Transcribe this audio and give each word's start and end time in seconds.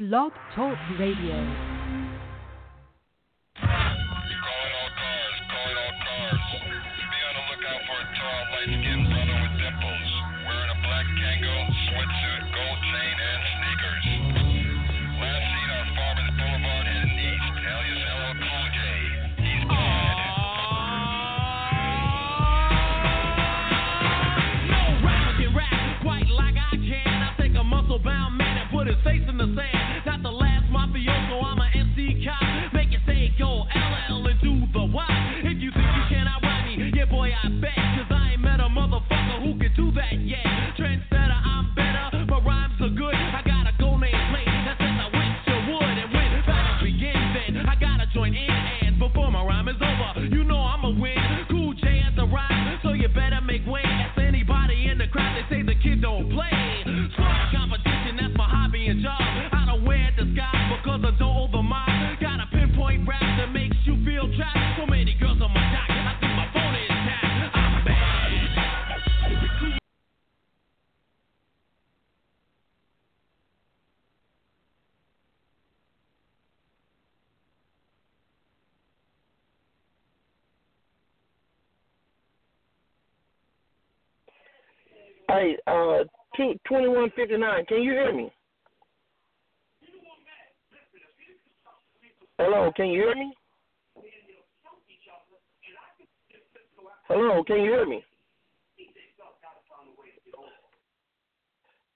Blog 0.00 0.32
Talk 0.54 0.78
Radio. 0.98 1.79
Hey, 85.40 85.56
uh, 85.66 86.04
two, 86.36 86.52
2159, 86.68 87.64
can 87.64 87.82
you 87.82 87.92
hear 87.92 88.14
me? 88.14 88.30
Hello, 92.38 92.70
can 92.76 92.88
you 92.88 93.00
hear 93.00 93.14
me? 93.14 93.32
Hello, 97.08 97.42
can 97.42 97.56
you 97.62 97.70
hear 97.70 97.86
me? 97.86 98.04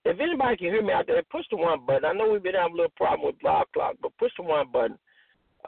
If 0.06 0.19
anybody 0.19 0.56
can 0.56 0.69
hear 0.69 0.83
me 0.83 0.94
out 0.94 1.06
there, 1.06 1.22
push 1.31 1.44
the 1.50 1.59
one 1.59 1.84
button. 1.84 2.06
I 2.06 2.15
know 2.15 2.31
we've 2.31 2.43
been 2.43 2.54
having 2.54 2.72
a 2.72 2.77
little 2.77 2.93
problem 2.97 3.27
with 3.27 3.38
Blog 3.41 3.66
Talk, 3.75 3.97
but 4.00 4.16
push 4.19 4.33
the 4.38 4.44
one 4.44 4.72
button. 4.72 4.99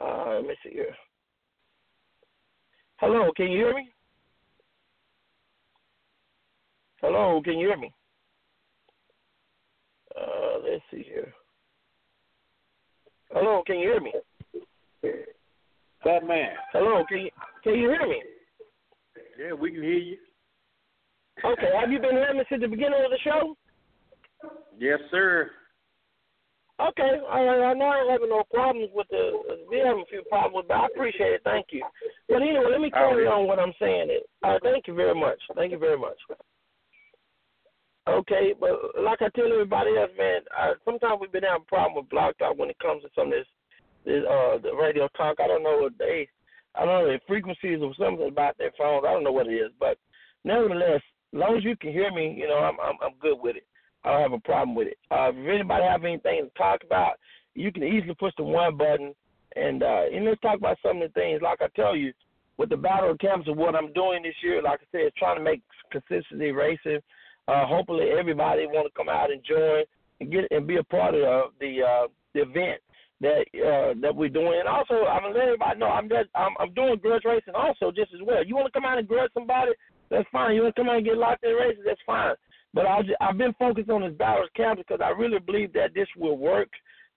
Uh, 0.01 0.37
let 0.37 0.47
me 0.47 0.55
see 0.63 0.71
here. 0.71 0.95
Hello, 2.95 3.29
can 3.35 3.51
you 3.51 3.57
hear 3.59 3.75
me? 3.75 3.91
Hello, 7.01 7.41
can 7.43 7.59
you 7.59 7.67
hear 7.67 7.77
me? 7.77 7.93
Uh, 10.15 10.57
let's 10.63 10.83
see 10.89 11.03
here. 11.03 11.31
Hello, 13.31 13.61
can 13.67 13.79
you 13.79 13.89
hear 13.89 14.01
me? 14.01 14.13
Batman. 16.03 16.49
Hello, 16.73 17.03
can 17.07 17.19
you 17.19 17.29
can 17.63 17.73
you 17.75 17.89
hear 17.89 18.07
me? 18.07 18.23
Yeah, 19.39 19.53
we 19.53 19.71
can 19.71 19.83
hear 19.83 19.93
you. 19.93 20.17
Okay, 21.45 21.69
have 21.79 21.91
you 21.91 21.99
been 21.99 22.11
hearing 22.11 22.37
me 22.37 22.43
since 22.49 22.61
the 22.61 22.67
beginning 22.67 23.03
of 23.03 23.11
the 23.11 23.19
show? 23.23 23.55
Yes, 24.79 24.99
sir. 25.11 25.51
Okay, 26.79 27.19
right. 27.27 27.71
I 27.71 27.73
know 27.73 27.85
I 27.85 28.01
ain't 28.01 28.11
having 28.11 28.29
no 28.29 28.43
problems 28.53 28.89
with 28.93 29.07
the. 29.09 29.65
We 29.69 29.79
have 29.79 29.97
a 29.97 30.05
few 30.09 30.23
problems, 30.29 30.65
but 30.67 30.77
I 30.77 30.85
appreciate 30.87 31.33
it. 31.33 31.41
Thank 31.43 31.67
you. 31.71 31.83
But 32.29 32.41
anyway, 32.41 32.65
let 32.71 32.81
me 32.81 32.91
carry 32.91 33.27
on 33.27 33.47
what 33.47 33.59
I'm 33.59 33.73
saying. 33.79 34.19
Uh, 34.43 34.57
thank 34.63 34.87
you 34.87 34.93
very 34.93 35.19
much. 35.19 35.39
Thank 35.55 35.71
you 35.71 35.79
very 35.79 35.97
much. 35.97 36.17
Okay, 38.07 38.53
but 38.57 38.71
like 39.03 39.21
I 39.21 39.27
tell 39.35 39.51
everybody 39.51 39.97
else, 39.97 40.11
man, 40.17 40.41
uh, 40.57 40.73
sometimes 40.85 41.19
we've 41.19 41.31
been 41.31 41.43
having 41.43 41.65
a 41.67 41.69
problem 41.69 41.95
with 41.95 42.09
Blog 42.09 42.37
Talk 42.39 42.57
when 42.57 42.69
it 42.69 42.79
comes 42.79 43.03
to 43.03 43.09
some 43.13 43.27
of 43.27 43.33
this, 43.33 43.47
this 44.05 44.23
uh, 44.23 44.57
the 44.63 44.71
radio 44.73 45.09
talk. 45.17 45.37
I 45.43 45.47
don't 45.47 45.63
know 45.63 45.79
what 45.81 45.97
they, 45.99 46.29
I 46.73 46.85
don't 46.85 47.03
know 47.03 47.11
the 47.11 47.19
frequencies 47.27 47.79
or 47.81 47.93
something 47.99 48.27
about 48.27 48.57
their 48.57 48.71
phones. 48.77 49.03
I 49.05 49.11
don't 49.11 49.25
know 49.25 49.33
what 49.33 49.47
it 49.47 49.55
is, 49.55 49.71
but 49.77 49.97
nevertheless, 50.45 51.01
as 51.33 51.39
long 51.39 51.57
as 51.57 51.65
you 51.65 51.75
can 51.75 51.91
hear 51.91 52.09
me, 52.11 52.33
you 52.37 52.47
know, 52.47 52.59
I'm 52.59 52.79
I'm, 52.79 52.95
I'm 53.03 53.19
good 53.19 53.39
with 53.41 53.57
it. 53.57 53.67
I 54.05 54.11
don't 54.11 54.21
have 54.21 54.39
a 54.39 54.47
problem 54.47 54.73
with 54.73 54.87
it. 54.87 54.97
Uh, 55.11 55.31
if 55.35 55.47
anybody 55.47 55.83
have 55.83 56.05
anything 56.05 56.47
to 56.47 56.57
talk 56.57 56.83
about, 56.85 57.19
you 57.55 57.73
can 57.73 57.83
easily 57.83 58.15
push 58.15 58.33
the 58.37 58.43
one 58.43 58.77
button, 58.77 59.13
and 59.57 59.83
uh, 59.83 60.03
and 60.13 60.23
let's 60.23 60.39
talk 60.39 60.57
about 60.57 60.77
some 60.81 61.01
of 61.01 61.11
the 61.11 61.19
things. 61.19 61.41
Like 61.41 61.61
I 61.61 61.67
tell 61.75 61.95
you, 61.95 62.13
with 62.57 62.69
the 62.69 62.77
battle 62.77 63.11
of 63.11 63.19
camps 63.19 63.47
and 63.47 63.57
what 63.57 63.75
I'm 63.75 63.91
doing 63.91 64.23
this 64.23 64.35
year, 64.41 64.61
like 64.61 64.79
I 64.81 64.87
said, 64.91 65.11
trying 65.17 65.37
to 65.37 65.43
make 65.43 65.61
consistency 65.91 66.51
racing. 66.51 66.99
Uh, 67.47 67.65
hopefully, 67.65 68.09
everybody 68.17 68.65
want 68.65 68.87
to 68.87 68.97
come 68.97 69.09
out 69.09 69.31
and 69.31 69.41
join 69.43 69.83
and 70.19 70.31
get 70.31 70.45
and 70.51 70.67
be 70.67 70.77
a 70.77 70.83
part 70.83 71.15
of 71.15 71.21
the 71.21 71.43
the, 71.59 71.83
uh, 71.83 72.07
the 72.33 72.41
event 72.41 72.81
that 73.21 73.45
uh, 73.55 73.93
that 74.01 74.15
we're 74.15 74.29
doing. 74.29 74.59
And 74.59 74.67
also, 74.67 75.05
I'm 75.05 75.23
gonna 75.23 75.33
let 75.33 75.45
everybody 75.45 75.79
know 75.79 75.87
I'm 75.87 76.09
just 76.09 76.29
I'm, 76.35 76.53
I'm 76.59 76.73
doing 76.73 76.99
grudge 77.01 77.23
racing 77.25 77.55
also 77.55 77.91
just 77.91 78.13
as 78.13 78.21
well. 78.25 78.43
You 78.45 78.55
want 78.55 78.67
to 78.67 78.71
come 78.71 78.85
out 78.85 78.97
and 78.97 79.07
grudge 79.07 79.31
somebody? 79.33 79.71
That's 80.09 80.27
fine. 80.31 80.55
You 80.55 80.63
want 80.63 80.75
to 80.75 80.81
come 80.81 80.89
out 80.89 80.97
and 80.97 81.05
get 81.05 81.17
locked 81.17 81.43
in 81.43 81.51
races? 81.51 81.83
That's 81.85 82.01
fine. 82.05 82.35
But 82.73 82.85
I 82.85 83.01
I've 83.21 83.37
been 83.37 83.53
focused 83.57 83.89
on 83.89 84.01
this 84.01 84.13
battles 84.17 84.49
camp 84.55 84.79
because 84.79 84.99
I 85.03 85.09
really 85.09 85.39
believe 85.39 85.73
that 85.73 85.93
this 85.95 86.07
will 86.17 86.37
work 86.37 86.69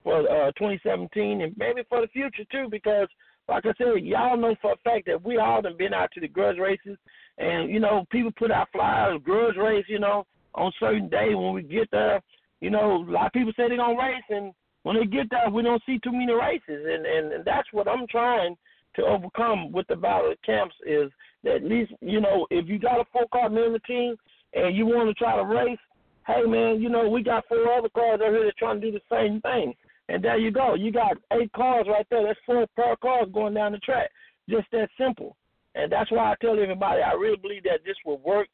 for 0.03 0.21
uh, 0.21 0.53
2017 0.53 1.43
and 1.43 1.55
maybe 1.59 1.83
for 1.89 2.01
the 2.01 2.09
future 2.09 2.45
too. 2.51 2.69
Because 2.71 3.09
like 3.49 3.67
I 3.67 3.73
said, 3.77 4.03
y'all 4.05 4.37
know 4.37 4.55
for 4.62 4.73
a 4.73 4.77
fact 4.79 5.07
that 5.07 5.23
we 5.23 5.39
all 5.39 5.62
have 5.62 5.77
been 5.77 5.93
out 5.93 6.11
to 6.12 6.21
the 6.21 6.29
grudge 6.29 6.59
races, 6.59 6.97
and 7.41 7.71
you 7.71 7.81
know 7.81 8.05
people 8.11 8.31
put 8.39 8.51
out 8.51 8.69
flyers, 8.71 9.21
grudge 9.25 9.56
race, 9.56 9.87
you 9.89 9.99
know, 9.99 10.27
on 10.55 10.71
certain 10.78 11.09
day 11.09 11.34
when 11.34 11.55
we 11.55 11.62
get 11.62 11.91
there. 11.91 12.21
You 12.61 12.71
know, 12.71 12.97
a 12.97 13.11
lot 13.11 13.27
of 13.27 13.33
people 13.33 13.53
say 13.56 13.69
they're 13.69 13.78
gonna 13.78 13.99
race, 13.99 14.23
and 14.28 14.53
when 14.83 14.97
they 14.97 15.06
get 15.06 15.31
there, 15.31 15.50
we 15.50 15.62
don't 15.62 15.83
see 15.87 15.99
too 15.99 16.12
many 16.12 16.33
races, 16.33 16.62
and 16.87 17.06
and, 17.06 17.33
and 17.33 17.45
that's 17.45 17.69
what 17.73 17.89
I'm 17.89 18.06
trying 18.09 18.56
to 18.97 19.03
overcome 19.05 19.73
with 19.73 19.87
the 19.87 19.97
battle 19.97 20.34
camps 20.45 20.75
is 20.84 21.11
that 21.45 21.56
at 21.56 21.65
least 21.65 21.93
you 22.00 22.21
know 22.21 22.47
if 22.50 22.69
you 22.69 22.79
got 22.79 23.00
a 23.00 23.05
four 23.12 23.27
car 23.33 23.49
member 23.49 23.79
team 23.81 24.17
and 24.53 24.77
you 24.77 24.84
want 24.84 25.09
to 25.09 25.15
try 25.15 25.37
to 25.37 25.45
race, 25.45 25.79
hey 26.27 26.43
man, 26.47 26.81
you 26.81 26.91
know 26.91 27.09
we 27.09 27.23
got 27.23 27.49
four 27.49 27.73
other 27.73 27.89
cars 27.89 28.21
out 28.23 28.33
here 28.33 28.45
that 28.45 28.56
trying 28.59 28.81
to 28.81 28.91
do 28.91 28.99
the 28.99 29.17
same 29.17 29.41
thing, 29.41 29.73
and 30.11 30.23
there 30.23 30.37
you 30.37 30.50
go, 30.50 30.75
you 30.75 30.93
got 30.93 31.17
eight 31.32 31.50
cars 31.53 31.87
right 31.88 32.06
there. 32.11 32.26
That's 32.26 32.38
four 32.44 32.93
of 32.93 33.00
cars 33.00 33.29
going 33.32 33.55
down 33.55 33.73
the 33.73 33.79
track, 33.79 34.11
just 34.49 34.67
that 34.73 34.91
simple. 34.99 35.37
And 35.75 35.90
that's 35.90 36.11
why 36.11 36.32
I 36.32 36.34
tell 36.40 36.58
everybody 36.61 37.02
I 37.02 37.12
really 37.12 37.37
believe 37.37 37.62
that 37.64 37.81
this 37.84 37.96
will 38.05 38.19
work, 38.19 38.49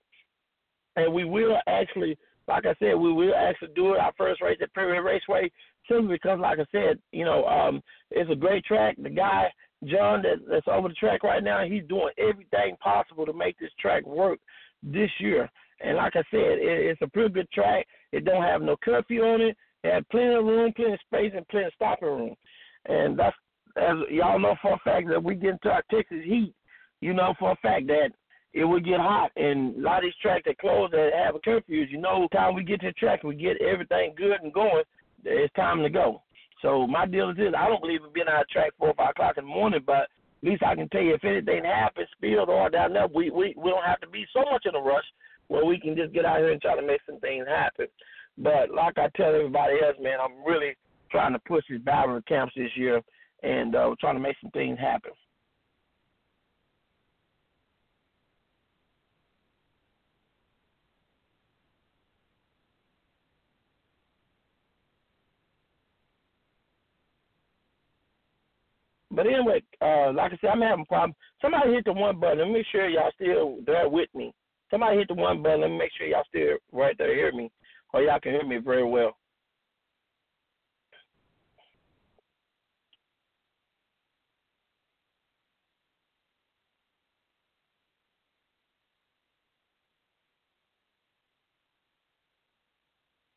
and 0.97 1.13
we 1.13 1.25
will 1.25 1.57
actually, 1.67 2.19
like 2.47 2.67
I 2.67 2.75
said, 2.79 2.95
we 2.95 3.13
will 3.13 3.35
actually 3.35 3.73
do 3.75 3.95
it. 3.95 4.01
Our 4.01 4.13
first 4.19 4.43
race 4.43 4.59
at 4.63 4.73
Prairie 4.75 5.01
Raceway, 5.01 5.51
simply 5.89 6.15
because, 6.15 6.39
like 6.41 6.59
I 6.59 6.67
said, 6.73 6.99
you 7.13 7.25
know, 7.25 7.45
um, 7.47 7.83
it's 8.11 8.31
a 8.31 8.37
great 8.37 8.65
track. 8.65 8.97
The 8.99 9.11
guy 9.11 9.51
John 9.85 10.23
that, 10.23 10.39
that's 10.49 10.67
over 10.69 10.89
the 10.89 10.95
track 10.95 11.23
right 11.23 11.43
now, 11.43 11.65
he's 11.65 11.85
doing 11.89 12.11
everything 12.19 12.77
possible 12.83 13.27
to 13.27 13.33
make 13.33 13.59
this 13.59 13.71
track 13.79 14.07
work 14.07 14.39
this 14.83 15.11
year. 15.19 15.51
And 15.81 15.97
like 15.97 16.17
I 16.17 16.23
said, 16.31 16.59
it, 16.59 16.87
it's 16.91 17.03
a 17.03 17.09
pretty 17.09 17.33
good 17.33 17.51
track. 17.51 17.87
It 18.13 18.25
don't 18.25 18.43
have 18.43 18.63
no 18.63 18.77
curfew 18.83 19.23
on 19.23 19.41
it. 19.43 19.57
It 19.85 19.93
has 19.93 20.05
plenty 20.11 20.35
of 20.35 20.45
room, 20.45 20.73
plenty 20.75 20.95
of 20.95 21.01
space, 21.07 21.33
and 21.37 21.47
plenty 21.49 21.67
of 21.67 21.73
stopping 21.75 22.09
room. 22.09 22.35
And 22.87 23.19
that's 23.19 23.37
as 23.77 23.97
y'all 24.11 24.39
know 24.39 24.57
for 24.63 24.75
a 24.75 24.79
fact 24.79 25.09
that 25.09 25.23
we 25.23 25.35
get 25.35 25.51
into 25.51 25.69
our 25.69 25.85
Texas 25.91 26.19
heat. 26.25 26.55
You 27.01 27.13
know 27.13 27.35
for 27.39 27.53
a 27.53 27.57
fact 27.57 27.87
that 27.89 28.11
it 28.53 28.65
will 28.65 28.81
get 28.81 29.01
hot, 29.01 29.31
and 29.37 29.77
a 29.77 29.81
lot 29.81 29.99
of 29.99 30.05
these 30.05 30.15
tracks 30.23 30.45
that 30.47 30.59
close 30.59 30.91
that 30.91 31.11
have 31.15 31.35
a 31.35 31.39
curfew, 31.41 31.85
you 31.91 31.99
know, 31.99 32.27
time 32.33 32.55
we 32.55 32.65
get 32.65 32.81
to 32.81 32.87
the 32.87 32.93
track, 32.93 33.23
we 33.23 33.35
get 33.35 33.61
everything 33.61 34.15
good 34.17 34.41
and 34.43 34.53
going. 34.53 34.83
It's 35.25 35.53
time 35.55 35.83
to 35.83 35.91
go. 35.91 36.23
So 36.63 36.87
my 36.87 37.07
deal 37.07 37.31
is 37.31 37.37
this: 37.37 37.53
I 37.57 37.69
don't 37.69 37.83
believe 37.83 38.03
in 38.03 38.13
being 38.15 38.29
out 38.29 38.43
of 38.43 38.49
track 38.49 38.73
four 38.79 38.89
or 38.89 38.95
five 38.95 39.11
o'clock 39.11 39.37
in 39.37 39.45
the 39.45 39.51
morning, 39.51 39.81
but 39.85 40.09
at 40.09 40.09
least 40.43 40.63
I 40.63 40.75
can 40.75 40.89
tell 40.89 41.03
you 41.03 41.15
if 41.15 41.25
anything 41.25 41.65
happens, 41.65 42.09
spilled 42.17 42.49
or 42.49 42.71
down 42.71 42.95
there, 42.95 43.07
we 43.09 43.31
we 43.31 43.55
we 43.57 43.71
don't 43.71 43.85
have 43.85 44.01
to 44.01 44.09
be 44.09 44.25
so 44.33 44.41
much 44.51 44.65
in 44.65 44.75
a 44.75 44.81
rush 44.81 45.05
where 45.49 45.65
we 45.65 45.79
can 45.79 45.95
just 45.95 46.13
get 46.13 46.25
out 46.25 46.39
here 46.39 46.53
and 46.53 46.61
try 46.61 46.77
to 46.77 46.87
make 46.87 47.01
some 47.07 47.21
things 47.21 47.47
happen. 47.47 47.87
But 48.39 48.71
like 48.75 48.99
I 48.99 49.09
tell 49.17 49.35
everybody 49.35 49.75
else, 49.85 49.97
man, 50.01 50.19
I'm 50.21 50.45
really 50.45 50.77
trying 51.11 51.33
to 51.33 51.39
push 51.41 51.65
these 51.69 51.81
battle 51.81 52.21
camps 52.27 52.55
this 52.57 52.71
year 52.75 53.01
and 53.43 53.75
uh, 53.75 53.95
trying 54.01 54.17
to 54.17 54.21
make 54.21 54.37
some 54.41 54.51
things 54.51 54.79
happen. 54.79 55.13
But 69.17 69.27
anyway, 69.29 69.63
uh, 69.83 70.13
like 70.15 70.35
I 70.35 70.39
said, 70.43 70.51
I'm 70.53 70.63
having 70.63 70.85
a 70.85 70.87
problem. 70.87 71.17
Somebody 71.43 71.75
hit 71.75 71.87
the 71.87 71.95
one 71.95 72.21
button. 72.21 72.41
Let 72.41 72.49
me 72.49 72.55
make 72.55 72.67
sure 72.73 72.89
y'all 72.89 73.13
still 73.17 73.59
there 73.67 73.91
with 73.91 74.11
me. 74.15 74.35
Somebody 74.71 74.99
hit 74.99 75.09
the 75.09 75.17
one 75.17 75.43
button. 75.43 75.63
Let 75.63 75.71
me 75.73 75.79
make 75.79 75.93
sure 75.99 76.07
y'all 76.09 76.25
still 76.29 76.59
right 76.73 76.97
there 76.99 77.17
hear 77.17 77.33
me, 77.33 77.51
or 77.95 78.03
y'all 78.03 78.21
can 78.21 78.35
hear 78.35 78.47
me 78.47 78.59
very 78.59 78.85
well. 78.85 79.19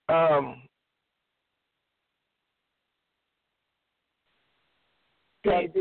Um, 0.09 0.63
can, 5.44 5.71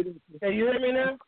can 0.40 0.52
you 0.52 0.66
hear 0.66 0.81
me 0.81 0.93
now? 0.93 1.19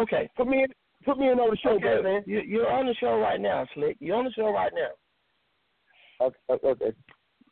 Okay. 0.00 0.28
Put 0.36 0.48
me 0.48 0.62
in. 0.62 0.68
Put 1.04 1.18
me 1.18 1.28
in 1.28 1.38
on 1.38 1.50
the 1.50 1.56
show, 1.58 1.74
okay. 1.76 2.02
man. 2.02 2.22
You, 2.26 2.40
you're 2.40 2.72
on 2.72 2.86
the 2.86 2.94
show 2.94 3.18
right 3.18 3.38
now, 3.38 3.66
Slick. 3.74 3.98
You're 4.00 4.16
on 4.16 4.24
the 4.24 4.32
show 4.32 4.50
right 4.50 4.72
now. 4.74 6.26
Okay. 6.26 6.66
Okay. 6.66 6.92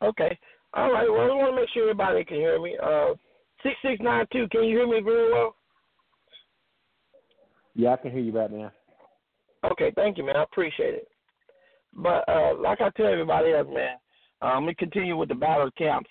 Okay. 0.01 0.39
All 0.73 0.91
right. 0.91 1.07
Well, 1.07 1.21
I 1.21 1.27
want 1.27 1.55
to 1.55 1.61
make 1.61 1.69
sure 1.69 1.83
everybody 1.83 2.25
can 2.25 2.37
hear 2.37 2.59
me. 2.59 2.75
Uh, 2.81 3.13
six 3.61 3.75
six 3.83 4.01
nine 4.01 4.25
two. 4.31 4.47
Can 4.49 4.63
you 4.63 4.77
hear 4.77 4.87
me 4.87 5.01
very 5.01 5.31
well? 5.31 5.55
Yeah, 7.75 7.93
I 7.93 7.97
can 7.97 8.11
hear 8.11 8.21
you 8.21 8.31
right 8.31 8.51
now. 8.51 8.71
Okay. 9.71 9.91
Thank 9.95 10.17
you, 10.17 10.25
man. 10.25 10.35
I 10.35 10.43
appreciate 10.43 10.95
it. 10.95 11.07
But 11.95 12.27
uh, 12.27 12.55
like 12.59 12.81
I 12.81 12.89
tell 12.97 13.05
everybody 13.05 13.51
else, 13.51 13.67
man, 13.71 13.97
um, 14.41 14.65
we 14.65 14.73
continue 14.73 15.15
with 15.15 15.29
the 15.29 15.35
battle 15.35 15.69
camps. 15.77 16.09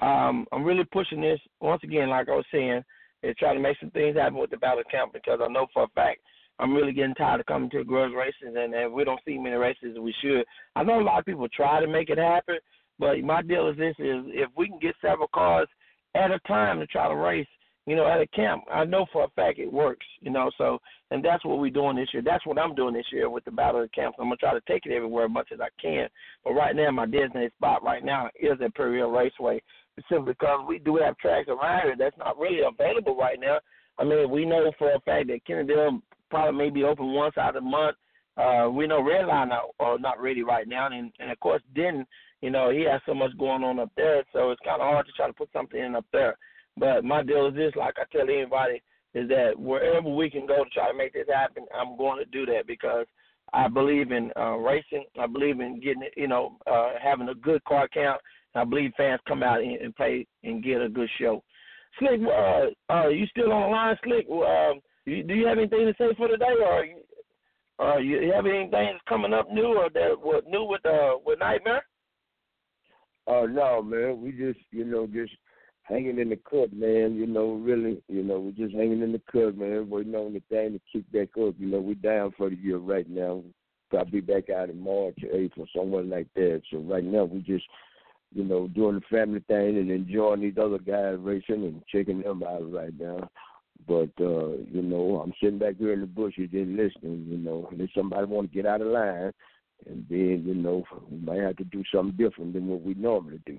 Um, 0.00 0.46
I'm 0.52 0.64
really 0.64 0.84
pushing 0.92 1.20
this 1.20 1.40
once 1.60 1.82
again, 1.84 2.10
like 2.10 2.28
I 2.28 2.32
was 2.32 2.44
saying, 2.52 2.82
is 3.22 3.36
trying 3.38 3.56
to 3.56 3.60
make 3.60 3.78
some 3.80 3.90
things 3.90 4.16
happen 4.16 4.38
with 4.38 4.50
the 4.50 4.56
battle 4.56 4.82
camp 4.90 5.12
because 5.12 5.40
I 5.42 5.48
know 5.48 5.66
for 5.72 5.84
a 5.84 5.88
fact 5.88 6.20
I'm 6.58 6.74
really 6.74 6.92
getting 6.92 7.14
tired 7.14 7.40
of 7.40 7.46
coming 7.46 7.70
to 7.70 7.84
grudge 7.84 8.12
races 8.12 8.56
and, 8.56 8.74
and 8.74 8.92
we 8.92 9.04
don't 9.04 9.20
see 9.24 9.38
many 9.38 9.56
races 9.56 9.94
as 9.94 9.98
we 9.98 10.14
should. 10.22 10.44
I 10.76 10.82
know 10.82 11.00
a 11.00 11.02
lot 11.02 11.18
of 11.18 11.24
people 11.24 11.48
try 11.48 11.80
to 11.80 11.86
make 11.86 12.10
it 12.10 12.18
happen, 12.18 12.58
but 12.98 13.18
my 13.20 13.42
deal 13.42 13.68
is 13.68 13.76
this: 13.76 13.96
is 13.98 14.24
if 14.28 14.50
we 14.56 14.68
can 14.68 14.78
get 14.78 14.94
several 15.00 15.28
cars 15.34 15.68
at 16.14 16.30
a 16.30 16.38
time 16.40 16.78
to 16.78 16.86
try 16.86 17.08
to 17.08 17.14
race, 17.16 17.48
you 17.86 17.96
know, 17.96 18.06
at 18.06 18.20
a 18.20 18.26
camp, 18.28 18.62
I 18.72 18.84
know 18.84 19.06
for 19.12 19.24
a 19.24 19.28
fact 19.30 19.58
it 19.58 19.72
works, 19.72 20.06
you 20.20 20.30
know. 20.30 20.50
So, 20.56 20.78
and 21.10 21.24
that's 21.24 21.44
what 21.44 21.58
we're 21.58 21.70
doing 21.70 21.96
this 21.96 22.10
year. 22.12 22.22
That's 22.24 22.46
what 22.46 22.58
I'm 22.58 22.76
doing 22.76 22.94
this 22.94 23.10
year 23.10 23.28
with 23.28 23.44
the 23.44 23.50
Battle 23.50 23.82
of 23.82 23.88
the 23.88 24.00
Camps. 24.00 24.18
I'm 24.20 24.26
gonna 24.26 24.36
try 24.36 24.52
to 24.52 24.60
take 24.68 24.86
it 24.86 24.94
everywhere 24.94 25.24
as 25.24 25.32
much 25.32 25.48
as 25.52 25.60
I 25.60 25.68
can. 25.80 26.08
But 26.44 26.52
right 26.52 26.76
now, 26.76 26.90
my 26.92 27.06
designated 27.06 27.52
spot 27.54 27.82
right 27.82 28.04
now 28.04 28.28
is 28.38 28.60
at 28.64 28.74
Perry 28.76 29.02
Raceway, 29.02 29.62
simply 30.10 30.32
because 30.32 30.64
we 30.66 30.78
do 30.78 30.96
have 30.96 31.16
tracks 31.18 31.48
around 31.48 31.82
here 31.82 31.96
that's 31.98 32.16
not 32.18 32.38
really 32.38 32.60
available 32.60 33.16
right 33.16 33.38
now. 33.40 33.58
I 33.98 34.04
mean, 34.04 34.30
we 34.30 34.44
know 34.44 34.72
for 34.78 34.90
a 34.90 35.00
fact 35.00 35.28
that 35.28 35.44
Kennedale 35.48 36.00
probably 36.30 36.58
may 36.58 36.70
be 36.70 36.84
open 36.84 37.12
once 37.12 37.36
out 37.36 37.56
of 37.56 37.62
the 37.62 37.68
month. 37.68 37.96
Uh, 38.36 38.70
we 38.70 38.86
know 38.86 39.02
Redline 39.02 39.50
are 39.78 39.98
not 39.98 40.20
ready 40.20 40.42
right 40.42 40.66
now, 40.66 40.86
and 40.86 41.12
and 41.18 41.30
of 41.30 41.38
course 41.40 41.62
Denton, 41.74 42.06
you 42.40 42.50
know, 42.50 42.70
he 42.70 42.82
has 42.90 43.00
so 43.04 43.14
much 43.14 43.36
going 43.38 43.62
on 43.62 43.78
up 43.78 43.92
there, 43.96 44.24
so 44.32 44.50
it's 44.50 44.60
kind 44.64 44.80
of 44.80 44.88
hard 44.88 45.06
to 45.06 45.12
try 45.12 45.26
to 45.26 45.32
put 45.32 45.52
something 45.52 45.78
in 45.78 45.94
up 45.94 46.06
there. 46.12 46.36
But 46.76 47.04
my 47.04 47.22
deal 47.22 47.46
is 47.48 47.54
this, 47.54 47.72
like 47.76 47.94
I 47.98 48.04
tell 48.10 48.22
anybody, 48.22 48.82
is 49.14 49.28
that 49.28 49.58
wherever 49.58 50.08
we 50.08 50.30
can 50.30 50.46
go 50.46 50.64
to 50.64 50.70
try 50.70 50.90
to 50.90 50.96
make 50.96 51.12
this 51.12 51.28
happen, 51.32 51.66
I'm 51.78 51.96
going 51.98 52.18
to 52.18 52.24
do 52.24 52.46
that 52.46 52.66
because 52.66 53.06
I 53.52 53.68
believe 53.68 54.10
in 54.10 54.30
uh, 54.36 54.56
racing. 54.56 55.04
I 55.20 55.26
believe 55.26 55.60
in 55.60 55.80
getting, 55.80 56.04
you 56.16 56.28
know, 56.28 56.56
uh, 56.66 56.92
having 57.02 57.28
a 57.28 57.34
good 57.34 57.62
car 57.64 57.88
count. 57.92 58.20
I 58.54 58.64
believe 58.64 58.92
fans 58.96 59.20
come 59.26 59.42
out 59.42 59.60
and, 59.60 59.76
and 59.80 59.96
pay 59.96 60.26
and 60.44 60.62
get 60.62 60.82
a 60.82 60.88
good 60.88 61.08
show. 61.18 61.42
Slick, 61.98 62.20
uh, 62.22 62.92
uh, 62.92 63.08
you 63.08 63.26
still 63.26 63.52
on 63.52 63.62
the 63.62 63.68
line, 63.68 63.96
Slick? 64.04 64.26
Uh, 64.30 64.80
you, 65.04 65.22
do 65.22 65.34
you 65.34 65.46
have 65.46 65.58
anything 65.58 65.86
to 65.86 65.94
say 65.98 66.14
for 66.16 66.28
today, 66.28 66.54
or 66.64 66.84
you, 66.84 66.96
uh, 67.78 67.96
you 67.98 68.32
have 68.32 68.46
anything 68.46 68.70
that's 68.70 68.98
coming 69.08 69.32
up 69.32 69.50
new, 69.50 69.76
or 69.76 69.90
that 69.90 70.14
what 70.20 70.46
new 70.46 70.64
with 70.64 70.84
uh 70.86 71.16
with 71.24 71.38
Nightmare? 71.40 71.82
Oh 73.26 73.44
uh, 73.44 73.46
no, 73.46 73.82
man. 73.82 74.20
We 74.20 74.32
just, 74.32 74.58
you 74.70 74.84
know, 74.84 75.06
just 75.06 75.32
hanging 75.82 76.18
in 76.18 76.30
the 76.30 76.38
cut, 76.48 76.72
man. 76.72 77.14
You 77.14 77.26
know, 77.26 77.54
really, 77.54 78.02
you 78.08 78.22
know, 78.22 78.40
we're 78.40 78.66
just 78.66 78.74
hanging 78.74 79.02
in 79.02 79.12
the 79.12 79.22
cut, 79.30 79.56
man. 79.56 79.90
Waiting 79.90 80.14
on 80.14 80.32
the 80.32 80.42
thing 80.48 80.72
to 80.72 80.80
kick 80.92 81.10
back 81.12 81.28
up. 81.42 81.54
You 81.58 81.66
know, 81.66 81.80
we're 81.80 81.94
down 81.94 82.32
for 82.36 82.50
the 82.50 82.56
year 82.56 82.78
right 82.78 83.08
now. 83.08 83.42
I'll 83.92 84.04
be 84.06 84.20
back 84.20 84.48
out 84.48 84.70
in 84.70 84.80
March 84.80 85.18
or 85.22 85.36
April, 85.36 85.66
somewhere 85.76 86.02
like 86.02 86.28
that. 86.34 86.62
So 86.70 86.78
right 86.78 87.04
now, 87.04 87.24
we 87.24 87.40
just, 87.40 87.64
you 88.34 88.44
know, 88.44 88.68
doing 88.68 88.96
the 88.96 89.16
family 89.16 89.40
thing 89.48 89.78
and 89.78 89.90
enjoying 89.90 90.40
these 90.40 90.58
other 90.60 90.78
guys 90.78 91.16
racing 91.20 91.64
and 91.64 91.82
checking 91.92 92.22
them 92.22 92.42
out 92.42 92.72
right 92.72 92.92
now. 92.98 93.28
But 93.86 94.10
uh, 94.20 94.56
you 94.70 94.82
know, 94.82 95.22
I'm 95.22 95.32
sitting 95.42 95.58
back 95.58 95.76
here 95.78 95.92
in 95.92 96.00
the 96.00 96.06
bushes 96.06 96.50
just 96.50 96.68
listening. 96.68 97.26
You 97.28 97.38
know, 97.38 97.68
and 97.70 97.80
if 97.80 97.90
somebody 97.96 98.26
want 98.26 98.50
to 98.50 98.54
get 98.54 98.66
out 98.66 98.80
of 98.80 98.88
line, 98.88 99.32
and 99.86 100.06
then 100.08 100.44
you 100.46 100.54
know, 100.54 100.84
we 101.10 101.18
might 101.18 101.40
have 101.40 101.56
to 101.56 101.64
do 101.64 101.82
something 101.92 102.16
different 102.16 102.52
than 102.52 102.68
what 102.68 102.82
we 102.82 102.94
normally 102.94 103.40
do. 103.44 103.58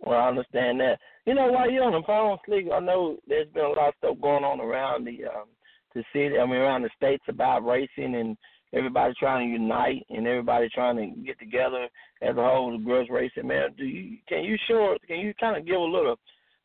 Well, 0.00 0.18
I 0.18 0.28
understand 0.28 0.80
that. 0.80 0.98
You 1.26 1.34
know, 1.34 1.52
while 1.52 1.70
you're 1.70 1.84
on 1.84 1.92
the 1.92 2.02
phone, 2.06 2.38
Slick, 2.46 2.66
I 2.72 2.80
know 2.80 3.18
there's 3.28 3.52
been 3.52 3.64
a 3.64 3.68
lot 3.68 3.88
of 3.88 3.94
stuff 3.98 4.16
going 4.20 4.44
on 4.44 4.60
around 4.60 5.04
the 5.04 5.24
um, 5.26 5.48
the 5.94 6.02
city. 6.12 6.38
I 6.38 6.46
mean, 6.46 6.56
around 6.56 6.82
the 6.82 6.90
states 6.96 7.24
about 7.28 7.66
racing 7.66 8.14
and 8.14 8.36
everybody 8.72 9.14
trying 9.18 9.48
to 9.48 9.52
unite 9.52 10.06
and 10.10 10.26
everybody 10.26 10.68
trying 10.72 10.96
to 10.96 11.20
get 11.22 11.38
together 11.38 11.88
as 12.22 12.36
a 12.36 12.42
whole 12.42 12.76
to 12.76 12.84
grudge 12.84 13.08
racing. 13.10 13.46
Man, 13.46 13.70
do 13.76 13.84
you 13.84 14.18
can 14.28 14.44
you 14.44 14.56
show 14.68 14.96
can 15.06 15.18
you 15.20 15.34
kind 15.40 15.56
of 15.56 15.66
give 15.66 15.76
a 15.76 15.78
little 15.78 16.16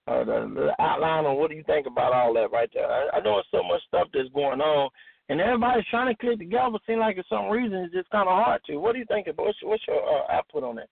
uh, 0.08 0.24
the, 0.24 0.52
the 0.56 0.84
outline 0.84 1.26
on 1.26 1.38
what 1.38 1.50
do 1.50 1.56
you 1.56 1.64
think 1.64 1.88
about 1.88 2.14
all 2.14 2.34
that 2.34 2.52
right 2.52 2.70
there? 2.74 2.86
I, 2.86 3.18
I 3.18 3.20
know 3.22 3.36
there's 3.36 3.48
so 3.52 3.64
much 3.68 3.82
stuff 3.88 4.08
that's 4.14 4.30
going 4.30 4.62
on. 4.62 4.90
And 5.28 5.42
everybody's 5.42 5.86
trying 5.90 6.14
to 6.14 6.20
click 6.20 6.38
together, 6.38 6.70
but 6.72 6.82
seems 6.86 7.00
like 7.00 7.16
for 7.16 7.24
some 7.28 7.50
reason 7.50 7.80
it's 7.80 7.94
just 7.96 8.10
kind 8.12 8.30
of 8.30 8.36
hard 8.36 8.62
to. 8.66 8.78
What 8.78 8.94
do 8.94 9.00
you 9.00 9.06
think? 9.08 9.28
What's, 9.36 9.58
what's 9.64 9.82
your 9.88 9.98
uh, 9.98 10.32
output 10.32 10.64
on 10.64 10.76
that? 10.76 10.90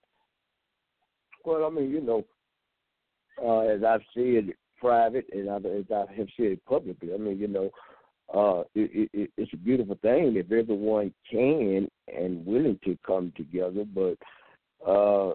Well, 1.46 1.66
I 1.66 1.70
mean, 1.70 1.92
you 1.92 2.02
know, 2.02 2.26
uh, 3.44 3.60
as 3.72 3.84
I've 3.84 4.02
said 4.16 4.54
private 4.80 5.26
and 5.32 5.50
I've, 5.50 5.66
as 5.66 5.86
I 5.94 6.06
have 6.18 6.28
said 6.36 6.58
publicly, 6.66 7.14
I 7.14 7.18
mean, 7.18 7.38
you 7.38 7.48
know, 7.48 7.70
uh, 8.34 8.64
it, 8.74 9.10
it, 9.14 9.32
it's 9.38 9.54
a 9.54 9.58
beautiful 9.58 9.98
thing 10.02 10.36
if 10.36 10.52
everyone 10.52 11.14
can 11.30 11.88
and 12.08 12.46
willing 12.46 12.80
to 12.84 12.98
come 13.06 13.32
together. 13.38 13.86
But 13.94 14.18
uh, 14.90 15.34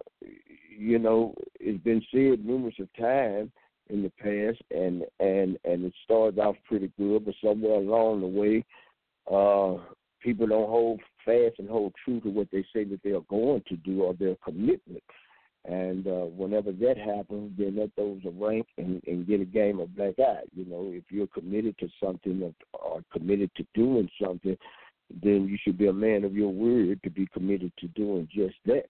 you 0.77 0.99
know, 0.99 1.33
it's 1.59 1.83
been 1.83 2.01
said 2.11 2.45
numerous 2.45 2.75
of 2.79 2.89
times 2.99 3.51
in 3.89 4.03
the 4.03 4.11
past, 4.19 4.61
and 4.71 5.03
and 5.19 5.57
and 5.63 5.85
it 5.85 5.93
started 6.03 6.39
off 6.39 6.55
pretty 6.67 6.91
good, 6.97 7.25
but 7.25 7.35
somewhere 7.43 7.75
along 7.75 8.21
the 8.21 8.27
way, 8.27 8.65
uh, 9.31 9.81
people 10.21 10.47
don't 10.47 10.69
hold 10.69 10.99
fast 11.25 11.55
and 11.59 11.69
hold 11.69 11.93
true 12.03 12.19
to 12.21 12.29
what 12.29 12.49
they 12.51 12.63
say 12.73 12.83
that 12.83 13.01
they 13.03 13.11
are 13.11 13.21
going 13.29 13.63
to 13.67 13.77
do 13.77 14.03
or 14.03 14.13
their 14.13 14.35
commitment. 14.43 15.03
And 15.65 16.07
uh, 16.07 16.25
whenever 16.25 16.71
that 16.71 16.97
happens, 16.97 17.51
then 17.57 17.75
that 17.75 17.91
throws 17.95 18.21
a 18.25 18.29
rank 18.29 18.67
and, 18.77 19.01
and 19.05 19.27
get 19.27 19.41
a 19.41 19.45
game 19.45 19.79
of 19.79 19.95
black 19.95 20.15
eye. 20.19 20.43
You 20.55 20.65
know, 20.65 20.91
if 20.93 21.03
you're 21.09 21.27
committed 21.27 21.77
to 21.79 21.89
something 22.01 22.53
or, 22.73 23.01
committed 23.11 23.51
to 23.57 23.65
doing 23.73 24.09
something, 24.23 24.57
then 25.21 25.47
you 25.47 25.57
should 25.61 25.77
be 25.77 25.87
a 25.87 25.93
man 25.93 26.23
of 26.23 26.33
your 26.33 26.49
word 26.49 27.01
to 27.03 27.09
be 27.09 27.27
committed 27.33 27.71
to 27.79 27.87
doing 27.89 28.27
just 28.33 28.55
that. 28.65 28.85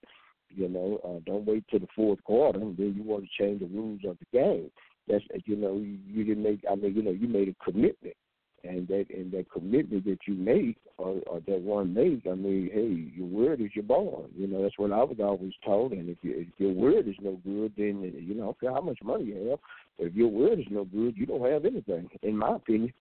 You 0.48 0.68
know, 0.68 1.00
uh, 1.04 1.20
don't 1.26 1.46
wait 1.46 1.64
till 1.70 1.80
the 1.80 1.88
fourth 1.94 2.22
quarter 2.24 2.58
and 2.58 2.76
then 2.76 2.94
you 2.96 3.02
want 3.02 3.24
to 3.24 3.42
change 3.42 3.60
the 3.60 3.66
rules 3.66 4.00
of 4.06 4.16
the 4.18 4.38
game. 4.38 4.70
That's 5.08 5.24
you 5.46 5.56
know, 5.56 5.76
you, 5.76 5.98
you 6.06 6.24
didn't 6.24 6.42
make. 6.42 6.60
I 6.70 6.74
mean, 6.74 6.94
you 6.94 7.02
know, 7.02 7.10
you 7.10 7.26
made 7.26 7.48
a 7.48 7.64
commitment 7.64 8.14
and 8.64 8.86
that 8.88 9.06
and 9.10 9.32
that 9.32 9.50
commitment 9.50 10.04
that 10.04 10.18
you 10.26 10.34
make 10.34 10.76
or, 10.98 11.20
or 11.26 11.40
that 11.46 11.60
one 11.60 11.94
makes, 11.94 12.26
I 12.30 12.34
mean, 12.34 12.70
hey, 12.72 13.18
your 13.18 13.26
word 13.26 13.60
is 13.60 13.70
your 13.74 13.84
bond. 13.84 14.30
You 14.36 14.46
know, 14.46 14.62
that's 14.62 14.78
what 14.78 14.92
I 14.92 15.02
was 15.02 15.16
always 15.22 15.52
told. 15.64 15.92
And 15.92 16.08
if, 16.08 16.18
you, 16.22 16.46
if 16.46 16.48
your 16.58 16.72
word 16.72 17.08
is 17.08 17.14
no 17.22 17.40
good, 17.44 17.72
then 17.76 18.12
you 18.14 18.34
know, 18.34 18.50
I 18.50 18.60
care 18.60 18.74
how 18.74 18.82
much 18.82 18.98
money 19.02 19.24
you 19.24 19.50
have. 19.50 19.58
If 19.98 20.14
your 20.14 20.28
word 20.28 20.58
is 20.58 20.66
no 20.70 20.84
good, 20.84 21.16
you 21.16 21.26
don't 21.26 21.50
have 21.50 21.64
anything, 21.64 22.08
in 22.22 22.36
my 22.36 22.56
opinion. 22.56 22.92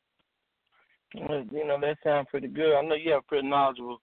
You 1.14 1.66
know, 1.66 1.78
that 1.82 1.98
sounds 2.04 2.28
pretty 2.30 2.48
good. 2.48 2.78
I 2.78 2.82
know 2.84 2.96
you 2.96 3.12
have 3.12 3.28
pretty 3.28 3.48
knowledgeable 3.48 4.00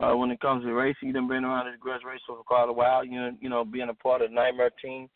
uh, 0.00 0.16
when 0.16 0.30
it 0.30 0.40
comes 0.40 0.64
to 0.64 0.72
racing. 0.72 1.08
You've 1.08 1.28
been 1.28 1.44
around 1.44 1.66
this 1.66 1.80
grudge 1.80 2.02
race 2.06 2.20
for 2.26 2.36
quite 2.44 2.68
a 2.68 2.72
while. 2.72 3.04
You 3.04 3.20
know, 3.20 3.30
you 3.40 3.48
know, 3.48 3.64
being 3.64 3.88
a 3.88 3.94
part 3.94 4.22
of 4.22 4.30
the 4.30 4.34
Nightmare 4.34 4.70
team. 4.82 5.08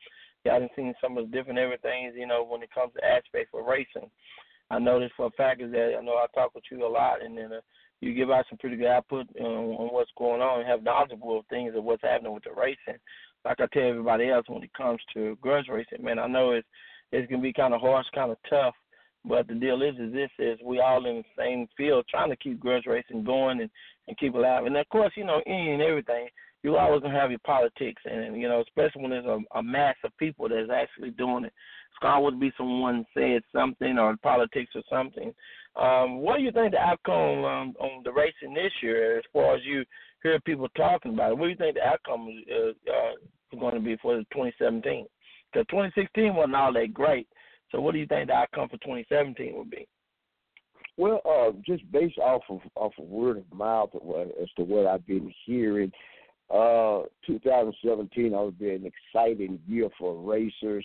y'all 0.45 0.61
done 0.61 0.69
seen 0.75 0.95
some 1.01 1.17
of 1.17 1.31
the 1.31 1.37
different 1.37 1.59
everythings, 1.59 2.15
you 2.17 2.27
know, 2.27 2.45
when 2.45 2.63
it 2.63 2.75
comes 2.75 2.93
to 2.95 3.05
aspects 3.05 3.55
of 3.55 3.67
racing. 3.67 4.11
I 4.71 4.79
noticed 4.79 5.15
for 5.17 5.27
a 5.27 5.31
fact 5.31 5.63
is 5.63 5.73
that 5.73 5.95
I 5.99 6.05
know 6.05 6.13
I 6.13 6.27
talk 6.35 6.55
with 6.55 6.65
you 6.71 6.85
a 6.85 6.89
lot, 6.89 7.25
and 7.25 7.37
then 7.37 7.53
uh, 7.53 7.61
you 8.01 8.15
give 8.15 8.31
out 8.31 8.45
some 8.49 8.59
pretty 8.59 8.77
good 8.77 8.87
output 8.87 9.27
um, 9.41 9.47
on 9.47 9.93
what's 9.93 10.11
going 10.17 10.41
on 10.41 10.61
and 10.61 10.69
have 10.69 10.83
knowledgeable 10.83 11.45
things 11.51 11.75
of 11.75 11.85
what's 11.85 12.03
happening 12.03 12.33
with 12.33 12.45
the 12.45 12.51
racing. 12.51 13.01
Like 13.45 13.61
I 13.61 13.67
tell 13.73 13.89
everybody 13.89 14.29
else, 14.29 14.45
when 14.49 14.63
it 14.63 14.73
comes 14.75 15.01
to 15.15 15.39
grudge 15.41 15.69
racing, 15.69 16.05
man, 16.05 16.19
I 16.19 16.27
know 16.27 16.53
it's 16.53 16.67
it's 17.13 17.31
gonna 17.31 17.43
be 17.43 17.53
kind 17.53 17.73
of 17.73 17.81
harsh, 17.81 18.07
kind 18.15 18.31
of 18.31 18.37
tough, 18.51 18.75
but 19.25 19.49
the 19.49 19.55
deal 19.55 19.83
is, 19.83 19.95
is 19.99 20.13
this 20.13 20.31
is 20.39 20.59
we 20.63 20.81
all 20.81 21.05
in 21.07 21.17
the 21.17 21.25
same 21.37 21.67
field 21.77 22.05
trying 22.11 22.31
to 22.31 22.37
keep 22.37 22.61
grudge 22.61 22.85
racing 22.87 23.25
going 23.25 23.61
and 23.61 23.71
and 24.07 24.19
keep 24.19 24.35
alive. 24.35 24.67
And 24.67 24.77
of 24.77 24.89
course, 24.91 25.13
you 25.17 25.25
know, 25.25 25.41
any 25.47 25.73
and 25.73 25.83
everything, 25.83 26.29
you 26.63 26.77
always 26.77 27.03
gonna 27.03 27.19
have 27.19 27.31
your 27.31 27.41
politics, 27.41 28.03
and 28.05 28.41
you 28.41 28.49
know, 28.49 28.61
especially 28.61 29.03
when 29.03 29.11
there's 29.11 29.25
a, 29.25 29.39
a 29.57 29.63
mass 29.63 29.97
of 30.05 30.17
people 30.19 30.49
that's 30.49 30.71
actually 30.71 31.11
doing 31.11 31.45
it. 31.45 31.53
It's 31.91 31.99
gonna 32.03 32.15
always 32.15 32.39
be 32.39 32.53
someone 32.57 33.07
said 33.15 33.43
something 33.53 33.99
or 33.99 34.17
politics 34.23 34.73
or 34.75 34.83
something. 34.91 35.33
Um, 35.77 36.19
what 36.19 36.39
do 36.39 36.43
you 36.43 36.53
think 36.53 36.73
the 36.73 36.79
outcome 36.79 37.45
um, 37.45 37.75
on 37.79 38.03
the 38.05 38.13
racing 38.13 38.55
this 38.55 38.73
year, 38.83 39.19
as 39.19 39.25
far 39.33 39.55
as 39.55 39.63
you 39.65 39.85
hear 40.23 40.41
people 40.41 40.69
talking 40.77 41.15
about 41.15 41.33
it? 41.33 41.39
What 41.39 41.47
do 41.47 41.51
you 41.51 41.57
think 41.57 41.77
the 41.77 41.87
outcome 41.87 42.29
is 42.49 42.75
uh, 42.89 43.57
going 43.59 43.75
to 43.75 43.81
be 43.81 43.97
for 44.03 44.17
2017? 44.17 45.07
Because 45.53 45.67
2016 45.71 46.35
wasn't 46.35 46.57
all 46.57 46.73
that 46.73 46.93
great. 46.93 47.29
So, 47.71 47.81
what 47.81 47.93
do 47.93 47.99
you 47.99 48.07
think 48.07 48.29
the 48.29 48.35
outcome 48.35 48.69
for 48.69 48.79
2017 48.79 49.57
would 49.57 49.71
be? 49.71 49.87
Well, 50.97 51.21
uh, 51.25 51.53
just 51.65 51.91
based 51.93 52.19
off 52.19 52.43
of 52.51 52.61
off 52.75 52.93
of 52.99 53.07
word 53.07 53.39
of 53.39 53.57
mouth 53.57 53.91
as 53.95 54.49
to 54.57 54.65
what 54.65 54.87
I've 54.87 55.07
been 55.07 55.33
hearing, 55.47 55.93
uh, 56.51 57.03
2017 57.27 58.33
will 58.33 58.51
be 58.51 58.71
an 58.71 58.91
exciting 58.91 59.59
year 59.69 59.89
for 59.99 60.17
racers, 60.17 60.85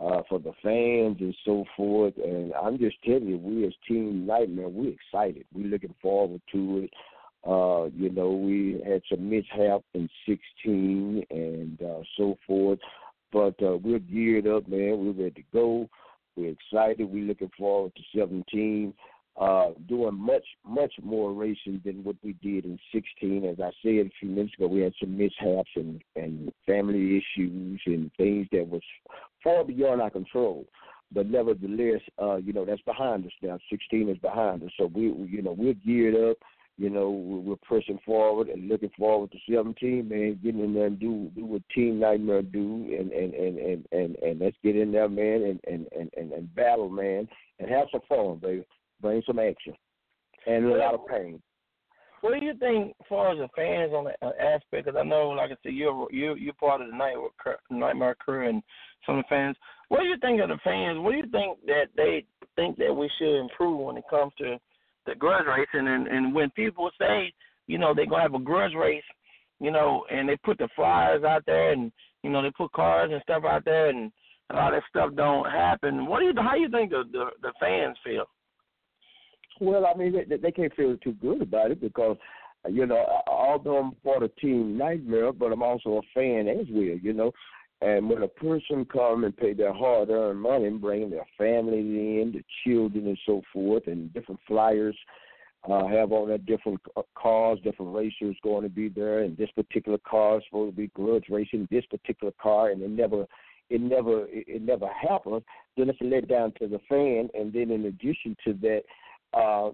uh, 0.00 0.22
for 0.28 0.38
the 0.38 0.52
fans, 0.62 1.16
and 1.20 1.34
so 1.44 1.64
forth. 1.76 2.14
And 2.16 2.52
I'm 2.54 2.78
just 2.78 2.96
telling 3.04 3.26
you, 3.26 3.38
we 3.38 3.66
as 3.66 3.72
Team 3.86 4.26
Nightmare, 4.26 4.68
we're 4.68 4.94
excited. 4.94 5.44
We're 5.52 5.68
looking 5.68 5.94
forward 6.02 6.40
to 6.52 6.84
it. 6.84 6.90
Uh, 7.46 7.86
you 7.96 8.10
know, 8.10 8.32
we 8.32 8.82
had 8.84 9.02
some 9.08 9.30
mishap 9.30 9.82
in 9.94 10.08
16 10.26 11.24
and 11.30 11.82
uh, 11.82 12.02
so 12.16 12.36
forth, 12.46 12.80
but 13.32 13.54
uh, 13.62 13.76
we're 13.76 14.00
geared 14.00 14.48
up, 14.48 14.68
man. 14.68 14.98
We're 14.98 15.24
ready 15.24 15.42
to 15.42 15.42
go. 15.52 15.88
We're 16.36 16.52
excited. 16.52 17.10
We're 17.10 17.24
looking 17.24 17.50
forward 17.56 17.92
to 17.94 18.18
17 18.18 18.92
uh, 19.38 19.70
doing 19.88 20.16
much, 20.16 20.44
much 20.66 20.92
more 21.02 21.32
racing 21.32 21.80
than 21.84 22.02
what 22.02 22.16
we 22.24 22.32
did 22.42 22.64
in 22.64 22.78
16. 22.92 23.44
As 23.44 23.60
I 23.60 23.70
said 23.82 24.06
a 24.06 24.10
few 24.18 24.30
minutes 24.30 24.54
ago, 24.58 24.66
we 24.66 24.80
had 24.80 24.92
some 25.00 25.16
mishaps 25.16 25.70
and, 25.76 26.02
and 26.16 26.52
family 26.66 27.16
issues 27.16 27.80
and 27.86 28.10
things 28.16 28.48
that 28.50 28.68
was 28.68 28.82
far 29.44 29.64
beyond 29.64 30.02
our 30.02 30.10
control. 30.10 30.66
But 31.12 31.30
nevertheless, 31.30 32.00
uh, 32.20 32.36
you 32.36 32.52
know, 32.52 32.64
that's 32.64 32.82
behind 32.82 33.24
us 33.26 33.32
now. 33.40 33.58
16 33.70 34.08
is 34.08 34.18
behind 34.18 34.62
us. 34.64 34.70
So 34.76 34.90
we, 34.92 35.02
you 35.04 35.42
know, 35.42 35.54
we're 35.56 35.74
geared 35.74 36.30
up. 36.30 36.36
You 36.76 36.90
know, 36.90 37.10
we're 37.10 37.56
pressing 37.56 37.98
forward 38.06 38.48
and 38.48 38.68
looking 38.68 38.90
forward 38.96 39.32
to 39.32 39.38
17, 39.52 40.08
man. 40.08 40.38
Getting 40.42 40.62
in 40.62 40.74
there 40.74 40.86
and 40.86 41.00
do 41.00 41.28
do 41.34 41.44
what 41.44 41.62
Team 41.74 41.98
Nightmare 41.98 42.42
do, 42.42 42.96
and 42.96 43.10
and 43.10 43.34
and 43.34 43.58
and 43.58 43.84
and, 43.90 44.16
and 44.16 44.38
let's 44.38 44.56
get 44.62 44.76
in 44.76 44.92
there, 44.92 45.08
man, 45.08 45.42
and 45.42 45.60
and 45.66 45.88
and 45.98 46.08
and, 46.16 46.30
and 46.30 46.54
battle, 46.54 46.88
man, 46.88 47.26
and 47.58 47.68
have 47.68 47.88
some 47.90 48.02
fun, 48.08 48.38
baby 48.40 48.64
bring 49.00 49.22
some 49.26 49.38
action, 49.38 49.74
and 50.46 50.66
a 50.66 50.76
lot 50.76 50.94
of 50.94 51.06
pain. 51.06 51.40
What 52.20 52.38
do 52.38 52.44
you 52.44 52.54
think, 52.54 52.96
as 53.00 53.06
far 53.08 53.30
as 53.30 53.38
the 53.38 53.48
fans 53.54 53.92
on 53.92 54.04
the 54.04 54.26
uh, 54.26 54.32
aspect? 54.40 54.86
Because 54.86 54.96
I 54.98 55.04
know, 55.04 55.28
like 55.28 55.50
I 55.50 55.56
said, 55.62 55.72
you're 55.72 56.08
you 56.10 56.34
you're 56.34 56.54
part 56.54 56.80
of 56.80 56.88
the 56.90 56.96
night 56.96 57.14
Nightmare 57.70 58.16
crew 58.16 58.48
and 58.48 58.62
some 59.06 59.18
of 59.18 59.24
the 59.24 59.28
fans. 59.28 59.56
What 59.88 60.00
do 60.00 60.06
you 60.06 60.16
think 60.20 60.40
of 60.40 60.48
the 60.48 60.58
fans? 60.64 60.98
What 60.98 61.12
do 61.12 61.18
you 61.18 61.30
think 61.30 61.64
that 61.66 61.88
they 61.96 62.24
think 62.56 62.76
that 62.78 62.92
we 62.92 63.10
should 63.18 63.40
improve 63.40 63.78
when 63.80 63.96
it 63.96 64.04
comes 64.10 64.32
to 64.38 64.56
the 65.06 65.14
grudge 65.14 65.46
racing? 65.46 65.86
And 65.86 66.08
and 66.08 66.34
when 66.34 66.50
people 66.50 66.90
say, 66.98 67.32
you 67.66 67.78
know, 67.78 67.94
they're 67.94 68.06
gonna 68.06 68.22
have 68.22 68.34
a 68.34 68.40
grudge 68.40 68.74
race, 68.74 69.04
you 69.60 69.70
know, 69.70 70.04
and 70.10 70.28
they 70.28 70.36
put 70.38 70.58
the 70.58 70.68
flyers 70.74 71.22
out 71.22 71.44
there, 71.46 71.70
and 71.72 71.92
you 72.24 72.30
know, 72.30 72.42
they 72.42 72.50
put 72.50 72.72
cars 72.72 73.10
and 73.12 73.22
stuff 73.22 73.44
out 73.44 73.64
there, 73.64 73.90
and 73.90 74.10
all 74.52 74.72
that 74.72 74.82
stuff 74.88 75.14
don't 75.14 75.48
happen. 75.48 76.06
What 76.06 76.20
do 76.20 76.26
you 76.26 76.32
how 76.36 76.54
do 76.54 76.60
you 76.60 76.68
think 76.68 76.90
the 76.90 77.04
the, 77.12 77.26
the 77.42 77.52
fans 77.60 77.96
feel? 78.04 78.24
Well, 79.60 79.86
I 79.86 79.96
mean, 79.98 80.12
they, 80.28 80.36
they 80.36 80.52
can't 80.52 80.74
feel 80.74 80.96
too 80.98 81.14
good 81.14 81.42
about 81.42 81.70
it 81.70 81.80
because, 81.80 82.16
you 82.68 82.86
know, 82.86 83.22
although 83.26 83.78
I'm 83.78 83.92
part 84.04 84.22
of 84.22 84.34
Team 84.36 84.76
Nightmare, 84.76 85.32
but 85.32 85.52
I'm 85.52 85.62
also 85.62 85.98
a 85.98 86.02
fan 86.14 86.48
as 86.48 86.66
well, 86.70 86.98
you 87.02 87.12
know. 87.12 87.32
And 87.80 88.10
when 88.10 88.22
a 88.22 88.28
person 88.28 88.84
come 88.84 89.24
and 89.24 89.36
pay 89.36 89.52
their 89.52 89.72
hard-earned 89.72 90.40
money 90.40 90.66
and 90.66 90.80
bring 90.80 91.10
their 91.10 91.26
family 91.36 91.78
in, 91.78 92.32
the 92.34 92.44
children 92.64 93.06
and 93.06 93.18
so 93.24 93.42
forth, 93.52 93.86
and 93.86 94.12
different 94.12 94.40
flyers 94.46 94.96
uh, 95.68 95.86
have 95.86 96.12
on 96.12 96.28
that 96.28 96.46
different 96.46 96.80
cars, 97.14 97.58
different 97.62 97.94
racers 97.94 98.36
going 98.42 98.62
to 98.64 98.68
be 98.68 98.88
there, 98.88 99.20
and 99.20 99.36
this 99.36 99.50
particular 99.52 99.98
car 99.98 100.38
is 100.38 100.44
supposed 100.48 100.74
to 100.74 100.80
be 100.80 100.88
grudge 100.88 101.26
racing 101.30 101.68
this 101.70 101.84
particular 101.86 102.32
car, 102.40 102.70
and 102.70 102.82
it 102.82 102.90
never– 102.90 103.26
it 103.70 103.82
never 103.82 104.26
it 104.30 104.62
never 104.62 104.88
happens, 104.88 105.42
then 105.76 105.90
it's 105.90 106.00
a 106.00 106.04
letdown 106.04 106.54
to 106.56 106.68
the 106.68 106.80
fan. 106.88 107.28
And 107.38 107.52
then 107.52 107.70
in 107.70 107.84
addition 107.84 108.34
to 108.46 108.54
that, 108.62 108.80
uh, 109.34 109.70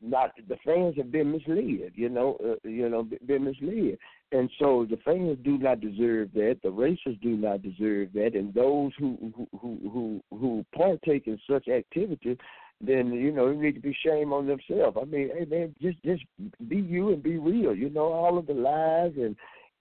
not 0.00 0.30
the 0.48 0.56
fans 0.64 0.94
have 0.96 1.10
been 1.10 1.32
misled, 1.32 1.92
you 1.94 2.08
know, 2.08 2.36
uh, 2.44 2.68
you 2.68 2.88
know, 2.88 3.08
been 3.26 3.44
misled, 3.44 3.98
and 4.30 4.48
so 4.58 4.86
the 4.88 4.98
fans 5.04 5.38
do 5.42 5.58
not 5.58 5.80
deserve 5.80 6.30
that. 6.34 6.58
The 6.62 6.70
racers 6.70 7.16
do 7.20 7.36
not 7.36 7.62
deserve 7.62 8.12
that, 8.14 8.34
and 8.34 8.54
those 8.54 8.92
who 8.98 9.32
who 9.60 9.78
who 9.90 10.22
who, 10.30 10.64
partake 10.74 11.26
in 11.26 11.38
such 11.50 11.66
activity, 11.68 12.38
then 12.80 13.12
you 13.12 13.32
know, 13.32 13.52
need 13.52 13.74
to 13.74 13.80
be 13.80 13.96
shame 14.04 14.32
on 14.32 14.46
themselves. 14.46 14.96
I 15.00 15.04
mean, 15.04 15.30
hey 15.36 15.46
man, 15.46 15.74
just 15.82 16.02
just 16.04 16.22
be 16.68 16.76
you 16.76 17.12
and 17.12 17.22
be 17.22 17.38
real. 17.38 17.74
You 17.74 17.90
know, 17.90 18.12
all 18.12 18.38
of 18.38 18.46
the 18.46 18.54
lies 18.54 19.12
and 19.16 19.34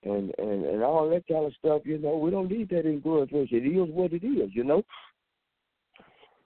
and 0.04 0.34
and 0.40 0.66
and 0.66 0.84
all 0.84 1.08
that 1.10 1.28
kind 1.28 1.46
of 1.46 1.54
stuff. 1.60 1.84
You 1.86 2.00
know, 2.00 2.18
we 2.18 2.32
don't 2.32 2.50
need 2.50 2.70
that 2.70 2.88
in 2.88 3.02
grudge 3.02 3.30
It 3.32 3.56
is 3.56 3.94
what 3.94 4.14
it 4.14 4.24
is. 4.24 4.50
You 4.54 4.64
know. 4.64 4.84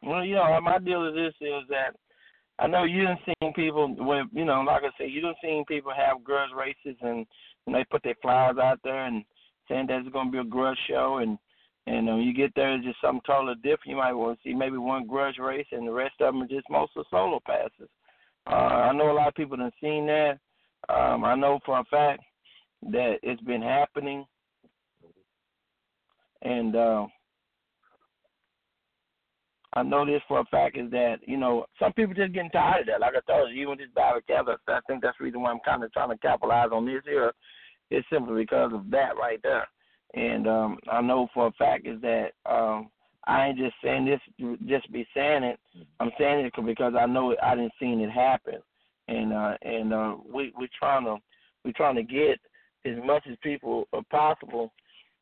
Well, 0.04 0.26
you 0.26 0.36
know, 0.36 0.60
my 0.62 0.80
deal 0.80 1.08
is 1.08 1.16
this: 1.16 1.48
is 1.48 1.70
that 1.70 1.96
I 2.62 2.68
know 2.68 2.84
you 2.84 3.04
done 3.04 3.18
seen 3.26 3.54
people 3.54 3.96
with 3.98 4.28
you 4.32 4.46
know, 4.46 4.62
like 4.62 4.84
I 4.84 4.90
said, 4.98 5.10
you 5.10 5.20
done 5.22 5.34
seen 5.44 5.66
people 5.66 5.92
have 5.96 6.24
grudge 6.24 6.52
races 6.56 6.96
and, 7.02 7.26
and 7.66 7.76
they 7.76 7.84
put 7.90 8.04
their 8.04 8.16
flyers 8.22 8.58
out 8.62 8.80
there 8.84 9.06
and 9.06 9.26
saying 9.68 9.88
that 9.88 10.02
it's 10.02 10.14
gonna 10.14 10.30
be 10.30 10.38
a 10.38 10.44
grudge 10.44 10.78
show 10.88 11.18
and 11.24 11.40
and 11.88 12.06
when 12.06 12.20
you 12.20 12.36
get 12.36 12.54
there 12.56 12.76
it's 12.76 12.86
just 12.86 13.02
something 13.02 13.22
totally 13.26 13.56
different. 13.56 13.88
You 13.88 13.96
might 13.96 14.14
want 14.14 14.38
to 14.38 14.48
see 14.48 14.54
maybe 14.54 14.78
one 14.78 15.08
grudge 15.08 15.40
race 15.40 15.66
and 15.72 15.88
the 15.88 15.92
rest 15.92 16.14
of 16.22 16.36
them 16.36 16.44
are 16.44 16.48
just 16.48 16.70
mostly 16.70 17.04
solo 17.10 17.40
passes. 17.48 17.90
Uh, 18.46 18.54
I 18.54 18.94
know 18.94 19.12
a 19.12 19.14
lot 19.14 19.30
of 19.30 19.34
people 19.36 19.58
have 19.58 19.74
seen 19.82 20.06
that. 20.06 20.38
Um, 20.88 21.26
I 21.26 21.34
know 21.34 21.60
for 21.66 21.80
a 21.80 21.84
fact 21.86 22.22
that 22.92 23.16
it's 23.24 23.42
been 23.42 23.62
happening, 23.62 24.26
and 26.44 26.76
uh, 26.76 27.08
I 29.74 29.84
know 29.84 30.06
this 30.06 30.22
for 30.28 30.40
a 30.40 30.46
fact 30.46 30.78
is 30.78 30.92
that 30.92 31.18
you 31.26 31.38
know 31.38 31.66
some 31.80 31.94
people 31.94 32.14
just 32.14 32.34
getting 32.34 32.50
tired 32.52 32.82
of 32.82 32.88
that. 32.88 33.00
Like 33.00 33.14
I 33.16 33.32
told 33.32 33.52
you, 33.52 33.62
even 33.62 33.78
this 33.78 33.88
battle 33.96 34.20
together. 34.20 34.58
I 34.68 34.80
think 34.86 35.02
that's 35.02 35.18
the 35.18 35.26
reason 35.26 35.42
why 35.42 35.52
I'm 35.52 35.60
kind 35.64 35.84
of 35.84 35.94
trying 35.94 36.10
to 36.10 36.18
capitalize 36.18 36.70
on 36.74 36.86
this 36.86 37.02
here. 37.06 37.32
It's 37.90 38.08
simply 38.12 38.44
because 38.44 38.72
of 38.74 38.90
that 38.92 39.18
right 39.18 39.40
there. 39.44 39.68
And 40.14 40.48
um, 40.48 40.78
I 40.92 41.02
know 41.02 41.30
for 41.34 41.48
a 41.48 41.52
fact 41.54 41.88
is 41.88 42.02
that 42.02 42.32
um, 42.46 42.90
I 43.28 43.48
ain't 43.48 43.58
just 43.58 43.76
saying 43.84 44.06
this 44.06 44.20
just 44.68 44.92
be 44.92 45.08
saying 45.16 45.44
it. 45.44 45.60
I'm 46.02 46.12
saying 46.20 46.46
it 46.46 46.54
because 46.66 46.94
I 47.00 47.06
know 47.06 47.32
it, 47.32 47.40
I 47.42 47.56
didn't 47.56 47.74
seen 47.80 48.02
it 48.02 48.12
happen. 48.12 48.56
And 49.08 49.32
uh, 49.32 49.56
and 49.62 49.94
uh, 49.94 50.16
we 50.34 50.54
we 50.60 50.68
trying 50.78 51.06
to 51.06 51.18
we 51.64 51.72
trying 51.72 51.96
to 51.96 52.04
get 52.04 52.40
as 52.86 52.98
much 53.06 53.24
as 53.30 53.38
people 53.42 53.88
as 53.96 54.04
possible 54.12 54.74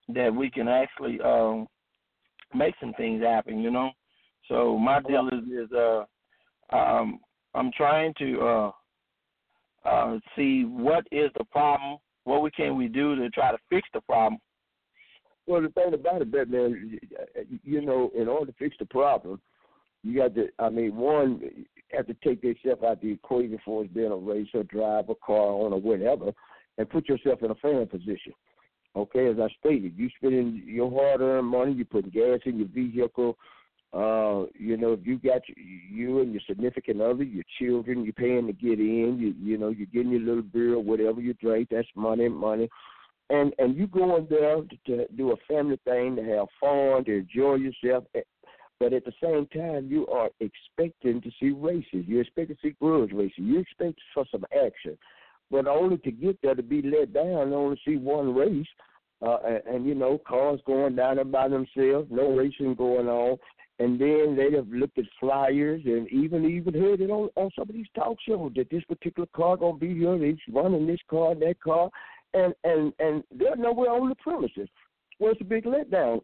that 0.10 0.34
we 0.34 0.50
can 0.50 0.68
actually 0.68 1.20
um, 1.22 1.68
make 2.56 2.74
some 2.80 2.94
things 2.94 3.22
happen. 3.22 3.60
You 3.60 3.70
know. 3.70 3.92
So 4.50 4.78
my 4.78 5.00
deal 5.02 5.30
is 5.30 5.44
is 5.48 5.72
uh 5.72 6.04
um 6.76 7.20
I'm 7.56 7.72
trying 7.78 8.14
to 8.20 8.42
uh 8.42 8.72
uh 9.86 10.20
see 10.36 10.64
what 10.64 11.08
is 11.12 11.30
the 11.38 11.46
problem, 11.46 11.98
what 12.26 12.42
we 12.42 12.52
can 12.52 12.76
we 12.76 12.88
do 12.88 13.16
to 13.16 13.30
try 13.30 13.52
to 13.52 13.58
fix 13.70 13.88
the 13.94 14.02
problem. 14.02 14.42
Well, 15.48 15.62
the 15.62 15.70
thing 15.70 15.94
about 15.94 16.22
it, 16.22 16.32
Batman, 16.32 17.00
you 17.64 17.82
know, 17.82 18.12
in 18.16 18.28
order 18.28 18.52
to 18.52 18.58
fix 18.60 18.76
the 18.78 18.86
problem, 18.86 19.42
you 20.04 20.16
got 20.16 20.36
to. 20.36 20.50
I 20.60 20.70
mean, 20.70 20.96
one 20.96 21.42
have 21.92 22.08
to 22.08 22.16
take 22.24 22.44
yourself 22.44 22.84
out 22.84 23.02
the 23.02 23.12
equation 23.12 23.58
for 23.66 23.84
us 23.84 23.90
being 23.94 24.12
a 24.12 24.16
racer, 24.16 24.64
driver, 24.64 25.14
car 25.26 25.48
owner, 25.52 25.78
whatever, 25.78 26.32
and 26.78 26.90
put 26.90 27.10
yourself 27.10 27.42
in 27.42 27.52
a 27.52 27.56
fan 27.56 27.88
position. 27.88 28.34
Okay, 28.96 29.28
as 29.28 29.38
I 29.40 29.48
stated, 29.60 29.94
you 29.96 30.10
spending 30.18 30.64
your 30.66 30.90
hard-earned 30.92 31.48
money, 31.48 31.74
you 31.74 31.86
putting 31.86 32.10
gas 32.12 32.40
in 32.46 32.58
your 32.58 32.68
vehicle, 32.68 33.38
uh, 33.94 34.46
you 34.58 34.78
know, 34.78 34.94
if 34.94 35.00
you 35.04 35.18
got 35.18 35.42
you 35.58 36.20
and 36.22 36.32
your 36.32 36.42
significant 36.48 37.02
other, 37.02 37.24
your 37.24 37.44
children, 37.60 38.04
you're 38.04 38.14
paying 38.14 38.48
to 38.48 38.54
get 38.54 38.80
in. 38.80 39.18
You 39.20 39.34
you 39.42 39.58
know, 39.58 39.70
you're 39.70 39.88
getting 39.88 40.12
your 40.12 40.22
little 40.22 40.44
beer 40.44 40.76
or 40.76 40.84
whatever 40.84 41.22
you 41.22 41.34
drink. 41.36 41.70
That's 41.72 41.88
money, 41.96 42.30
money. 42.30 42.70
and 43.32 43.54
and 43.58 43.76
you 43.76 43.88
go 43.88 44.18
in 44.18 44.28
there 44.30 44.58
to, 44.62 44.78
to 44.88 45.08
do 45.16 45.32
a 45.32 45.36
family 45.48 45.80
thing, 45.86 46.16
to 46.16 46.24
have 46.24 46.48
fun, 46.60 47.04
to 47.06 47.18
enjoy 47.20 47.56
yourself. 47.56 48.04
eh, 48.16 48.22
But 48.80 48.94
at 48.94 49.06
the 49.06 49.14
same 49.22 49.48
time, 49.48 49.88
you 49.90 50.08
are 50.08 50.30
expecting 50.40 51.20
to 51.22 51.32
see 51.40 51.50
races. 51.52 52.06
You 52.08 52.20
expect 52.20 52.50
to 52.50 52.58
see 52.62 52.76
grudge 52.82 53.12
racing. 53.12 53.46
You 53.46 53.60
expect 53.60 54.00
for 54.14 54.26
some 54.32 54.46
action, 54.66 54.98
but 55.50 55.68
only 55.68 55.98
to 56.00 56.12
get 56.12 56.40
there 56.42 56.56
to 56.56 56.64
be 56.64 56.82
let 56.84 57.14
down, 57.14 57.26
and 57.26 57.54
only 57.54 57.80
see 57.86 57.98
one 57.98 58.36
race, 58.36 58.68
uh, 59.26 59.38
and, 59.48 59.62
and 59.76 59.86
you 59.88 59.96
know 59.96 60.20
cars 60.28 60.60
going 60.66 60.96
down 60.96 61.32
by 61.32 61.48
themselves, 61.48 62.08
no 62.12 62.36
racing 62.36 62.76
going 62.76 63.08
on. 63.08 63.38
And 63.80 64.00
then 64.00 64.36
they 64.36 64.56
have 64.56 64.68
looked 64.68 64.98
at 64.98 65.06
flyers 65.20 65.82
and 65.86 66.08
even 66.12 66.46
even 66.46 66.74
heard 66.74 67.00
it 67.00 67.10
on, 67.10 67.30
on 67.36 67.50
some 67.58 67.70
of 67.70 67.76
these 67.76 67.88
talk 67.96 68.18
shows 68.28 68.52
that 68.56 68.70
this 68.70 68.84
particular 68.84 69.28
car 69.34 69.56
gonna 69.56 69.78
be 69.78 69.96
here, 69.96 70.18
he's 70.18 70.36
running 70.52 70.86
this 70.86 71.00
car, 71.10 71.32
and 71.32 71.42
that 71.42 71.62
car, 71.62 71.90
and 72.34 72.54
and 72.66 72.92
and 73.00 73.24
they're 73.32 73.56
nowhere 73.56 73.92
on 73.92 74.10
the 74.10 74.16
premises. 74.16 74.68
Well, 75.20 75.32
it's 75.32 75.42
a 75.42 75.46
big 75.46 75.64
letdown. 75.64 76.22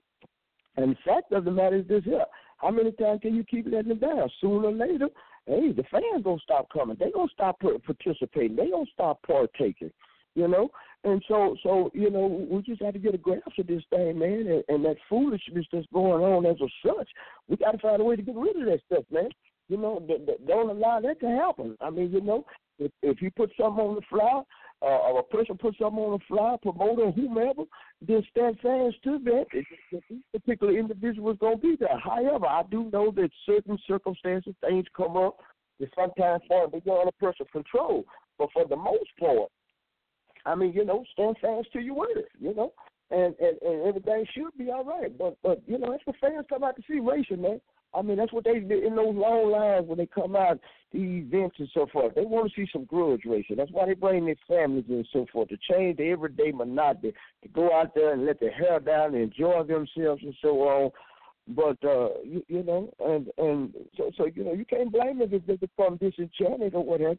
And 0.78 0.92
the 0.92 0.98
fact 1.06 1.32
of 1.32 1.46
the 1.46 1.52
matter 1.52 1.78
is 1.78 1.88
this 1.88 2.04
here: 2.04 2.26
how 2.58 2.72
many 2.72 2.92
times 2.92 3.22
can 3.22 3.34
you 3.34 3.46
keep 3.46 3.68
letting 3.68 3.90
them 3.90 4.00
down? 4.00 4.30
Sooner 4.42 4.68
or 4.68 4.72
later, 4.74 5.08
hey, 5.46 5.72
the 5.72 5.84
fans 5.90 6.24
gonna 6.24 6.40
stop 6.44 6.68
coming. 6.74 6.98
They 7.00 7.12
gonna 7.12 7.30
stop 7.34 7.60
par- 7.62 7.80
participating. 7.86 8.58
They 8.58 8.70
gonna 8.70 8.86
stop 8.94 9.22
partaking. 9.26 9.92
You 10.36 10.50
know, 10.50 10.70
and 11.06 11.24
so 11.27 11.56
so 11.63 11.92
you 11.94 12.10
know 12.10 12.46
we 12.50 12.62
just 12.62 12.82
have 12.82 12.94
to 12.94 13.00
get 13.00 13.15
a 13.15 13.18
grasp 13.18 13.58
of 13.58 13.68
this 13.68 13.84
thing, 13.89 14.20
man, 14.20 14.48
and, 14.48 14.63
and 14.68 14.86
that 14.86 14.98
foolishness 15.10 15.65
that's 15.72 15.88
going 15.94 16.24
on 16.24 16.46
as 16.46 16.58
of 16.62 16.70
such. 16.86 17.08
We 17.48 17.56
got 17.56 17.72
to 17.72 17.77
find 17.77 18.01
a 18.01 18.04
way 18.04 18.18
to 18.18 18.22
get 18.22 18.36
rid 18.36 18.58
of 18.58 18.65
that 18.65 18.82
stuff, 18.86 19.06
man. 19.10 19.30
You 19.70 19.77
know, 19.77 20.04
th- 20.06 20.25
th- 20.25 20.39
don't 20.46 20.70
allow 20.70 21.00
that 21.00 21.20
to 21.22 21.27
happen. 21.27 21.77
I 21.80 21.89
mean, 21.89 22.12
you 22.12 22.22
know, 22.22 22.46
if 22.80 22.92
if 23.01 23.22
you 23.22 23.32
put 23.32 23.51
something 23.58 23.84
on 23.84 23.96
the 23.96 24.01
flyer, 24.10 24.44
uh, 24.82 24.86
or 24.86 25.20
a 25.20 25.24
person 25.24 25.58
puts 25.58 25.77
something 25.77 26.04
on 26.04 26.20
the 26.20 26.25
flyer, 26.27 26.58
promoter, 26.58 27.12
whomever, 27.12 27.63
then 28.06 28.24
stand 28.30 28.56
fast 28.62 28.96
to 29.04 29.20
that. 29.24 29.46
This 29.92 30.01
particular 30.34 30.77
individual 30.77 31.32
is 31.32 31.38
going 31.39 31.58
to 31.58 31.62
be 31.62 31.75
there. 31.80 31.98
However, 32.04 32.46
I 32.46 32.63
do 32.70 32.89
know 32.92 33.12
that 33.15 33.30
certain 33.46 33.77
circumstances, 33.88 34.54
things 34.62 34.86
come 34.96 35.18
up 35.18 35.38
that 35.80 35.89
sometimes 35.96 36.42
fall 36.48 36.68
beyond 36.68 37.10
a 37.10 37.12
person's 37.13 37.50
control. 37.51 38.06
But 38.38 38.50
for 38.54 38.68
the 38.68 38.75
most 38.75 39.10
part, 39.20 39.50
I 40.46 40.56
mean, 40.56 40.74
you 40.74 40.86
know, 40.86 41.04
stand 41.14 41.38
fast 41.42 41.72
to 41.74 41.80
your 41.80 41.96
word, 41.96 42.25
you 42.40 42.54
know, 42.54 42.74
and, 43.12 43.36
and 43.40 43.58
and 43.62 43.88
everything 43.88 44.25
should 44.34 44.58
be 44.58 44.72
all 44.72 44.84
right. 44.84 45.16
But 45.18 45.38
but 45.44 45.62
you 45.68 45.78
know, 45.78 45.92
that's 45.92 46.06
what 46.06 46.16
fans 46.22 46.46
come 46.50 46.64
out 46.64 46.75
to 46.75 46.84
see 46.88 47.00
racing, 47.00 47.42
man. 47.42 47.62
I 47.94 48.02
mean, 48.02 48.18
that's 48.18 48.34
what 48.34 48.44
they 48.44 48.60
do 48.60 48.86
in 48.86 48.96
those 48.96 49.16
long 49.16 49.52
lines 49.52 49.88
when 49.88 49.98
they 49.98 50.06
come 50.06 50.36
out 50.36 50.60
to 50.92 50.98
events 50.98 51.56
and 51.60 51.70
so 51.74 51.88
forth. 51.92 52.14
They 52.14 52.25
want 52.25 52.52
to 52.52 52.56
see 52.56 52.70
some 52.72 52.84
grudge 52.84 53.22
racing. 53.25 53.56
That's 53.56 53.72
why 53.72 53.86
they 53.86 53.94
bring 53.94 54.25
their 54.25 54.36
families 54.48 54.86
and 54.90 55.08
so 55.14 55.25
forth 55.32 55.48
to 55.50 55.58
change 55.72 55.98
the 55.98 56.10
everyday 56.10 56.52
monotony, 56.52 57.14
to 57.44 57.50
go 57.50 57.74
out 57.74 57.96
there 57.96 58.14
and 58.14 58.25
let 58.25 58.40
their 58.40 58.52
hair 58.52 58.80
down 58.82 59.16
and 59.16 59.24
enjoy 59.24 59.64
themselves 59.64 60.24
and 60.24 60.36
so 60.42 60.62
on. 60.62 60.92
But 61.48 61.78
uh, 61.88 62.10
you, 62.24 62.44
you 62.48 62.64
know, 62.64 62.92
and 63.00 63.28
and 63.38 63.74
so 63.96 64.12
so 64.18 64.25
you 64.25 64.44
know, 64.44 64.54
you 64.54 64.66
can't 64.66 64.92
blame 64.92 65.20
them 65.20 65.30
if 65.32 65.46
they 65.46 65.56
become 65.56 65.98
disenchanted 65.98 66.74
or 66.74 66.84
whatever. 66.84 67.18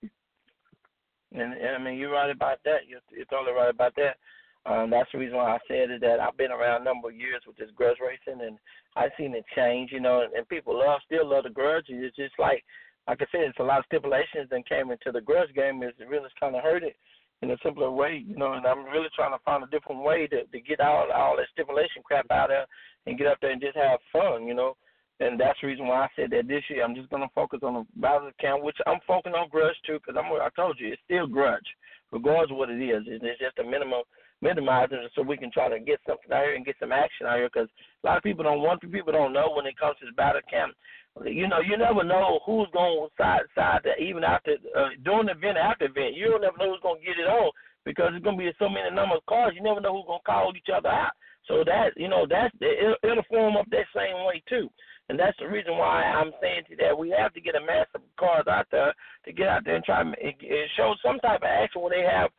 And, 1.33 1.53
and 1.55 1.77
I 1.77 1.79
mean, 1.79 1.99
you're 1.99 2.13
right 2.13 2.31
about 2.31 2.59
that. 2.65 2.87
You're, 2.89 3.01
you're 3.11 3.27
totally 3.27 3.53
right 3.53 3.71
about 3.71 3.95
that. 3.97 4.17
Um, 4.67 4.91
that's 4.91 5.09
the 5.13 5.19
reason 5.19 5.37
why 5.37 5.55
I 5.55 5.59
said 5.69 5.91
it. 5.91 6.01
That 6.01 6.19
I've 6.19 6.37
been 6.37 6.51
around 6.51 6.83
a 6.83 6.85
number 6.85 7.09
of 7.09 7.17
years 7.17 7.43
with 7.47 7.57
this 7.57 7.71
grudge 7.77 7.99
racing, 8.03 8.43
and 8.43 8.59
I've 8.97 9.15
seen 9.17 9.35
it 9.35 9.45
change. 9.55 9.93
You 9.93 10.01
know, 10.01 10.23
and, 10.23 10.33
and 10.35 10.49
people 10.49 10.77
love 10.79 11.01
still 11.07 11.29
love 11.29 11.45
the 11.45 11.51
grudge. 11.51 11.87
It's 11.89 12.17
just 12.17 12.35
like, 12.39 12.65
like 13.07 13.23
I 13.23 13.27
said, 13.31 13.47
it's 13.47 13.61
a 13.61 13.63
lot 13.63 13.79
of 13.79 13.87
stipulations 13.87 14.51
that 14.51 14.69
came 14.69 14.91
into 14.91 15.13
the 15.13 15.21
grudge 15.21 15.55
game. 15.55 15.83
Is 15.83 15.95
it 16.01 16.09
really 16.09 16.29
kind 16.41 16.57
of 16.57 16.63
hurt 16.63 16.83
it 16.83 16.97
in 17.43 17.51
a 17.51 17.57
simpler 17.63 17.91
way. 17.91 18.25
You 18.27 18.37
know, 18.37 18.55
and 18.55 18.67
I'm 18.67 18.85
really 18.87 19.09
trying 19.15 19.37
to 19.37 19.45
find 19.45 19.63
a 19.63 19.69
different 19.69 20.03
way 20.03 20.27
to 20.29 20.45
to 20.45 20.61
get 20.61 20.81
all 20.81 21.07
all 21.15 21.37
that 21.37 21.47
stipulation 21.53 22.03
crap 22.05 22.27
out 22.31 22.49
there 22.49 22.67
and 23.07 23.19
get 23.19 23.29
up 23.29 23.39
there 23.41 23.53
and 23.53 23.61
just 23.61 23.77
have 23.77 24.01
fun. 24.13 24.47
You 24.47 24.55
know. 24.55 24.77
And 25.21 25.41
that's 25.41 25.59
the 25.61 25.69
reason 25.69 25.87
why 25.87 26.05
I 26.05 26.09
said 26.15 26.31
that 26.31 26.47
this 26.47 26.63
year 26.69 26.85
I'm 26.85 26.95
just 26.95 27.09
gonna 27.11 27.31
focus 27.35 27.61
on 27.63 27.75
the 27.75 28.01
battle 28.01 28.29
account, 28.29 28.63
which 28.63 28.77
I'm 28.87 29.01
focusing 29.07 29.35
on 29.35 29.49
grudge 29.49 29.77
too, 29.87 29.99
because 29.99 30.17
I'm 30.19 30.31
I 30.33 30.49
told 30.55 30.79
you 30.79 30.93
it's 30.93 31.03
still 31.05 31.27
grudge, 31.27 31.67
regardless 32.13 32.51
of 32.51 32.59
what 32.59 32.71
it 32.71 32.83
is. 32.83 33.05
It's 33.07 33.41
just 33.41 33.59
a 33.59 33.65
minimum 33.65 34.03
minimizing 34.43 35.01
so 35.15 35.23
we 35.23 35.37
can 35.37 35.51
try 35.51 35.69
to 35.69 35.81
get 35.81 36.01
something 36.07 36.31
out 36.33 36.45
here 36.45 36.55
and 36.55 36.65
get 36.65 36.77
some 36.79 36.93
action 36.93 37.27
out 37.27 37.37
here. 37.37 37.49
Because 37.53 37.69
a 38.05 38.07
lot 38.07 38.17
of 38.19 38.23
people 38.23 38.45
don't 38.45 38.61
want, 38.61 38.81
people 38.81 39.13
don't 39.13 39.33
know 39.33 39.53
when 39.55 39.67
it 39.67 39.79
comes 39.79 39.97
to 40.01 40.07
this 40.07 40.15
battle 40.15 40.43
camp. 40.51 40.75
You 41.25 41.49
know, 41.49 41.61
you 41.65 41.79
never 41.79 42.05
know 42.05 42.41
who's 42.45 42.69
going 42.75 43.09
to 43.09 43.09
side 43.17 43.49
side 43.55 43.81
that 43.85 44.05
even 44.05 44.23
after 44.23 44.61
uh, 44.77 44.93
during 45.03 45.27
the 45.27 45.33
event, 45.33 45.57
after 45.57 45.87
event, 45.87 46.15
you 46.15 46.29
don't 46.29 46.43
never 46.43 46.59
know 46.59 46.73
who's 46.73 46.85
going 46.85 47.01
to 47.01 47.07
get 47.07 47.17
it 47.17 47.25
on 47.25 47.51
because 47.89 48.13
it's 48.13 48.25
going 48.25 48.37
to 48.37 48.45
be 48.45 48.53
so 48.59 48.69
many 48.69 48.93
number 48.93 49.17
of 49.17 49.25
cars. 49.25 49.55
You 49.57 49.63
never 49.65 49.81
know 49.81 49.97
who's 49.97 50.07
going 50.07 50.21
to 50.21 50.29
call 50.29 50.53
each 50.53 50.69
other 50.69 50.93
out. 50.93 51.17
So 51.49 51.63
that 51.65 51.97
you 51.97 52.09
know 52.09 52.27
that's 52.29 52.53
it'll, 52.61 53.01
it'll 53.03 53.31
form 53.31 53.57
up 53.57 53.65
that 53.71 53.87
same 53.95 54.27
way 54.27 54.43
too. 54.49 54.69
And 55.09 55.19
that's 55.19 55.37
the 55.39 55.47
reason 55.47 55.79
why 55.79 56.03
I'm 56.03 56.33
saying 56.41 56.65
to 56.71 56.77
that 56.77 56.99
we 56.99 57.15
have 57.17 57.33
to 57.35 57.41
get 57.41 57.55
a 57.55 57.61
mass 57.61 57.87
of 57.95 58.03
cars 58.19 58.47
out 58.51 58.67
there 58.71 58.93
to 59.25 59.33
get 59.33 59.49
out 59.49 59.65
there 59.65 59.77
and 59.77 59.85
try 59.85 60.01
and 60.01 60.17
show 60.77 60.95
some 61.05 61.19
type 61.21 61.43
of 61.43 61.49
action 61.49 61.81
where 61.81 61.95
they 61.95 62.03
have 62.03 62.31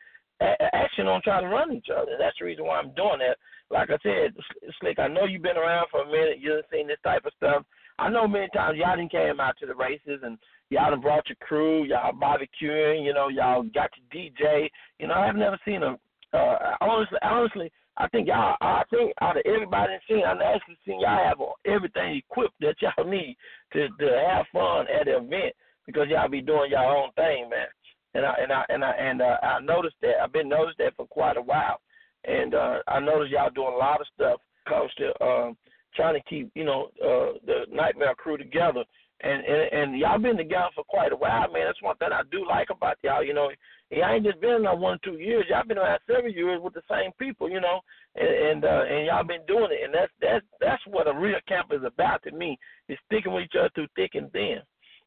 action 0.74 1.08
on 1.08 1.22
trying 1.24 1.44
to 1.44 1.50
run 1.50 1.74
each 1.74 1.88
other. 1.92 2.12
And 2.12 2.22
that's 2.22 2.38
the 2.40 2.46
reason 2.46 2.66
why 2.66 2.78
I'm 2.78 2.94
doing 2.94 3.20
that. 3.20 3.38
Like 3.70 3.90
I 3.90 3.98
said, 4.04 4.36
Slick, 4.80 5.00
I 5.00 5.08
know 5.08 5.26
you've 5.26 5.42
been 5.42 5.58
around 5.58 5.88
for 5.92 6.04
a 6.04 6.06
minute. 6.06 6.40
You've 6.40 6.64
seen 6.72 6.88
this 6.88 7.00
type 7.04 7.26
of 7.26 7.34
stuff. 7.38 7.64
I 8.00 8.10
know 8.10 8.28
many 8.28 8.48
times 8.54 8.78
y'all 8.78 8.96
didn't 8.96 9.12
came 9.12 9.40
out 9.40 9.58
to 9.60 9.66
the 9.66 9.76
races 9.76 10.20
and 10.24 10.38
y'all 10.70 10.92
done 10.92 11.02
brought 11.02 11.28
your 11.28 11.38
crew, 11.42 11.84
y'all 11.84 12.14
barbecuing, 12.14 13.04
you 13.04 13.14
know, 13.14 13.30
y'all 13.30 13.64
got 13.64 13.90
your 13.98 14.30
DJ. 14.30 14.70
You 15.00 15.08
know, 15.08 15.16
I've 15.16 15.36
never 15.36 15.58
seen 15.66 15.84
a 15.84 15.98
uh 16.34 16.76
honestly 16.82 17.18
honestly 17.22 17.72
I 17.98 18.08
think 18.10 18.28
y'all 18.28 18.56
I 18.62 18.84
think 18.90 19.14
out 19.22 19.38
of 19.38 19.44
everybody 19.46 19.94
in 19.94 20.00
scene, 20.08 20.26
I've 20.26 20.42
actually 20.42 20.78
seen 20.86 21.00
y'all 21.00 21.24
have 21.24 21.38
everything 21.66 22.18
equipped 22.18 22.60
that 22.62 22.76
y'all 22.82 23.06
need 23.06 23.36
to 23.74 23.88
to 23.88 24.24
have 24.28 24.46
fun 24.54 24.86
at 24.88 25.06
the 25.06 25.18
event 25.18 25.56
because 25.86 26.08
y'all 26.10 26.30
be 26.30 26.42
doing 26.42 26.72
your 26.72 26.86
own 26.86 27.10
thing, 27.16 27.50
man. 27.50 27.68
And 28.14 28.26
I 28.26 28.34
and 28.42 28.52
I 28.52 28.66
and 28.70 28.84
I 28.84 28.92
and 28.92 29.22
uh, 29.22 29.38
I 29.42 29.60
noticed 29.62 29.96
that 30.02 30.22
I've 30.24 30.34
been 30.34 30.50
noticed 30.50 30.78
that 30.78 30.96
for 30.96 31.08
quite 31.08 31.38
a 31.38 31.42
while, 31.42 31.80
and 32.26 32.54
uh, 32.54 32.80
I 32.88 33.00
noticed 33.00 33.32
y'all 33.32 33.50
doing 33.50 33.74
a 33.74 33.78
lot 33.78 34.02
of 34.02 34.08
stuff 34.14 34.40
comes 34.68 34.92
to 34.98 35.24
um, 35.24 35.58
trying 35.96 36.16
to 36.16 36.30
keep 36.30 36.52
you 36.54 36.66
know 36.66 36.90
uh, 37.04 37.38
the 37.46 37.66
Nightmare 37.72 38.16
crew 38.16 38.38
together. 38.38 38.84
And, 39.22 39.44
and 39.46 39.74
and 39.74 40.00
y'all 40.00 40.20
been 40.20 40.38
together 40.38 40.70
for 40.76 40.84
quite 40.84 41.12
a 41.12 41.16
while, 41.16 41.52
man. 41.52 41.66
That's 41.66 41.82
one 41.82 41.98
thing 41.98 42.10
I 42.14 42.22
do 42.32 42.46
like 42.48 42.68
about 42.70 42.98
y'all. 43.04 43.24
You 43.24 43.34
know, 43.34 43.50
y'all 43.90 44.14
ain't 44.14 44.24
just 44.24 44.40
been 44.40 44.62
there 44.62 44.76
one 44.76 44.96
or 44.96 45.00
two 45.04 45.18
years. 45.18 45.46
Y'all 45.50 45.66
been 45.68 45.80
around 45.80 46.00
several 46.06 46.32
years 46.32 46.62
with 46.62 46.76
the 46.76 46.84
same 46.90 47.12
people. 47.18 47.50
You 47.50 47.60
know, 47.60 47.82
and 48.16 48.28
and, 48.28 48.66
uh, 48.66 48.84
and 48.88 49.08
y'all 49.08 49.24
been 49.24 49.46
doing 49.48 49.72
it. 49.72 49.84
And 49.86 49.94
that's 49.94 50.12
that's 50.22 50.46
that's 50.62 50.84
what 50.86 51.08
a 51.08 51.18
real 51.18 51.40
camp 51.48 51.70
is 51.72 51.82
about 51.84 52.22
to 52.24 52.32
me. 52.32 52.60
Is 52.90 52.98
sticking 53.08 53.34
with 53.34 53.46
each 53.46 53.58
other 53.58 53.72
through 53.74 53.88
thick 53.96 54.12
and 54.14 54.32
thin. 54.34 54.60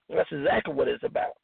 That's 0.08 0.32
exactly 0.32 0.74
what 0.74 0.88
it's 0.88 1.04
about. 1.04 1.38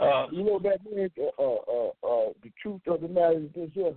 Uh, 0.00 0.26
you 0.32 0.44
know 0.44 0.58
that 0.58 0.78
man. 0.90 1.10
Uh, 1.20 1.42
uh, 1.42 1.88
uh, 2.02 2.32
the 2.42 2.50
truth 2.62 2.80
of 2.86 3.02
the 3.02 3.08
matter 3.08 3.38
is 3.38 3.52
this: 3.54 3.70
here. 3.74 3.94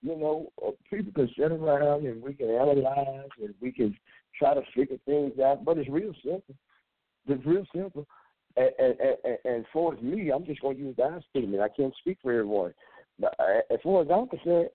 You 0.00 0.16
know, 0.16 0.52
uh, 0.66 0.70
people 0.90 1.12
can 1.12 1.28
sit 1.36 1.52
around 1.52 2.06
and 2.06 2.22
we 2.22 2.34
can 2.34 2.48
analyze 2.48 3.28
and 3.42 3.54
we 3.60 3.72
can 3.72 3.96
try 4.38 4.54
to 4.54 4.62
figure 4.74 4.98
things 5.06 5.38
out, 5.38 5.64
but 5.64 5.78
it's 5.78 5.88
real 5.88 6.12
simple. 6.22 6.54
It's 7.26 7.46
real 7.46 7.66
simple. 7.74 8.06
And, 8.56 8.70
and, 8.78 8.94
and, 9.24 9.38
and 9.44 9.64
for 9.72 9.96
me, 9.96 10.30
I'm 10.30 10.44
just 10.44 10.60
going 10.60 10.76
to 10.76 10.82
use 10.82 10.96
that 10.96 11.22
statement. 11.30 11.62
I 11.62 11.68
can't 11.68 11.94
speak 12.00 12.18
for 12.22 12.32
everyone. 12.32 12.74
But 13.18 13.34
uh, 13.38 13.60
as 13.72 13.80
far 13.82 14.02
as 14.02 14.08
I'm 14.12 14.28
concerned, 14.28 14.70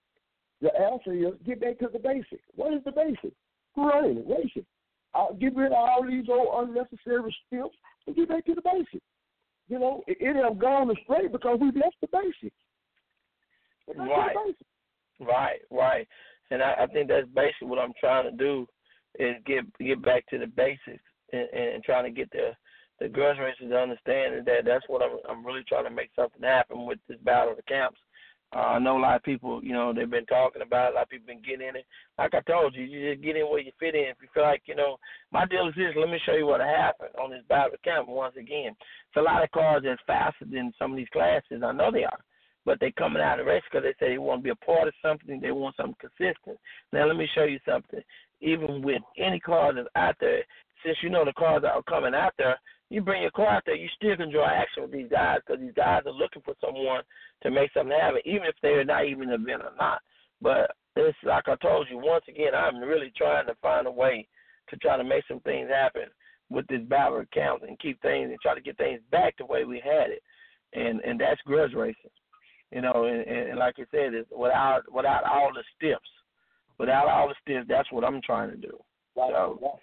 the 0.62 0.69
answer 0.75 1.13
is 1.13 1.33
get 1.45 1.62
back 1.62 1.79
to 1.79 1.88
the 1.91 1.99
basic. 1.99 2.41
What 2.55 2.73
is 2.73 2.83
the 2.83 2.91
basic? 2.91 3.33
Running, 3.77 4.27
racing. 4.27 4.65
I'll 5.13 5.33
get 5.33 5.55
rid 5.55 5.71
of 5.71 5.77
all 5.77 6.05
these 6.05 6.25
old 6.29 6.67
unnecessary 6.67 7.35
steps 7.47 7.75
and 8.05 8.15
get 8.15 8.29
back 8.29 8.45
to 8.45 8.55
the 8.55 8.62
basic. 8.62 9.01
You 9.69 9.79
know, 9.79 10.03
it, 10.07 10.17
it 10.19 10.35
have 10.35 10.59
gone 10.59 10.91
astray 10.91 11.27
because 11.27 11.59
we've 11.62 11.75
left 11.75 11.95
the 12.01 12.07
basics. 12.12 12.55
Right. 13.95 14.35
Right, 15.19 15.59
right. 15.71 16.07
And 16.51 16.62
I, 16.62 16.73
I 16.81 16.88
think 16.88 17.09
that's 17.09 17.27
basically 17.35 17.67
what 17.67 17.79
I'm 17.79 17.93
trying 17.99 18.29
to 18.29 18.35
do 18.35 18.67
is 19.17 19.35
get 19.45 19.65
get 19.79 20.03
back 20.03 20.27
to 20.27 20.38
the 20.38 20.47
basics 20.47 21.03
and, 21.34 21.48
and 21.54 21.84
trying 21.84 22.06
to 22.06 22.12
get 22.12 22.30
the 22.32 22.52
the 23.00 23.08
grudge 23.08 23.38
racers 23.39 23.70
to 23.70 23.78
understand 23.78 24.46
that 24.46 24.65
that's 24.65 24.86
what 24.88 25.02
I'm 25.02 25.18
I'm 25.30 25.46
really 25.46 25.63
trying 25.68 25.86
to 25.86 25.89
make 25.89 26.10
something 26.15 26.42
happen 26.42 26.86
with 26.86 27.00
this 27.08 27.18
battle 27.24 27.52
of 27.52 27.58
the 27.58 27.63
camps. 27.63 28.00
Uh, 28.52 28.60
I 28.60 28.80
know 28.80 28.98
a 28.98 29.00
lot 29.00 29.15
of 29.15 29.22
people, 29.22 29.63
you 29.63 29.74
know, 29.74 29.94
they've 29.94 30.10
been 30.10 30.26
talking 30.26 30.63
about 30.63 30.89
it. 30.89 30.94
A 30.94 30.96
lot 30.96 31.04
of 31.04 31.10
people 31.10 31.28
been 31.28 31.42
getting 31.44 31.68
in 31.68 31.76
it. 31.76 31.86
Like 32.18 32.34
I 32.34 32.42
told 32.42 32.74
you, 32.74 32.84
you 32.84 33.13
just 33.13 33.24
get 33.24 33.36
in 33.36 33.44
where 33.44 33.60
you 33.60 33.72
fit 33.80 33.94
in. 33.94 34.10
If 34.10 34.18
you 34.24 34.28
feel 34.34 34.42
like, 34.42 34.63
you 34.65 34.76
know, 34.76 34.98
my 35.32 35.46
deal 35.46 35.68
is 35.68 35.76
this. 35.76 35.94
Let 35.96 36.10
me 36.10 36.20
show 36.26 36.34
you 36.34 36.48
what 36.48 36.60
happened 36.60 37.12
on 37.22 37.30
this 37.30 37.44
battle 37.48 37.76
of 37.76 37.82
camp 37.84 38.08
once 38.08 38.36
again. 38.38 38.74
It's 38.74 39.18
a 39.18 39.22
lot 39.22 39.44
of 39.44 39.52
cars 39.52 39.84
that's 39.86 40.02
faster 40.08 40.46
than 40.52 40.74
some 40.80 40.92
of 40.92 40.98
these 40.98 41.13
classes. 41.13 41.62
I 41.63 41.72
know 41.72 41.92
they 41.92 42.06
are 42.06 42.20
but 42.65 42.80
they 42.80 42.92
coming 42.92 43.20
out 43.22 43.39
of 43.39 43.46
the 43.46 43.52
race 43.52 43.63
because 43.72 43.84
they 43.84 44.06
say 44.06 44.12
they 44.12 44.18
want 44.20 44.42
to 44.42 44.44
be 44.44 44.50
a 44.50 44.65
part 44.65 44.88
of 44.88 44.94
something. 45.02 45.39
They 45.39 45.52
want 45.52 45.76
something 45.76 45.96
consistent. 46.00 46.60
Now 46.94 47.08
let 47.08 47.15
me 47.15 47.28
show 47.34 47.46
you 47.46 47.60
something. 47.68 48.02
Even 48.42 48.84
with 48.84 49.02
any 49.18 49.39
car 49.39 49.74
that's 49.74 49.88
out 49.96 50.15
there, 50.20 50.44
since 50.84 50.98
you 51.02 51.10
know 51.10 51.26
the 51.26 51.34
cars 51.34 51.63
are 51.63 51.84
coming 51.84 52.13
out 52.13 52.34
there, 52.38 52.60
you 52.89 53.02
bring 53.02 53.22
your 53.22 53.32
car 53.32 53.48
out 53.48 53.63
there, 53.65 53.76
you 53.76 53.88
still 53.96 54.15
can 54.18 54.32
draw 54.32 54.48
action 54.48 54.84
with 54.84 54.92
these 54.92 55.10
guys 55.12 55.39
because 55.46 55.62
these 55.62 55.76
guys 55.76 56.04
are 56.06 56.12
looking 56.12 56.42
for 56.44 56.56
someone 56.63 57.02
to 57.44 57.52
make 57.52 57.72
something 57.74 57.96
happen, 57.98 58.22
even 58.26 58.44
if 58.44 58.56
they're 58.62 58.84
not 58.84 59.06
even 59.06 59.30
an 59.30 59.42
event 59.42 59.62
or 59.62 59.72
not. 59.78 60.02
But 60.42 60.72
it's 60.96 61.18
like 61.24 61.48
I 61.48 61.56
told 61.56 61.88
you 61.89 61.98
once 61.98 62.26
again. 62.28 62.56
I'm 62.56 62.80
really 62.80 63.12
trying 63.15 63.46
to 63.48 63.56
find 63.62 63.88
a 63.88 63.92
way 63.92 64.28
to 64.70 64.78
try 64.78 64.98
to 64.98 65.04
make 65.04 65.24
some 65.28 65.39
things 65.42 65.70
happen 65.70 66.06
with 66.50 66.65
this 66.68 66.82
battle 66.88 67.20
account 67.20 67.63
and 67.68 67.80
keep 67.80 68.02
things 68.02 68.30
and 68.30 68.39
try 68.42 68.56
to 68.56 68.62
get 68.62 68.78
things 68.78 69.02
back 69.12 69.36
the 69.38 69.46
way 69.46 69.65
we 69.65 69.80
had 69.84 70.10
it, 70.10 70.24
and 70.74 71.00
and 71.02 71.20
that's 71.20 71.42
grudge 71.46 71.74
racing, 71.74 72.12
you 72.72 72.82
know. 72.82 73.06
And, 73.06 73.22
and, 73.22 73.50
and 73.50 73.60
like 73.60 73.76
I 73.78 73.84
said, 73.92 74.15
is 74.15 74.26
without 74.36 74.82
without 74.92 75.24
all 75.24 75.52
the 75.54 75.63
steps, 75.78 76.10
without 76.80 77.08
all 77.08 77.28
the 77.28 77.36
steps, 77.42 77.68
that's 77.70 77.92
what 77.92 78.04
I'm 78.04 78.22
trying 78.22 78.50
to 78.50 78.58
do. 78.58 78.80
So, 79.15 79.80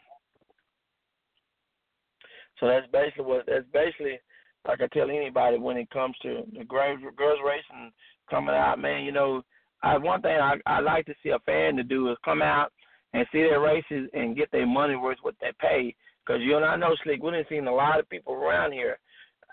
so 2.59 2.67
that's 2.67 2.87
basically 2.93 3.25
what 3.25 3.47
that's 3.47 3.67
basically 3.73 4.19
like 4.67 4.81
I 4.81 4.87
tell 4.89 5.11
anybody 5.11 5.59
when 5.59 5.77
it 5.77 5.91
comes 5.91 6.17
to 6.23 6.43
the 6.57 6.65
grudge 6.65 6.99
grudge 7.15 7.39
racing 7.45 7.93
coming 8.31 8.55
out, 8.55 8.79
man. 8.79 9.05
You 9.05 9.13
know, 9.13 9.43
I 9.83 9.97
one 9.99 10.23
thing 10.23 10.37
I 10.37 10.57
I 10.67 10.81
like 10.81 11.07
to 11.07 11.15
see 11.23 11.31
a 11.31 11.39
fan 11.41 11.77
to 11.77 11.83
do 11.83 12.11
is 12.11 12.17
come 12.25 12.43
out 12.43 12.73
and 13.13 13.27
see 13.33 13.43
their 13.43 13.61
races 13.61 14.11
and 14.13 14.37
get 14.37 14.51
their 14.51 14.67
money 14.67 14.97
worth 14.97 15.19
what 15.23 15.35
they 15.41 15.53
pay. 15.61 15.95
Because 16.25 16.43
you 16.43 16.57
and 16.57 16.65
I 16.65 16.77
know, 16.77 16.95
Slick, 17.05 17.23
we 17.23 17.31
done 17.31 17.45
seen 17.49 17.67
a 17.69 17.75
lot 17.75 18.01
of 18.01 18.09
people 18.09 18.35
around 18.35 18.73
here 18.73 18.99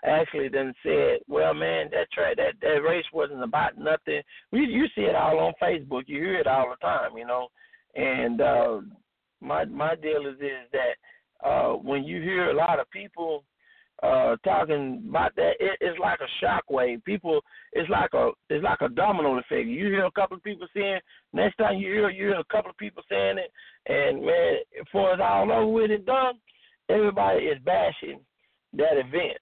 actually 0.04 0.48
then 0.48 0.74
said, 0.82 1.20
"Well, 1.28 1.54
man, 1.54 1.88
that 1.92 2.10
track, 2.12 2.36
that 2.36 2.54
that 2.60 2.82
race 2.82 3.04
wasn't 3.12 3.42
about 3.42 3.78
nothing." 3.78 4.22
We 4.52 4.60
you 4.60 4.86
see 4.94 5.02
it 5.02 5.14
all 5.14 5.38
on 5.38 5.54
Facebook. 5.62 6.04
You 6.06 6.18
hear 6.18 6.40
it 6.40 6.46
all 6.46 6.70
the 6.70 6.76
time, 6.76 7.16
you 7.16 7.26
know. 7.26 7.48
And 7.94 8.40
uh, 8.40 8.80
my 9.40 9.64
my 9.64 9.94
deal 9.94 10.26
is 10.26 10.36
is 10.40 10.68
that 10.72 10.96
uh, 11.44 11.72
when 11.72 12.04
you 12.04 12.22
hear 12.22 12.50
a 12.50 12.56
lot 12.56 12.80
of 12.80 12.90
people 12.90 13.44
uh 14.02 14.34
talking 14.44 15.04
about 15.08 15.34
that 15.36 15.52
it, 15.60 15.78
it's 15.80 15.98
like 16.00 16.18
a 16.20 16.44
shockwave. 16.44 17.04
People 17.04 17.40
it's 17.72 17.88
like 17.88 18.12
a 18.12 18.30
it's 18.50 18.64
like 18.64 18.80
a 18.80 18.88
domino 18.88 19.38
effect. 19.38 19.68
You 19.68 19.86
hear 19.86 20.04
a 20.04 20.10
couple 20.10 20.36
of 20.36 20.42
people 20.42 20.66
saying 20.74 20.98
next 21.32 21.56
time 21.56 21.78
you 21.78 21.92
hear 21.92 22.10
you 22.10 22.26
hear 22.26 22.40
a 22.40 22.44
couple 22.52 22.70
of 22.70 22.76
people 22.76 23.04
saying 23.08 23.38
it 23.38 23.52
and 23.90 24.24
man 24.24 24.56
before 24.82 25.12
it's 25.12 25.22
all 25.24 25.50
over 25.50 25.66
with 25.68 25.92
and 25.92 26.04
done 26.04 26.34
everybody 26.88 27.44
is 27.44 27.58
bashing 27.64 28.18
that 28.72 28.98
event. 28.98 29.38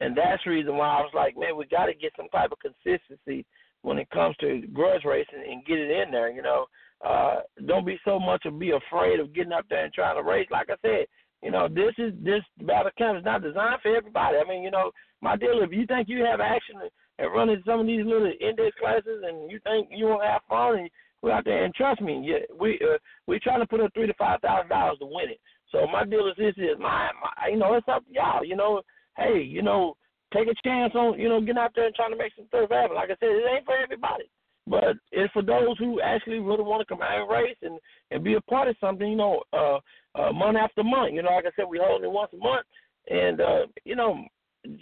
And 0.00 0.16
that's 0.16 0.42
the 0.44 0.50
reason 0.50 0.76
why 0.76 0.86
i 0.86 1.00
was 1.00 1.12
like 1.12 1.36
man 1.36 1.56
we 1.56 1.66
got 1.66 1.86
to 1.86 1.94
get 1.94 2.12
some 2.16 2.28
type 2.28 2.52
of 2.52 2.58
consistency 2.60 3.44
when 3.82 3.98
it 3.98 4.08
comes 4.10 4.36
to 4.36 4.62
grudge 4.72 5.04
racing 5.04 5.44
and 5.50 5.64
get 5.66 5.78
it 5.78 5.90
in 5.90 6.12
there 6.12 6.30
you 6.30 6.42
know. 6.42 6.66
Uh 7.04 7.40
don't 7.66 7.84
be 7.84 7.98
so 8.04 8.20
much 8.20 8.46
of 8.46 8.58
be 8.58 8.70
afraid 8.70 9.18
of 9.18 9.34
getting 9.34 9.52
up 9.52 9.66
there 9.68 9.84
and 9.84 9.92
trying 9.92 10.16
to 10.16 10.22
race. 10.22 10.46
Like 10.50 10.70
i 10.70 10.76
said 10.80 11.06
you 11.42 11.50
know, 11.50 11.68
this 11.68 11.92
is 11.98 12.12
this 12.22 12.42
battle 12.62 12.90
camp 12.96 13.18
is 13.18 13.24
not 13.24 13.42
designed 13.42 13.80
for 13.82 13.94
everybody. 13.94 14.36
I 14.38 14.48
mean, 14.48 14.62
you 14.62 14.70
know, 14.70 14.90
my 15.20 15.36
deal. 15.36 15.62
If 15.62 15.72
you 15.72 15.86
think 15.86 16.08
you 16.08 16.24
have 16.24 16.40
action 16.40 16.76
and 17.18 17.32
running 17.32 17.62
some 17.66 17.80
of 17.80 17.86
these 17.86 18.04
little 18.04 18.32
index 18.40 18.76
classes, 18.78 19.22
and 19.26 19.50
you 19.50 19.60
think 19.64 19.88
you 19.90 20.06
want 20.06 20.22
to 20.22 20.28
have 20.28 20.42
fun, 20.48 20.78
and 20.78 20.90
go 21.22 21.32
out 21.32 21.44
there 21.44 21.64
and 21.64 21.74
trust 21.74 22.00
me, 22.00 22.22
yeah, 22.24 22.44
we 22.58 22.78
uh, 22.82 22.98
we 23.26 23.38
trying 23.38 23.60
to 23.60 23.66
put 23.66 23.80
up 23.80 23.92
three 23.94 24.06
to 24.06 24.14
five 24.14 24.40
thousand 24.40 24.70
dollars 24.70 24.98
to 25.00 25.06
win 25.06 25.30
it. 25.30 25.40
So 25.72 25.86
my 25.86 26.04
deal 26.04 26.28
is 26.28 26.34
this 26.38 26.54
is 26.56 26.78
my, 26.78 27.10
my 27.20 27.48
you 27.50 27.58
know 27.58 27.74
it's 27.74 27.88
up 27.88 28.06
to 28.06 28.12
y'all. 28.12 28.44
You 28.44 28.56
know, 28.56 28.82
hey, 29.16 29.40
you 29.42 29.62
know, 29.62 29.96
take 30.32 30.48
a 30.48 30.54
chance 30.64 30.94
on 30.94 31.18
you 31.18 31.28
know 31.28 31.40
getting 31.40 31.58
out 31.58 31.72
there 31.74 31.86
and 31.86 31.94
trying 31.94 32.12
to 32.12 32.18
make 32.18 32.32
some 32.36 32.46
stuff 32.48 32.70
happen. 32.70 32.96
Like 32.96 33.10
I 33.10 33.16
said, 33.20 33.30
it 33.30 33.44
ain't 33.50 33.64
for 33.64 33.76
everybody, 33.76 34.30
but 34.66 34.96
it's 35.12 35.32
for 35.32 35.42
those 35.42 35.76
who 35.78 36.00
actually 36.00 36.38
really 36.38 36.62
want 36.62 36.80
to 36.80 36.92
come 36.92 37.02
out 37.02 37.20
and 37.20 37.30
race 37.30 37.56
and 37.62 37.78
and 38.10 38.24
be 38.24 38.34
a 38.34 38.40
part 38.42 38.68
of 38.68 38.76
something. 38.80 39.08
You 39.08 39.16
know, 39.16 39.42
uh, 39.52 39.78
uh, 40.18 40.32
month 40.32 40.56
after 40.56 40.82
month. 40.82 41.12
You 41.12 41.22
know, 41.22 41.32
like 41.32 41.46
I 41.46 41.50
said, 41.56 41.66
we 41.68 41.80
hold 41.82 42.02
it 42.02 42.10
once 42.10 42.30
a 42.32 42.36
month, 42.36 42.66
and 43.08 43.40
uh, 43.40 43.66
you 43.84 43.96
know, 43.96 44.24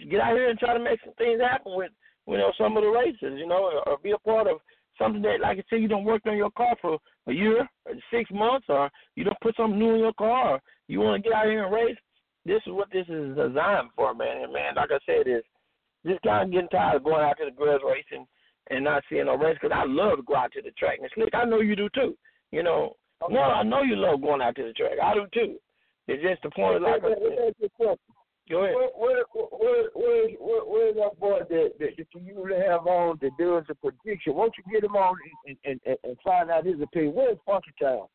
get 0.09 0.21
out 0.21 0.35
here 0.35 0.49
and 0.49 0.59
try 0.59 0.73
to 0.73 0.83
make 0.83 0.99
some 1.03 1.13
things 1.15 1.41
happen 1.41 1.73
with 1.75 1.91
you 2.27 2.37
know 2.37 2.51
some 2.57 2.77
of 2.77 2.83
the 2.83 2.89
races. 2.89 3.37
You 3.37 3.47
know, 3.47 3.69
or, 3.71 3.89
or 3.89 3.97
be 3.97 4.11
a 4.11 4.17
part 4.19 4.47
of 4.47 4.57
something 4.97 5.21
that, 5.23 5.41
like 5.41 5.57
I 5.57 5.63
said, 5.69 5.81
you 5.81 5.87
don't 5.87 6.05
work 6.05 6.21
on 6.25 6.37
your 6.37 6.51
car 6.51 6.75
for 6.81 6.97
a 7.27 7.33
year, 7.33 7.67
or 7.85 7.93
six 8.11 8.29
months, 8.31 8.67
or 8.69 8.89
you 9.15 9.23
don't 9.23 9.39
put 9.41 9.55
something 9.55 9.79
new 9.79 9.93
in 9.95 9.99
your 9.99 10.13
car. 10.13 10.55
Or 10.55 10.61
you 10.87 10.99
want 10.99 11.23
to 11.23 11.29
get 11.29 11.37
out 11.37 11.45
here 11.45 11.65
and 11.65 11.73
race. 11.73 11.97
This 12.45 12.61
is 12.67 12.73
what 12.73 12.91
this 12.91 13.07
is 13.09 13.35
designed 13.35 13.89
for, 13.95 14.13
man. 14.13 14.43
And 14.43 14.53
man, 14.53 14.75
like 14.75 14.91
I 14.91 14.99
said, 15.05 15.27
is 15.27 15.43
just 16.05 16.21
kind 16.21 16.45
of 16.45 16.51
getting 16.51 16.69
tired 16.69 16.97
of 16.97 17.03
going 17.03 17.25
out 17.25 17.37
to 17.39 17.45
the 17.45 17.51
girls 17.51 17.81
racing 17.83 18.27
and 18.69 18.83
not 18.83 19.03
seeing 19.09 19.25
no 19.25 19.35
race 19.35 19.57
because 19.59 19.75
I 19.75 19.85
love 19.85 20.17
to 20.17 20.23
go 20.23 20.35
out 20.35 20.51
to 20.53 20.61
the 20.61 20.71
track. 20.71 20.99
And 21.01 21.09
slick, 21.15 21.33
I 21.33 21.45
know 21.45 21.59
you 21.59 21.75
do 21.75 21.89
too. 21.93 22.15
You 22.51 22.63
know, 22.63 22.93
Okay. 23.23 23.33
No, 23.33 23.41
I 23.41 23.63
know 23.63 23.81
you 23.81 23.95
love 23.95 24.21
going 24.21 24.41
out 24.41 24.55
to 24.57 24.63
the 24.63 24.73
track. 24.73 24.99
I 25.01 25.13
do 25.13 25.25
too. 25.33 25.55
It's 26.07 26.21
just 26.21 26.43
the 26.43 26.51
point 26.51 26.77
of 26.77 26.81
like. 26.83 27.01
Wait, 27.01 27.97
Go 28.49 28.63
ahead. 28.63 28.75
Where, 28.75 28.93
where, 28.93 29.23
where, 29.33 29.89
where, 29.95 30.29
where, 30.37 30.65
where's 30.69 30.95
that 31.01 31.19
boy 31.19 31.39
that, 31.49 31.71
that, 31.79 31.97
that 31.97 32.07
you 32.13 32.21
usually 32.21 32.61
have 32.61 32.85
on 32.85 33.17
that 33.21 33.33
does 33.39 33.65
the 33.67 33.73
prediction? 33.73 34.35
Won't 34.35 34.53
you 34.53 34.63
get 34.71 34.83
him 34.83 34.95
on 34.95 35.17
and, 35.47 35.57
and, 35.65 35.79
and, 35.85 35.97
and 36.03 36.17
find 36.23 36.51
out 36.51 36.65
his 36.65 36.79
opinion? 36.79 37.15
Where's 37.15 37.41
Funky 37.45 37.73
Town? 37.81 38.05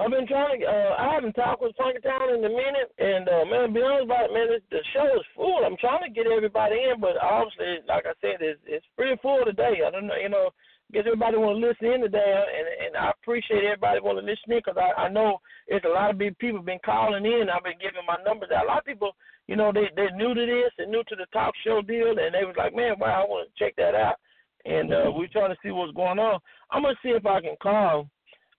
I've 0.00 0.10
been 0.10 0.26
trying 0.26 0.58
to. 0.58 0.66
Uh, 0.66 0.96
I 0.98 1.14
haven't 1.14 1.38
talked 1.38 1.62
with 1.62 1.76
Funky 1.78 2.00
Town 2.02 2.34
in 2.34 2.42
a 2.42 2.50
minute, 2.50 2.90
and 2.98 3.28
uh, 3.30 3.44
man, 3.46 3.72
be 3.72 3.78
honest 3.78 4.10
about 4.10 4.26
it, 4.26 4.34
man, 4.34 4.50
it's, 4.50 4.66
the 4.74 4.82
show 4.90 5.06
is 5.14 5.26
full. 5.36 5.62
I'm 5.62 5.78
trying 5.78 6.02
to 6.02 6.10
get 6.10 6.26
everybody 6.26 6.74
in, 6.90 6.98
but 6.98 7.14
obviously, 7.22 7.78
like 7.86 8.10
I 8.10 8.18
said, 8.18 8.42
it's 8.42 8.58
it's 8.66 8.86
pretty 8.98 9.14
full 9.22 9.46
today. 9.46 9.86
I 9.86 9.90
don't 9.94 10.08
know, 10.10 10.18
you 10.18 10.30
know 10.30 10.50
guess 10.92 11.04
everybody 11.06 11.36
want 11.36 11.60
to 11.60 11.66
listen 11.66 11.86
in 11.92 12.00
today, 12.02 12.20
and 12.20 12.66
and 12.86 12.96
I 12.96 13.10
appreciate 13.10 13.64
everybody 13.64 14.00
want 14.00 14.18
to 14.18 14.24
listen 14.24 14.52
in 14.52 14.58
because 14.58 14.76
I 14.76 15.06
I 15.06 15.08
know 15.08 15.38
it's 15.66 15.84
a 15.84 15.88
lot 15.88 16.10
of 16.10 16.18
big 16.18 16.38
people 16.38 16.62
been 16.62 16.82
calling 16.84 17.24
in. 17.24 17.48
I've 17.48 17.64
been 17.64 17.80
giving 17.80 18.04
my 18.06 18.18
numbers 18.24 18.50
out. 18.54 18.64
A 18.64 18.68
lot 18.68 18.78
of 18.78 18.84
people, 18.84 19.16
you 19.48 19.56
know, 19.56 19.72
they 19.72 19.88
they're 19.96 20.14
new 20.14 20.34
to 20.34 20.46
this 20.46 20.72
and 20.78 20.90
new 20.90 21.02
to 21.08 21.16
the 21.16 21.26
talk 21.32 21.54
show 21.64 21.80
deal, 21.82 22.10
and 22.10 22.34
they 22.34 22.44
was 22.44 22.56
like, 22.56 22.74
man, 22.74 22.94
wow, 22.98 23.24
I 23.24 23.28
want 23.28 23.48
to 23.48 23.58
check 23.58 23.74
that 23.76 23.94
out. 23.94 24.16
And 24.64 24.92
uh, 24.92 25.10
we're 25.12 25.28
trying 25.28 25.50
to 25.50 25.60
see 25.62 25.70
what's 25.70 25.92
going 25.92 26.18
on. 26.18 26.40
I'm 26.70 26.82
gonna 26.82 26.94
see 27.02 27.10
if 27.10 27.26
I 27.26 27.40
can 27.40 27.56
call. 27.62 28.08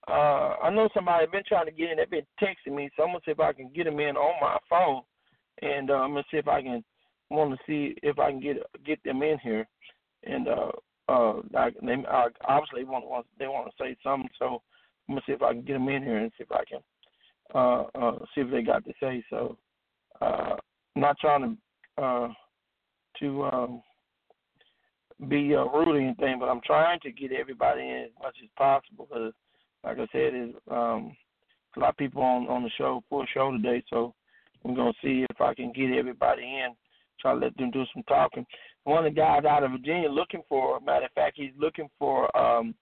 Uh, 0.08 0.56
I 0.62 0.70
know 0.70 0.88
somebody 0.94 1.26
been 1.32 1.44
trying 1.48 1.66
to 1.66 1.72
get 1.72 1.90
in. 1.92 1.98
They've 1.98 2.10
been 2.10 2.28
texting 2.42 2.76
me, 2.76 2.90
so 2.96 3.04
I'm 3.04 3.10
gonna 3.10 3.22
see 3.26 3.32
if 3.32 3.40
I 3.40 3.54
can 3.54 3.70
get 3.74 3.86
them 3.86 4.00
in 4.00 4.16
on 4.16 4.34
my 4.42 4.58
phone, 4.70 5.02
and 5.62 5.90
uh, 5.90 5.96
I'm 5.96 6.12
gonna 6.12 6.24
see 6.30 6.38
if 6.38 6.48
I 6.48 6.62
can 6.62 6.84
want 7.30 7.52
to 7.52 7.58
see 7.66 7.96
if 8.04 8.20
I 8.20 8.30
can 8.30 8.40
get 8.40 8.58
get 8.86 9.04
them 9.04 9.24
in 9.24 9.40
here, 9.40 9.68
and 10.24 10.48
uh, 10.48 10.72
uh, 11.08 11.41
I, 11.56 11.70
they 11.82 11.94
uh, 12.12 12.30
obviously 12.48 12.84
want, 12.84 13.08
want 13.08 13.26
they 13.38 13.48
want 13.48 13.68
to 13.68 13.84
say 13.84 13.96
something. 14.04 14.30
So 14.39 14.62
I'm 15.08 15.15
gonna 15.15 15.22
see 15.26 15.34
if 15.34 15.41
I 15.41 15.54
can 15.54 15.62
get 15.62 15.74
them 15.74 15.89
in 15.89 16.04
here 16.04 16.18
and 16.18 16.32
see 16.38 16.44
if 16.44 16.52
I 16.52 16.63
can 16.65 16.80
uh, 17.54 17.84
uh, 17.96 18.20
see 18.34 18.41
if 18.41 18.52
they 18.52 18.62
got 18.62 18.84
to 18.86 18.94
say. 19.00 19.24
So 19.30 19.58
uh, 20.22 20.56
not 20.96 21.18
trying 21.20 21.58
to 21.98 22.04
uh, 22.04 22.28
to 23.20 23.44
um, 23.44 23.82
be 25.30 25.56
uh, 25.56 25.65
rude 25.65 25.88
or 25.88 26.00
anything, 26.00 26.38
but 26.39 26.50
I'm 26.50 26.62
trying 26.65 27.00
to 27.02 27.12
get 27.12 27.32
everybody 27.32 27.82
in 27.82 28.06
as 28.06 28.12
much 28.22 28.36
as 28.44 28.50
possible 28.58 29.08
because, 29.10 29.34
like 29.84 29.98
I 30.00 30.08
said, 30.12 30.34
is 30.36 30.56
um, 30.70 31.15
a 31.76 31.80
lot 31.80 31.89
of 31.91 31.98
people 31.98 32.24
on 32.24 32.48
on 32.48 32.63
the 32.63 32.70
show, 32.78 33.04
full 33.10 33.26
show 33.34 33.52
today. 33.52 33.84
So 33.89 34.13
I'm 34.63 34.76
gonna 34.76 34.94
see 35.04 35.26
if 35.30 35.39
I 35.39 35.54
can 35.54 35.72
get 35.72 35.91
everybody 35.91 36.44
in. 36.44 36.70
Try 37.22 37.34
to 37.34 37.39
let 37.39 37.56
them 37.58 37.72
do 37.72 37.86
some 37.94 38.04
talking 38.04 38.46
one 38.86 39.06
of 39.06 39.13
the 39.13 39.19
guys 39.19 39.43
out 39.45 39.63
of 39.63 39.71
Virginia 39.71 40.10
looking 40.10 40.41
for. 40.48 40.80
Matter 40.80 41.06
of 41.06 41.12
fact, 41.12 41.34
he's 41.36 41.52
looking 41.60 41.89
for 42.00 42.36
um, 42.38 42.74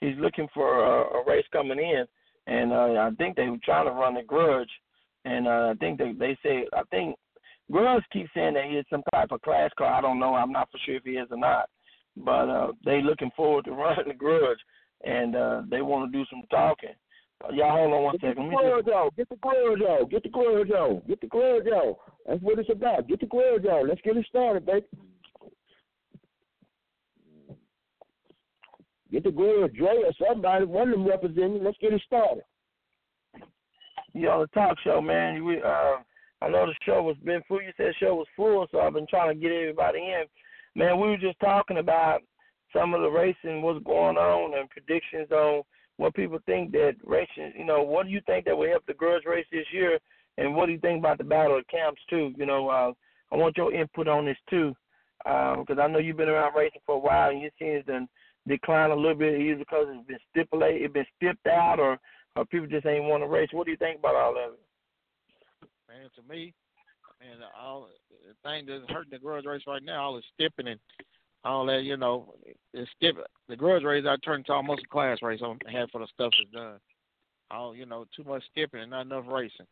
he's 0.00 0.16
looking 0.18 0.46
for 0.54 0.84
a, 0.84 1.18
a 1.18 1.24
race 1.26 1.46
coming 1.52 1.78
in, 1.78 2.04
and 2.46 2.72
uh, 2.72 3.00
I 3.00 3.10
think 3.18 3.36
they 3.36 3.48
were 3.48 3.58
trying 3.64 3.86
to 3.86 3.92
run 3.92 4.14
the 4.14 4.22
Grudge, 4.22 4.70
and 5.24 5.48
uh, 5.48 5.72
I 5.72 5.74
think 5.80 5.98
they 5.98 6.12
they 6.12 6.38
say 6.42 6.66
I 6.72 6.82
think 6.90 7.16
Grudge 7.72 8.04
keeps 8.12 8.30
saying 8.34 8.54
that 8.54 8.66
he 8.66 8.76
is 8.76 8.86
some 8.90 9.02
type 9.12 9.32
of 9.32 9.42
class 9.42 9.70
car. 9.76 9.92
I 9.92 10.00
don't 10.00 10.20
know. 10.20 10.34
I'm 10.34 10.52
not 10.52 10.70
for 10.70 10.78
sure 10.84 10.96
if 10.96 11.04
he 11.04 11.12
is 11.12 11.28
or 11.30 11.38
not, 11.38 11.68
but 12.16 12.48
uh, 12.48 12.72
they 12.84 13.02
looking 13.02 13.30
forward 13.34 13.64
to 13.64 13.70
running 13.72 14.08
the 14.08 14.14
Grudge, 14.14 14.58
and 15.04 15.34
uh, 15.34 15.62
they 15.70 15.80
want 15.80 16.12
to 16.12 16.18
do 16.18 16.24
some 16.30 16.42
talking. 16.50 16.94
Uh, 17.44 17.52
y'all 17.52 17.76
hold 17.76 17.92
on 17.92 18.02
one 18.02 18.16
get 18.20 18.30
second. 18.30 18.50
The 18.50 18.56
grudge 18.56 18.88
out. 18.94 19.16
Get 19.16 19.28
the 19.28 19.36
grudge 19.36 19.82
out. 19.88 20.10
Get 20.10 20.22
the 20.22 20.28
grudge 20.28 20.70
out. 20.70 21.08
Get 21.08 21.20
the 21.20 21.26
grudge 21.26 21.66
out. 21.72 21.96
That's 22.26 22.42
what 22.42 22.58
it's 22.58 22.70
about. 22.70 23.08
Get 23.08 23.20
the 23.20 23.26
grudge 23.26 23.66
out. 23.70 23.86
Let's 23.88 24.00
get 24.02 24.16
it 24.16 24.26
started, 24.28 24.64
baby. 24.64 24.86
Get 29.16 29.24
the 29.24 29.30
girl 29.30 29.66
Dre 29.68 30.02
or 30.04 30.12
somebody, 30.28 30.66
one 30.66 30.88
of 30.88 30.98
them 30.98 31.08
representing. 31.08 31.64
Let's 31.64 31.78
get 31.80 31.94
it 31.94 32.02
started. 32.04 32.42
On 34.14 34.40
the 34.42 34.46
talk 34.52 34.76
show, 34.84 35.00
man. 35.00 35.42
We 35.42 35.56
uh, 35.56 35.96
I 36.42 36.50
know 36.50 36.66
the 36.66 36.74
show 36.84 37.02
was 37.02 37.16
been 37.24 37.40
full. 37.48 37.62
You 37.62 37.72
said 37.78 37.86
the 37.86 37.94
show 37.98 38.14
was 38.14 38.26
full, 38.36 38.66
so 38.70 38.80
I've 38.80 38.92
been 38.92 39.06
trying 39.06 39.34
to 39.34 39.40
get 39.40 39.52
everybody 39.52 40.00
in. 40.00 40.24
Man, 40.74 41.00
we 41.00 41.08
were 41.08 41.16
just 41.16 41.40
talking 41.40 41.78
about 41.78 42.20
some 42.74 42.92
of 42.92 43.00
the 43.00 43.08
racing, 43.08 43.62
what's 43.62 43.82
going 43.86 44.18
on, 44.18 44.52
and 44.52 44.68
predictions 44.68 45.32
on 45.32 45.62
what 45.96 46.14
people 46.14 46.38
think 46.44 46.72
that 46.72 46.96
racing. 47.02 47.54
You 47.56 47.64
know, 47.64 47.82
what 47.82 48.04
do 48.04 48.12
you 48.12 48.20
think 48.26 48.44
that 48.44 48.58
will 48.58 48.68
help 48.68 48.84
the 48.84 48.92
girls 48.92 49.22
race 49.24 49.46
this 49.50 49.64
year, 49.72 49.98
and 50.36 50.54
what 50.54 50.66
do 50.66 50.72
you 50.72 50.80
think 50.80 50.98
about 50.98 51.16
the 51.16 51.24
battle 51.24 51.56
of 51.56 51.66
camps 51.68 52.02
too? 52.10 52.34
You 52.36 52.44
know, 52.44 52.68
uh, 52.68 52.92
I 53.32 53.36
want 53.36 53.56
your 53.56 53.72
input 53.72 54.08
on 54.08 54.26
this 54.26 54.36
too, 54.50 54.74
because 55.24 55.78
um, 55.78 55.80
I 55.80 55.86
know 55.86 56.00
you've 56.00 56.18
been 56.18 56.28
around 56.28 56.54
racing 56.54 56.82
for 56.84 56.96
a 56.96 56.98
while, 56.98 57.30
and 57.30 57.40
you've 57.40 57.54
seen 57.58 57.82
done 57.86 58.08
decline 58.46 58.90
a 58.90 58.94
little 58.94 59.14
bit 59.14 59.40
either 59.40 59.58
because 59.58 59.86
it's 59.88 60.06
been 60.06 60.18
stipulated, 60.30 60.82
it's 60.82 60.94
been 60.94 61.06
stepped 61.16 61.46
out, 61.46 61.78
or, 61.78 61.98
or 62.36 62.44
people 62.46 62.66
just 62.66 62.86
ain't 62.86 63.04
want 63.04 63.22
to 63.22 63.28
race. 63.28 63.48
What 63.52 63.66
do 63.66 63.72
you 63.72 63.76
think 63.76 63.98
about 63.98 64.14
all 64.14 64.32
of 64.32 64.52
it? 64.54 65.68
Man, 65.88 66.08
to 66.16 66.32
me, 66.32 66.52
and 67.20 67.40
all 67.58 67.88
the 68.10 68.48
thing 68.48 68.66
that's 68.66 68.90
hurting 68.90 69.12
the 69.12 69.18
grudge 69.18 69.44
race 69.44 69.62
right 69.66 69.82
now, 69.82 70.02
all 70.02 70.16
the 70.16 70.22
stepping 70.34 70.68
and 70.68 70.80
all 71.44 71.66
that, 71.66 71.82
you 71.82 71.96
know, 71.96 72.34
it's 72.72 72.90
skip 72.96 73.16
the 73.48 73.56
grudge 73.56 73.84
race 73.84 74.04
I 74.06 74.16
turned 74.24 74.40
into 74.40 74.52
almost 74.52 74.82
a 74.84 74.88
class 74.88 75.18
race 75.22 75.40
on 75.42 75.58
half 75.70 75.88
of 75.94 76.00
the 76.00 76.06
stuff 76.12 76.32
is 76.42 76.52
done. 76.52 76.78
All 77.50 77.74
you 77.74 77.86
know, 77.86 78.04
too 78.14 78.24
much 78.24 78.42
skipping 78.50 78.80
and 78.80 78.90
not 78.90 79.06
enough 79.06 79.24
racing. 79.28 79.66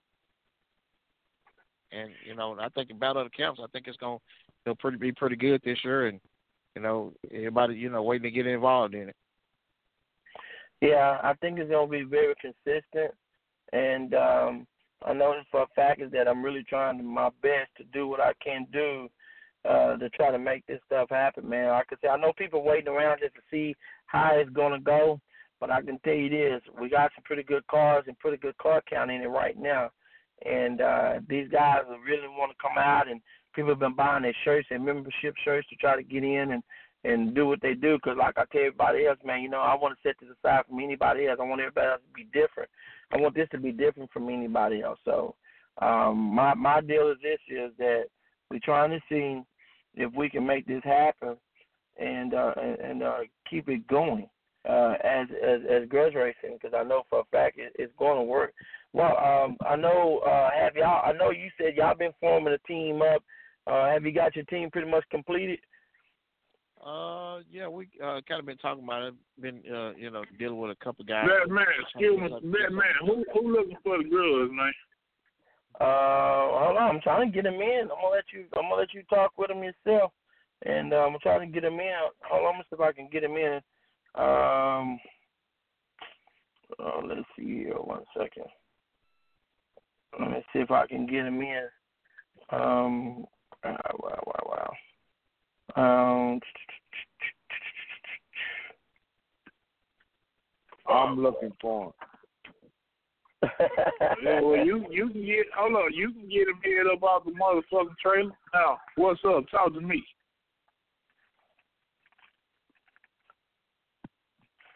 And 1.93 2.11
you 2.27 2.35
know, 2.35 2.57
I 2.61 2.69
think 2.71 2.91
about 2.91 3.17
other 3.17 3.29
camps, 3.31 3.61
I 3.63 3.67
think 3.73 3.87
it's 3.87 3.97
gonna 3.97 4.19
it'll 4.65 4.77
pretty 4.77 4.99
be 4.99 5.13
pretty 5.13 5.37
good 5.37 5.61
this 5.65 5.79
year, 5.85 6.07
and 6.07 6.21
you 6.75 6.83
know, 6.83 7.13
everybody 7.33 7.75
you 7.75 7.91
know 7.91 8.03
waiting 8.03 8.25
to 8.25 8.31
get 8.31 8.47
involved 8.47 8.95
in 8.95 9.09
it. 9.11 9.17
Yeah, 10.81 11.19
I 11.23 11.35
think 11.41 11.59
it's 11.59 11.71
gonna 11.71 11.87
be 11.87 12.03
very 12.03 12.35
consistent, 12.41 13.15
and 13.73 14.15
um, 14.15 14.67
I 15.05 15.13
know 15.13 15.35
for 15.51 15.63
a 15.63 15.67
fact 15.75 16.03
is 16.03 16.11
that 16.13 16.29
I'm 16.29 16.43
really 16.43 16.65
trying 16.65 17.05
my 17.05 17.31
best 17.43 17.71
to 17.79 17.85
do 17.93 18.09
what 18.09 18.21
I 18.21 18.33
can 18.43 18.67
do 18.73 19.09
uh, 19.69 19.97
to 19.97 20.09
try 20.11 20.31
to 20.31 20.39
make 20.39 20.67
this 20.67 20.81
stuff 20.87 21.09
happen, 21.11 21.49
man. 21.49 21.71
I 21.71 21.83
say, 22.03 22.09
I 22.09 22.19
know 22.19 22.33
people 22.37 22.63
waiting 22.63 22.89
around 22.89 23.21
just 23.21 23.35
to 23.35 23.41
see 23.51 23.75
how 24.07 24.33
it's 24.35 24.51
gonna 24.51 24.81
go, 24.81 25.21
but 25.61 25.71
I 25.71 25.81
can 25.81 25.99
tell 26.01 26.15
you 26.15 26.29
this: 26.29 26.61
we 26.81 26.91
got 26.91 27.13
some 27.15 27.25
pretty 27.25 27.45
good 27.45 27.67
cars 27.69 28.05
and 28.07 28.19
pretty 28.19 28.37
good 28.37 28.59
car 28.59 28.83
count 28.89 29.11
in 29.11 29.23
it 29.23 29.27
right 29.27 29.59
now, 29.59 29.91
and 30.45 30.81
uh, 30.81 31.15
these 31.29 31.49
guys 31.51 31.83
really 32.07 32.29
want 32.29 32.51
to 32.51 32.57
come 32.61 32.77
out, 32.79 33.09
and 33.09 33.21
people 33.55 33.71
have 33.71 33.79
been 33.79 33.97
buying 33.97 34.23
their 34.23 34.37
shirts 34.45 34.69
and 34.71 34.85
membership 34.85 35.35
shirts 35.45 35.69
to 35.69 35.77
try 35.77 35.97
to 35.97 36.03
get 36.03 36.25
in 36.25 36.53
and 36.53 36.63
and 37.05 37.35
do 37.35 37.47
what 37.47 37.61
they 37.61 37.75
do. 37.75 37.97
Because 37.97 38.17
like 38.19 38.39
I 38.39 38.45
tell 38.51 38.63
everybody 38.63 39.07
else, 39.07 39.19
man, 39.25 39.43
you 39.43 39.49
know, 39.49 39.61
I 39.61 39.75
want 39.75 39.95
to 39.95 40.09
set 40.09 40.17
this 40.21 40.31
aside 40.31 40.65
from 40.67 40.81
anybody 40.81 41.27
else. 41.27 41.39
I 41.41 41.45
want 41.45 41.61
everybody 41.61 41.89
else 41.89 42.01
to 42.01 42.15
be 42.15 42.29
different. 42.33 42.71
I 43.13 43.19
want 43.19 43.35
this 43.35 43.49
to 43.53 43.59
be 43.59 43.73
different 43.73 44.11
from 44.11 44.29
anybody 44.29 44.83
else. 44.83 44.99
So 45.05 45.35
um, 45.81 46.17
my 46.35 46.55
my 46.55 46.81
deal 46.81 47.11
is 47.11 47.19
this: 47.23 47.41
is 47.49 47.73
that 47.79 48.05
we're 48.51 48.61
trying 48.65 48.91
to 48.91 49.01
see 49.09 49.43
if 49.95 50.13
we 50.15 50.29
can 50.29 50.47
make 50.47 50.67
this 50.67 50.83
happen 50.85 51.37
and 51.99 52.35
uh, 52.35 52.53
and, 52.61 52.79
and 52.81 53.03
uh, 53.03 53.19
keep 53.49 53.69
it 53.69 53.87
going 53.87 54.29
uh, 54.69 54.95
as 55.05 55.27
as 55.43 55.61
as 55.71 55.89
grudge 55.89 56.15
racing 56.15 56.59
because 56.61 56.75
I 56.77 56.85
know 56.85 57.03
for 57.11 57.21
a 57.21 57.25
fact 57.31 57.59
it, 57.59 57.73
it's 57.79 57.93
going 57.99 58.19
to 58.19 58.25
work. 58.25 58.55
Well, 58.93 59.17
um, 59.19 59.57
I 59.69 59.77
know 59.77 60.21
uh, 60.27 60.51
have 60.59 60.77
y'all. 60.77 61.03
I 61.05 61.13
know 61.13 61.31
you 61.31 61.51
said 61.59 61.77
y'all 61.77 61.97
been 61.97 62.15
forming 62.21 62.55
a 62.55 62.59
team 62.67 63.03
up. 63.03 63.23
Uh, 63.67 63.87
have 63.89 64.05
you 64.05 64.13
got 64.13 64.37
your 64.37 64.45
team 64.47 64.71
pretty 64.71 64.91
much 64.91 65.05
completed? 65.11 65.59
Uh, 66.85 67.41
yeah, 67.51 67.67
we 67.67 67.89
uh 68.03 68.21
kind 68.29 68.41
of 68.41 68.45
been 68.45 68.59
talking 68.59 68.85
about 68.85 69.03
it. 69.03 69.15
Been 69.41 69.63
uh, 69.73 69.93
you 69.97 70.11
know, 70.11 70.23
dealing 70.39 70.59
with 70.59 70.71
a 70.71 70.85
couple 70.85 71.05
guys. 71.05 71.27
That 71.27 71.51
man, 71.51 71.65
excuse 71.81 72.21
me, 72.21 72.29
that 72.29 72.73
man, 72.73 72.93
who 73.01 73.25
who 73.33 73.53
looking 73.53 73.79
for 73.83 73.97
the 73.97 74.05
girls, 74.05 74.51
man? 74.53 74.73
Uh, 75.81 76.47
hold 76.53 76.77
on, 76.77 76.97
I'm 76.97 77.01
trying 77.01 77.31
to 77.31 77.35
get 77.35 77.47
him 77.47 77.61
in. 77.61 77.83
I'm 77.83 77.89
gonna 77.89 78.15
let 78.15 78.25
you. 78.33 78.45
I'm 78.55 78.65
gonna 78.65 78.75
let 78.75 78.93
you 78.93 79.03
talk 79.05 79.33
with 79.39 79.51
him 79.51 79.65
yourself, 79.65 80.13
and 80.67 80.93
uh, 80.93 80.99
I'm 80.99 81.17
trying 81.23 81.41
to 81.41 81.53
get 81.53 81.65
him 81.65 81.81
in. 81.81 81.95
Hold 82.29 82.47
on, 82.47 82.53
let 82.53 82.59
me 82.59 82.65
see 82.69 82.75
if 82.75 82.81
I 82.81 82.93
can 82.93 83.09
get 83.11 83.25
him 83.25 83.37
in. 83.37 83.61
Um, 84.15 85.01
uh, 86.79 87.01
let's 87.07 87.27
see 87.37 87.65
here. 87.65 87.77
One 87.77 88.05
second. 88.17 88.45
Let 90.21 90.31
me 90.31 90.45
see 90.53 90.61
if 90.61 90.71
I 90.71 90.87
can 90.87 91.07
get 91.07 91.25
him 91.25 91.41
in. 91.41 91.67
Um, 92.51 93.25
wow, 93.65 93.77
wow, 94.03 94.23
wow, 94.27 94.73
wow. 95.77 96.33
Um, 96.33 96.41
I'm 100.89 101.21
looking 101.21 101.53
for 101.61 101.87
him. 101.87 101.93
yeah, 104.23 104.41
well, 104.41 104.65
you 104.65 104.87
you 104.91 105.11
can 105.11 105.25
get 105.27 105.47
hold 105.55 105.75
on, 105.75 105.93
you 105.93 106.11
can 106.13 106.29
get 106.29 106.49
him 106.49 106.61
head 106.63 106.87
up 106.91 107.03
off 107.03 107.25
the 107.25 107.33
motherfucking 107.33 107.97
trailer. 108.03 108.33
Now, 108.55 108.79
what's 108.97 109.21
up? 109.27 109.45
Talk 109.51 109.75
to 109.75 109.81
me. 109.81 110.03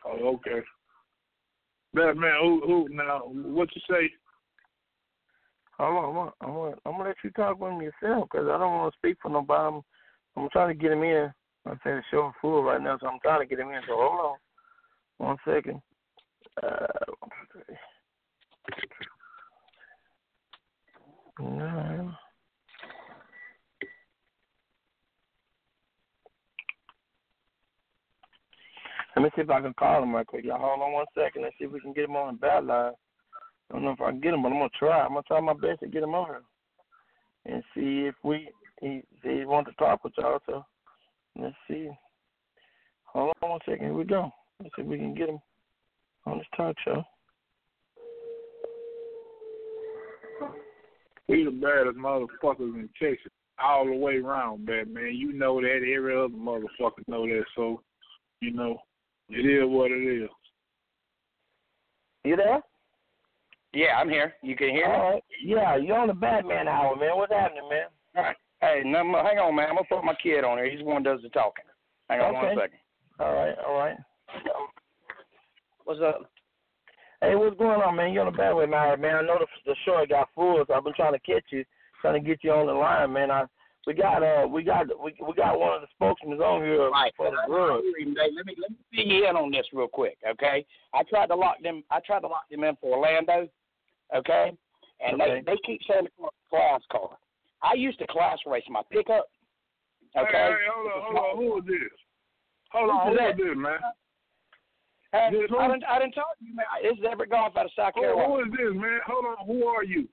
Oh, 0.05 0.35
okay. 0.35 0.61
That 1.95 2.17
man, 2.17 2.35
who 2.43 2.61
who 2.67 2.89
now? 2.91 3.21
What 3.25 3.69
you 3.75 3.83
say? 3.91 4.11
I'm 5.81 5.95
gonna, 5.95 6.33
I'm 6.41 6.53
gonna, 6.55 6.75
I'm 6.85 6.93
gonna 6.93 7.05
let 7.05 7.17
you 7.23 7.31
talk 7.31 7.61
with 7.61 7.73
yourself 7.81 8.29
because 8.31 8.49
I 8.49 8.59
don't 8.59 8.75
want 8.75 8.93
to 8.93 8.99
speak 8.99 9.19
for 9.23 9.31
nobody. 9.31 9.77
I'm, 9.77 9.83
I'm 10.37 10.49
trying 10.51 10.77
to 10.77 10.81
get 10.81 10.93
him 10.93 11.03
in. 11.05 11.33
I'm 11.67 11.79
saying 11.85 11.97
the 11.97 12.03
show 12.11 12.33
full 12.41 12.63
right 12.63 12.83
now, 12.83 12.99
so 13.01 13.07
I'm 13.07 13.21
trying 13.23 13.41
to 13.41 13.47
get 13.47 13.61
him 13.61 13.69
in. 13.69 13.81
So 13.87 13.95
hold 13.97 14.39
on, 15.21 15.27
one 15.27 15.37
second. 15.45 15.81
Uh, 16.63 16.87
no. 21.41 22.13
Let 29.15 29.23
me 29.23 29.31
see 29.35 29.43
if 29.43 29.51
I 29.51 29.61
can 29.61 29.75
call 29.75 30.03
him 30.03 30.15
right 30.15 30.27
quick. 30.27 30.45
Y'all 30.45 30.59
hold 30.59 30.81
on 30.81 30.93
one 30.93 31.07
second. 31.17 31.43
Let's 31.43 31.55
see 31.59 31.65
if 31.65 31.73
we 31.73 31.81
can 31.81 31.93
get 31.93 32.05
him 32.05 32.17
on 32.17 32.35
the 32.35 32.39
bad 32.41 32.65
line. 32.65 32.93
I 33.71 33.75
don't 33.75 33.85
know 33.85 33.91
if 33.91 34.01
I 34.01 34.11
can 34.11 34.21
get 34.21 34.35
him, 34.35 34.43
but 34.43 34.49
I'm 34.53 34.59
gonna 34.59 34.71
try. 34.79 35.01
I'm 35.01 35.11
gonna 35.11 35.23
try 35.23 35.41
my 35.41 35.53
best 35.53 35.81
to 35.81 35.89
get 35.89 36.03
him 36.03 36.15
over 36.15 36.43
and 37.47 37.63
see 37.75 38.07
if 38.07 38.15
we 38.23 38.49
he 38.81 39.03
he 39.23 39.45
wants 39.45 39.71
to 39.71 39.77
talk 39.77 40.05
with 40.05 40.15
y'all. 40.17 40.39
So 40.47 40.65
let's 41.39 41.55
see. 41.69 41.91
Hold 43.05 43.35
on 43.43 43.51
one 43.51 43.61
second. 43.67 43.87
Here 43.87 43.95
we 43.95 44.05
go. 44.05 44.31
Let's 44.61 44.75
see 44.77 44.83
if 44.83 44.89
we 44.89 44.99
can 44.99 45.15
get 45.15 45.29
him 45.29 45.39
on 46.27 46.39
this 46.39 46.47
talk 46.57 46.77
show. 46.85 47.03
We 51.29 51.45
the 51.45 51.51
baddest 51.51 51.99
motherfuckers 51.99 52.75
in 52.75 52.89
Texas, 53.01 53.31
all 53.63 53.85
the 53.85 53.93
way 53.93 54.17
around, 54.17 54.65
bad 54.65 54.89
man. 54.89 55.15
You 55.15 55.35
know 55.35 55.61
that. 55.61 55.77
Every 55.95 56.17
other 56.17 56.29
motherfucker 56.29 57.07
know 57.07 57.27
that. 57.27 57.45
So, 57.55 57.83
you 58.41 58.53
know, 58.53 58.79
it 59.29 59.45
is 59.45 59.69
what 59.69 59.91
it 59.91 60.23
is. 60.23 60.31
You 62.25 62.37
there? 62.37 62.63
Yeah, 63.75 63.97
I'm 63.99 64.09
here. 64.09 64.35
You 64.43 64.57
can 64.57 64.71
hear 64.71 64.89
me? 64.89 64.95
All 64.95 65.11
right. 65.13 65.25
Yeah, 65.45 65.77
you're 65.77 65.99
on 65.99 66.09
the 66.09 66.15
Batman 66.15 66.69
hour, 66.69 66.97
man. 66.97 67.17
What's 67.17 67.33
happening, 67.33 67.69
man? 67.69 67.87
All 68.17 68.23
right. 68.23 68.37
Hey, 68.61 68.83
no, 68.85 69.03
no, 69.03 69.23
hang 69.23 69.39
on, 69.39 69.55
man. 69.55 69.69
I'm 69.69 69.77
gonna 69.77 69.87
put 69.89 70.05
my 70.05 70.15
kid 70.21 70.43
on 70.45 70.59
here. 70.59 70.71
He's 70.71 70.81
the 70.81 70.85
one 70.85 71.05
who 71.05 71.11
does 71.15 71.23
the 71.23 71.29
talking. 71.29 71.65
Hang 72.09 72.21
on 72.21 72.35
Okay. 72.37 72.47
one 72.47 72.57
second. 72.57 72.79
All 73.21 73.35
right, 73.35 73.55
all 73.67 73.79
right. 73.79 73.97
What's 75.85 76.01
up? 76.01 76.31
Hey, 77.21 77.35
what's 77.35 77.57
going 77.59 77.81
on, 77.81 77.97
man? 77.97 78.13
You're 78.13 78.27
on 78.27 78.33
the 78.33 78.37
Batman 78.39 78.73
hour, 78.75 78.97
man. 78.97 79.17
I 79.17 79.23
know 79.23 79.39
the, 79.39 79.47
the 79.67 79.75
show 79.85 80.05
got 80.09 80.29
full, 80.35 80.65
so 80.67 80.75
I've 80.75 80.85
been 80.85 80.95
trying 80.95 81.15
to 81.15 81.19
catch 81.21 81.45
you, 81.51 81.65
trying 82.01 82.23
to 82.23 82.27
get 82.27 82.43
you 82.45 82.53
on 82.53 82.67
the 82.67 82.73
line, 82.73 83.13
man. 83.13 83.31
I 83.31 83.45
we 83.87 83.95
got 83.95 84.23
uh 84.23 84.47
we 84.47 84.63
got 84.63 84.87
we 85.03 85.15
we 85.27 85.33
got 85.35 85.59
one 85.59 85.75
of 85.75 85.81
the 85.81 85.87
spokesmen 85.95 86.39
on 86.41 86.63
here 86.63 86.91
Right. 86.91 87.13
for 87.17 87.31
the 87.31 87.37
grudge. 87.47 87.83
Hey, 87.99 88.05
Let 88.37 88.45
me 88.47 88.55
let 88.61 88.71
me 88.71 88.77
fill 88.95 89.07
you 89.07 89.27
in 89.29 89.35
on 89.37 89.51
this 89.51 89.67
real 89.73 89.89
quick, 89.89 90.19
okay? 90.29 90.67
I 90.93 91.03
tried 91.05 91.29
to 91.29 91.35
lock 91.37 91.57
them. 91.63 91.83
I 91.91 92.01
tried 92.01 92.21
to 92.21 92.27
lock 92.29 92.49
them 92.51 92.65
in 92.65 92.77
for 92.81 92.97
Orlando, 92.99 93.49
okay? 94.15 94.53
And 95.01 95.21
Okay. 95.21 95.43
they 95.47 95.53
they 95.53 95.59
keep 95.65 95.81
saying 95.89 96.07
it's 96.07 96.15
a 96.19 96.29
class 96.51 96.81
car. 96.91 97.17
I 97.63 97.75
used 97.75 97.99
to 98.01 98.07
class 98.07 98.39
race 98.47 98.65
my 98.69 98.83
pickup, 98.91 99.29
okay? 100.17 100.27
Hey, 100.33 100.51
hey, 100.51 100.67
hold 100.73 100.93
on, 100.93 101.03
hold 101.03 101.17
on. 101.17 101.37
Who 101.37 101.59
is 101.59 101.65
this? 101.67 101.99
Hold 102.71 102.91
on, 102.91 103.07
who 103.09 103.13
is 103.15 103.37
this, 103.37 103.57
man? 103.57 103.79
Hey, 105.13 105.29
This? 105.33 105.51
I 105.59 105.69
didn't 105.69 105.85
I 105.85 105.99
didn't 105.99 106.13
talk 106.13 106.39
to 106.39 106.45
you, 106.45 106.55
man. 106.55 106.67
This 106.83 106.99
is 106.99 107.05
Everett 107.11 107.31
Golf 107.31 107.57
out 107.57 107.65
of 107.67 107.73
South 107.75 107.95
Carolina. 107.95 108.29
who 108.29 108.41
is 108.45 108.51
this, 108.53 108.75
man? 108.75 109.01
Hold 109.07 109.25
on, 109.25 109.47
who 109.47 109.67
are 109.67 109.85
you? 109.85 110.07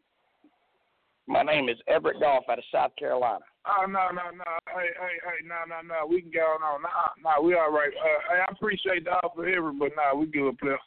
My 1.27 1.41
name 1.43 1.69
is 1.69 1.77
Everett 1.87 2.19
Golf 2.19 2.45
out 2.49 2.59
of 2.59 2.63
South 2.71 2.95
Carolina. 2.97 3.43
Oh 3.65 3.85
no 3.87 4.09
no 4.13 4.29
no! 4.29 4.51
Hey 4.69 4.89
hey 4.93 5.17
hey! 5.25 5.45
No 5.45 5.65
no 5.67 5.81
no! 5.81 6.05
We 6.07 6.21
can 6.21 6.31
go 6.31 6.41
on. 6.41 6.61
No 6.61 6.87
no, 7.23 7.41
we 7.41 7.55
all 7.55 7.71
right. 7.71 7.89
Uh, 7.99 8.21
hey, 8.31 8.39
I 8.47 8.51
appreciate 8.51 9.05
the 9.05 9.11
offer, 9.11 9.47
ever, 9.47 9.71
but 9.71 9.91
nah, 9.97 10.13
we 10.17 10.27
good, 10.27 10.57
player. 10.59 10.77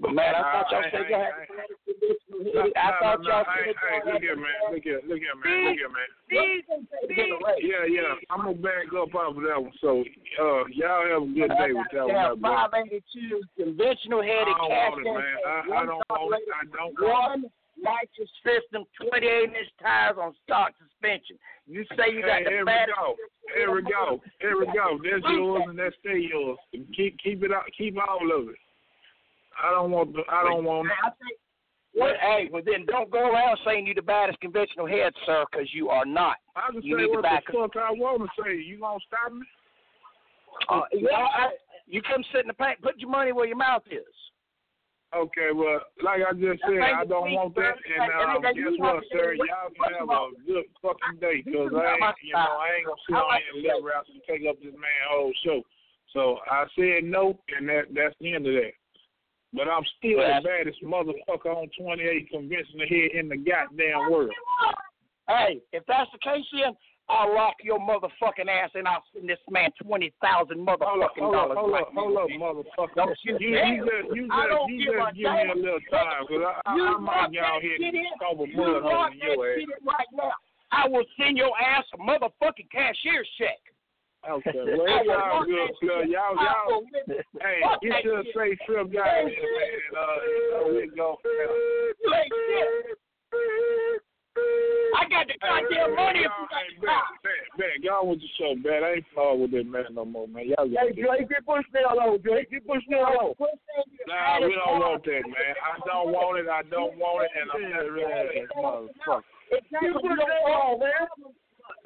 But 0.00 0.14
man, 0.14 0.34
I 0.34 0.42
thought 0.42 0.70
y'all 0.70 0.82
said 0.94 1.10
y'all 1.10 1.20
had 1.26 1.50
hey. 1.50 2.70
I 2.78 2.90
thought 3.02 3.18
y'all 3.26 3.42
hey, 3.50 3.74
said 3.74 4.04
hey, 4.06 4.12
look 4.12 4.22
here, 4.22 4.36
man. 4.38 4.54
Look 4.70 4.84
here, 4.86 5.00
look 5.02 5.18
here, 5.18 5.34
man. 5.34 5.74
Look 5.74 5.74
here, 5.74 5.90
man. 5.90 6.10
Yeah, 7.58 7.82
yeah. 7.90 8.14
I'm 8.30 8.46
gonna 8.46 8.54
back 8.54 8.86
up 8.94 9.10
off 9.14 9.34
of 9.36 9.42
that 9.42 9.58
one. 9.58 9.72
So, 9.80 10.04
uh, 10.38 10.62
y'all 10.70 11.02
have 11.10 11.22
a 11.26 11.32
good 11.34 11.50
day 11.50 11.72
with 11.74 11.90
that 11.90 12.06
Yeah, 12.06 12.30
one, 12.38 12.40
bro. 12.40 12.70
582 12.70 13.42
conventional 13.58 14.22
I 14.22 14.26
headed 14.26 14.54
don't 14.54 14.70
want 14.70 15.02
it, 15.02 15.04
cast 15.04 15.18
man. 15.18 15.36
I, 15.42 15.82
I 15.82 15.86
don't 15.86 16.02
want 16.06 16.38
it. 16.38 16.48
I 16.54 16.62
don't 16.70 16.94
want 16.94 17.42
it. 17.42 17.50
one 17.50 17.50
nitrous 17.82 18.30
system, 18.46 18.86
28 19.02 19.50
inch 19.50 19.70
tires 19.82 20.16
on 20.20 20.34
stock 20.46 20.74
suspension. 20.78 21.38
You 21.66 21.82
say 21.98 22.14
you 22.14 22.22
got 22.22 22.46
Hey, 22.46 22.54
here 22.54 22.62
the 22.62 22.70
we 22.70 22.70
baddest. 22.70 22.98
go. 22.98 23.14
Here 23.54 23.70
we 23.74 23.82
go. 23.82 24.22
Here 24.40 24.56
we 24.58 24.66
go. 24.70 24.98
That's 25.02 25.26
yours 25.26 25.62
and 25.68 25.78
that's 25.78 25.94
stay 26.00 26.22
yours. 26.22 26.58
Keep 26.94 27.18
keep 27.18 27.42
it 27.42 27.50
out. 27.52 27.66
Keep 27.76 27.98
all 27.98 28.22
of 28.30 28.48
it. 28.50 28.56
I 29.62 29.70
don't 29.70 29.90
want. 29.90 30.12
The, 30.12 30.22
I 30.30 30.44
don't 30.44 30.64
want. 30.64 30.88
I 31.02 31.10
think, 31.10 31.38
well, 31.94 32.14
hey, 32.20 32.48
well 32.52 32.62
then 32.64 32.86
don't 32.86 33.10
go 33.10 33.30
around 33.30 33.58
saying 33.66 33.86
you 33.86 33.94
the 33.94 34.02
baddest 34.02 34.40
conventional 34.40 34.86
head, 34.86 35.12
sir, 35.26 35.44
because 35.50 35.68
you 35.72 35.88
are 35.88 36.06
not. 36.06 36.36
I 36.54 36.70
You 36.72 36.96
say 36.96 37.02
need 37.02 37.08
to 37.08 37.14
what 37.18 37.22
back 37.22 37.44
the 37.46 37.52
fuck 37.52 37.76
I 37.76 37.90
want 37.90 38.22
to 38.22 38.42
say. 38.42 38.56
You 38.56 38.78
gonna 38.78 39.00
stop 39.06 39.32
me? 39.32 39.42
Uh, 40.68 40.82
yeah, 40.92 41.16
I, 41.16 41.48
you 41.86 42.02
come 42.02 42.22
sit 42.32 42.42
in 42.42 42.48
the 42.48 42.54
paint. 42.54 42.82
Put 42.82 42.98
your 42.98 43.10
money 43.10 43.32
where 43.32 43.46
your 43.46 43.56
mouth 43.56 43.82
is. 43.90 44.04
Okay, 45.16 45.48
well, 45.54 45.80
like 46.04 46.20
I 46.20 46.36
just 46.36 46.60
said, 46.68 46.84
I 46.84 47.04
don't 47.08 47.32
want 47.32 47.54
that. 47.56 47.80
And 47.80 48.12
um, 48.12 48.42
guess 48.42 48.76
what, 48.76 49.02
sir? 49.10 49.32
Y'all 49.40 49.72
can 49.72 49.96
have 49.96 50.10
a 50.12 50.28
good 50.44 50.68
fucking 50.84 51.16
day, 51.18 51.40
cause 51.48 51.72
I 51.72 51.96
ain't, 51.96 52.16
you 52.20 52.36
know, 52.36 52.60
I 52.60 52.76
ain't 52.76 52.84
gonna 52.84 53.00
sit 53.08 53.16
on 53.16 53.40
here 53.56 53.72
and 53.74 53.86
rap 53.86 54.04
and 54.12 54.20
take 54.28 54.44
up 54.44 54.60
this 54.60 54.76
man 54.76 55.00
whole 55.08 55.32
show. 55.44 55.62
So 56.12 56.38
I 56.50 56.66
said 56.76 57.08
no, 57.08 57.40
and 57.56 57.66
that 57.70 57.88
that's 57.94 58.14
the 58.20 58.34
end 58.34 58.46
of 58.46 58.52
that. 58.52 58.76
But 59.54 59.68
I'm 59.68 59.82
still 59.98 60.18
the 60.18 60.40
baddest 60.44 60.82
motherfucker 60.84 61.56
on 61.56 61.68
28 61.80 62.28
convincing 62.30 62.78
the 62.78 62.86
head 62.86 63.10
in 63.18 63.28
the 63.28 63.36
goddamn 63.36 64.10
world. 64.10 64.30
Hey, 65.28 65.60
if 65.72 65.84
that's 65.86 66.10
the 66.12 66.18
case, 66.18 66.44
then 66.52 66.76
I'll 67.08 67.34
lock 67.34 67.54
your 67.62 67.78
motherfucking 67.80 68.48
ass 68.48 68.70
and 68.74 68.86
I'll 68.86 69.02
send 69.14 69.28
this 69.28 69.38
man 69.50 69.70
twenty 69.80 70.12
thousand 70.20 70.60
motherfucking 70.60 71.24
Hold 71.24 71.34
up, 71.34 71.48
dollars. 71.48 71.56
hold 71.56 71.74
up, 71.74 71.88
hold 71.96 72.16
up, 72.16 72.28
now. 72.28 72.36
motherfucker. 72.36 72.94
Don't 72.96 73.18
You, 73.24 73.36
you 73.40 73.48
you, 73.56 73.84
just, 73.84 74.16
you 74.16 74.28
I 74.30 74.44
just, 74.44 74.56
don't 74.56 74.68
you 74.68 74.78
give 74.84 74.94
just 75.00 75.16
give 75.16 75.32
me 75.32 75.52
a 75.52 75.56
little 75.56 75.80
time, 75.90 76.22
cause 76.28 76.44
I, 76.44 76.74
You 76.76 76.84
I 76.84 76.90
lock 76.92 77.00
might 77.00 77.32
get 77.32 77.44
out 77.44 77.60
that 77.60 77.62
here 77.64 77.76
shit 77.80 77.94
in. 77.94 78.04
and 78.04 78.12
stomp 78.20 78.40
a 78.40 78.48
You 78.48 78.56
mud 78.56 78.82
hole 78.84 78.92
lock 78.92 79.12
in 79.12 79.18
that 79.20 79.36
your 79.36 79.52
ass. 79.52 79.58
right 79.84 80.10
now. 80.12 80.32
I 80.72 80.88
will 80.88 81.04
send 81.16 81.38
your 81.40 81.52
ass 81.56 81.84
a 81.94 81.96
motherfucking 81.96 82.68
cashier's 82.72 83.28
check. 83.40 83.56
Okay, 84.28 84.50
well, 84.52 84.84
it's 84.84 85.08
all 85.08 85.44
good, 85.46 85.70
Phil. 85.80 86.04
Y'all, 86.10 86.34
y'all, 86.34 86.82
hey, 87.40 87.60
get 87.80 88.04
your 88.04 88.22
safe 88.34 88.58
trip, 88.66 88.92
guys, 88.92 89.24
man, 89.24 89.30
and 89.30 89.96
uh, 89.96 90.16
so 90.50 90.74
we 90.74 90.90
go. 90.94 91.16
You 91.24 92.14
ain't 92.14 92.32
shit. 92.50 92.98
I 94.98 95.08
got 95.08 95.26
the 95.26 95.34
goddamn 95.40 95.94
money. 95.94 96.20
you 96.20 96.28
got 96.28 96.68
the 96.74 96.86
Man, 96.86 97.02
man, 97.24 97.42
man, 97.58 97.76
y'all 97.82 98.06
with 98.06 98.20
the 98.20 98.28
show, 98.38 98.54
man. 98.54 98.84
I 98.84 99.00
ain't 99.00 99.06
following 99.14 99.42
with 99.42 99.50
that 99.52 99.66
man 99.66 99.94
no 99.94 100.04
more, 100.04 100.28
man. 100.28 100.46
Y'all 100.46 100.68
got 100.68 100.90
Hey, 100.90 100.92
Drake, 100.92 101.28
get 101.28 101.46
Bushnell 101.46 101.92
alone, 101.92 102.20
Drake. 102.22 102.50
Get 102.50 102.66
Bushnell 102.66 103.06
alone. 103.06 103.34
Nah, 104.06 104.40
we 104.40 104.54
don't 104.54 104.78
want 104.78 105.04
that, 105.04 105.22
man. 105.24 105.54
I 105.62 105.78
don't 105.86 106.12
want 106.12 106.38
it. 106.38 106.48
I 106.48 106.62
don't 106.68 106.98
want 106.98 107.26
it, 107.26 107.30
and 107.38 107.50
I'm 107.54 107.70
not 107.70 107.86
ready 107.94 108.46
motherfucker. 108.54 109.22
Get 109.50 109.94
Bushnell 109.94 110.26
alone, 110.46 110.80
man. 110.80 111.32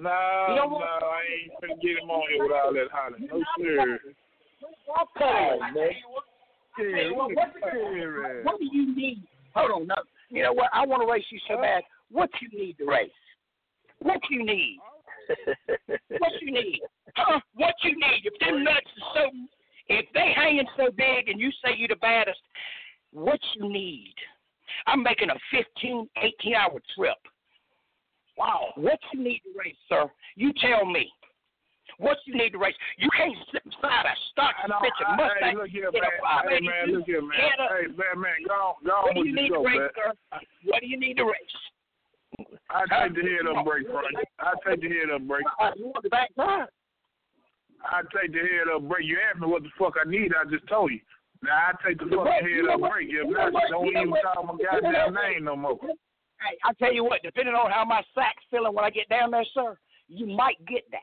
No, 0.00 0.78
no, 0.78 1.06
I 1.06 1.22
ain't 1.42 1.60
gonna 1.60 1.80
get 1.80 2.02
him 2.02 2.10
on 2.10 2.22
here 2.30 2.42
with 2.42 2.52
all 2.52 2.72
that 2.72 2.88
hollering. 2.90 3.28
No, 3.30 3.42
sir. 3.58 3.98
Man. 5.74 5.88
Hey, 6.76 7.10
what, 7.10 7.30
what, 7.34 7.52
what 8.44 8.58
do 8.58 8.64
you 8.72 8.94
need? 8.96 9.22
Hold 9.54 9.70
on, 9.70 9.86
no. 9.86 9.94
You 10.30 10.42
know 10.42 10.52
what? 10.52 10.70
I 10.72 10.86
want 10.86 11.02
to 11.02 11.12
race 11.12 11.24
you 11.30 11.38
so 11.46 11.58
bad. 11.60 11.82
What 12.10 12.30
you 12.40 12.58
need 12.58 12.78
to 12.78 12.86
race? 12.86 13.10
What 14.00 14.20
you 14.30 14.44
need? 14.44 14.78
What 16.18 16.32
you 16.40 16.52
need? 16.52 16.80
Huh? 17.16 17.40
What 17.54 17.74
you 17.82 17.92
need? 17.92 18.22
If 18.24 18.38
them 18.40 18.64
nuts 18.64 18.86
are 19.14 19.22
so, 19.22 19.30
if 19.88 20.06
they 20.14 20.32
hanging 20.34 20.66
so 20.76 20.90
big 20.96 21.28
and 21.28 21.40
you 21.40 21.50
say 21.64 21.72
you 21.76 21.88
the 21.88 21.96
baddest, 21.96 22.40
what 23.12 23.40
you 23.56 23.68
need? 23.68 24.14
I'm 24.86 25.02
making 25.02 25.30
a 25.30 25.34
15, 25.50 26.08
18 26.16 26.54
hour 26.54 26.80
trip. 26.96 27.16
Wow. 28.36 28.72
What 28.76 28.98
you 29.12 29.22
need 29.22 29.40
to 29.40 29.58
race, 29.58 29.76
sir? 29.88 30.10
You 30.36 30.52
tell 30.60 30.84
me. 30.86 31.10
What 31.98 32.16
you 32.24 32.34
need 32.34 32.50
to 32.50 32.58
race? 32.58 32.74
You 32.98 33.08
can't 33.16 33.36
sit 33.52 33.64
beside 33.64 34.06
a 34.06 34.14
stock 34.32 34.54
know, 34.66 34.80
bitch 34.80 34.96
I, 35.06 35.16
Mustang. 35.16 35.50
hey, 35.50 35.56
look 35.56 35.68
here, 35.68 35.90
man. 35.92 36.02
a 36.02 36.48
Hey, 36.48 36.60
man, 36.60 36.96
look 36.96 37.06
here, 37.06 37.20
man. 37.20 37.36
Hey, 37.36 37.86
man, 37.92 38.16
man, 38.16 38.38
go 38.48 38.54
on, 38.54 38.74
go 38.84 39.02
What 39.04 39.14
do 39.14 39.28
you 39.28 39.34
need 39.34 39.50
to 39.50 39.60
race, 39.60 39.76
man. 39.76 39.88
sir? 39.94 40.12
What 40.64 40.80
do 40.80 40.86
you 40.88 40.98
need 40.98 41.16
to 41.18 41.24
race? 41.24 41.56
I 42.70 42.88
take 42.88 43.14
the 43.14 43.22
head 43.22 43.44
up 43.44 43.64
break, 43.64 43.86
Frank. 43.86 44.16
I 44.40 44.52
take 44.64 44.80
the 44.80 44.88
head 44.88 45.12
up 45.14 45.22
break. 45.28 45.44
You 45.76 45.92
want 45.92 46.02
the 46.02 46.08
back? 46.08 46.30
I 46.38 48.00
take 48.08 48.32
the 48.32 48.40
head 48.40 48.72
up 48.74 48.88
break. 48.88 49.04
You 49.06 49.18
asked 49.28 49.40
me 49.40 49.46
what 49.48 49.62
the 49.62 49.70
fuck 49.78 49.94
I 50.00 50.08
need. 50.08 50.32
I 50.32 50.48
just 50.48 50.66
told 50.68 50.90
you. 50.90 51.00
Now 51.42 51.52
I 51.52 51.72
take 51.86 51.98
the 51.98 52.06
fucking 52.06 52.40
head 52.40 52.72
up 52.72 52.80
break. 52.80 53.08
If 53.10 53.28
not, 53.28 53.52
don't 53.68 53.88
even 53.88 54.14
call 54.22 54.44
my 54.44 54.56
goddamn 54.64 55.14
name 55.14 55.44
no 55.44 55.56
more. 55.56 55.78
Hey, 56.42 56.58
I 56.64 56.72
tell 56.74 56.92
you 56.92 57.04
what, 57.04 57.22
depending 57.22 57.54
on 57.54 57.70
how 57.70 57.84
my 57.84 58.02
sack's 58.14 58.42
feeling 58.50 58.74
when 58.74 58.84
I 58.84 58.90
get 58.90 59.08
down 59.08 59.30
there, 59.30 59.44
sir, 59.54 59.78
you 60.08 60.26
might 60.26 60.58
get 60.66 60.82
that. 60.90 61.00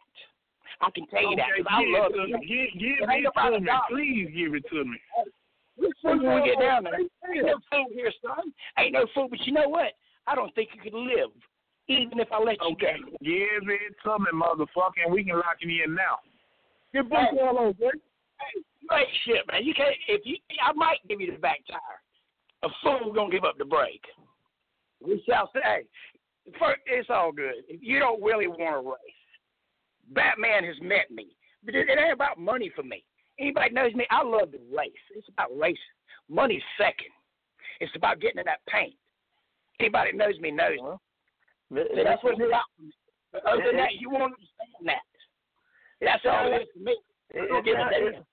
I 0.81 0.91
can 0.91 1.07
tell 1.07 1.23
you 1.23 1.35
that 1.35 1.49
Okay, 1.51 1.63
'cause 1.63 1.71
I 1.71 1.83
give 1.83 1.91
love 1.91 2.11
it 2.11 2.15
to 2.15 2.23
it. 2.23 2.39
me. 2.39 2.45
Give, 2.45 2.73
give 2.79 3.09
It 3.09 3.25
it 3.25 3.33
to 3.33 3.53
a 3.55 3.59
me. 3.59 3.65
dollar. 3.65 3.87
Please 3.89 4.29
give 4.35 4.53
it 4.55 4.67
to 4.69 4.85
me. 4.85 4.97
We'll 5.77 5.91
see 6.01 6.07
when 6.19 6.35
we 6.35 6.49
get 6.49 6.59
down 6.59 6.83
there. 6.83 6.99
Ain't 6.99 7.45
no 7.45 7.59
food 7.71 7.91
here, 7.93 8.11
son. 8.21 8.53
Ain't 8.77 8.93
no 8.93 9.05
food, 9.13 9.29
but 9.29 9.39
you 9.45 9.53
know 9.53 9.67
what? 9.69 9.93
I 10.27 10.35
don't 10.35 10.53
think 10.55 10.69
you 10.75 10.81
could 10.81 10.93
live, 10.93 11.31
even 11.87 12.19
if 12.19 12.31
I 12.31 12.39
let 12.39 12.61
you 12.61 12.71
Okay, 12.73 12.97
go. 13.01 13.09
give 13.21 13.69
it 13.69 13.95
to 14.03 14.19
me, 14.19 14.31
motherfucker, 14.33 15.03
and 15.05 15.13
we 15.13 15.23
can 15.23 15.35
lock 15.35 15.57
you 15.61 15.83
in 15.83 15.95
now. 15.95 16.19
Get 16.93 17.09
Bushnell 17.09 17.51
alone, 17.51 17.73
Drake. 17.79 17.93
Hey, 18.39 18.61
you 18.81 18.89
ain't 18.91 19.09
shit, 19.25 19.47
man. 19.51 19.63
You 19.63 19.73
can't. 19.73 19.95
If 20.07 20.21
you, 20.25 20.37
I 20.63 20.71
might 20.73 20.99
give 21.07 21.21
you 21.21 21.31
the 21.31 21.37
back 21.39 21.59
tire. 21.67 22.01
A 22.63 22.69
fool 22.83 23.13
gonna 23.13 23.31
give 23.31 23.43
up 23.45 23.57
the 23.57 23.65
brake. 23.65 24.05
We 25.05 25.23
shall 25.27 25.49
say. 25.53 25.85
First, 26.59 26.81
it's 26.87 27.09
all 27.09 27.31
good. 27.31 27.63
If 27.67 27.81
you 27.83 27.99
don't 27.99 28.21
really 28.23 28.47
want 28.47 28.83
to 28.83 28.89
race, 28.89 30.13
Batman 30.13 30.63
has 30.63 30.75
met 30.81 31.11
me. 31.11 31.27
But 31.63 31.75
it, 31.75 31.89
it 31.89 31.99
ain't 31.99 32.13
about 32.13 32.39
money 32.39 32.71
for 32.75 32.83
me. 32.83 33.03
Anybody 33.39 33.73
knows 33.73 33.93
me, 33.93 34.05
I 34.09 34.23
love 34.23 34.51
to 34.51 34.59
race. 34.75 34.91
It's 35.15 35.27
about 35.29 35.55
racing. 35.57 35.77
Money's 36.29 36.63
second. 36.77 37.11
It's 37.79 37.95
about 37.95 38.19
getting 38.19 38.39
in 38.39 38.45
that 38.45 38.59
paint. 38.67 38.95
Anybody 39.79 40.11
knows 40.13 40.37
me 40.39 40.51
knows 40.51 40.75
me. 41.71 41.83
So 41.95 42.03
that's 42.03 42.23
what 42.23 42.33
it's 42.33 42.41
about 42.47 42.63
for 42.75 42.83
me. 42.83 42.91
But 43.31 43.45
other 43.45 43.63
than 43.67 43.77
that, 43.77 43.93
you 43.99 44.09
won't 44.09 44.33
understand 44.33 44.87
that. 44.87 45.05
That's 46.01 46.25
all 46.25 46.51
it 46.51 46.61
is 46.63 46.67
to 46.73 46.79
me. 46.83 46.97
I 47.35 47.45
don't 47.47 47.67
It, 47.67 47.75
sound- 47.75 47.93
it, 47.93 48.25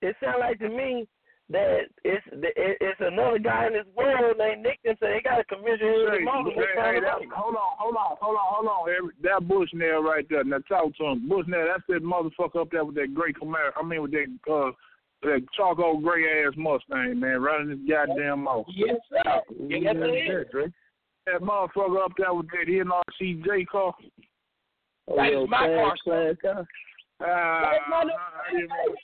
it 0.00 0.16
sounds 0.22 0.36
like 0.40 0.58
to 0.60 0.68
me 0.68 1.08
that 1.50 1.80
it's 2.04 2.24
it's 2.32 3.00
another 3.00 3.38
guy 3.38 3.66
in 3.66 3.74
this 3.74 3.86
world 3.94 4.36
named 4.38 4.62
Nixon, 4.62 4.96
so 4.98 5.06
they 5.06 5.20
got 5.22 5.36
to 5.36 5.44
convince 5.44 5.80
you 5.80 6.08
Hey, 6.10 6.24
to 6.24 6.50
hey, 6.56 7.00
hey, 7.00 7.26
hold 7.34 7.56
on, 7.56 7.76
hold 7.76 7.96
on, 7.96 8.16
hold 8.20 8.36
on, 8.36 8.48
hold 8.48 8.66
on. 8.66 8.88
Every, 8.88 9.12
that 9.22 9.46
Bushnell 9.46 10.02
right 10.02 10.26
there. 10.30 10.44
Now 10.44 10.58
talk 10.68 10.96
to 10.96 11.04
him. 11.04 11.28
Bushnell, 11.28 11.68
that's 11.68 11.84
that 11.88 12.02
motherfucker 12.02 12.62
up 12.62 12.70
there 12.70 12.84
with 12.84 12.94
that 12.96 13.12
gray 13.14 13.32
Camaro. 13.32 13.72
I 13.76 13.82
mean 13.84 14.02
with 14.02 14.12
that 14.12 14.26
uh 14.50 14.72
that 15.22 15.44
charcoal 15.56 16.00
gray 16.00 16.44
ass 16.46 16.54
Mustang, 16.56 17.20
man, 17.20 17.42
running 17.42 17.70
his 17.70 17.88
goddamn 17.88 18.44
mouth. 18.44 18.66
Yes, 18.74 18.96
sir. 19.10 19.40
Yes, 19.68 19.94
it 19.96 20.56
is. 20.56 20.72
That 21.26 21.40
motherfucker 21.40 22.04
up 22.04 22.12
there 22.16 22.32
with 22.34 22.46
that 22.48 22.68
NRCJ 22.68 23.66
car. 23.66 23.94
Oh, 25.08 25.16
That 25.16 25.32
is 25.32 25.48
my 25.48 25.66
car, 25.66 25.94
sir. 26.04 26.66
Uh, 27.22 27.30
I 27.30 27.78
didn't 27.78 27.94
want 27.94 28.10
to 28.10 28.16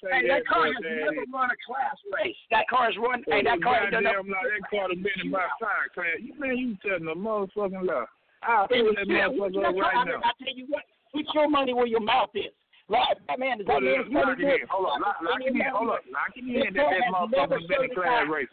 say 0.03 0.11
Hey, 0.11 0.27
that, 0.27 0.43
that 0.43 0.47
car 0.51 0.67
has 0.67 0.75
never 0.83 1.23
is- 1.23 1.31
run 1.33 1.47
a 1.51 1.59
class 1.63 1.95
race. 2.11 2.37
That 2.51 2.67
car 2.67 2.91
has 2.91 2.97
run. 2.99 3.23
Hey, 3.31 3.43
that 3.47 3.63
car 3.63 3.87
ain't 3.87 3.95
done 3.95 4.05
lie, 4.05 4.19
that 4.19 4.67
car 4.67 4.91
have 4.91 4.99
been 4.99 5.19
in 5.23 5.31
my 5.31 5.47
time 5.63 5.87
class. 5.95 6.19
You 6.19 6.35
man, 6.35 6.59
you 6.59 6.75
telling 6.83 7.07
the 7.07 7.15
motherfucking 7.15 7.87
lie. 7.87 8.11
I'll 8.43 8.67
pull 8.67 8.93
that 8.99 9.07
motherfucker 9.07 9.63
up 9.63 9.75
right 9.79 9.95
why 9.95 10.05
now. 10.11 10.27
I 10.27 10.33
tell 10.43 10.55
you 10.55 10.67
what, 10.69 10.83
put 11.15 11.25
your 11.35 11.49
money 11.49 11.73
where 11.73 11.87
your 11.87 12.01
mouth 12.03 12.35
is. 12.35 12.51
Man, 12.91 12.99
that 13.31 13.39
mean 13.39 13.95
it, 13.95 14.03
his 14.03 14.11
money 14.11 14.27
lock 14.27 14.39
it 14.39 14.43
in. 14.43 14.51
good? 14.59 14.69
Hold 14.69 14.91
on, 14.91 15.01
lock, 15.07 15.17
lock 15.23 15.39
it 15.47 15.55
in. 15.55 15.63
Hold 15.71 15.91
up, 15.95 16.03
lock 16.11 16.35
it 16.35 16.43
in. 16.43 16.75
That 16.75 16.75
car 16.75 16.91
that 16.91 17.07
has 17.07 17.15
never 17.31 17.55
motherfucker 17.55 17.69
been 17.71 17.85
in 17.87 17.95
class 17.95 18.27
certified. 18.27 18.49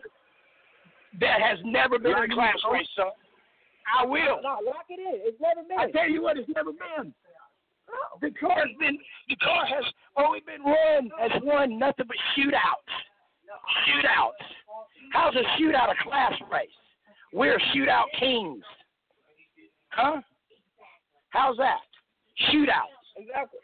That 1.20 1.39
has 1.41 1.58
never 1.65 1.98
been 1.98 2.12
Lock 2.13 2.30
a 2.30 2.34
class 2.38 2.62
race, 2.72 2.88
son. 2.96 3.10
I 3.89 4.06
will. 4.06 4.38
No, 4.46 4.62
lock 4.62 4.86
it 4.93 5.02
in. 5.02 5.17
It's 5.26 5.41
never 5.41 5.65
been. 5.65 5.80
I 5.82 5.89
tell 5.89 6.06
you 6.08 6.22
what, 6.22 6.38
it's 6.38 6.50
never 6.54 6.70
been. 6.70 7.10
The 8.21 8.32
car's 8.32 8.69
been 8.80 8.97
the 9.30 9.36
car 9.38 9.65
has 9.65 9.86
only 10.17 10.39
been 10.41 10.62
run 10.63 11.10
has 11.19 11.41
won 11.43 11.78
nothing 11.78 12.06
but 12.08 12.17
shootouts. 12.36 12.93
Shootouts. 13.88 14.47
How's 15.13 15.36
a 15.36 15.43
shootout 15.62 15.91
a 15.91 16.04
class 16.04 16.34
race? 16.52 16.69
We're 17.34 17.60
shootout 17.76 18.06
kings. 18.19 18.63
Huh? 19.89 20.21
How's 21.30 21.58
that? 21.58 21.80
Shootouts. 22.50 22.97
Exactly. 23.17 23.60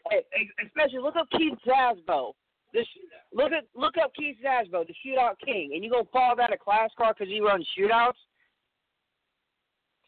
Especially 0.66 0.98
look 0.98 1.16
up 1.16 1.28
Keith 1.36 1.58
Zasbo. 1.66 2.32
This 2.72 2.86
look 3.32 3.52
at 3.52 3.64
look 3.74 3.94
up 4.02 4.12
Keith 4.14 4.36
Zasbo, 4.44 4.84
the 4.86 4.94
shootout 5.04 5.34
king, 5.44 5.72
and 5.74 5.84
you 5.84 5.90
gonna 5.90 6.04
call 6.04 6.34
that 6.36 6.52
a 6.52 6.58
class 6.58 6.90
car 6.98 7.14
because 7.16 7.32
he 7.32 7.40
runs 7.40 7.66
shootouts? 7.78 8.18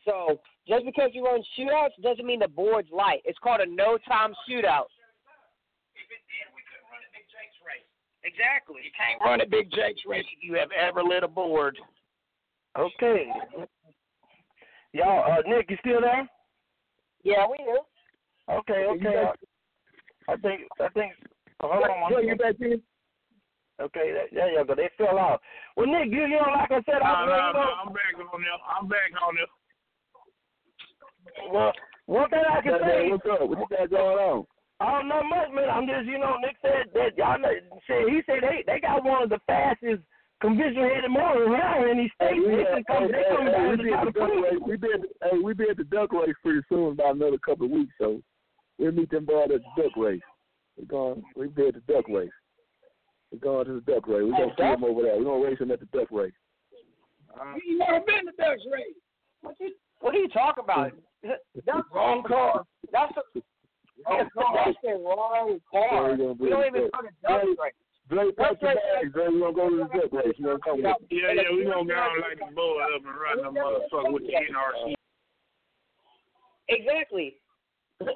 So 0.04 0.40
just 0.68 0.84
because 0.84 1.10
you 1.12 1.24
run 1.24 1.42
shootouts 1.58 2.02
doesn't 2.02 2.26
mean 2.26 2.40
the 2.40 2.48
board's 2.48 2.90
light. 2.90 3.22
It's 3.24 3.38
called 3.38 3.60
a 3.60 3.66
no 3.66 3.98
time 4.08 4.34
shootout. 4.48 4.86
Exactly. 8.26 8.82
You 8.82 8.90
can't 8.90 9.22
run 9.22 9.40
a 9.40 9.46
big 9.46 9.70
Jake's 9.70 10.02
race 10.06 10.26
if 10.36 10.42
you 10.42 10.58
have 10.58 10.70
ever 10.74 11.02
lit 11.02 11.22
a 11.22 11.28
board. 11.28 11.78
Okay. 12.76 13.30
Y'all, 14.92 15.22
uh, 15.30 15.42
Nick, 15.46 15.70
you 15.70 15.76
still 15.80 16.00
there? 16.00 16.28
Yeah, 17.22 17.46
we 17.46 17.56
do. 17.58 17.78
Okay, 18.50 18.86
okay. 18.90 19.30
I, 20.28 20.32
I 20.32 20.36
think, 20.36 20.62
I 20.80 20.88
think. 20.90 21.12
oh, 21.62 21.68
hold 21.70 21.84
on 21.84 22.00
one 22.00 22.12
Yo, 22.12 22.18
you 22.18 22.36
back 22.36 22.56
here? 22.58 22.78
Okay, 23.80 24.12
that, 24.14 24.32
there 24.32 24.50
you 24.50 24.64
go. 24.64 24.74
They 24.74 24.90
fell 24.96 25.18
out. 25.18 25.40
Well, 25.76 25.86
Nick, 25.86 26.10
you, 26.10 26.22
you 26.22 26.40
know, 26.40 26.50
like 26.54 26.70
I 26.70 26.82
said, 26.86 27.02
No, 27.02 27.06
I, 27.06 27.26
no, 27.26 27.36
you 27.36 27.52
no, 27.52 27.60
know, 27.60 27.72
I'm 27.84 27.92
back 27.92 28.14
on 28.16 28.40
there. 28.40 28.60
I'm 28.66 28.88
back 28.88 29.12
on 29.22 29.34
there. 29.36 29.46
Well, 31.52 31.72
one 32.06 32.30
thing 32.30 32.42
I 32.48 32.60
can 32.60 32.78
say. 32.82 33.10
What's 33.10 33.26
up? 33.26 33.48
What 33.48 33.58
you 33.58 33.76
got 33.76 33.90
going 33.90 34.18
on? 34.18 34.46
I 34.78 34.92
don't 34.92 35.08
know 35.08 35.22
much, 35.24 35.48
man. 35.54 35.70
I'm 35.70 35.86
just, 35.86 36.04
you 36.04 36.18
know, 36.18 36.36
Nick 36.40 36.56
said 36.60 36.92
that 36.92 37.16
y'all 37.16 37.38
know, 37.38 37.48
said 37.86 38.04
he 38.08 38.20
said 38.26 38.42
they 38.42 38.62
they 38.66 38.80
got 38.80 39.04
one 39.04 39.22
of 39.22 39.30
the 39.30 39.40
fastest 39.46 40.02
conventional 40.40 40.88
headed 40.88 41.10
morons 41.10 41.48
around 41.48 41.88
in 41.88 41.98
these 41.98 42.10
states. 42.14 42.36
Hey, 42.36 42.40
we, 42.40 42.56
they 42.56 42.62
hey, 42.62 42.84
come, 42.86 43.08
they 43.08 43.24
come 43.24 43.46
hey, 43.46 43.52
down 43.52 43.70
we 43.70 43.76
to 43.76 43.82
be 43.82 43.92
at 43.92 44.04
the 44.04 44.12
duck 44.12 44.28
race. 44.28 44.60
We 44.66 44.76
be 44.76 44.88
at 44.92 45.00
the, 45.00 45.08
hey, 45.24 45.38
we 45.38 45.54
be 45.54 45.70
at 45.70 45.76
the 45.78 45.84
duck 45.84 46.12
race 46.12 46.36
pretty 46.42 46.60
soon, 46.68 46.92
about 46.92 47.16
another 47.16 47.38
couple 47.38 47.66
of 47.66 47.72
weeks. 47.72 47.92
So 47.98 48.20
we'll 48.78 48.92
meet 48.92 49.10
them 49.10 49.24
boys 49.24 49.48
at 49.54 49.62
the 49.64 49.82
duck 49.82 49.96
race. 49.96 50.20
We're 50.76 50.84
going. 50.84 51.22
We 51.34 51.48
be 51.48 51.68
at 51.68 51.74
the 51.74 51.92
duck 51.92 52.08
race. 52.08 52.36
We're 53.32 53.38
going 53.38 53.66
to 53.66 53.80
the 53.80 53.92
duck 53.92 54.06
race. 54.06 54.22
We're 54.22 54.36
gonna 54.36 54.54
see 54.56 54.62
them 54.62 54.84
over 54.84 55.02
there. 55.02 55.16
We're 55.16 55.24
gonna 55.24 55.44
race 55.44 55.58
them 55.58 55.70
at 55.70 55.80
the 55.80 55.86
duck 55.86 56.08
race. 56.10 56.36
You 57.64 57.78
never 57.78 58.00
been 58.00 58.26
to 58.26 58.32
Duck's 58.38 58.62
race. 58.72 58.96
What 59.42 59.56
you 59.60 59.72
What 60.06 60.14
are 60.14 60.18
you 60.18 60.28
talking 60.28 60.62
about? 60.62 60.92
That's 61.24 61.82
Wrong 61.92 62.22
car. 62.22 62.62
That's 62.92 63.12
a 63.34 63.40
Wrong 64.06 64.28
car. 64.32 64.54
that's 64.54 64.78
the 64.80 64.90
wrong 65.02 65.58
car. 65.68 66.14
we're 66.16 66.32
We 66.34 66.48
don't 66.48 66.64
even 66.64 66.82
the 66.84 66.90
go 66.94 67.02
to 67.02 67.10
duck 67.26 67.42
Duck 67.42 67.58
race. 67.58 67.74
Drake, 68.08 68.36
pack 68.36 68.62
your 68.62 68.70
bags, 68.70 69.12
Drake. 69.12 69.28
We're 69.34 69.50
gonna 69.50 69.52
go 69.52 69.68
to 69.68 69.76
the 69.82 69.98
duck 69.98 70.12
race. 70.12 70.34
You 70.38 70.46
gonna 70.46 70.58
come 70.62 70.76
with. 70.76 70.94
Yeah, 71.10 71.34
yeah, 71.34 71.50
we 71.50 71.64
gonna 71.64 71.90
go 71.90 71.98
on 71.98 72.20
like 72.22 72.38
the 72.38 72.54
boy 72.54 72.86
up 72.86 73.02
and 73.02 73.18
run 73.18 73.52
the 73.52 73.60
motherfucker 73.60 74.12
with 74.12 74.22
the 74.22 74.34
NRC. 74.46 74.94
Exactly. 76.68 77.34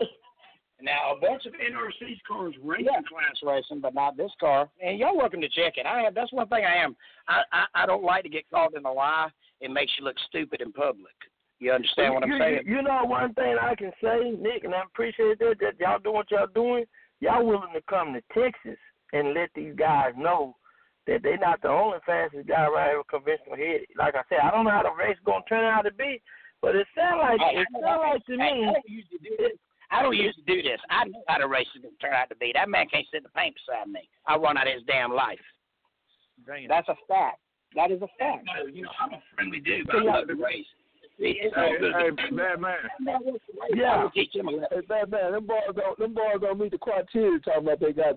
Now 0.82 1.14
a 1.14 1.20
bunch 1.20 1.45
of 1.45 1.53
NRC's 1.53 2.20
cars 2.26 2.55
racing 2.62 2.86
class 2.86 3.36
racing, 3.43 3.82
but 3.82 3.93
not 3.93 4.16
this 4.16 4.30
car. 4.41 4.70
And 4.82 4.99
y'all 4.99 5.14
welcome 5.14 5.43
to 5.43 5.49
check 5.51 5.74
it. 5.76 5.84
I 5.84 6.01
have 6.01 6.14
that's 6.14 6.32
one 6.32 6.49
thing 6.49 6.64
I 6.64 6.82
am. 6.82 6.97
I, 7.28 7.43
I 7.53 7.82
I 7.82 7.86
don't 7.86 8.03
like 8.03 8.22
to 8.22 8.30
get 8.30 8.49
caught 8.49 8.74
in 8.74 8.86
a 8.86 8.91
lie. 8.91 9.28
It 9.61 9.70
makes 9.70 9.93
you 9.99 10.07
look 10.07 10.16
stupid 10.28 10.62
in 10.62 10.72
public. 10.72 11.12
You 11.61 11.73
understand 11.73 12.15
what 12.15 12.25
I'm 12.25 12.31
you, 12.31 12.39
saying? 12.39 12.61
You, 12.65 12.77
you 12.77 12.83
know 12.83 13.05
one 13.05 13.35
thing 13.35 13.57
I 13.61 13.75
can 13.75 13.93
say, 14.03 14.31
Nick, 14.31 14.65
and 14.65 14.75
I 14.75 14.83
appreciate 14.83 15.39
that 15.39 15.57
that 15.61 15.79
y'all 15.79 15.99
doing 15.99 16.17
what 16.17 16.31
y'all 16.31 16.49
doing. 16.55 16.85
Y'all 17.21 17.45
willing 17.45 17.75
to 17.75 17.83
come 17.89 18.15
to 18.15 18.23
Texas 18.33 18.81
and 19.13 19.35
let 19.35 19.51
these 19.55 19.75
guys 19.77 20.13
know 20.17 20.57
that 21.07 21.23
they're 21.23 21.37
not 21.37 21.61
the 21.61 21.69
only 21.69 21.99
fastest 22.07 22.49
guy 22.49 22.65
around 22.65 22.89
here 22.89 22.99
with 22.99 23.13
conventional 23.13 23.57
head. 23.57 23.81
Like 23.99 24.15
I 24.15 24.23
said, 24.29 24.41
I 24.43 24.51
don't 24.51 24.65
know 24.65 24.71
how 24.71 24.85
the 24.85 24.97
race 24.97 25.19
gonna 25.25 25.45
turn 25.49 25.65
out 25.65 25.83
to 25.83 25.93
be, 25.93 26.23
but 26.63 26.75
it 26.77 26.87
sounds 26.97 27.21
like 27.21 27.41
Hey, 27.41 27.61
it 27.61 27.69
sounds 27.77 28.03
like 28.09 28.25
to 28.25 28.33
Hey, 28.41 28.57
me. 28.57 28.69
I 28.69 28.73
don't 28.73 28.89
used 28.89 29.11
to 29.13 29.19
do 29.19 29.37
this. 29.37 29.59
I 29.91 30.03
don't 30.03 30.17
used 30.17 30.39
to 30.39 30.45
do 30.45 30.63
this. 30.63 30.81
I 30.89 31.05
know 31.05 31.23
how 31.29 31.39
the 31.39 31.49
race 31.49 31.67
is 31.75 31.83
going 31.83 31.93
to 31.93 32.01
turn 32.01 32.15
out 32.15 32.31
to 32.31 32.37
be. 32.37 32.53
That 32.55 32.71
man 32.71 32.87
can't 32.87 33.05
sit 33.11 33.19
in 33.19 33.23
the 33.25 33.35
paint 33.35 33.57
beside 33.59 33.91
me. 33.91 34.09
I 34.25 34.37
run 34.37 34.57
out 34.57 34.69
of 34.69 34.73
his 34.73 34.85
damn 34.87 35.13
life. 35.13 35.43
That's 36.47 36.89
a 36.89 36.95
fact. 37.09 37.41
That 37.75 37.91
is 37.91 38.01
a 38.01 38.09
fact. 38.19 38.47
No, 38.47 38.67
you 38.67 38.83
know, 38.83 38.95
I'm 39.03 39.15
a 39.15 39.23
friendly 39.35 39.59
dude, 39.59 39.87
but 39.87 39.97
I 39.97 40.03
love 40.03 40.27
the 40.29 40.35
race. 40.35 40.67
See, 41.21 41.37
it's 41.43 41.55
Hey, 41.55 41.77
good. 41.79 41.93
hey, 41.95 42.11
bad 42.35 42.61
man. 42.61 42.79
I 43.07 43.18
Yeah. 43.75 44.03
will 44.03 44.11
teach 44.11 44.35
him 44.35 44.49
a 44.49 44.53
lesson. 44.53 44.79
Hey, 44.81 44.87
bad 44.87 45.11
man, 45.11 45.33
them 45.33 45.45
boys 45.45 45.75
don't 45.77 45.99
them 45.99 46.14
boys 46.14 46.41
don't 46.41 46.59
meet 46.59 46.73
the 46.73 46.79
criteria 46.79 47.39
talking 47.41 47.62
about 47.64 47.81
they 47.81 47.93
got 47.93 48.16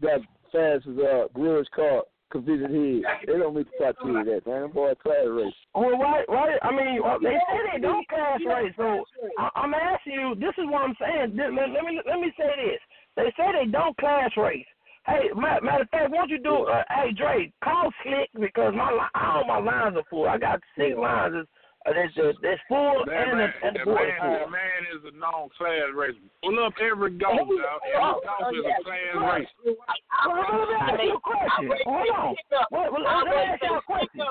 got 0.00 0.20
fast 0.50 0.86
as 0.86 0.96
a 0.96 1.24
uh, 1.24 1.28
garage 1.34 1.68
car 1.74 2.04
convision 2.30 2.72
head. 3.04 3.20
They 3.26 3.36
don't 3.38 3.54
meet 3.54 3.66
the 3.70 3.76
criteria 3.76 4.20
of 4.20 4.26
that, 4.26 4.46
man. 4.50 4.62
Them 4.62 4.70
boys 4.72 4.96
class 5.02 5.26
race. 5.28 5.52
Well, 5.74 5.98
why? 5.98 6.24
Why? 6.26 6.56
I 6.62 6.70
mean, 6.72 7.02
well, 7.02 7.20
they 7.20 7.36
say 7.36 7.58
they 7.74 7.80
don't 7.80 8.08
class 8.08 8.40
race. 8.46 8.72
So 8.78 9.04
I, 9.38 9.50
I'm 9.54 9.74
asking 9.74 10.14
you. 10.14 10.34
This 10.34 10.56
is 10.56 10.64
what 10.64 10.88
I'm 10.88 10.96
saying. 10.98 11.36
Let, 11.36 11.52
let, 11.52 11.68
let 11.68 11.84
me 11.84 12.00
let 12.06 12.18
me 12.18 12.32
say 12.38 12.48
this. 12.56 12.80
They 13.14 13.30
say 13.36 13.52
they 13.52 13.70
don't 13.70 13.96
class 13.98 14.30
race. 14.38 14.64
Hey, 15.04 15.28
matter, 15.36 15.60
matter 15.64 15.82
of 15.82 15.90
fact, 15.90 16.10
won't 16.12 16.30
you 16.30 16.38
do? 16.38 16.64
Uh, 16.64 16.84
hey, 16.88 17.12
Dre, 17.12 17.52
call 17.62 17.90
Slick 18.04 18.30
because 18.40 18.72
my 18.74 18.90
li- 18.90 19.20
all 19.20 19.44
my 19.44 19.58
lines 19.58 19.96
are 19.96 20.04
full. 20.08 20.28
I 20.28 20.38
got 20.38 20.60
six 20.78 20.96
lines. 20.96 21.34
That's 21.34 21.48
uh, 21.84 21.92
that's, 21.92 22.14
that's, 22.14 22.38
that's 22.42 22.62
full 22.70 23.02
That 23.06 23.26
and 23.26 23.38
man, 23.38 23.50
the, 23.50 23.66
and 23.66 23.74
that 23.76 23.84
board 23.84 24.06
man, 24.06 24.14
is 24.14 24.38
that 24.38 24.50
man 24.50 24.80
is 24.94 25.02
a 25.02 25.12
known 25.18 25.50
class 25.58 25.90
racer. 25.94 26.22
Pull 26.42 26.58
up 26.62 26.74
every 26.78 27.18
golf 27.18 27.42
out. 27.42 27.82
Every 27.82 28.22
golf 28.22 28.54
is 28.54 28.62
a 28.62 28.76
class 28.86 29.10
race. 29.18 29.52
Well, 29.66 30.38
let 30.38 30.68
me 30.68 30.76
ask 30.78 31.02
you 31.02 31.16
a 31.16 31.22
question. 31.22 31.66
Hold 31.84 32.10
on. 32.14 32.34
Wait, 32.70 32.88
well, 32.92 33.02
let 33.02 33.26
me 33.26 33.34
ask 33.34 33.62
you 33.62 33.74
a 33.74 33.82
question. 33.82 34.22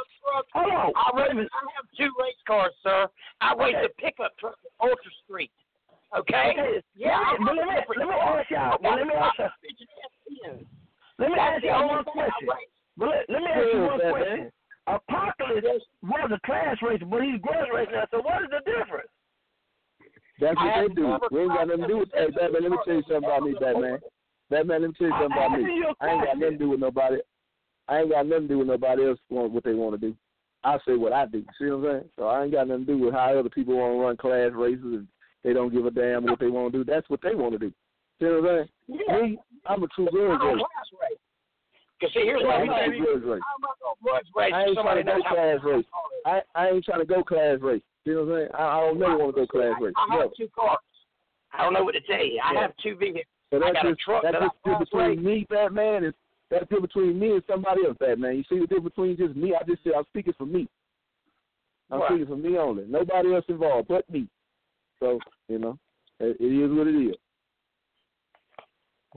Hold 0.55 0.71
on. 0.71 0.91
I 0.95 1.11
Wait 1.11 1.35
race. 1.35 1.49
I 1.51 1.61
have 1.75 1.87
two 1.97 2.11
race 2.19 2.41
cars, 2.47 2.71
sir. 2.83 3.07
I 3.41 3.53
race 3.59 3.75
Okay. 3.75 3.85
a 3.85 4.01
pickup 4.01 4.31
truck 4.39 4.55
at 4.63 4.71
Ultra 4.79 5.11
Street. 5.27 5.51
Okay. 6.15 6.55
Okay, 6.55 6.83
Yeah. 6.95 7.19
but 7.39 7.55
let 7.55 7.67
me 7.67 7.75
let 7.99 8.07
me 8.07 8.15
ask 8.15 8.49
y'all. 8.51 8.77
Well, 8.83 8.95
let 8.95 9.07
me 9.07 9.13
ask 9.13 9.39
y'all. 9.39 10.59
Let 11.19 11.29
me 11.31 11.37
ask 11.39 11.63
y'all 11.63 11.87
one 11.87 12.03
question. 12.03 12.47
let, 12.97 13.29
let 13.29 13.41
me 13.41 13.47
ask 13.47 13.73
you 13.73 13.81
one 13.83 13.99
question. 13.99 14.51
Apocalypse 14.87 15.85
was 16.03 16.31
a 16.33 16.39
class 16.45 16.77
racer, 16.81 17.05
but 17.05 17.21
he's 17.21 17.39
grudge 17.41 17.69
racer 17.73 17.91
now. 17.91 18.05
So 18.11 18.21
what 18.21 18.43
is 18.43 18.49
the 18.49 18.59
difference? 18.65 19.09
That's 20.39 20.55
what 20.55 20.73
have 20.73 20.89
they 20.89 20.95
do. 20.95 21.17
We 21.31 21.41
ain't 21.41 21.49
got 21.49 21.67
nothing 21.67 21.81
to 21.81 21.87
do 21.87 21.97
with 21.99 22.09
Hey 22.13 22.27
Batman, 22.35 22.63
let 22.63 22.71
me 22.71 22.77
tell 22.83 22.95
you 22.95 23.03
something 23.07 23.23
about 23.23 23.43
me, 23.43 23.53
Batman. 23.59 23.99
Batman, 24.49 24.81
let 24.81 24.87
me 24.89 24.95
tell 24.97 25.07
you 25.07 25.13
something 25.13 25.37
about 25.37 25.51
me. 25.51 25.83
I 26.01 26.09
ain't 26.09 26.25
got 26.25 26.37
nothing 26.37 26.57
to 26.57 26.57
do 26.57 26.69
with 26.69 26.79
nobody. 26.79 27.17
I 27.87 27.99
ain't 27.99 28.09
got 28.09 28.25
nothing 28.25 28.47
to 28.47 28.53
do 28.53 28.57
with 28.59 28.67
nobody 28.67 29.07
else 29.07 29.19
what 29.29 29.63
they 29.63 29.73
want 29.73 29.99
to 29.99 30.07
do. 30.09 30.15
I 30.63 30.77
say 30.87 30.95
what 30.95 31.13
I 31.13 31.25
do. 31.25 31.43
See 31.59 31.65
what 31.65 31.75
I'm 31.75 31.83
saying? 31.83 32.09
So 32.15 32.27
I 32.27 32.43
ain't 32.43 32.51
got 32.51 32.67
nothing 32.67 32.85
to 32.85 32.93
do 32.93 32.97
with 32.97 33.13
how 33.13 33.37
other 33.37 33.49
people 33.49 33.77
want 33.77 33.93
to 33.93 33.99
run 33.99 34.17
class 34.17 34.51
races 34.53 34.83
and 34.83 35.07
they 35.43 35.53
don't 35.53 35.73
give 35.73 35.85
a 35.85 35.91
damn 35.91 36.23
what 36.25 36.39
they 36.39 36.47
want 36.47 36.73
to 36.73 36.83
do. 36.83 36.91
That's 36.91 37.09
what 37.09 37.21
they 37.21 37.35
want 37.35 37.53
to 37.53 37.59
do. 37.59 37.71
See 38.19 38.25
what 38.25 38.37
I'm 38.37 38.45
saying? 38.45 38.69
Yeah. 39.07 39.21
Me, 39.21 39.39
I'm 39.65 39.83
a 39.83 39.87
true 39.87 40.07
I 40.07 40.37
don't 40.37 40.55
racer. 40.55 40.65
Race. 42.01 42.11
Cause 42.13 42.13
see, 42.13 42.25
here's 42.25 42.41
Yeah, 42.41 42.47
what 42.47 42.61
I'm 42.61 42.91
saying. 42.91 43.03
true 43.03 43.19
grudge. 43.19 43.41
I'm 43.45 43.61
gonna 43.61 43.95
grudge 44.03 44.27
race. 44.35 44.53
I 44.53 44.63
ain't 44.65 44.77
trying 44.77 44.97
to 44.97 45.03
go 45.03 45.21
class 45.21 45.59
race. 45.63 45.85
I, 46.25 46.41
I 46.55 46.69
ain't 46.69 46.85
trying 46.85 46.99
to 46.99 47.05
go 47.05 47.23
class 47.23 47.57
race. 47.61 47.81
You 48.05 48.15
know 48.15 48.23
what 48.25 48.33
I'm 48.33 48.39
saying? 48.39 48.49
I, 48.57 48.63
I 48.63 48.79
don't 48.81 48.99
never 48.99 49.17
want 49.17 49.35
to 49.35 49.41
go 49.41 49.47
class 49.47 49.75
race. 49.81 49.93
I 49.97 50.15
No. 50.15 50.21
have 50.21 50.31
two 50.37 50.49
cars. 50.57 50.79
I 51.53 51.63
don't 51.63 51.73
know 51.73 51.83
what 51.83 51.93
to 51.93 52.01
tell 52.01 52.23
you. 52.23 52.39
I 52.43 52.53
Yeah. 52.53 52.61
have 52.61 52.73
two 52.81 52.95
vehicles. 52.95 53.25
So 53.51 53.57
I 53.57 53.59
that's 53.59 53.73
got 53.73 53.85
a 53.85 53.95
truck 53.95 54.23
that's 54.23 54.33
that 54.33 54.41
just 54.41 54.55
the 54.63 54.69
difference 54.71 54.89
class 54.89 55.09
between 55.09 55.25
me, 55.25 55.45
Batman, 55.49 56.03
and 56.05 56.13
that's 56.49 56.63
the 56.69 56.75
difference 56.75 56.93
between 56.93 57.19
me 57.19 57.31
and 57.33 57.43
somebody 57.47 57.85
else, 57.85 57.97
Batman. 57.99 58.37
You 58.37 58.43
see 58.49 58.59
the 58.59 58.67
difference 58.67 58.95
between 58.95 59.17
just 59.17 59.35
me? 59.35 59.53
I 59.55 59.63
just 59.63 59.83
said 59.83 59.93
I'm 59.97 60.05
speaking 60.05 60.33
for 60.37 60.45
me. 60.45 60.67
I'm 61.91 61.99
Right. 61.99 62.09
speaking 62.09 62.27
for 62.27 62.37
me 62.37 62.57
only. 62.57 62.85
Nobody 62.87 63.35
else 63.35 63.45
involved 63.49 63.89
but 63.89 64.09
me. 64.09 64.27
So 64.99 65.19
you 65.49 65.59
know, 65.59 65.77
it, 66.19 66.37
it 66.39 66.45
is 66.45 66.71
what 66.71 66.87
it 66.87 66.95
is. 66.95 67.15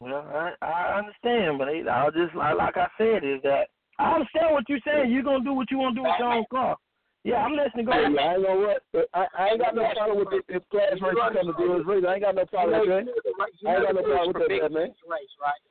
Well, 0.01 0.27
I 0.31 0.53
I 0.61 0.99
understand, 0.99 1.59
but 1.59 1.69
it, 1.69 1.87
I 1.89 2.09
just 2.11 2.35
like 2.35 2.57
like 2.57 2.77
I 2.77 2.89
said 2.99 3.25
is 3.25 3.41
that 3.43 3.69
I 3.99 4.15
understand 4.15 4.53
what 4.53 4.69
you're 4.69 4.83
saying. 4.85 5.13
You're 5.13 5.23
gonna 5.23 5.45
do 5.45 5.55
what 5.55 5.71
you 5.71 5.79
want 5.79 5.95
to 5.95 6.01
do 6.01 6.05
with 6.05 6.19
your 6.19 6.33
own 6.33 6.45
car. 6.51 6.77
Yeah, 7.23 7.37
I'm 7.37 7.57
listening. 7.57 7.87
Go 7.87 7.93
Hey, 7.93 8.05
ahead. 8.05 8.19
I 8.19 8.35
ain't 8.35 8.45
gonna 8.45 8.61
what. 8.61 8.83
but 8.93 9.09
I, 9.15 9.25
I 9.39 9.49
ain't 9.49 9.61
got 9.61 9.75
no 9.75 9.89
problem 9.95 10.19
with 10.19 10.35
it. 10.35 10.45
If 10.49 10.69
class 10.69 10.93
race 11.01 11.17
come 11.17 11.47
to 11.47 11.55
do 11.57 11.83
race, 11.87 12.05
I 12.07 12.15
ain't 12.15 12.23
got 12.23 12.35
no 12.35 12.45
problem 12.45 12.81
with 12.81 12.89
that. 12.91 13.07
You 13.07 13.69
I 13.69 13.75
ain't 13.77 13.87
got 13.87 13.95
no 13.95 14.03
problem 14.03 14.27
with 14.29 14.37
for 14.37 14.41
that, 14.41 14.49
Big 14.49 14.61
Jake's 14.61 15.01
race, 15.09 15.35
right? 15.41 15.63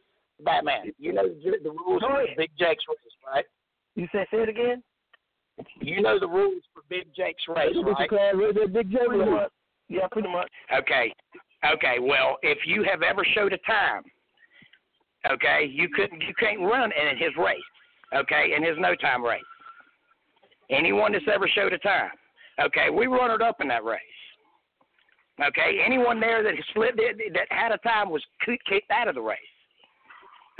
Batman, 0.43 0.91
you 0.97 1.13
know 1.13 1.27
the, 1.29 1.51
the 1.63 1.69
rules 1.69 2.01
for. 2.01 2.25
Big 2.35 2.49
Jake's 2.57 2.83
race, 2.89 3.15
right? 3.27 3.45
You 3.95 4.07
say 4.11 4.25
say 4.31 4.37
it 4.41 4.49
again. 4.49 4.81
You 5.79 6.01
know 6.01 6.19
the 6.19 6.27
rules 6.27 6.63
for 6.73 6.81
Big 6.89 7.05
Jake's 7.15 7.43
race, 7.47 7.75
right? 7.85 8.09
class 8.09 8.33
race, 8.35 8.55
that 8.55 8.73
big 8.73 8.89
Pretty 8.91 9.23
J. 9.23 9.47
Yeah, 9.89 10.07
pretty 10.11 10.29
much. 10.29 10.49
Okay. 10.73 11.13
Okay. 11.71 11.97
Well, 11.99 12.37
if 12.41 12.59
you 12.65 12.83
have 12.83 13.01
ever 13.01 13.25
showed 13.33 13.53
a 13.53 13.57
time, 13.59 14.03
okay, 15.31 15.69
you 15.71 15.87
couldn't 15.95 16.21
you 16.21 16.33
can't 16.39 16.59
run 16.59 16.91
in 16.91 17.17
his 17.17 17.35
race. 17.37 17.61
Okay, 18.15 18.53
in 18.55 18.63
his 18.63 18.75
no 18.77 18.95
time 18.95 19.23
race. 19.23 19.41
Anyone 20.69 21.13
that's 21.13 21.25
ever 21.33 21.47
showed 21.47 21.73
a 21.73 21.77
time. 21.79 22.11
Okay, 22.63 22.89
we 22.89 23.07
runnered 23.07 23.41
up 23.41 23.57
in 23.59 23.67
that 23.69 23.83
race. 23.83 23.99
Okay, 25.43 25.81
anyone 25.83 26.19
there 26.19 26.43
that 26.43 26.53
split 26.69 26.95
that 26.95 27.47
had 27.49 27.71
a 27.71 27.77
time 27.79 28.09
was 28.11 28.23
kicked 28.45 28.91
out 28.91 29.07
of 29.07 29.15
the 29.15 29.21
race. 29.21 29.39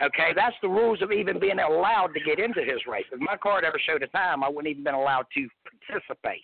Okay, 0.03 0.31
that's 0.35 0.55
the 0.63 0.67
rules 0.67 1.03
of 1.03 1.11
even 1.11 1.39
being 1.39 1.59
allowed 1.59 2.09
to 2.15 2.19
get 2.19 2.39
into 2.39 2.61
his 2.61 2.81
race. 2.87 3.05
If 3.11 3.19
my 3.19 3.37
car 3.37 3.63
ever 3.63 3.79
showed 3.85 4.01
a 4.01 4.07
time, 4.07 4.43
I 4.43 4.49
wouldn't 4.49 4.71
even 4.71 4.83
been 4.83 4.95
allowed 4.95 5.27
to 5.35 5.47
participate 5.87 6.41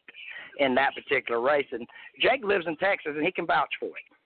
in 0.59 0.75
that 0.75 0.93
particular 0.93 1.41
race. 1.41 1.65
And 1.71 1.87
Jake 2.21 2.43
lives 2.43 2.65
in 2.67 2.75
Texas, 2.77 3.13
and 3.15 3.25
he 3.25 3.31
can 3.31 3.47
vouch 3.47 3.73
for 3.79 3.87
it. 3.87 4.18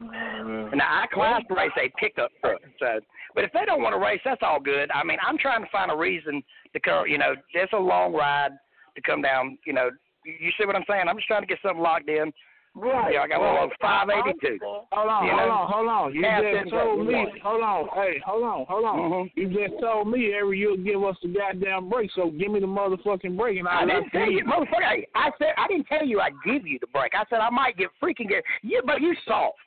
Now 0.00 1.02
I 1.02 1.06
class 1.12 1.42
race 1.50 1.72
a 1.76 1.90
pickup 1.98 2.30
truck, 2.40 2.60
so 2.78 3.00
but 3.34 3.44
if 3.44 3.52
they 3.52 3.64
don't 3.64 3.82
want 3.82 3.94
to 3.94 3.98
race, 4.00 4.20
that's 4.24 4.42
all 4.42 4.60
good. 4.60 4.90
I 4.92 5.02
mean, 5.04 5.18
I'm 5.26 5.38
trying 5.38 5.62
to 5.62 5.70
find 5.70 5.90
a 5.90 5.96
reason 5.96 6.42
to 6.72 6.80
come. 6.80 7.06
You 7.06 7.18
know, 7.18 7.34
it's 7.52 7.72
a 7.72 7.76
long 7.78 8.12
ride 8.12 8.52
to 8.94 9.02
come 9.02 9.22
down. 9.22 9.58
You 9.66 9.72
know, 9.72 9.90
you 10.24 10.50
see 10.58 10.66
what 10.66 10.76
I'm 10.76 10.84
saying? 10.88 11.04
I'm 11.08 11.16
just 11.16 11.26
trying 11.26 11.42
to 11.42 11.46
get 11.46 11.58
something 11.62 11.82
locked 11.82 12.08
in. 12.08 12.32
Right. 12.74 13.14
Yeah, 13.14 13.22
I 13.22 13.28
got 13.28 13.40
one 13.40 13.64
of 13.64 13.70
582. 13.80 14.58
Hold 14.62 14.86
on, 14.92 15.24
You 15.24 15.32
hold 15.32 15.50
on, 15.50 15.72
hold 15.72 15.88
on. 15.88 16.14
You 16.14 16.20
Yeah, 16.20 16.62
just 16.62 16.70
told 16.70 17.04
me. 17.04 17.26
Hold 17.42 17.62
on, 17.62 17.88
hey, 17.94 18.20
hold 18.24 18.44
on, 18.44 18.66
hold 18.68 18.84
on. 18.84 18.98
Mhm. 18.98 19.32
You 19.34 19.48
just 19.48 19.80
told 19.80 20.06
me 20.06 20.32
every 20.34 20.58
you'll 20.58 20.76
give 20.76 21.02
us 21.02 21.18
the 21.20 21.28
goddamn 21.28 21.88
break. 21.88 22.12
So 22.12 22.30
give 22.30 22.52
me 22.52 22.60
the 22.60 22.66
motherfucking 22.66 23.36
break, 23.36 23.58
and 23.58 23.66
I 23.66 23.80
I'll 23.80 23.86
didn't 23.86 24.10
tell 24.10 24.30
you, 24.30 24.44
motherfucker. 24.44 24.82
Hey, 24.82 25.08
I 25.14 25.32
said 25.38 25.54
I 25.56 25.66
didn't 25.66 25.86
tell 25.86 26.06
you 26.06 26.20
I'd 26.20 26.34
give 26.44 26.66
you 26.66 26.78
the 26.78 26.86
break. 26.88 27.14
I 27.14 27.24
said 27.30 27.40
I 27.40 27.50
might 27.50 27.76
get 27.76 27.88
freaking 28.00 28.28
get 28.28 28.44
you, 28.62 28.80
but 28.84 29.00
you 29.00 29.14
soft. 29.26 29.58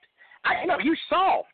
I 0.46 0.66
know 0.66 0.78
you 0.80 0.96
soft. 1.10 1.48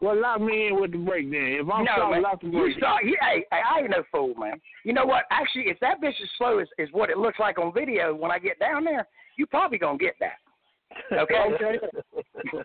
Well, 0.00 0.20
lock 0.20 0.40
me 0.40 0.66
in 0.66 0.80
with 0.80 0.92
the 0.92 0.98
break 0.98 1.30
then. 1.30 1.58
If 1.60 1.70
I'm 1.72 1.84
no, 1.84 1.92
sorry, 1.96 2.12
man. 2.12 2.22
lock 2.22 2.40
the 2.40 2.48
You 2.48 2.66
you, 2.66 3.16
hey, 3.20 3.44
hey, 3.50 3.60
I 3.64 3.80
ain't 3.80 3.90
no 3.90 4.02
fool, 4.12 4.34
man. 4.34 4.60
You 4.84 4.92
know 4.92 5.06
what? 5.06 5.24
Actually, 5.30 5.64
if 5.68 5.78
that 5.80 6.02
bitch 6.02 6.20
is 6.20 6.28
slow 6.36 6.58
as, 6.58 6.68
is 6.78 6.88
what 6.92 7.08
it 7.10 7.16
looks 7.16 7.38
like 7.38 7.58
on 7.58 7.72
video 7.72 8.14
when 8.14 8.30
I 8.30 8.38
get 8.38 8.58
down 8.58 8.84
there, 8.84 9.06
you 9.38 9.46
probably 9.46 9.78
gonna 9.78 9.98
get 9.98 10.14
that. 10.20 10.38
Okay. 11.12 11.34
Okay. 11.54 11.78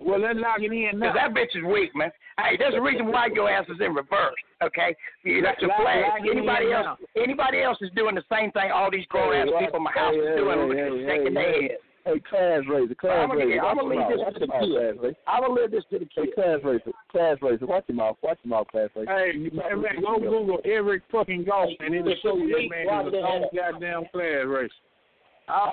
well, 0.01 0.19
let's 0.19 0.37
lock 0.37 0.59
it 0.59 0.71
in 0.71 0.99
now. 0.99 1.13
Because 1.13 1.15
that 1.15 1.33
bitch 1.33 1.57
is 1.57 1.63
weak, 1.65 1.95
man. 1.95 2.11
Hey, 2.37 2.57
there's 2.57 2.75
a 2.75 2.81
reason 2.81 3.07
why 3.07 3.27
your 3.33 3.49
ass 3.49 3.65
is 3.69 3.79
in 3.79 3.93
reverse. 3.93 4.35
Okay, 4.61 4.95
you 5.23 5.41
got 5.41 5.61
your 5.61 5.71
flag. 5.79 6.03
Anybody 6.29 6.73
else? 6.73 6.99
Anybody 7.15 7.61
else 7.61 7.77
is 7.81 7.89
doing 7.95 8.15
the 8.15 8.23
same 8.31 8.51
thing. 8.51 8.71
All 8.71 8.91
these 8.91 9.05
grown 9.07 9.33
ass 9.33 9.47
Hey, 9.47 9.65
people 9.65 9.77
in 9.77 9.83
my 9.83 9.91
house 9.91 10.13
hey, 10.13 10.19
is 10.19 10.37
doing, 10.37 10.77
hey, 10.77 10.83
hey, 10.83 11.05
shaking 11.07 11.33
their 11.33 11.51
hey, 11.51 11.61
head. 11.69 11.77
Hey, 12.13 12.19
class 12.29 12.61
raiser, 12.69 12.95
class 12.95 13.19
I'm 13.21 13.29
gonna, 13.29 13.45
raiser. 13.45 13.59
I'm 13.61 13.65
Watch 13.65 13.77
gonna 13.77 13.83
your 13.83 13.89
leave 13.89 13.99
mouth. 13.99 14.09
this 14.09 14.33
to 14.33 14.39
the 14.39 14.47
Watch 14.49 14.65
your 14.65 14.81
mouth, 14.81 14.97
class 14.99 15.03
kids. 15.03 15.17
I'm 15.27 15.41
gonna 15.41 15.53
leave 15.61 15.71
this 15.71 15.85
to 15.91 15.99
the 15.99 16.07
Hey, 16.09 16.21
kids. 16.25 16.33
class 16.35 16.59
raiser, 16.63 16.91
class 17.11 17.35
raiser. 17.41 17.65
Watch 17.65 17.85
your 17.87 17.95
mouth. 17.97 18.17
Watch 18.21 18.39
your 18.43 18.49
mouth, 18.49 18.67
class 18.73 18.89
raiser. 18.95 19.13
Hey, 19.13 19.37
man, 19.37 19.81
man, 19.81 20.01
go 20.01 20.19
Google 20.19 20.59
Eric 20.65 21.03
fucking 21.11 21.43
golf, 21.45 21.69
and 21.79 21.93
it'll 21.93 22.15
show 22.23 22.37
you 22.37 22.49
that 22.49 22.69
man 22.89 23.07
is 23.07 23.13
his 23.13 23.23
own 23.23 23.43
goddamn 23.55 24.03
class 24.11 24.45
race. 24.47 24.71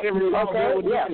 Every 0.05 0.33
Okay, 0.35 0.73
yeah. 0.89 1.09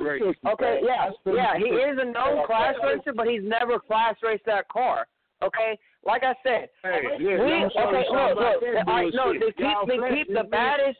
race. 0.00 0.22
Okay, 0.46 0.80
yeah, 0.84 1.10
yeah, 1.26 1.58
he 1.58 1.64
is 1.64 1.98
a 2.00 2.04
known 2.04 2.46
class 2.46 2.74
racer, 2.82 3.12
but 3.14 3.26
he's 3.28 3.42
never 3.44 3.78
class 3.78 4.16
raced 4.22 4.46
that 4.46 4.68
car. 4.68 5.06
Okay, 5.42 5.78
like 6.04 6.22
I 6.24 6.34
said, 6.42 6.70
Hey, 6.82 7.00
we 7.18 7.24
yeah, 7.28 7.36
let 7.36 7.44
me 7.44 7.68
show 7.74 7.90
you 7.90 7.96
okay, 7.96 8.04
something 8.08 8.36
look, 8.36 8.38
look, 8.40 8.60
that 8.72 9.10
no, 9.12 9.32
they 9.34 9.52
keep 9.52 9.76
they 9.86 10.14
keep 10.16 10.28
the 10.32 10.44
baddest 10.50 10.98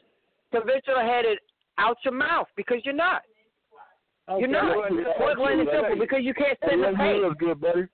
conventional 0.51 1.01
headed 1.01 1.39
out 1.79 1.97
your 2.03 2.13
mouth 2.13 2.47
because 2.55 2.77
you're 2.85 2.93
not. 2.93 3.23
You're 4.37 4.47
not. 4.49 4.75
Point 5.17 5.37
blank 5.37 5.59
and 5.61 5.69
simple 5.71 5.95
because 5.99 6.19
you 6.23 6.33
can't 6.33 6.57
sit 6.63 6.73
in 6.73 6.81
the 6.81 6.87
Yes, 6.91 6.97
paint. 6.99 7.23
we 7.23 7.35
good, 7.39 7.61
buddy. 7.61 7.87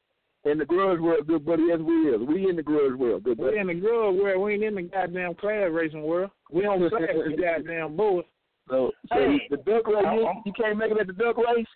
In 0.45 0.57
the 0.57 0.65
grudge 0.65 0.99
world, 0.99 1.25
good 1.27 1.45
buddy. 1.45 1.63
Yes, 1.69 1.79
we 1.79 1.93
is. 2.09 2.19
We 2.27 2.49
in 2.49 2.55
the 2.57 2.63
grudge 2.63 2.93
world, 2.97 3.23
good 3.23 3.37
buddy. 3.37 3.51
We 3.53 3.59
in 3.59 3.67
the 3.67 3.75
grudge 3.75 4.15
world. 4.19 4.41
We 4.41 4.53
ain't 4.55 4.63
in 4.63 4.75
the 4.75 4.81
goddamn 4.83 5.35
class 5.35 5.69
racing 5.71 6.01
world. 6.03 6.31
We 6.51 6.63
don't 6.63 6.79
class 6.89 7.01
the 7.01 7.37
goddamn 7.39 7.95
bullet. 7.95 8.25
So, 8.69 8.91
so 9.07 9.15
Hey. 9.15 9.47
the 9.49 9.57
duck 9.57 9.87
race, 9.87 10.03
you, 10.03 10.27
you 10.47 10.53
can't 10.53 10.77
make 10.77 10.91
it 10.91 10.99
at 10.99 11.07
the 11.07 11.13
duck 11.13 11.37
race. 11.37 11.67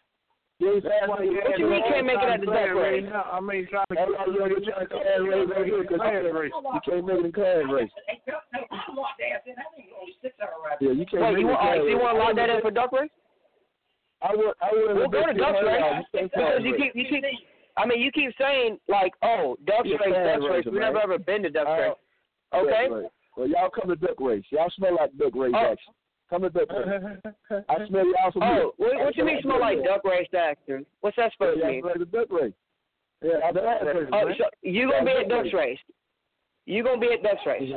You 0.59 0.73
ain't 0.73 0.83
What 1.07 1.21
you 1.59 1.69
mean 1.69 1.83
can't 1.87 2.05
make 2.07 2.17
it 2.17 2.27
at 2.29 2.39
the 2.41 2.47
duck 2.47 2.73
race? 2.75 3.05
I 3.13 3.39
mean, 3.39 3.67
trying 3.69 3.85
to 3.89 3.95
That's 3.95 4.09
why 4.09 4.25
you 4.25 4.43
ain't 4.43 4.65
trying 4.65 4.87
to 4.87 4.87
class 4.89 5.19
race 5.21 5.47
right 5.55 5.65
here, 5.65 5.83
'cause 5.85 5.97
class 5.97 6.23
race. 6.33 6.51
you 6.73 6.81
can't 6.83 7.05
make 7.05 7.19
it 7.19 7.25
in 7.25 7.31
class 7.31 7.63
race. 7.71 7.91
Yeah, 10.79 10.91
you 10.91 11.05
can't 11.09 11.21
Wait, 11.23 11.33
make 11.33 11.41
you 11.41 11.47
it 11.47 11.47
in 11.47 11.47
want, 11.47 11.59
all 11.59 11.67
right, 11.67 11.73
class 11.73 11.77
so 11.77 11.87
you 11.87 11.95
race. 11.95 12.03
want 12.03 12.15
to 12.17 12.23
lock 12.23 12.35
that 12.35 12.49
in 12.49 12.61
for 12.61 12.71
duck 12.71 12.91
race? 12.91 13.09
I 14.21 14.35
would, 14.35 14.53
I 14.61 14.69
would. 14.73 14.95
We'll 14.97 15.09
go 15.09 15.25
to 15.25 15.33
duck 15.33 15.55
race 15.63 15.83
race. 16.13 16.29
because 16.33 16.61
you 16.63 16.75
keep 16.77 16.95
you 16.95 17.05
keep. 17.09 17.23
I 17.77 17.85
mean, 17.85 18.01
you 18.01 18.11
keep 18.11 18.31
saying 18.39 18.79
like, 18.87 19.13
oh, 19.21 19.55
duck 19.65 19.85
Yeah, 19.85 19.97
race, 19.97 20.13
class 20.13 20.39
duck 20.41 20.49
race. 20.49 20.65
We 20.65 20.71
man. 20.79 20.93
never 20.93 20.99
ever 21.01 21.19
been 21.19 21.43
to 21.43 21.49
duck 21.51 21.67
Uh, 21.67 21.71
race. 21.73 21.93
Okay. 22.55 22.87
Duck 22.89 22.97
race. 22.97 23.09
Well, 23.37 23.47
y'all 23.47 23.69
come 23.69 23.89
to 23.89 23.95
duck 23.95 24.19
race. 24.19 24.43
Y'all 24.49 24.69
smell 24.75 24.95
like 24.95 25.15
duck 25.17 25.35
race 25.35 25.53
Oh. 25.55 25.71
action. 25.71 25.93
Come 26.31 26.41
to 26.41 26.49
duck 26.49 26.67
race. 26.71 27.33
I 27.69 27.87
smell 27.87 28.05
y'all 28.07 28.31
from 28.31 28.43
Oh, 28.43 28.73
what, 28.77 28.95
what 28.97 29.15
you 29.15 29.23
mean 29.25 29.39
smell 29.43 29.59
like 29.59 29.83
duck 29.83 30.03
race 30.03 30.27
actors? 30.35 30.85
What's 31.01 31.15
that 31.17 31.31
supposed 31.33 31.61
to 31.61 31.67
mean? 31.67 31.83
like 31.83 31.99
the 31.99 32.05
duck 32.05 32.31
race. 32.31 32.53
Yeah, 33.23 33.33
I 33.45 33.51
duck 33.51 33.63
race. 33.83 34.09
Oh, 34.11 34.29
so 34.37 34.45
you 34.63 34.89
gonna 34.91 35.05
be 35.05 35.11
at 35.11 35.29
ducks 35.29 35.53
race? 35.53 35.77
You 36.65 36.83
gonna 36.83 36.99
be 36.99 37.13
at 37.13 37.21
ducks 37.21 37.41
race? 37.45 37.71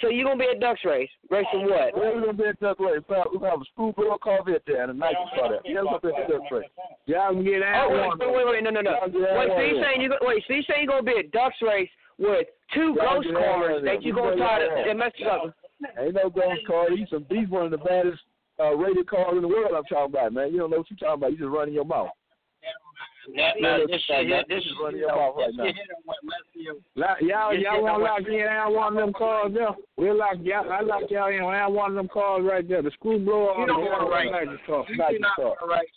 So 0.00 0.08
you're 0.08 0.24
gonna 0.24 0.38
be 0.38 0.48
at 0.52 0.60
ducks 0.60 0.80
race? 0.84 1.08
Racing 1.30 1.64
what? 1.64 1.94
Well, 1.96 2.14
we're 2.14 2.20
gonna 2.20 2.32
be 2.34 2.44
at 2.44 2.60
Ducks 2.60 2.80
race. 2.80 3.02
We're 3.08 3.24
gonna 3.24 3.50
have 3.50 3.60
a 3.62 3.64
school 3.72 3.92
girl 3.92 4.18
Corvette 4.18 4.62
there 4.66 4.82
and 4.82 4.90
a 4.90 4.94
Nike 4.94 5.16
car 5.34 5.50
there. 5.50 5.60
Yeah, 5.64 5.82
we're 5.82 5.98
gonna 5.98 6.14
be 6.16 6.22
at 6.22 6.28
duck 6.28 6.50
race. 6.50 6.68
Y'all 7.06 7.32
can 7.32 7.44
get 7.44 7.62
out 7.62 7.88
Oh 7.90 7.94
wait, 7.94 8.18
wait, 8.20 8.34
wait, 8.36 8.46
wait, 8.46 8.64
no, 8.64 8.70
no, 8.70 8.80
no. 8.80 8.90
Y'all 8.90 9.08
Wait, 9.10 9.48
so 9.48 9.54
one 9.54 9.66
you 9.66 9.74
there. 9.74 9.84
saying 9.84 10.00
you 10.02 10.08
go, 10.08 10.16
wait? 10.22 10.42
So 10.46 10.54
you 10.54 10.62
saying 10.68 10.82
you 10.82 10.88
gonna 10.88 11.02
be 11.02 11.16
at 11.18 11.30
ducks 11.32 11.56
race 11.62 11.90
with 12.18 12.46
two 12.74 12.94
ghost 12.94 13.28
cars 13.32 13.34
one 13.34 13.84
there. 13.84 13.94
that 13.96 14.02
you 14.02 14.14
We 14.14 14.20
gonna 14.20 14.36
go 14.36 14.42
try 14.42 14.54
out 14.54 14.58
to 14.58 14.74
one. 14.74 14.86
that 14.88 14.96
mess 14.96 15.12
up? 15.30 15.54
Ain't 15.98 16.14
no 16.14 16.30
ghost 16.30 16.66
car. 16.66 16.86
He's 16.94 17.08
some. 17.10 17.26
He's 17.30 17.48
one 17.48 17.64
of 17.66 17.70
the 17.70 17.78
baddest 17.78 18.18
uh, 18.60 18.74
rated 18.74 19.08
cars 19.08 19.34
in 19.36 19.42
the 19.42 19.48
world. 19.48 19.72
I'm 19.76 19.84
talking 19.84 20.14
about, 20.14 20.32
man. 20.32 20.52
You 20.52 20.58
don't 20.58 20.70
know 20.70 20.78
what 20.78 20.90
you're 20.90 20.98
talking 20.98 21.22
about. 21.22 21.32
You 21.32 21.38
just 21.38 21.50
running 21.50 21.74
your 21.74 21.84
mouth. 21.84 22.10
Yeah, 23.34 23.52
Yeah, 23.56 23.76
no, 23.78 23.86
this 23.86 24.02
shit 24.06 24.26
here, 24.26 24.42
this 24.48 24.64
is 24.64 24.72
running 24.82 25.00
your 25.00 25.14
mouth 25.14 25.34
right 25.36 25.50
now. 25.54 25.64
this 25.64 25.74
shit 25.76 25.84
here 25.86 25.96
went 26.06 26.20
left 26.24 26.48
field. 26.54 26.82
Like, 26.96 27.20
y'all, 27.22 27.54
y'all 27.54 27.82
want 27.82 27.98
to 27.98 28.04
lock 28.04 28.26
in 28.26 28.46
on 28.48 28.74
one 28.74 28.96
of 28.96 29.04
them 29.04 29.12
cars 29.12 29.52
there? 29.54 29.70
We'll 29.96 30.16
lock 30.18 30.36
y'all. 30.42 30.70
I 30.70 30.80
lock 30.80 31.02
y'all 31.10 31.28
in 31.28 31.40
on 31.40 31.74
one 31.74 31.90
of 31.90 31.96
them 31.96 32.08
cars 32.08 32.44
right 32.44 32.66
there. 32.66 32.82
The 32.82 32.90
screw 32.92 33.18
blower. 33.18 33.52
On 33.54 33.66
the. 33.66 33.74
Nike 34.30 34.62
car. 34.66 34.84
You 34.88 34.96
do 34.96 35.18
not 35.20 35.38
want 35.38 35.58
to 35.60 35.66
race. 35.68 35.96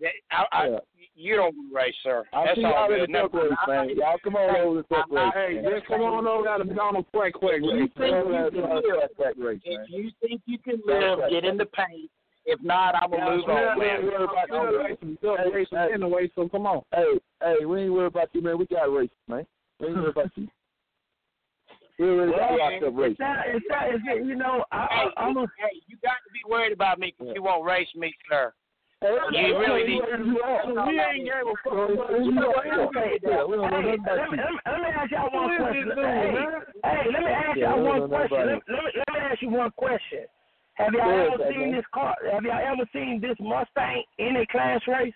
Hey, 0.00 0.08
I, 0.30 0.44
I, 0.52 0.68
Yeah. 0.68 0.78
you 1.14 1.36
don't 1.36 1.54
want 1.56 1.70
to 1.70 1.76
race, 1.76 1.94
sir. 2.02 2.24
I 2.32 2.44
That's 2.46 2.56
see 2.58 2.64
all 2.64 2.72
y'all 2.90 2.94
in 2.94 3.00
the 3.00 3.06
duck 3.18 3.34
race, 3.34 3.52
man. 3.68 3.88
Y'all 3.96 4.18
come 4.22 4.36
on 4.36 4.56
over 4.56 4.82
to 4.82 4.86
the 4.88 4.94
duck 4.94 5.06
race. 5.10 5.32
Hey, 5.34 5.62
just 5.70 5.86
come 5.86 6.00
on 6.02 6.26
over 6.26 6.64
to 6.64 6.74
Donald 6.74 7.06
Quack 7.12 7.32
Quack. 7.34 7.60
You 7.62 7.88
think 7.96 7.98
you 7.98 8.10
can 8.12 8.32
live? 8.32 8.52
the 8.52 9.08
duck 9.18 9.34
race. 9.38 9.60
If 9.64 9.90
you 9.90 10.10
think 10.20 10.40
you 10.46 10.58
can 10.58 10.80
live, 10.86 11.30
get 11.30 11.44
in 11.44 11.56
the 11.56 11.66
paint. 11.66 12.10
If 12.46 12.62
not, 12.62 12.94
I'm 12.94 13.10
gonna 13.10 13.36
move 13.36 13.44
Yeah, 13.48 13.54
on, 13.74 13.78
we 13.78 13.86
ain't 13.86 14.04
worried 14.04 14.30
about 14.30 14.48
no 14.48 14.78
racing, 14.78 15.18
Hey, 15.20 15.50
racing 15.52 15.78
hey. 15.78 15.88
anyway, 15.94 16.30
so 16.34 16.48
come 16.48 16.66
on. 16.66 16.82
Hey, 16.94 17.18
hey, 17.42 17.64
we 17.66 17.82
ain't 17.82 17.92
worried 17.92 18.06
about 18.06 18.28
you, 18.32 18.40
man. 18.40 18.56
We 18.56 18.66
got 18.66 18.84
races, 18.84 19.10
man. 19.26 19.44
We 19.80 19.88
ain't 19.88 19.96
worried 19.96 20.10
about 20.10 20.30
you. 20.36 20.46
We 21.98 22.06
already 22.08 22.32
got 22.32 22.58
locked 22.58 22.84
up 22.84 22.94
races. 22.96 23.16
it's 23.18 23.18
that, 23.18 23.42
it's 23.48 24.04
that, 24.06 24.24
you 24.24 24.36
know, 24.36 24.64
I, 24.70 24.86
Hey, 25.16 25.28
you, 25.32 25.40
hey, 25.58 25.80
you 25.88 25.96
got 26.04 26.22
to 26.22 26.30
be 26.32 26.40
worried 26.48 26.72
about 26.72 27.00
me 27.00 27.14
because 27.18 27.34
you 27.34 27.42
won't 27.42 27.64
race 27.64 27.88
me, 27.96 28.14
sir. 28.30 28.52
Hey, 29.00 29.10
You 29.32 29.58
really 29.58 29.82
need- 29.84 30.02
We 30.06 31.00
ain't 31.00 31.24
gave 31.24 31.46
a 31.46 31.54
fuck 31.64 31.90
about 31.90 32.10
You 32.12 32.24
you. 32.26 32.32
know 32.32 32.48
what? 32.48 32.66
Okay, 32.66 33.18
yeah, 33.22 33.44
we 33.44 33.56
don't 33.56 33.70
know 33.70 33.80
nothing 33.80 34.00
about 34.00 34.30
you. 34.30 34.36
let 34.38 34.80
me 34.80 34.88
ask 34.94 35.10
y'all 35.10 35.30
one 35.32 35.56
question. 35.56 35.92
Hey, 36.84 37.04
let 37.12 37.22
me 37.22 37.30
ask 37.30 37.56
y'all 37.58 37.82
one 37.82 38.08
question. 38.08 38.38
about 38.38 38.46
Let, 38.46 38.56
it. 38.56 38.62
let 38.68 38.84
me 38.84 38.90
let 38.96 39.14
me 39.14 39.20
ask 39.20 39.42
you 39.42 39.50
one 39.50 39.70
question. 39.76 40.24
Have 40.76 40.92
y'all 40.92 41.04
Go 41.04 41.34
ever 41.34 41.50
seen 41.50 41.60
man. 41.60 41.72
this 41.72 41.84
car? 41.92 42.14
Have 42.32 42.44
y'all 42.44 42.72
ever 42.72 42.88
seen 42.92 43.20
this 43.20 43.36
Mustang 43.40 44.02
in 44.18 44.36
a 44.36 44.46
class 44.46 44.80
race? 44.86 45.14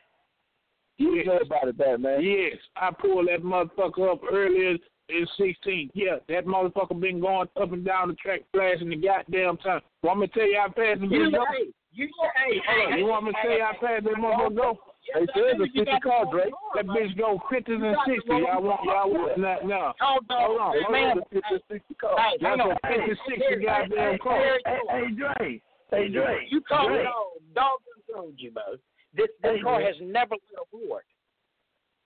You 0.97 1.25
know 1.25 1.39
about 1.39 1.69
it, 1.69 1.79
that 1.79 2.01
man. 2.01 2.23
Yes, 2.23 2.59
I 2.77 2.91
pulled 2.91 3.29
that 3.29 3.43
motherfucker 3.43 4.13
up 4.13 4.21
earlier 4.31 4.77
in 5.09 5.27
16. 5.39 5.91
Yeah, 5.95 6.17
that 6.29 6.47
motherfucker 6.47 6.99
been 7.01 7.21
going 7.21 7.49
up 7.61 7.73
and 7.73 7.85
down 7.85 8.09
the 8.09 8.15
track 8.15 8.41
flashing 8.53 8.91
the 8.91 8.97
goddamn 8.97 9.57
time. 9.59 9.81
Want 10.03 10.21
me 10.21 10.27
to 10.27 10.33
tell 10.33 10.49
you 10.49 10.59
how 10.59 10.69
fast 10.69 11.03
it 11.03 11.11
You, 11.11 11.31
go? 11.31 11.45
hey, 11.51 11.71
you, 11.93 12.09
hey, 12.37 12.61
Hold 12.67 12.87
on, 12.87 12.93
hey, 12.93 12.99
you 12.99 13.07
want 13.07 13.25
me 13.25 13.33
to 13.33 13.37
hey, 13.39 13.49
tell 13.49 13.57
you 13.59 13.65
how 13.65 13.73
fast 13.81 14.05
that 14.05 14.15
motherfucker 14.15 14.57
go? 14.57 14.79
They 15.15 15.27
said 15.35 15.59
it's 15.59 15.75
a 15.75 15.79
50 15.79 16.01
car, 16.01 16.25
Drake. 16.31 16.53
That 16.75 16.87
bitch 16.87 17.17
go 17.19 17.41
50s 17.51 17.69
and 17.69 17.97
60s. 18.07 18.29
Y'all 18.29 18.63
want, 18.63 18.81
y'all 18.85 19.11
want, 19.11 19.39
no, 19.39 19.57
oh, 19.63 19.67
no. 19.67 19.93
Hold 20.01 20.25
Hold 20.31 20.61
on, 20.61 20.75
hold 20.85 21.19
on. 21.19 21.23
It's 21.33 21.47
a 21.53 21.75
60 21.75 21.95
car. 21.95 22.17
Hey, 22.17 22.37
That's 22.41 22.61
a 22.61 22.89
50, 22.89 23.21
60 23.29 23.65
goddamn 23.65 24.19
car. 24.19 24.39
Hey, 24.39 24.79
hey, 24.89 25.11
Dre. 25.17 25.63
Hey, 25.91 26.09
Dre. 26.09 26.47
You 26.51 26.61
Dre. 26.69 27.03
it. 27.03 27.55
Dog 27.55 27.81
told 28.13 28.35
you, 28.37 28.53
Bo. 28.53 28.77
This 29.17 29.29
this 29.43 29.63
car 29.63 29.81
has 29.81 29.97
never 30.01 30.35
lit 30.35 30.61
a 30.63 30.77
board. 30.77 31.03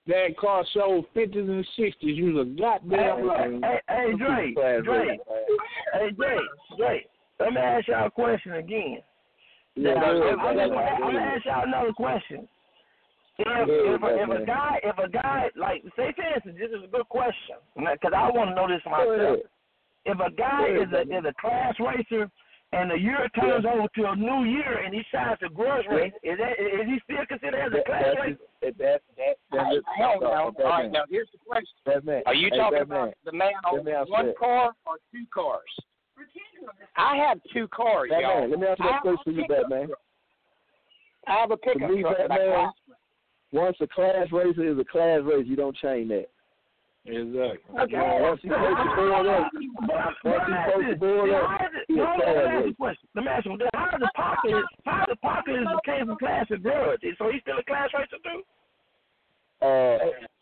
That 0.06 0.36
car 0.38 0.64
sold 0.72 1.06
50s 1.14 1.36
and 1.36 1.66
60s. 1.78 1.94
You 2.00 2.34
was 2.34 2.46
a 2.46 2.60
goddamn 2.60 3.26
liar. 3.26 3.58
Hey, 3.62 3.80
hey, 3.88 4.12
Dre. 4.16 4.54
Dre. 4.82 5.18
Hey, 5.92 6.10
Dre. 6.10 6.36
Dre. 6.78 7.06
Let 7.40 7.52
me 7.52 7.60
ask 7.60 7.88
y'all 7.88 8.06
a 8.06 8.10
question 8.10 8.52
again. 8.52 8.98
Yeah, 9.76 9.94
Now, 9.94 10.04
I'm, 10.04 10.40
I'm 10.40 10.56
gonna 11.00 11.18
ask 11.18 11.44
y'all 11.44 11.64
another 11.64 11.92
question. 11.92 12.48
If 13.36 13.68
if, 13.68 14.02
a, 14.02 14.22
if 14.22 14.42
a 14.42 14.46
guy 14.46 14.78
if 14.84 14.98
a 14.98 15.08
guy 15.10 15.50
like 15.56 15.82
say 15.96 16.12
for 16.14 16.22
instance 16.22 16.56
this 16.58 16.70
is 16.70 16.84
a 16.84 16.88
good 16.88 17.08
question 17.08 17.56
because 17.74 18.12
I 18.14 18.30
want 18.30 18.50
to 18.50 18.54
know 18.54 18.68
this 18.68 18.80
myself. 18.86 19.40
If 20.06 20.18
a 20.20 20.30
guy 20.30 20.68
is 20.70 20.92
a 20.92 21.02
is 21.02 21.24
a 21.26 21.34
class 21.40 21.74
racer 21.80 22.30
and 22.72 22.90
the 22.90 22.98
year 22.98 23.28
turns 23.38 23.64
over 23.64 23.88
to 23.96 24.10
a 24.10 24.16
new 24.16 24.44
year 24.44 24.84
and 24.84 24.94
he 24.94 25.02
signs 25.12 25.38
a 25.42 25.48
grudge 25.48 25.86
race, 25.90 26.12
is 26.22 26.38
that 26.38 26.52
is 26.62 26.86
he 26.86 26.98
still 27.02 27.26
considered 27.26 27.58
as 27.66 27.72
a 27.72 27.82
class 27.84 28.04
racer? 28.22 28.38
that, 28.62 28.78
that, 28.78 29.02
that, 29.16 29.34
that, 29.50 29.66
Hey, 29.66 29.80
hang 29.98 30.20
that, 30.20 30.26
on. 30.26 30.54
that, 30.56 30.64
All 30.64 30.70
right, 30.70 30.82
man. 30.84 30.92
now 30.92 31.04
here's 31.10 31.28
the 31.32 31.38
question: 31.38 31.74
That 31.86 32.04
man. 32.04 32.22
Are 32.26 32.34
you 32.34 32.50
Hey, 32.52 32.58
talking 32.58 32.78
that 32.78 32.88
man. 32.88 32.98
about 32.98 33.14
the 33.24 33.32
man 33.32 33.52
on 33.66 33.76
That 33.78 33.84
man 33.84 34.04
one 34.08 34.32
car 34.38 34.72
or 34.86 34.96
two 35.10 35.24
cars? 35.34 35.62
I 36.96 37.16
have 37.16 37.38
two 37.52 37.66
cars, 37.68 38.10
That 38.10 38.20
y'all. 38.22 38.40
man, 38.42 38.50
let 38.50 38.60
me 38.60 38.66
ask 38.68 38.78
you 38.78 38.84
I 38.88 38.92
that 38.92 39.02
question 39.02 39.18
a 39.20 39.24
for 39.24 39.30
you, 39.30 39.42
pickup 39.42 39.68
Batman. 39.70 39.88
I 41.26 41.32
have 41.40 41.50
a 41.50 41.56
pickup 41.56 41.90
me, 41.90 42.00
truck 42.02 42.18
that 42.18 42.24
I 42.24 42.28
Batman, 42.28 42.52
class. 42.52 42.74
Once 43.54 43.76
a 43.80 43.86
class 43.86 44.26
racer 44.32 44.66
is 44.66 44.78
a 44.78 44.84
class 44.84 45.20
racer, 45.22 45.42
you 45.46 45.54
don't 45.54 45.76
change 45.76 46.08
that. 46.10 46.26
Exactly. 47.06 47.60
Okay. 47.78 48.18
Once 48.18 48.40
he 48.42 48.48
takes 48.48 48.58
the 48.58 48.90
board 48.96 49.26
up, 49.30 49.46
once 50.24 50.44
he 50.50 50.56
takes 50.66 50.90
the 50.90 50.96
board 50.98 51.30
up, 51.30 51.60
he 51.86 51.94
a 51.94 52.02
Hold 52.02 52.18
let 52.18 52.26
me 52.26 52.34
ask 52.34 52.50
you 52.50 52.58
a 52.58 52.62
racer. 52.64 52.74
question. 52.74 53.08
Let 53.14 53.24
me 53.24 53.30
ask 53.30 53.44
you. 53.46 53.58
How 53.74 53.90
does 53.98 54.08
Parker? 54.16 54.62
How 54.84 55.04
does 55.06 55.18
Parker 55.22 55.54
is 55.60 55.68
came 55.86 56.06
from 56.06 56.16
class 56.18 56.46
of 56.50 56.62
grudge? 56.64 57.00
So 57.18 57.30
he's 57.30 57.42
still 57.42 57.58
a 57.58 57.64
class 57.64 57.90
racer 57.94 58.18
too? 58.26 58.42
Uh, 59.62 59.98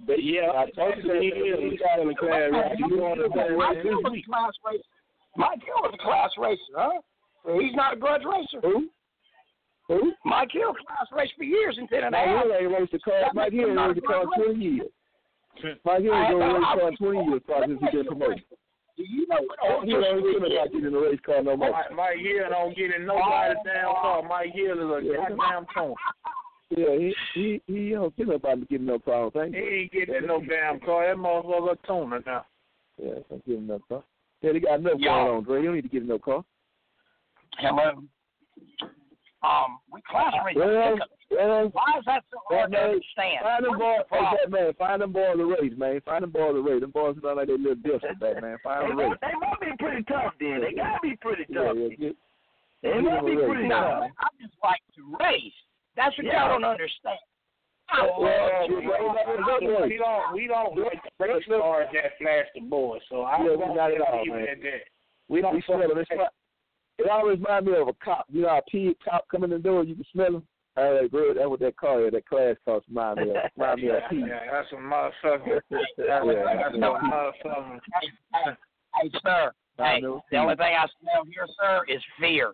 but 0.06 0.22
Yeah, 0.22 0.54
I 0.56 0.70
told 0.72 0.96
you 0.96 1.02
that 1.12 1.20
he 1.20 1.28
is. 1.28 1.58
He's 1.60 1.80
still 1.84 2.08
a 2.08 2.14
class 2.16 2.48
racer. 2.48 2.74
You 2.78 2.88
going 2.96 3.18
to 3.20 3.28
class 3.28 3.50
My 3.52 3.68
racer 3.76 3.82
kid 3.82 3.92
this 3.92 4.00
was 4.08 4.12
week? 4.12 4.24
a 4.24 4.30
class 4.32 4.54
racer. 4.64 4.88
My 5.36 5.52
kid 5.60 5.76
was 5.84 5.92
a 5.92 6.02
class 6.02 6.30
racer, 6.38 6.72
huh? 6.78 7.58
He's 7.60 7.74
not 7.74 7.94
a 7.94 7.96
grudge 8.00 8.22
racer. 8.24 8.62
Who? 8.62 8.88
Who? 9.88 10.12
My 10.24 10.46
kid 10.46 10.60
was 10.64 10.76
class 10.86 11.06
racer 11.12 11.34
for 11.36 11.44
years 11.44 11.76
and 11.78 11.88
ten 11.88 12.04
and 12.04 12.14
a 12.14 12.18
Mike. 12.18 12.28
Hill 12.44 12.52
ain't 12.54 12.72
raced 12.72 12.92
the 12.92 12.98
car. 13.00 13.20
That 13.20 13.34
Mike 13.34 13.52
Hill 13.52 13.68
ain't 13.70 13.78
raced 13.80 14.00
the 14.00 14.06
a 14.06 14.12
car 14.12 14.24
20 14.44 14.64
years. 14.64 14.88
Mike 15.84 16.02
Hill 16.02 16.14
ain't 16.14 16.30
gonna 16.32 16.54
race 16.54 16.64
I- 16.66 16.78
car 16.78 16.90
20 16.98 17.24
years 17.28 17.42
probably 17.46 17.76
since 17.78 17.90
he 17.90 17.96
been 17.98 18.06
promoted. 18.06 18.44
Do 18.96 19.02
you 19.04 19.26
know 19.26 19.36
what 19.40 19.58
Oh, 19.62 19.74
old 19.76 19.84
he 19.84 19.90
don't 19.92 20.20
Bush 20.22 20.32
feel 20.40 20.64
getting 20.68 20.84
in 20.86 20.94
a 20.94 21.00
race 21.00 21.20
car 21.24 21.42
no 21.42 21.56
more. 21.56 21.70
Mike, 21.70 21.92
Mike 21.96 22.18
Hill 22.18 22.48
don't 22.50 22.76
get 22.76 22.94
in 22.94 23.06
nobody's 23.06 23.56
damn 23.64 23.84
car. 23.96 24.22
Mike 24.22 24.52
Hill 24.52 24.78
is 24.78 25.04
a 25.04 25.06
Yeah. 25.06 25.28
goddamn 25.28 25.66
tone. 25.74 25.94
Yeah, 26.70 26.96
he 26.96 27.14
he 27.34 27.62
he 27.66 27.90
don't 27.90 28.16
get 28.16 28.28
nobody 28.28 28.60
to 28.62 28.66
get 28.66 28.80
in 28.80 28.86
no 28.86 28.98
car. 28.98 29.30
Thank 29.30 29.54
He 29.54 29.60
ain't 29.60 29.92
getting 29.92 30.14
in 30.14 30.26
no 30.26 30.40
damn 30.40 30.78
car. 30.80 31.06
That 31.06 31.16
motherfucker 31.16 31.72
a 31.72 31.86
tuner 31.86 32.22
now. 32.24 32.46
Yeah, 33.02 33.14
don't 33.28 33.44
get 33.44 33.56
in 33.58 33.66
no 33.66 33.78
car. 33.88 34.04
Yeah, 34.42 34.52
they 34.52 34.60
got 34.60 34.78
enough 34.80 34.98
Yo. 34.98 35.10
going 35.10 35.36
on, 35.36 35.44
Dre. 35.44 35.58
You 35.60 35.66
don't 35.66 35.74
need 35.76 35.82
to 35.82 35.88
get 35.88 36.02
in 36.02 36.08
no 36.08 36.18
car. 36.18 36.44
Hello. 37.58 38.02
Um, 39.42 39.78
we 39.90 40.00
class 40.08 40.32
race 40.46 40.54
Well, 40.54 40.70
well, 41.30 41.70
Why 41.74 41.98
is 41.98 42.04
that 42.06 42.22
so 42.30 42.38
hard 42.46 42.70
to 42.70 42.78
understand? 42.78 43.42
Find 43.42 43.64
them 43.66 43.74
boys, 43.78 43.98
What's 44.06 44.10
the 44.10 44.16
hey, 44.16 44.36
that 44.38 44.50
man, 44.50 44.72
find 44.78 45.02
them 45.02 45.12
boys 45.12 45.34
to 45.36 45.44
race, 45.50 45.72
man. 45.76 46.00
Find 46.04 46.22
them 46.22 46.30
boys 46.30 46.54
to 46.54 46.62
race. 46.62 46.80
Them 46.80 46.90
boys 46.94 47.16
sound 47.22 47.36
like 47.42 47.48
they 47.50 47.58
little 47.58 47.74
different, 47.74 48.20
that 48.20 48.38
man. 48.40 48.56
Find 48.62 48.84
They 48.86 48.88
them 48.94 48.98
to 48.98 49.02
race. 49.02 49.10
must, 49.10 49.20
they 49.26 49.34
must 49.42 49.60
be 49.60 49.72
pretty 49.82 50.02
tough 50.06 50.32
then. 50.38 50.60
They 50.62 50.72
gotta 50.78 51.02
be 51.02 51.16
pretty 51.18 51.46
Yeah, 51.50 51.74
tough. 51.74 51.76
yeah, 51.98 52.14
They 52.86 53.00
must 53.02 53.26
be 53.26 53.32
a 53.34 53.36
race, 53.42 53.50
pretty 53.50 53.66
No, 53.66 53.82
tough. 53.82 54.14
I 54.22 54.26
just 54.38 54.54
like 54.62 54.82
to 54.94 55.02
race. 55.18 55.58
That's 55.98 56.14
what 56.16 56.26
Yeah. 56.26 56.46
y'all 56.46 56.60
don't 56.60 56.64
understand. 56.78 57.18
I 57.90 58.06
Well, 58.06 58.22
love 58.22 58.70
we 58.70 58.86
don't, 58.86 59.90
we 59.90 59.98
don't, 59.98 60.32
we 60.32 60.46
don't 60.46 60.78
like 60.78 61.02
race 61.18 61.44
cars 61.50 61.88
that 61.92 62.14
flash 62.22 62.46
the 62.54 62.62
boys. 62.62 63.02
So 63.10 63.22
I 63.22 63.42
Yeah, 63.42 63.50
we 63.50 63.56
won't 63.58 63.74
got 63.74 63.90
it 63.90 64.00
all, 64.00 64.24
man. 64.24 64.46
that. 64.62 64.86
We 65.28 65.40
don't 65.42 65.62
smell 65.64 65.80
them. 65.80 66.04
It's 67.02 67.06
It 67.06 67.10
always 67.10 67.38
reminds 67.38 67.66
me 67.66 67.74
of 67.76 67.88
a 67.88 67.92
cop. 68.04 68.26
You 68.30 68.42
know, 68.42 68.48
a 68.48 68.62
pig 68.70 68.96
cop 69.04 69.26
coming 69.28 69.50
in 69.52 69.58
the 69.58 69.62
door, 69.62 69.84
you 69.84 69.94
can 69.94 70.04
smell 70.12 70.36
him. 70.36 70.42
All 70.76 70.94
right, 70.94 71.10
bro, 71.10 71.34
that's 71.34 71.48
what 71.48 71.60
that 71.60 71.76
car 71.76 72.06
is. 72.06 72.12
That 72.12 72.26
class 72.26 72.56
car 72.64 72.80
remind 72.88 73.20
me 73.20 73.30
of. 73.30 73.36
Me 73.56 73.88
of 73.88 73.94
a 73.96 73.98
Yeah, 73.98 74.08
pig. 74.08 74.20
yeah, 74.26 74.40
that's 74.50 74.72
a 74.72 74.76
motherfucker. 74.76 75.60
That's, 75.70 75.82
Yeah, 75.98 76.56
that's 76.56 76.74
a 76.74 76.78
motherfucker. 76.78 77.80
Hey, 78.00 78.08
hey, 78.32 78.52
hey, 78.94 79.10
sir. 79.22 79.52
Hey, 79.78 80.00
the 80.00 80.36
only 80.38 80.56
thing 80.56 80.74
I 80.78 80.86
smell 81.00 81.24
here, 81.30 81.46
sir, 81.60 81.82
is 81.88 82.02
fear. 82.20 82.52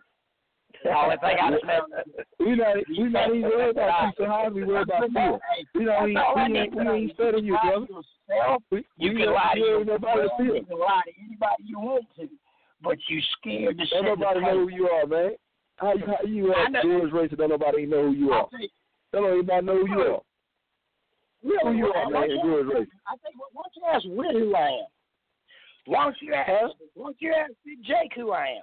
The 0.85 0.91
only 0.97 1.17
thing 1.19 1.37
I 1.41 1.59
smell. 1.63 1.87
We 2.41 2.55
not 2.57 2.77
we 2.89 3.09
not 3.09 3.29
even 3.31 3.43
worried 3.43 3.71
about 3.71 4.03
you, 4.07 4.13
so 4.17 4.25
how 4.27 4.49
we 4.49 4.65
worry 4.65 4.83
about 4.83 5.11
you? 5.11 5.39
We 5.75 5.85
don't 5.85 6.03
even 6.11 6.15
That's 6.15 6.27
all 6.29 6.39
I 6.39 6.49
we 6.49 6.59
ain't, 6.59 6.73
to 6.73 6.79
we 6.79 6.89
ain't 6.89 7.15
studying 7.15 7.45
you, 7.47 7.55
lie 7.55 7.61
brother. 7.65 7.87
to 7.87 7.93
yourself. 7.93 8.63
We, 8.71 8.85
You 8.97 9.11
we 9.13 9.17
can 9.23 9.35
lie 9.35 9.55
to 9.55 9.61
we 9.61 9.69
ain't 9.75 9.87
nobody 9.87 10.17
to 10.17 10.23
yourself. 10.23 10.39
feel. 10.39 10.55
You 10.57 10.65
can 10.65 10.79
lie 10.79 11.03
to 11.07 11.13
anybody 11.19 11.63
you 11.67 11.79
want 11.81 12.05
to, 12.17 12.29
but 12.83 12.97
you 13.09 13.21
scared 13.39 13.79
to 13.79 13.87
Don't 13.87 14.05
nobody 14.05 14.41
know 14.41 14.59
who 14.65 14.69
you 14.71 14.89
are, 14.89 15.07
man. 15.07 15.31
How 15.77 15.95
you 15.95 16.07
how 16.07 16.27
you 16.27 16.49
know. 16.49 16.83
grudge 16.83 17.13
race 17.13 17.31
and 17.31 17.39
don't 17.39 17.51
nobody 17.51 17.87
know 17.87 18.07
who 18.09 18.13
you 18.13 18.31
are. 18.33 18.49
think, 18.51 18.71
Don't 19.13 19.23
nobody 19.37 19.67
know 19.67 19.77
who 19.79 19.89
you 19.89 20.01
are. 20.01 20.21
Who 21.43 21.73
you 21.77 21.93
are, 21.93 22.11
man, 22.11 22.31
in 22.31 22.41
grudge 22.43 22.67
race. 22.67 22.89
I 23.07 23.15
think 23.23 23.37
why 23.53 23.63
don't 23.63 23.77
you 23.77 23.83
ask 23.93 24.05
Whit 24.17 24.35
who 24.35 24.55
I 24.57 24.69
am? 24.69 24.87
Why 25.87 26.05
don't 26.05 26.17
you 26.21 26.35
ask? 26.35 26.51
Huh? 26.51 26.69
Why 26.95 27.05
don't 27.07 27.17
you 27.21 27.33
ask 27.33 27.53
Jake 27.87 28.13
who 28.17 28.33
I 28.33 28.47
am? 28.47 28.63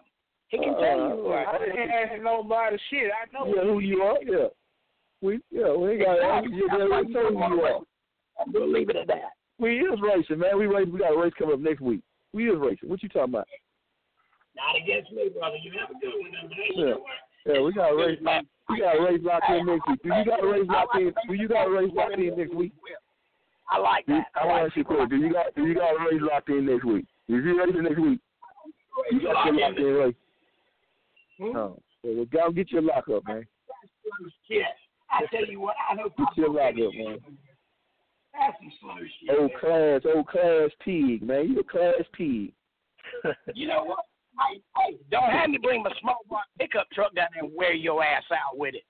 He 0.50 0.58
can 0.58 0.74
tell 0.76 0.98
you 0.98 1.16
who 1.24 1.28
I 1.32 1.44
uh, 1.44 1.48
uh, 1.48 1.56
am. 1.56 1.62
I 1.62 1.66
didn't 1.66 1.90
ask 1.92 2.22
nobody 2.22 2.78
shit. 2.90 3.12
I 3.12 3.32
know 3.34 3.54
Yeah, 3.56 3.64
who 3.64 3.80
you 3.80 4.02
are, 4.02 4.18
yeah. 4.24 4.48
We 5.22 5.40
yeah, 5.50 5.74
we 5.74 5.92
ain't 5.92 6.02
got 6.06 6.16
Exactly. 6.18 6.56
you 6.56 6.68
we 6.72 6.78
you 7.08 7.14
told 7.14 7.34
don't 7.34 7.52
you 7.52 7.62
are. 7.62 7.80
I'm 8.40 8.52
gonna 8.52 8.66
leave 8.66 8.90
it 8.90 8.96
at 8.98 9.08
that. 9.08 9.32
We 9.58 9.80
is 9.80 10.00
racing, 10.02 10.40
man. 10.40 10.60
We 10.60 10.68
race 10.68 10.88
we 10.92 11.00
got 11.00 11.14
a 11.14 11.18
race 11.20 11.34
coming 11.40 11.54
up 11.56 11.62
next 11.62 11.82
week. 11.82 12.02
We 12.34 12.50
is 12.50 12.58
racing. 12.60 12.90
What 12.90 13.02
you 13.02 13.10
talking 13.10 13.34
about? 13.34 13.48
Not 14.56 14.76
against 14.80 15.12
me, 15.12 15.30
brother. 15.30 15.58
You 15.58 15.72
have 15.80 15.92
a 15.92 16.00
good 16.00 16.16
one, 16.16 16.32
man. 16.32 16.50
Yeah. 16.76 16.96
Yeah, 17.46 17.62
we 17.62 17.74
got 17.74 17.92
a 17.92 17.96
race 17.96 18.18
we 18.70 18.80
got 18.80 18.98
a 18.98 19.04
race 19.04 19.22
locked 19.22 19.50
in 19.52 19.66
next 19.68 19.88
week. 19.88 20.02
Do 20.02 20.10
you 20.10 20.26
got 20.26 20.44
a 20.44 20.48
race 20.48 20.68
locked 20.68 20.96
in 20.96 21.14
do 21.28 21.34
you 21.34 21.48
got 21.48 21.68
a 21.68 21.70
race 21.70 21.92
locked 21.94 22.14
in 22.18 22.38
next 22.38 22.56
week? 22.56 22.74
I 23.70 23.78
like 23.78 24.06
that. 24.08 24.26
I 24.36 24.42
I 24.42 24.46
want 24.46 24.58
to 24.58 24.64
like 24.64 24.72
ask 24.72 24.78
you 24.78 24.82
a 24.82 24.86
question. 24.86 25.10
Do 25.10 25.18
you 25.18 25.34
got 25.34 25.56
do 25.56 25.66
you 25.66 25.76
got 25.76 25.94
a 25.94 26.00
race 26.00 26.22
locked 26.22 26.50
in 26.50 26.66
next 26.66 26.86
week? 26.86 27.06
If 27.28 27.46
you 27.46 27.60
racing 27.60 27.84
next 27.84 28.00
week, 28.00 28.20
you 29.12 29.22
got 29.22 29.46
your 29.46 29.60
locked 29.60 29.78
in 29.78 29.86
race. 29.86 30.16
No. 31.40 31.80
So 32.02 32.10
we 32.10 32.26
gotta 32.26 32.54
get 32.54 32.72
your 32.72 32.82
lock 32.82 33.06
up, 33.10 33.24
man. 33.28 33.46
Yeah. 34.50 34.64
I 35.12 35.26
tell 35.32 35.46
you 35.46 35.60
what, 35.60 35.76
I 35.90 35.96
know. 35.96 36.10
Get 36.18 36.28
your 36.36 36.50
lock 36.50 36.74
up, 36.74 36.94
man. 36.96 37.20
That's 38.34 38.58
some 38.60 38.72
slow 38.82 38.96
shit. 39.20 39.40
Old 39.40 39.52
class, 39.60 40.02
old 40.14 40.28
class 40.28 40.70
pig, 40.84 41.22
man. 41.22 41.50
You 41.50 41.60
a 41.60 41.64
class 41.64 41.94
pig. 42.18 42.52
You 43.54 43.68
know 43.68 43.84
what? 43.84 44.06
Hey, 44.36 44.62
hey, 44.78 44.98
don't 45.12 45.32
have 45.32 45.50
me 45.50 45.58
bring 45.58 45.84
my 45.84 45.92
small 46.02 46.20
block 46.30 46.46
pickup 46.60 46.90
truck 46.92 47.16
down 47.16 47.28
there 47.34 47.44
and 47.44 47.54
wear 47.56 47.74
your 47.74 48.04
ass 48.04 48.24
out 48.32 48.58
with 48.58 48.76
it. 48.76 48.84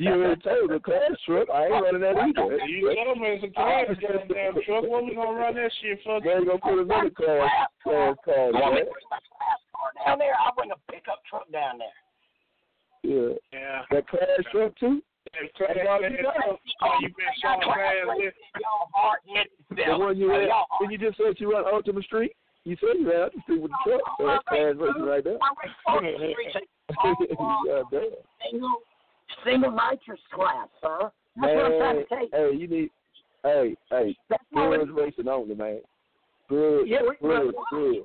You 0.00 0.36
told 0.44 0.70
the 0.70 0.80
class 0.84 1.12
truck. 1.26 1.48
I 1.50 1.64
ain't 1.64 1.72
running 1.72 2.00
that 2.00 2.16
either. 2.16 2.58
You 2.66 2.94
told 3.04 3.18
me 3.18 3.40
it's 3.40 3.44
a 3.44 3.48
class 3.48 3.86
goddamn 4.00 4.54
truck. 4.64 4.84
What 4.84 5.04
we 5.04 5.14
gonna 5.14 5.32
run 5.32 5.54
that 5.56 5.72
shit 5.80 5.98
for? 6.04 6.20
They 6.20 6.30
ain't 6.30 6.46
gonna 6.46 6.58
put 6.58 6.78
another 6.78 7.10
class 7.10 7.50
class 7.82 8.16
car 8.24 8.48
in 8.48 8.52
to 8.52 8.60
bring 8.60 9.08
my 9.10 9.20
class 9.32 9.60
car 9.74 9.90
down 10.06 10.18
there? 10.18 10.34
I'll 10.38 10.54
bring 10.54 10.70
a 10.70 10.92
pickup 10.92 11.22
truck 11.28 11.50
down 11.52 11.78
there. 11.78 11.98
Yeah. 13.02 13.34
Yeah. 13.52 13.82
That 13.90 14.08
class 14.08 14.28
truck 14.52 14.76
too? 14.78 15.02
That 15.32 15.52
class 15.54 15.76
truck. 15.76 16.36
Oh, 16.82 16.96
you 17.00 17.08
been 17.08 17.34
showing 17.42 17.62
class. 17.62 18.06
Y'all 18.60 18.88
hard-headed 18.94 19.50
The 19.70 19.98
one 19.98 20.16
you 20.16 20.30
had 20.30 20.48
when 20.80 20.90
you 20.90 20.98
just 20.98 21.16
said 21.16 21.34
you 21.38 21.52
run 21.52 21.64
Ultra 21.66 22.02
Street? 22.02 22.32
You 22.64 22.76
said 22.80 23.00
you 23.00 23.10
ran 23.10 23.22
Ultra 23.22 23.42
Street 23.42 23.62
with 23.62 23.70
the 23.72 23.76
oh, 23.86 23.90
truck. 23.90 24.00
So 24.18 24.26
that's 24.26 24.44
class 24.48 24.74
racing 24.78 25.02
right 25.02 25.24
there. 25.24 25.38
I 25.42 25.50
race 25.58 25.74
on 25.86 26.04
the 26.04 26.14
streets. 26.32 26.56
God 27.66 27.84
damn. 27.90 28.02
Single, 28.50 28.76
single 29.44 29.70
nitrous 29.72 30.20
class, 30.32 30.68
sir. 30.80 31.10
That's 31.40 31.54
what 31.54 31.64
I'm 31.64 31.72
trying 31.78 31.96
Man, 31.96 32.04
to 32.04 32.28
tell 32.30 32.50
hey, 32.50 32.56
you 32.56 32.68
need 32.68 32.90
hey, 33.42 33.76
hey, 33.90 34.16
That's 34.28 34.44
what 34.50 34.78
good 34.78 34.90
racing 34.94 35.28
only, 35.28 35.54
man. 35.54 35.80
Good, 36.48 36.86
Yeah, 36.86 37.00
we- 37.02 37.16
good, 37.26 37.54
good. 37.70 38.04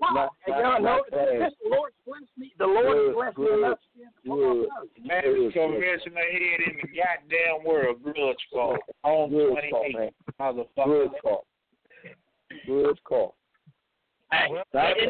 Wow. 0.00 0.08
Not- 0.12 0.30
And 0.46 0.54
not- 0.54 0.62
y'all 0.62 0.82
know, 0.82 0.96
not 0.96 1.10
the 1.10 1.50
Lord 1.64 1.92
bless 2.06 2.22
me. 2.36 2.52
The 2.58 2.66
Lord 2.66 2.86
Good, 2.86 3.14
bless 3.14 3.36
me 3.36 3.44
good, 3.46 3.58
enough 3.58 3.78
to 3.80 3.98
be 3.98 4.02
able 4.02 4.12
to 4.12 4.28
pull 4.28 4.44
off 4.44 4.54
good. 4.54 4.68
those. 4.68 5.06
Man, 5.08 5.22
this 5.24 5.52
convention 5.52 6.16
ahead 6.16 6.60
in 6.60 6.76
the 6.76 6.88
goddamn 6.94 7.64
world. 7.64 8.02
Grudge 8.04 8.46
call. 8.52 8.78
On 9.02 9.30
Good 9.30 9.48
call, 9.70 9.80
28. 9.90 9.96
man. 9.96 10.10
Motherfucker. 10.38 10.84
Good 10.84 11.10
call. 11.22 11.46
Good 12.66 13.04
call. 13.04 13.34
Hey, 14.30 14.46
and 14.50 14.64
bad 14.72 14.96
I- 14.98 15.00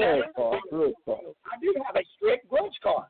Good 0.70 0.94
call. 1.04 1.34
I 1.46 1.58
do 1.60 1.74
have 1.86 1.96
a 1.96 2.04
strict 2.16 2.48
grudge 2.48 2.78
card. 2.82 3.06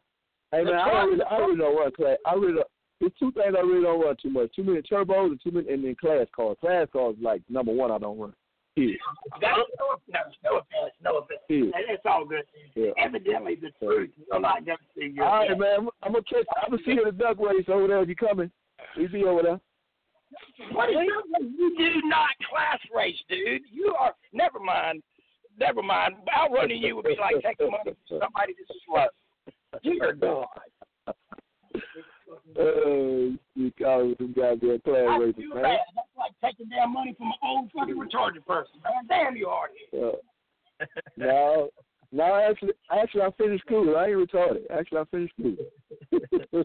Hey 0.53 0.65
man, 0.65 0.75
I 0.75 0.91
don't 0.91 1.11
really, 1.11 1.23
I 1.25 1.37
really 1.39 1.57
don't 1.59 1.77
run 1.77 1.93
class. 1.93 2.17
I 2.27 2.35
really, 2.35 2.55
don't- 2.55 2.67
there's 3.01 3.13
two 3.19 3.31
things 3.33 3.55
I 3.57 3.61
really 3.61 3.83
don't 3.83 4.01
run 4.01 4.17
too 4.21 4.31
much. 4.31 4.55
Too 4.57 4.65
many 4.65 4.81
turbos 4.83 5.27
and 5.27 5.41
too 5.43 5.51
many, 5.51 5.69
and 5.69 5.85
then 5.85 5.95
class 5.97 6.27
cars. 6.35 6.57
Class 6.61 6.89
cars 6.93 7.17
like 7.21 7.43
number 7.49 7.73
one. 7.73 7.91
I 7.93 7.99
don't 7.99 8.19
run. 8.19 8.33
Yeah, 8.77 8.95
That's 9.41 9.57
no, 9.59 9.65
no, 10.09 10.21
no 10.45 10.59
offense, 10.59 10.95
no 11.03 11.19
offense. 11.19 11.41
yeah, 11.49 11.57
And 11.75 11.85
it's 11.91 12.03
all 12.07 12.25
good. 12.25 12.45
yeah. 12.77 12.91
Evidently, 12.97 13.57
the 13.57 13.73
truth 13.85 14.11
will 14.31 14.41
not 14.41 14.65
just 14.65 14.81
see 14.97 15.09
your 15.15 15.25
All 15.25 15.39
right, 15.41 15.59
man. 15.59 15.89
I'm, 16.03 16.13
gonna 16.13 16.23
catch. 16.23 16.47
I'm 16.63 16.71
gonna 16.71 16.83
see 16.85 16.93
you 16.93 17.05
at 17.05 17.17
the 17.19 17.25
duck 17.25 17.39
race 17.41 17.65
over 17.69 17.89
there. 17.89 18.03
If 18.03 18.09
you 18.09 18.15
coming, 18.17 18.51
you 18.97 19.29
over 19.29 19.43
there. 19.43 19.61
What 20.73 20.91
is 20.91 20.97
that? 20.97 21.43
You 21.43 21.75
do 21.77 22.09
not 22.09 22.31
class 22.49 22.79
race, 22.95 23.17
dude. 23.29 23.63
You 23.73 23.95
are. 23.99 24.15
Never 24.33 24.61
mind. 24.61 25.03
Never 25.59 25.83
mind. 25.83 26.15
Outrunning 26.35 26.83
you 26.83 26.97
would 26.97 27.05
be 27.05 27.17
like 27.21 27.43
taking 27.43 27.71
money 27.71 27.97
from 28.09 28.21
somebody 28.21 28.55
that's 28.57 28.81
slow. 28.87 29.07
Dear 29.83 30.13
God. 30.15 30.47
Uh, 32.59 33.37
you 33.55 33.73
call 33.79 34.15
them 34.19 34.35
goddamn 34.37 35.21
races, 35.21 35.37
feel 35.37 35.55
man. 35.55 35.63
bad. 35.63 35.79
That's 35.95 36.09
like 36.17 36.33
taking 36.45 36.69
down 36.69 36.93
money 36.93 37.15
from 37.17 37.29
an 37.29 37.35
old 37.43 37.71
fucking 37.77 37.95
retarded 37.95 38.45
person, 38.47 38.81
man. 38.83 39.07
Damn 39.09 39.37
you 39.37 39.49
hard 39.49 39.71
Uh, 39.93 40.17
no, 41.17 41.69
no. 42.13 42.35
Actually, 42.35 42.73
actually, 42.91 43.23
I 43.23 43.31
finished 43.33 43.65
school. 43.65 43.97
I 43.97 44.07
ain't 44.07 44.17
retarded. 44.17 44.63
Actually, 44.71 44.99
I 44.99 45.05
finished 45.11 45.35
school. 45.39 45.57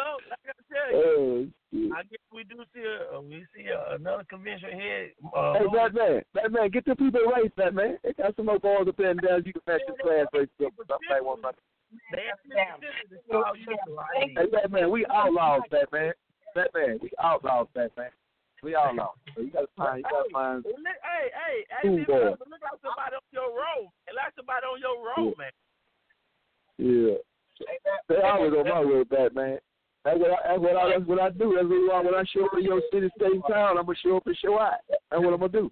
So, 0.00 0.16
like 0.32 0.48
I 0.48 0.56
tell 0.72 0.88
you, 0.88 1.52
oh. 1.76 1.92
I 1.92 2.02
guess 2.08 2.24
we 2.32 2.42
do 2.44 2.64
see 2.72 2.80
a, 2.80 3.20
we 3.20 3.44
see 3.52 3.68
a, 3.68 3.96
another 4.00 4.24
convention 4.24 4.72
here. 4.72 5.10
Uh, 5.36 5.52
Hey, 5.60 5.66
Batman, 5.68 6.22
Batman, 6.32 6.70
get 6.70 6.84
the 6.86 6.96
people 6.96 7.20
race, 7.28 7.52
Batman. 7.56 7.98
They 8.02 8.14
got 8.14 8.34
some 8.36 8.46
more 8.46 8.58
balls 8.58 8.88
up 8.88 8.96
there 8.96 9.10
and 9.10 9.20
down. 9.20 9.42
You 9.44 9.52
can 9.52 9.60
match 9.68 9.82
your 9.86 9.96
class 10.00 10.24
race 10.32 10.48
up. 10.64 10.72
Somebody 10.88 11.20
want 11.20 11.42
my- 11.42 11.52
They 12.16 12.24
have 12.32 12.80
to 12.80 13.16
call 13.30 13.52
you 13.56 13.76
right. 13.92 14.30
Hey, 14.36 14.46
Batman, 14.48 14.90
we 14.90 15.04
outlaws, 15.12 15.62
Batman. 15.70 16.12
Batman, 16.54 16.98
we 17.02 17.10
outlaws, 17.22 17.68
Batman. 17.74 18.10
We 18.62 18.74
outlaws. 18.74 19.16
So 19.36 19.42
you 19.42 19.50
gotta 19.50 19.68
find, 19.76 19.98
you 19.98 20.04
gotta 20.10 20.30
find. 20.32 20.64
Well, 20.64 20.74
hey, 21.04 21.28
hey, 21.36 21.56
hey, 21.82 21.88
look 21.90 22.08
look 22.08 22.60
like 22.64 22.80
somebody 22.80 23.16
on 23.20 23.28
your 23.32 23.50
road. 23.52 23.92
It 24.08 24.14
like 24.16 24.32
somebody 24.36 24.64
on 24.64 24.80
your 24.80 24.96
road, 24.96 25.34
man. 25.36 25.52
Yeah. 26.78 27.20
They 28.08 28.16
always 28.16 28.52
on 28.52 28.64
my 28.64 28.80
road, 28.80 29.08
Batman. 29.08 29.58
That's 30.04 30.18
what 30.18 30.30
I, 30.30 30.48
that's 30.48 30.60
what 30.60 30.76
I, 30.76 30.88
that's 30.88 31.06
what 31.06 31.20
I 31.20 31.28
do. 31.30 31.54
That's 31.56 31.68
what 31.68 31.94
I, 31.94 32.00
when 32.00 32.14
I 32.14 32.24
show 32.32 32.46
up 32.46 32.52
in 32.56 32.64
your 32.64 32.80
city, 32.92 33.08
state, 33.16 33.32
and 33.32 33.42
town, 33.48 33.76
I'm 33.76 33.84
gonna 33.84 33.98
show 34.02 34.16
up 34.16 34.26
and 34.26 34.36
show 34.36 34.58
out. 34.58 34.80
That's 34.88 35.22
what 35.22 35.34
I'm 35.34 35.40
gonna 35.40 35.52
do. 35.52 35.70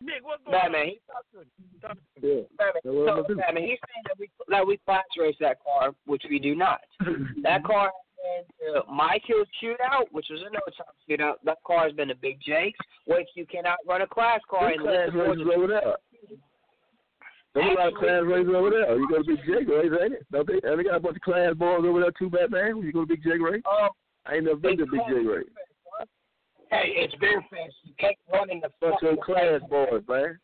Nick, 0.00 0.22
what's 0.22 0.42
going 0.44 0.56
Batman, 0.56 0.86
on? 0.86 0.94
Talk 1.10 1.24
to 1.32 1.38
me. 1.38 1.44
To 1.82 1.88
me. 1.88 2.00
Yeah. 2.22 2.42
Batman, 2.56 2.82
That's 2.84 2.96
what 2.96 3.08
I'm 3.08 3.24
so. 3.28 3.34
Batman, 3.34 3.62
he's 3.64 3.82
saying 3.84 4.04
that 4.06 4.16
we 4.18 4.30
that 4.48 4.66
we 4.66 4.76
class 4.86 5.04
race 5.18 5.36
that 5.40 5.58
car, 5.62 5.92
which 6.06 6.22
we 6.30 6.38
do 6.38 6.54
not. 6.54 6.80
That 7.42 7.64
car 7.64 7.92
has 8.36 8.46
been 8.58 8.76
uh, 8.76 8.92
Mike 8.92 9.22
Hill's 9.26 9.48
shootout, 9.62 10.06
which 10.12 10.26
was 10.30 10.40
a 10.40 10.50
no 10.50 10.60
time 10.76 10.94
shootout. 11.08 11.34
That 11.44 11.58
car 11.66 11.84
has 11.84 11.92
been 11.92 12.10
a 12.10 12.14
Big 12.14 12.38
Jake's, 12.40 12.78
which 13.06 13.28
you 13.34 13.46
cannot 13.46 13.78
run 13.86 14.02
a 14.02 14.06
class 14.06 14.40
car 14.48 14.70
This 14.70 14.78
unless 14.80 15.10
class 15.10 15.12
the 15.12 15.18
races 15.18 15.46
over 15.54 15.66
there. 15.66 15.96
There's 17.58 17.76
a 17.76 17.80
lot 17.80 17.88
of 17.88 17.94
class 17.98 18.22
races 18.24 18.52
over 18.54 18.70
there. 18.70 18.96
You 18.98 19.08
go 19.08 19.18
to 19.18 19.24
Big 19.24 19.38
J 19.44 19.52
race, 19.66 19.92
ain't 20.00 20.14
it? 20.14 20.26
Don't 20.30 20.46
they? 20.46 20.60
And 20.62 20.78
they 20.78 20.84
got 20.84 20.96
a 20.96 21.00
bunch 21.00 21.16
of 21.16 21.22
class 21.22 21.54
boys 21.54 21.82
over 21.84 22.00
there 22.00 22.12
too, 22.18 22.30
Batman. 22.30 22.78
You 22.78 22.92
go 22.92 23.02
to 23.02 23.06
Big 23.06 23.22
J 23.22 23.38
race, 23.38 23.62
Um, 23.66 23.90
I 24.26 24.34
ain't 24.36 24.44
never 24.44 24.56
been 24.56 24.78
to 24.78 24.86
Big 24.86 25.00
J 25.08 25.14
race. 25.26 25.46
hey, 26.70 26.94
it's 26.96 27.14
beer 27.16 27.42
fest. 27.50 27.74
You 27.84 27.94
can't 27.98 28.16
run 28.32 28.50
in 28.50 28.60
the 28.60 28.70
Bunch 28.80 29.02
of 29.02 29.18
class 29.20 29.60
boys, 29.68 30.02
man. 30.08 30.38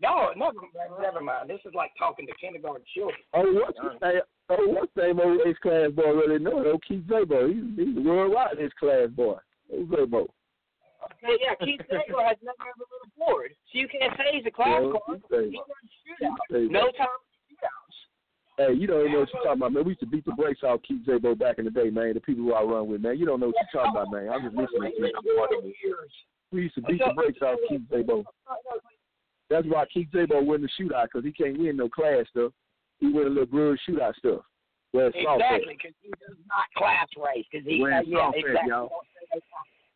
No, 0.00 0.30
never, 0.36 0.52
never 1.00 1.20
mind. 1.22 1.48
This 1.48 1.60
is 1.64 1.72
like 1.74 1.90
talking 1.98 2.26
to 2.26 2.32
kindergarten 2.38 2.82
children. 2.94 3.16
Oh, 3.32 3.44
what's 3.52 3.78
his 3.78 4.00
name? 4.02 4.20
Oh, 4.50 4.66
what's 4.68 4.92
the 4.94 5.02
name 5.02 5.20
old 5.20 5.40
Ace 5.46 5.56
class 5.62 5.90
boy 5.90 6.12
really 6.12 6.38
know? 6.38 6.62
Oh, 6.66 6.78
Keith 6.86 7.02
Zabo. 7.08 7.48
He's, 7.48 7.86
he's 7.96 8.04
worldwide 8.04 8.58
Ace 8.60 8.70
class 8.78 9.08
boy. 9.08 9.36
Zabo. 9.74 10.26
Hey, 11.20 11.36
yeah, 11.40 11.54
Keith 11.60 11.80
Sager 11.88 12.22
has 12.22 12.36
never 12.42 12.64
ever 12.66 12.84
been 12.86 13.04
aboard. 13.16 13.50
So 13.72 13.78
you 13.78 13.88
can't 13.88 14.12
say 14.16 14.36
he's 14.36 14.46
a 14.46 14.50
class 14.50 14.82
Yeah, 14.82 14.92
car. 14.92 15.16
Keith 15.16 15.24
He 15.30 15.60
runs 15.60 15.90
shootouts. 16.02 16.70
No 16.70 16.90
time 16.96 17.20
shootouts. 17.48 17.96
Hey, 18.58 18.72
you 18.72 18.86
don't 18.86 19.00
even 19.00 19.12
know 19.12 19.20
what 19.20 19.28
you're 19.32 19.42
talking 19.42 19.60
about, 19.60 19.72
man. 19.72 19.84
We 19.84 19.90
used 19.90 20.00
to 20.00 20.06
beat 20.06 20.24
the 20.24 20.32
brakes 20.32 20.62
off 20.62 20.80
Keith 20.82 21.04
Zabo 21.06 21.38
back 21.38 21.58
in 21.58 21.66
the 21.66 21.70
day, 21.70 21.90
man. 21.90 22.14
The 22.14 22.20
people 22.20 22.44
who 22.44 22.54
I 22.54 22.62
run 22.62 22.88
with, 22.88 23.02
man. 23.02 23.18
You 23.18 23.26
don't 23.26 23.40
know 23.40 23.48
what 23.48 23.56
you're 23.60 23.82
talking 23.82 24.00
about, 24.00 24.10
man. 24.10 24.32
I'm 24.32 24.42
just 24.42 24.56
listening 24.56 24.92
to 24.96 25.06
you. 25.82 25.96
We 26.52 26.62
used 26.62 26.74
to 26.76 26.82
beat 26.82 27.00
the 27.04 27.12
brakes 27.12 27.42
off 27.42 27.58
Keith 27.68 27.82
Zabo. 27.92 28.24
That's 29.50 29.66
why 29.66 29.84
Keith 29.92 30.08
Zabo 30.12 30.44
win 30.44 30.62
the 30.62 30.68
shootout 30.80 31.08
because 31.12 31.24
he 31.24 31.32
can't 31.32 31.58
win 31.58 31.76
no 31.76 31.88
class 31.88 32.24
stuff. 32.30 32.52
He 32.98 33.08
win 33.08 33.26
a 33.26 33.30
little 33.30 33.46
brewery 33.46 33.80
shootout 33.88 34.14
stuff. 34.16 34.40
Well, 34.92 35.08
it's 35.08 35.16
Exactly, 35.18 35.76
because 35.76 35.94
he 36.00 36.08
does 36.10 36.38
not 36.48 36.64
class 36.76 37.06
race. 37.16 37.44
Because 37.52 37.66
he, 37.66 37.84
uh, 37.84 38.00
yeah, 38.06 38.30
exactly. 38.34 38.70
y'all. 38.70 38.90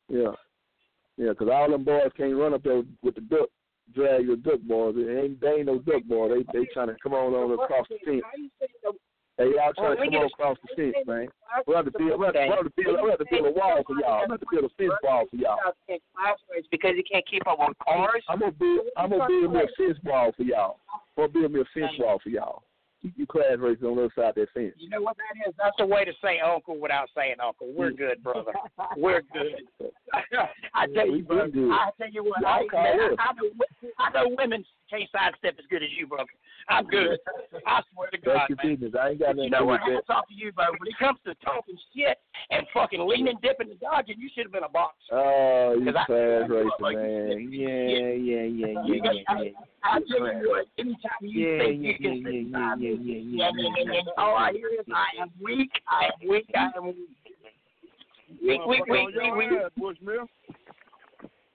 Yeah. 0.09 0.33
Yeah, 1.21 1.35
'cause 1.37 1.49
all 1.53 1.69
them 1.69 1.85
boys 1.85 2.11
can't 2.17 2.35
run 2.35 2.55
up 2.55 2.63
there 2.63 2.81
with 3.03 3.15
the 3.15 3.21
duck, 3.21 3.51
drag 3.93 4.27
the 4.27 4.37
duck 4.37 4.61
boys. 4.61 4.95
They 4.97 5.21
ain't, 5.21 5.39
they 5.39 5.61
ain't 5.61 5.67
no 5.67 5.77
duck 5.79 6.03
boys. 6.05 6.33
They 6.33 6.59
they 6.61 6.65
trying 6.73 6.89
to 6.89 6.97
come 7.03 7.13
on 7.13 7.35
on 7.35 7.53
across 7.53 7.87
the 7.89 7.99
fence. 7.99 8.25
Hey, 9.37 9.53
y'all 9.53 9.73
trying 9.77 9.97
to 9.97 10.05
come 10.05 10.17
on 10.17 10.25
across 10.33 10.57
the 10.65 10.69
fence, 10.93 11.07
man. 11.07 11.29
We 11.67 11.75
have 11.75 11.85
to 11.85 11.91
build, 11.93 12.19
we 12.21 12.25
have 12.25 12.33
to 12.65 12.73
build, 12.73 13.03
we 13.05 13.11
have 13.11 13.19
to 13.19 13.25
build 13.29 13.47
a 13.47 13.51
wall 13.53 13.83
for 13.85 13.97
y'all. 14.01 14.25
We 14.25 14.31
have 14.33 14.41
to 14.41 14.47
build 14.51 14.65
a 14.65 14.69
fence 14.81 14.95
wall 15.05 15.27
for 15.29 15.37
y'all. 15.37 15.59
Because 16.71 16.97
he 16.97 17.03
can't 17.03 17.27
keep 17.29 17.47
up 17.47 17.61
on 17.61 17.75
cars. 17.85 18.25
I'm 18.31 18.39
gonna 18.41 18.53
build, 18.53 18.81
I'm 18.97 19.11
gonna 19.11 19.29
build 19.29 19.53
me 19.53 19.61
a 19.61 19.69
fence 19.77 19.99
wall 20.03 20.33
for 20.33 20.43
y'all. 20.43 20.79
I'm 20.89 21.01
gonna 21.29 21.29
build 21.29 21.53
me 21.53 21.61
a 21.61 21.65
fence 21.77 21.93
wall 22.01 22.19
for 22.23 22.31
y'all. 22.31 22.63
Keep 23.03 23.15
you 23.17 23.27
class 23.27 23.57
races 23.59 23.83
on 23.83 23.97
the 23.97 24.03
other 24.03 24.13
side 24.15 24.29
of 24.31 24.35
that 24.35 24.49
fence. 24.53 24.75
You 24.77 24.91
know 24.91 25.01
what 25.01 25.17
that 25.17 25.49
is? 25.49 25.55
That's 25.57 25.77
a 25.81 25.87
way 25.87 26.05
to 26.05 26.13
say 26.23 26.39
uncle 26.39 26.79
without 26.79 27.09
saying 27.17 27.37
uncle. 27.43 27.69
We're 27.75 27.93
good, 27.93 28.23
brother. 28.23 28.53
We're 28.97 29.23
good. 29.33 29.63
I 30.75 30.87
tell 30.87 31.11
We 31.11 31.19
you, 31.19 31.25
brother. 31.25 31.49
I 31.73 31.91
tell 31.97 32.11
you 32.11 32.25
what. 32.25 32.47
I, 32.47 32.67
man, 32.73 33.01
us. 33.13 33.19
I, 33.19 33.33
know, 33.33 33.91
I 33.99 34.11
know 34.13 34.37
women 34.37 34.65
can't 34.91 35.09
sidestep 35.13 35.57
as 35.59 35.67
good 35.71 35.83
as 35.83 35.89
you, 35.97 36.07
brother. 36.07 36.29
I'm 36.69 36.87
good. 36.87 37.19
I 37.67 37.81
swear 37.95 38.11
to 38.11 38.19
God, 38.19 38.35
That's 38.35 38.51
your 38.51 38.59
man. 38.63 38.75
business. 38.75 38.95
I 39.01 39.09
ain't 39.11 39.21
got 39.21 39.37
You 39.39 39.49
nothing 39.49 39.51
to 39.51 39.57
know 39.57 39.63
do 39.63 39.67
what? 39.67 39.81
with 39.87 39.89
that. 39.89 39.95
Hats 40.03 40.11
off 40.11 40.29
to 40.29 40.35
you, 40.35 40.53
bro. 40.53 40.67
When 40.77 40.89
it 40.91 40.99
comes 40.99 41.19
to 41.25 41.35
talking 41.45 41.79
shit 41.95 42.19
and 42.51 42.67
fucking 42.75 43.01
leaning, 43.01 43.39
dipping, 43.43 43.71
and 43.71 43.81
dodging, 43.81 44.19
you 44.19 44.29
should 44.35 44.51
have 44.51 44.53
been 44.53 44.67
a 44.67 44.69
boxer. 44.69 45.15
Oh, 45.15 45.75
you 45.79 45.87
'Cause 45.87 45.97
I- 45.97 46.05
class 46.05 46.43
I- 46.43 46.47
racer, 46.51 46.91
man. 46.91 47.53
Yeah, 47.53 47.67
yeah, 47.69 48.13
yeah, 48.19 48.43
yeah, 48.43 48.85
You 48.85 49.01
got- 49.01 49.15
yeah, 49.15 49.43
yeah. 49.43 49.51
I 49.83 50.01
tell 50.01 50.27
you 50.27 50.49
what, 50.51 50.67
anytime 50.77 51.11
you 51.23 51.41
Yeah, 51.41 51.59
think 51.59 51.83
yeah, 51.83 51.89
you 51.89 51.95
can 51.95 52.05
yeah, 52.05 52.11
sit 52.11 52.35
yeah, 52.35 52.43
beside 52.43 52.81
yeah, 52.81 52.91
yeah, 52.91 53.49
and- 53.49 53.59
yeah, 53.61 53.93
yeah. 53.95 54.03
all 54.19 54.37
I 54.37 54.53
hear 54.53 54.69
is 54.69 54.85
I 54.93 55.09
am 55.19 55.31
weak, 55.41 55.71
I 55.89 56.05
am 56.07 56.29
weak, 56.29 56.51
I 56.55 56.71
am 56.77 56.85
weak. 56.85 56.97
Weak, 58.43 58.67
weak, 58.67 58.87
weak, 58.87 59.09
weak, 59.17 59.35
weak. 59.35 59.51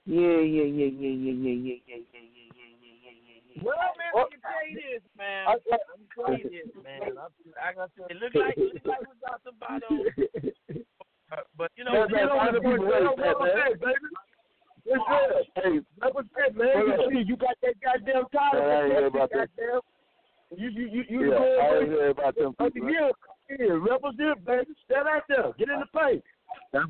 Yeah, 0.07 0.21
yeah, 0.21 0.63
yeah, 0.63 0.85
yeah, 0.85 1.09
yeah, 1.09 1.31
yeah, 1.33 1.41
yeah, 1.41 1.75
yeah, 1.75 1.85
yeah, 1.87 1.97
yeah, 2.13 3.11
yeah, 3.25 3.39
Well, 3.63 3.77
man, 3.95 4.11
I 4.15 4.23
can 4.27 4.41
tell 4.43 4.65
you 4.67 4.75
this, 4.75 5.03
man. 5.17 5.43
I 5.47 5.55
can 5.63 5.79
tell 6.11 6.33
you 6.35 6.47
this, 6.51 6.69
man. 6.83 6.99
I, 7.15 7.27
I 7.61 7.73
gotta 7.73 7.91
say, 7.95 8.03
it 8.09 8.17
look 8.19 8.35
like, 8.35 8.57
look 8.57 8.83
like 8.83 8.99
we 9.07 9.15
got 9.23 9.39
somebody 9.47 9.85
on. 9.87 10.05
Uh, 11.31 11.41
but 11.57 11.71
you 11.75 11.83
know, 11.83 11.93
That's 11.95 12.11
you 12.11 12.17
know 12.27 12.37
how 12.37 12.51
what 12.51 12.61
people 12.61 12.77
the 12.77 12.85
race, 12.85 13.01
what 13.01 13.17
man. 13.17 13.33
I'm 13.33 13.49
saying, 13.49 13.79
baby. 13.81 14.07
Yes, 14.85 14.99
sir. 15.09 15.41
Hey, 15.57 15.79
That 16.01 16.13
was 16.13 16.25
it, 16.37 16.53
man. 16.55 16.85
You, 16.85 16.93
on. 16.93 17.27
you 17.27 17.35
got 17.37 17.55
that 17.63 17.75
goddamn 17.81 18.13
Man, 18.13 18.25
I 18.29 18.37
title. 18.37 18.61
ain't 18.61 18.93
that 18.93 19.05
about 19.09 19.29
that. 19.31 19.49
You, 20.55 20.69
you, 20.69 20.85
you, 20.85 21.03
you 21.09 21.19
Yeah, 21.31 21.35
I 21.35 21.39
good 21.39 21.81
ain't 21.81 21.89
heard 21.89 22.11
about 22.11 22.35
them 22.35 22.53
people. 22.53 22.89
year. 22.91 23.11
Yeah, 23.49 23.73
represent, 23.81 24.45
baby. 24.45 24.73
Stand 24.85 25.07
out 25.07 25.23
there. 25.27 25.53
Get 25.57 25.69
in 25.69 25.79
the 25.79 25.89
paint. 25.89 26.23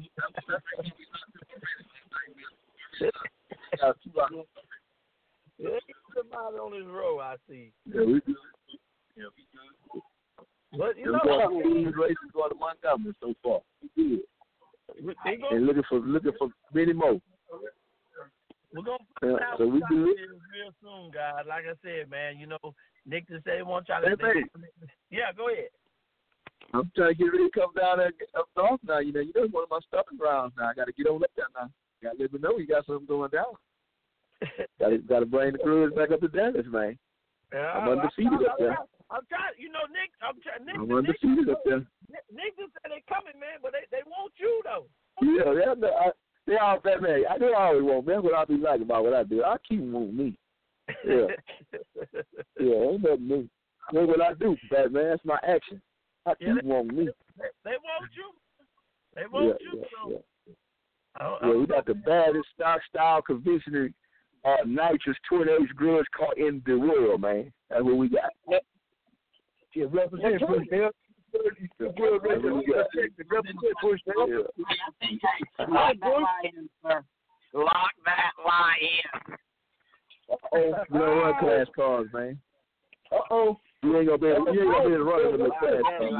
Yeah, 5.58 5.70
somebody 6.36 6.58
on 6.58 6.72
this 6.72 6.88
road, 6.92 7.20
I 7.20 7.36
see. 7.50 7.72
Yeah, 7.86 8.04
we 8.06 8.22
good. 8.22 8.36
But 10.78 10.98
you 10.98 11.06
We 11.06 11.12
know 11.12 11.62
these 11.64 11.96
races 11.96 12.32
going 12.34 12.50
to 12.52 12.56
Montgomery 12.56 13.14
so 13.22 13.34
far. 13.42 13.60
Good. 13.96 14.20
And 15.52 15.66
looking 15.66 15.84
for 15.90 16.00
looking 16.00 16.34
for 16.38 16.50
many 16.74 16.94
more. 16.94 17.20
we're 18.74 18.82
gonna 18.84 18.98
Yeah, 19.24 19.38
out 19.42 19.58
so 19.58 19.66
we 19.68 19.80
what's 19.80 19.90
good. 19.90 20.06
real 20.06 20.72
soon, 20.82 21.12
guys. 21.12 21.46
Like 21.48 21.64
I 21.66 21.74
said, 21.82 22.10
man, 22.10 22.38
you 22.40 22.48
know, 22.48 22.60
Nick 23.06 23.28
just 23.30 23.44
said 23.46 23.58
he 23.58 23.64
wants 23.64 23.90
y'all 23.90 24.02
to. 24.02 24.10
Hey. 24.20 24.44
Yeah, 25.10 25.32
go 25.36 25.50
ahead. 25.50 25.70
I'm 26.74 26.92
trying 26.96 27.10
to 27.10 27.16
get 27.16 27.32
ready 27.32 27.50
to 27.50 27.60
come 27.60 27.72
down 27.78 27.98
there 28.00 28.12
up 28.38 28.50
north 28.58 28.82
now. 28.84 29.00
You 29.00 29.14
know, 29.14 29.22
you 29.22 29.32
know, 29.36 29.48
one 29.52 29.64
of 29.64 29.70
my 29.70 29.80
stopping 29.88 30.18
grounds 30.18 30.54
now. 30.58 30.70
I 30.70 30.74
got 30.74 30.86
to 30.86 30.94
get 30.94 31.08
on 31.08 31.24
up 31.24 31.32
there 31.36 31.46
now. 31.56 31.70
Got 32.04 32.18
to 32.18 32.24
let 32.24 32.34
me 32.34 32.40
know 32.40 32.58
you 32.58 32.68
got 32.68 32.86
something 32.86 33.06
going 33.08 33.32
down. 33.32 33.54
Got 34.80 34.90
to 34.90 34.98
got 35.00 35.20
to 35.22 35.26
bring 35.26 35.54
the 35.54 35.60
crews 35.60 35.94
back 35.96 36.12
up 36.12 36.20
to 36.22 36.28
Dallas, 36.28 36.66
man. 36.70 36.98
Yeah, 37.54 37.72
I'm 37.72 37.90
undefeated 37.90 38.34
up 38.48 38.58
there. 38.60 38.76
I'm 39.12 39.22
trying, 39.30 39.54
you 39.58 39.70
know, 39.72 39.86
Nick. 39.92 40.12
I'm 40.22 40.36
trying. 40.42 40.66
Nick, 40.66 40.76
I'm 40.76 40.92
undefeated 40.92 41.46
Nick, 41.46 41.48
undefeated 41.48 41.50
up 41.56 41.62
there. 41.66 41.80
Nick, 42.12 42.26
Nick 42.34 42.58
just 42.58 42.74
said 42.74 42.92
they 42.92 43.04
coming, 43.08 43.40
man, 43.40 43.60
but 43.62 43.72
they 43.72 43.86
they 43.92 44.04
want 44.06 44.34
you 44.38 44.62
though. 44.66 44.86
Yeah, 45.22 45.54
yeah, 45.54 45.74
no, 45.78 45.88
I, 45.88 46.10
they 46.48 46.58
all 46.58 46.80
that 46.84 47.02
man. 47.02 47.24
I 47.30 47.38
they 47.38 47.54
always 47.54 47.84
want 47.84 48.06
me. 48.08 48.14
That's 48.14 48.24
what 48.26 48.34
I 48.36 48.46
be 48.46 48.58
like 48.58 48.82
about 48.82 49.04
what 49.06 49.14
I 49.14 49.24
do. 49.24 49.44
I 49.44 49.56
keep 49.68 49.80
wanting 49.82 50.18
me. 50.18 50.38
Yeah, 51.08 51.28
yeah, 52.60 52.74
ain't 52.92 53.02
nothing 53.04 53.28
new. 53.28 53.50
That's 53.94 54.08
what 54.08 54.22
I 54.22 54.34
do, 54.34 54.58
Batman. 54.70 55.10
That's 55.10 55.26
my 55.26 55.40
action. 55.48 55.82
I 56.26 56.34
keep 56.36 56.48
Yeah, 56.48 56.54
they- 56.62 56.68
wanting 56.68 56.98
me. 56.98 57.10
they, 57.38 57.50
they 57.64 57.78
want 57.80 58.12
you. 58.18 58.30
They 59.16 59.22
Yeah, 59.22 59.28
want 59.28 59.62
you. 59.62 59.72
yeah, 59.80 59.84
so 59.94 60.10
yeah. 60.12 60.18
I 61.18 61.24
I 61.26 61.48
Yeah, 61.48 61.54
oh. 61.54 61.60
we 61.60 61.68
got 61.68 61.86
the 61.86 61.94
baddest 61.94 62.48
stock 62.54 62.82
style 62.90 63.22
conventional 63.22 63.90
uh, 64.46 64.58
nitrous 64.66 65.18
28 65.28 65.76
grudge 65.76 66.06
caught 66.18 66.38
in 66.38 66.62
the 66.66 66.76
world, 66.76 67.22
man. 67.22 67.52
That's 67.70 67.84
what 67.84 67.98
we 67.98 68.10
got. 68.10 68.32
Yeah, 69.74 69.86
represent 69.92 70.40
That's 70.40 70.52
Bush 70.52 70.68
Hill. 70.72 70.90
That's 71.34 72.44
what 72.44 72.56
we 72.56 72.66
got. 72.66 72.86
Represent 73.30 73.60
Bush 73.82 74.00
Hill. 74.06 74.46
Lock 75.68 75.96
that 76.02 76.22
lie 76.22 76.42
in, 76.44 76.70
sir. 76.82 77.04
Lock 77.54 77.92
that 78.06 78.32
lie 78.46 78.76
in. 78.82 79.36
Oh, 80.54 80.74
you 80.92 81.00
know 81.00 81.16
what 81.24 81.40
class 81.40 81.68
cars, 81.76 82.08
man. 82.14 82.40
Uh 83.12 83.18
oh. 83.30 83.60
You 83.84 83.98
ain't 84.00 84.08
gonna 84.08 84.18
be 84.18 84.28
you 84.28 84.34
ain't 84.34 84.48
gonna 84.48 84.90
be 84.90 84.96
able 84.96 85.06
to 85.06 85.34
in 85.36 85.40
the 85.40 85.50
class 85.60 85.82
cars. 85.84 86.12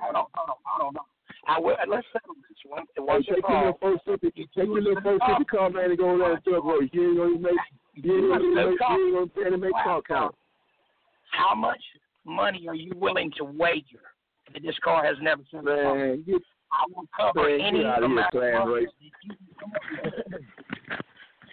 Hold 0.00 0.16
on, 0.16 0.26
hold 0.34 0.48
on, 0.48 0.56
hold 0.64 0.96
on. 0.96 1.04
I 1.46 1.58
will, 1.58 1.72
uh, 1.72 1.86
let's 1.88 2.06
settle 2.12 2.34
this 2.48 2.58
one. 2.66 2.84
Hey, 2.96 3.02
Once 3.02 3.24
take 3.26 3.36
and 3.36 3.44
for 3.44 3.52
your 3.52 3.64
little 3.64 3.78
first 3.80 4.04
fifty, 4.22 4.46
take 4.54 4.66
your 4.66 4.80
little 4.82 5.02
first 5.02 5.22
fifty 5.26 5.44
car, 5.44 5.70
man, 5.70 5.90
and 5.90 5.98
go 5.98 6.10
over 6.10 6.38
there 6.44 6.56
and 6.56 6.68
race. 6.68 6.90
You 6.92 7.08
ain't 7.08 7.16
gonna 7.18 7.38
make, 7.38 7.52
you 7.94 8.16
ain't 8.16 8.28
gonna 8.28 8.54
make, 8.54 8.78
you 8.80 9.18
ain't 9.18 9.34
gonna 9.36 9.56
make 9.58 9.72
count. 10.06 10.34
How 11.32 11.54
much 11.54 11.80
money 12.24 12.66
are 12.68 12.74
you 12.74 12.92
willing 12.96 13.30
to 13.38 13.44
wager 13.44 14.02
that 14.52 14.62
this 14.62 14.76
car 14.84 15.02
has 15.04 15.16
never 15.22 15.42
seen? 15.50 15.64
Man, 15.64 16.22
get, 16.26 16.42
I 16.72 16.84
will 16.94 17.06
cover 17.16 17.48
man, 17.48 17.60
any 17.60 17.78
get 17.78 17.86
out 17.86 18.02
of 18.02 18.10
here, 18.10 18.20
amount 18.20 18.34
of 18.34 18.42
money. 18.68 18.86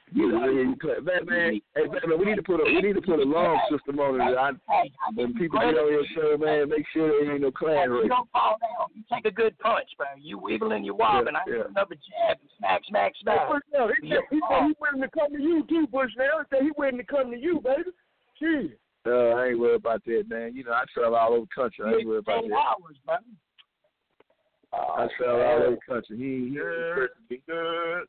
race. 0.08 0.16
Get 0.16 0.34
out 0.36 0.48
of 0.48 0.54
here, 0.56 0.64
you 0.64 0.76
class. 0.78 0.98
Man, 1.04 1.26
man, 1.26 1.62
hey, 1.76 1.84
man, 2.08 2.20
we 2.20 2.26
need 2.26 2.36
to 2.36 2.44
put 2.44 2.60
a, 2.60 2.64
we 2.64 2.82
need 2.82 2.96
to 2.96 3.02
put 3.02 3.20
a 3.20 3.24
alarm 3.24 3.60
system 3.72 4.00
on 4.00 4.22
it. 4.22 4.38
I, 4.38 4.52
Hey, 4.70 4.92
I 5.04 5.12
give 5.12 5.18
when 5.18 5.34
people 5.36 5.60
get 5.60 5.76
on 5.76 5.92
your 5.92 6.06
show, 6.16 6.38
man, 6.38 6.70
make 6.70 6.86
sure 6.94 7.08
there 7.10 7.32
ain't 7.34 7.42
no 7.42 7.52
class 7.52 7.88
You 7.88 8.08
don't 8.08 8.30
fall 8.32 8.58
down. 8.62 8.88
You 8.96 9.04
take 9.12 9.26
a 9.26 9.32
good 9.36 9.58
punch, 9.60 9.88
bro. 9.98 10.08
You 10.20 10.38
wiggle 10.40 10.72
and 10.72 10.86
you 10.86 10.96
wobbling. 10.96 11.36
I 11.36 11.42
Yeah, 11.48 11.58
give 11.58 11.72
another 11.72 11.96
jab 11.96 12.38
and 12.40 12.50
smack, 12.58 12.82
smack, 12.88 13.12
smack. 13.22 13.48
Bushnell, 13.50 13.92
he 14.02 14.10
said 14.10 14.24
he 14.32 14.40
said 14.50 14.64
he 14.68 14.74
willing 14.80 15.02
to 15.02 15.10
come 15.12 15.32
to 15.36 15.42
you 15.42 15.66
too, 15.68 15.88
Bushnell. 15.92 16.40
He 16.40 16.56
said 16.56 16.64
he 16.64 16.72
willing 16.78 16.98
to 16.98 17.04
come 17.04 17.32
to 17.32 17.38
you, 17.38 17.60
baby. 17.60 17.92
Shit. 18.40 18.80
Uh, 19.06 19.36
I 19.40 19.48
ain't 19.48 19.60
worried 19.60 19.76
about 19.76 20.04
that, 20.06 20.24
man. 20.28 20.56
You 20.56 20.64
know, 20.66 20.74
I 20.74 20.84
travel 20.94 21.16
all 21.16 21.34
over 21.34 21.46
the 21.48 21.62
country. 21.62 21.86
I 21.86 21.98
ain't 22.00 22.08
worried 22.08 22.20
about 22.28 22.44
that. 22.44 22.54
hours, 22.54 22.98
bro. 23.06 23.16
I 24.74 25.08
travel 25.18 25.42
all 25.42 25.64
over 25.64 25.76
the 25.76 25.94
country. 25.94 26.18
He, 26.18 26.24
he 26.24 26.46
ain't 26.48 26.56
Good, 26.56 26.96
pressing 26.96 27.26
me. 27.30 27.42
good, 27.48 28.04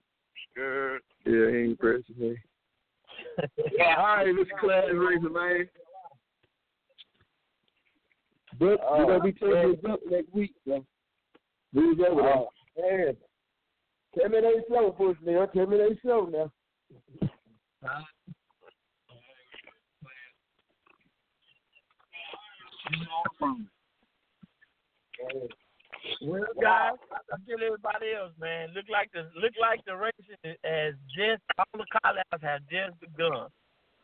good. 0.59 1.01
Yeah, 1.25 1.51
he 1.51 1.65
ain't 1.65 1.79
pressing 1.79 2.19
me. 2.19 2.37
yeah. 3.77 3.95
All 3.99 4.17
right, 4.17 4.27
this 4.27 4.49
class 4.61 4.85
reason, 4.93 5.33
man. 5.33 5.69
But 8.59 8.81
oh, 8.83 8.99
we're 8.99 9.07
gonna 9.07 9.25
be 9.25 9.33
taking 9.33 9.77
it 9.83 9.91
up 9.91 10.01
next 10.11 10.35
week, 10.35 10.53
so 10.67 10.85
we 11.73 11.95
was 11.95 11.99
over 12.11 12.23
oh, 12.23 12.49
there. 12.77 13.07
Man. 13.07 13.17
Tell 14.19 14.29
me 14.31 14.41
they 14.41 14.55
slow, 14.69 14.91
push 14.91 15.17
man. 15.25 15.47
Tell 15.55 15.67
me 15.67 15.77
they 15.77 15.99
slow 16.03 16.27
now. 16.27 16.51
Huh? 17.85 18.03
Yeah. 25.21 25.68
Well, 26.23 26.45
guys, 26.61 26.99
I 27.13 27.37
tell 27.47 27.61
everybody 27.61 28.13
else, 28.17 28.33
man. 28.41 28.71
Look 28.75 28.87
like 28.91 29.11
the 29.13 29.29
look 29.39 29.53
like 29.61 29.81
the 29.87 29.97
racing 29.97 30.57
has 30.65 30.95
just 31.15 31.43
all 31.59 31.81
the 31.81 31.87
call-outs 32.01 32.43
have 32.43 32.63
just 32.71 32.99
begun. 33.01 33.49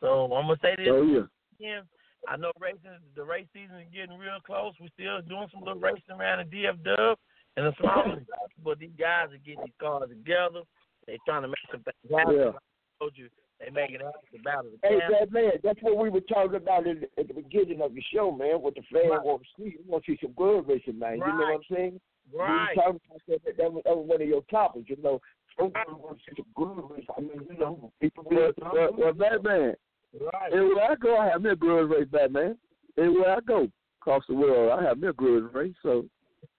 So 0.01 0.31
I'm 0.33 0.47
gonna 0.47 0.59
say 0.61 0.75
this 0.77 0.87
Oh 0.89 1.03
yeah. 1.03 1.27
again. 1.59 1.83
I 2.27 2.37
know 2.37 2.51
racing, 2.59 2.97
the 3.15 3.23
race 3.23 3.45
season 3.53 3.77
is 3.77 3.93
getting 3.93 4.17
real 4.17 4.41
close. 4.45 4.73
We're 4.81 4.89
still 4.97 5.21
doing 5.21 5.47
some 5.53 5.61
little 5.61 5.79
racing 5.79 6.17
around 6.17 6.45
the 6.45 6.49
DF 6.49 6.81
Dub 6.83 7.17
and 7.57 7.67
the 7.67 7.73
small 7.79 8.17
but 8.63 8.79
these 8.79 8.95
guys 8.97 9.29
are 9.29 9.43
getting 9.45 9.61
these 9.65 9.79
cars 9.79 10.09
together. 10.09 10.65
They're 11.05 11.21
trying 11.25 11.43
to 11.43 11.49
make 11.49 11.67
some 11.69 11.83
things 11.85 12.09
happen. 12.09 12.35
Yeah. 12.35 12.57
I 12.57 12.93
told 12.99 13.13
you 13.15 13.29
they 13.59 13.69
make 13.71 13.91
it 13.91 14.01
happen. 14.01 14.21
The 14.31 14.39
battle 14.39 14.71
Hey, 14.83 14.99
that 15.11 15.31
man, 15.31 15.51
that's 15.63 15.81
what 15.81 15.97
we 15.97 16.09
were 16.09 16.21
talking 16.21 16.55
about 16.55 16.87
at, 16.87 16.97
at 17.17 17.27
the 17.27 17.33
beginning 17.33 17.81
of 17.81 17.93
the 17.93 18.01
show, 18.13 18.31
man. 18.31 18.61
What 18.61 18.75
the 18.75 18.81
fans 18.91 19.09
Right. 19.09 19.23
want 19.23 19.43
to 19.43 19.47
see, 19.57 19.77
we 19.77 19.83
want 19.87 20.03
to 20.05 20.11
see 20.11 20.19
some 20.21 20.33
good 20.33 20.67
racing, 20.67 20.99
man. 20.99 21.17
You 21.17 21.19
know 21.19 21.35
what 21.37 21.55
I'm 21.55 21.61
saying? 21.71 22.01
Right. 22.33 22.69
We 22.75 22.81
talking 22.81 23.01
about 23.09 23.21
that, 23.45 23.57
that, 23.57 23.73
was, 23.73 23.83
that 23.85 23.95
was 23.95 24.07
one 24.07 24.21
of 24.21 24.27
your 24.27 24.41
topics, 24.51 24.89
you 24.89 24.97
know. 25.01 25.21
Folks 25.57 25.79
want 25.87 26.17
to 26.17 26.23
see 26.29 26.35
some 26.35 26.45
good 26.55 26.83
racing. 26.89 27.07
I 27.17 27.21
mean, 27.21 27.47
you 27.49 27.57
know, 27.57 27.91
people. 28.01 28.25
Well, 28.29 28.51
well, 28.73 28.89
well, 28.97 29.13
Batman. 29.13 29.75
Right. 30.19 30.53
Everywhere 30.53 30.91
I 30.91 30.95
go, 30.95 31.17
I 31.17 31.27
have 31.27 31.41
me 31.41 31.51
a 31.51 31.55
grudge 31.55 31.89
race, 31.89 32.07
Batman. 32.11 32.57
Everywhere 32.97 33.37
I 33.37 33.39
go 33.41 33.67
across 34.01 34.23
the 34.27 34.35
world, 34.35 34.77
I 34.77 34.83
have 34.83 34.97
me 34.97 35.07
a 35.07 35.13
grudge 35.13 35.53
race. 35.53 35.75
So 35.81 36.05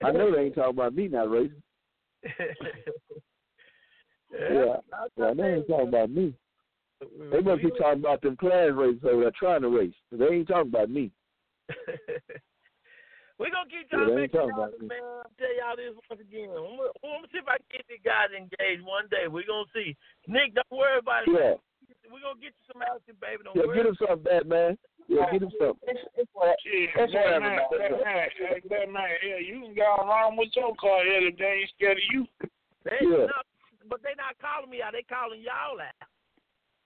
I 0.03 0.11
know 0.11 0.31
they 0.31 0.41
ain't 0.43 0.55
talking 0.55 0.71
about 0.71 0.95
me 0.95 1.07
not 1.07 1.29
racing. 1.29 1.61
Yeah, 4.29 4.75
yeah, 5.17 5.33
they 5.35 5.43
ain't 5.53 5.67
talking 5.67 5.87
about 5.87 6.09
me. 6.09 6.33
They 7.01 7.41
must 7.41 7.61
be 7.61 7.69
talking 7.77 8.01
about 8.01 8.21
them 8.21 8.35
class 8.37 8.71
races 8.73 9.03
over 9.05 9.21
there 9.21 9.31
trying 9.37 9.61
to 9.61 9.69
race. 9.69 9.93
They 10.11 10.25
ain't 10.25 10.47
talking 10.47 10.73
about 10.73 10.89
me. 10.89 11.11
We're 13.37 13.53
gonna 13.53 13.69
keep 13.69 13.85
Yeah, 13.93 14.01
to 14.01 14.09
they 14.09 14.17
make 14.25 14.33
ain't 14.33 14.33
y'all 14.33 14.49
talking 14.49 14.57
about 14.57 14.71
this, 14.73 14.81
me. 14.81 14.87
man. 14.97 15.05
I'll 15.05 15.37
tell 15.37 15.53
y'all 15.61 15.77
this 15.77 15.93
once 16.09 16.21
again. 16.25 16.49
I'm 16.49 16.73
gonna, 16.73 16.89
I'm 17.05 17.21
gonna 17.21 17.29
see 17.29 17.37
if 17.37 17.45
I 17.45 17.61
can 17.61 17.69
get 17.69 17.85
these 17.85 18.01
guys 18.01 18.33
engaged 18.33 18.81
one 18.81 19.05
day. 19.13 19.29
We're 19.29 19.45
gonna 19.45 19.69
see. 19.77 19.93
Nick, 20.25 20.57
don't 20.57 20.73
worry 20.73 20.97
about 20.97 21.29
it. 21.29 21.37
Yeah. 21.37 21.53
We're 22.09 22.25
gonna 22.25 22.41
get 22.41 22.57
you 22.57 22.65
some 22.65 22.81
action, 22.81 23.13
baby. 23.21 23.45
Don't 23.45 23.53
Yeah, 23.53 23.69
worry. 23.69 23.77
get 23.77 23.85
him 23.93 23.97
something, 24.01 24.25
Batman. 24.25 24.73
Yeah, 25.05 25.29
get 25.29 25.45
him 25.45 25.53
something. 25.61 25.85
Shit, 25.85 26.89
That's 26.97 27.13
that 27.13 27.37
whatever, 27.37 27.45
man, 27.45 27.61
man. 27.61 27.77
that 27.77 27.93
man, 27.93 28.27
hey, 28.33 28.57
that 28.73 28.87
man, 28.89 29.09
yeah, 29.21 29.37
you 29.37 29.61
can 29.69 29.77
go 29.77 29.85
wrong 30.01 30.33
with 30.33 30.49
your 30.57 30.73
car 30.81 31.05
here 31.05 31.29
if 31.29 31.37
they 31.37 31.61
ain't 31.61 31.71
scared 31.77 32.01
of 32.01 32.07
you. 32.09 32.25
They, 32.89 33.05
Yeah. 33.05 33.29
no, 33.29 33.37
but 33.85 34.01
they 34.01 34.17
not 34.17 34.33
calling 34.41 34.73
me 34.73 34.81
out. 34.81 34.97
They 34.97 35.05
calling 35.05 35.45
y'all 35.45 35.77
out. 35.77 35.93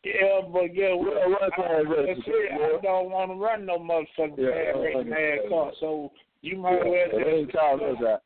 Yeah, 0.04 0.42
but 0.52 0.74
yeah, 0.74 0.94
well, 0.98 1.14
Yeah, 1.14 1.30
run 1.30 1.52
I, 1.52 1.56
class 1.56 1.86
I 1.86 1.90
races, 1.90 2.24
said. 2.26 2.58
I 2.58 2.82
don't 2.82 3.12
want 3.12 3.30
to 3.32 3.38
run 3.38 3.66
no 3.66 3.78
motherfucking 3.78 4.38
Yeah, 4.38 4.50
bad 4.50 4.76
I 4.76 5.14
racing 5.14 5.50
car, 5.50 5.72
so 5.80 6.12
you 6.42 6.58
might 6.58 6.82
well 6.82 6.90
Yeah, 6.90 7.06
just 7.06 7.22
they 7.22 7.32
ain't 7.32 7.54
calling 7.54 7.96
us 7.96 8.02
out. 8.02 8.22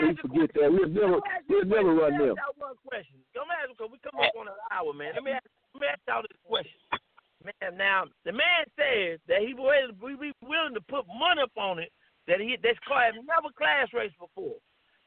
We 0.00 0.16
forget 0.16 0.48
that. 0.56 0.68
We'll 0.72 0.88
never, 0.88 1.20
we'll 1.48 1.64
never 1.64 1.92
run 1.94 2.12
them. 2.16 2.36
Y'all 2.36 2.56
one 2.56 2.76
question. 2.84 3.20
Come 3.36 3.48
ask 3.52 3.68
because 3.72 3.92
we 3.92 3.98
come 4.00 4.16
up 4.20 4.32
on 4.36 4.48
an 4.48 4.56
hour, 4.72 4.92
man. 4.92 5.12
Let 5.14 5.24
me 5.24 5.32
ask, 5.32 5.44
let 5.72 5.80
me 5.80 5.88
ask 5.88 6.00
y'all 6.08 6.24
this 6.24 6.40
question. 6.44 6.80
Man, 7.44 7.76
now 7.76 8.04
the 8.24 8.32
man 8.32 8.68
says 8.76 9.20
that 9.28 9.40
he 9.40 9.54
will 9.56 9.92
we 10.00 10.16
be 10.16 10.32
willing 10.44 10.76
to 10.76 10.84
put 10.88 11.08
money 11.08 11.40
up 11.40 11.56
on 11.56 11.80
it 11.80 11.92
that 12.28 12.40
he 12.40 12.56
this 12.60 12.76
car 12.86 13.08
has 13.08 13.16
never 13.24 13.48
class 13.56 13.88
raced 13.92 14.16
before. 14.20 14.60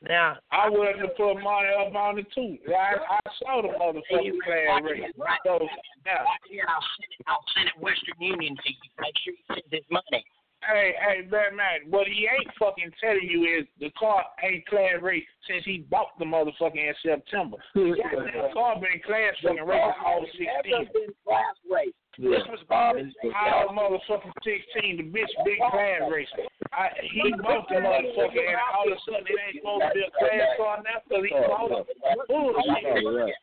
Now 0.08 0.36
I 0.52 0.70
wouldn't 0.70 1.00
have 1.00 1.16
put 1.16 1.36
money 1.36 1.70
up 1.80 1.96
on 1.96 2.20
it 2.20 2.28
uh, 2.28 2.36
too. 2.36 2.58
I, 2.68 3.00
I 3.00 3.20
saw 3.40 3.62
the 3.62 3.70
motherfucking 3.70 4.38
class 4.44 4.82
race. 4.84 5.12
So 5.46 5.60
now, 6.06 6.28
I'll 6.28 6.86
send 7.00 7.08
it. 7.08 7.26
I'll 7.28 7.46
send 7.56 7.68
it 7.72 7.80
Western 7.80 8.20
Union 8.20 8.56
to 8.56 8.70
you. 8.70 8.90
Make 9.00 9.16
sure 9.24 9.34
you 9.34 9.44
send 9.48 9.64
this 9.72 9.88
money. 9.90 10.26
Hey, 10.68 10.96
hey, 10.96 11.22
Batman, 11.28 11.90
what 11.90 12.08
he 12.08 12.28
ain't 12.28 12.50
fucking 12.58 12.92
telling 13.02 13.28
you 13.28 13.44
is 13.44 13.68
the 13.80 13.90
car 14.00 14.24
ain't 14.44 14.66
class 14.68 15.02
race 15.02 15.26
since 15.48 15.66
he 15.66 15.80
bought 15.90 16.18
the 16.20 16.26
motherfucker 16.26 16.80
in 16.80 16.94
September. 17.04 17.58
yeah, 17.76 17.84
the 18.48 18.54
car 18.54 18.80
been 18.80 19.02
class 19.06 19.34
fucking 19.44 19.66
race 19.66 19.94
all 20.06 20.24
16. 20.24 20.48
been 20.94 21.14
class 21.26 21.56
race. 21.70 21.94
This 22.18 22.46
was 22.48 22.62
Bobby's. 22.70 23.12
All 23.36 23.74
motherfucking 23.74 24.32
16, 24.46 24.98
the 24.98 25.04
bitch 25.04 25.34
big 25.44 25.60
class 25.72 26.02
race. 26.12 26.28
I, 26.72 26.90
he 27.12 27.34
bought 27.42 27.68
the 27.68 27.76
motherfucker 27.76 28.40
and 28.40 28.58
all 28.72 28.88
of 28.88 28.94
a 28.94 29.02
sudden 29.04 29.26
it 29.28 29.36
ain't 29.36 29.58
supposed 29.60 29.84
to 29.84 29.94
be 29.94 30.06
a 30.06 30.12
class 30.16 30.48
car 30.58 30.78
now 30.86 31.02
because 31.04 31.24
he 31.26 31.34
bought 31.34 31.72
it. 31.72 31.88
Bullshit. 32.30 33.36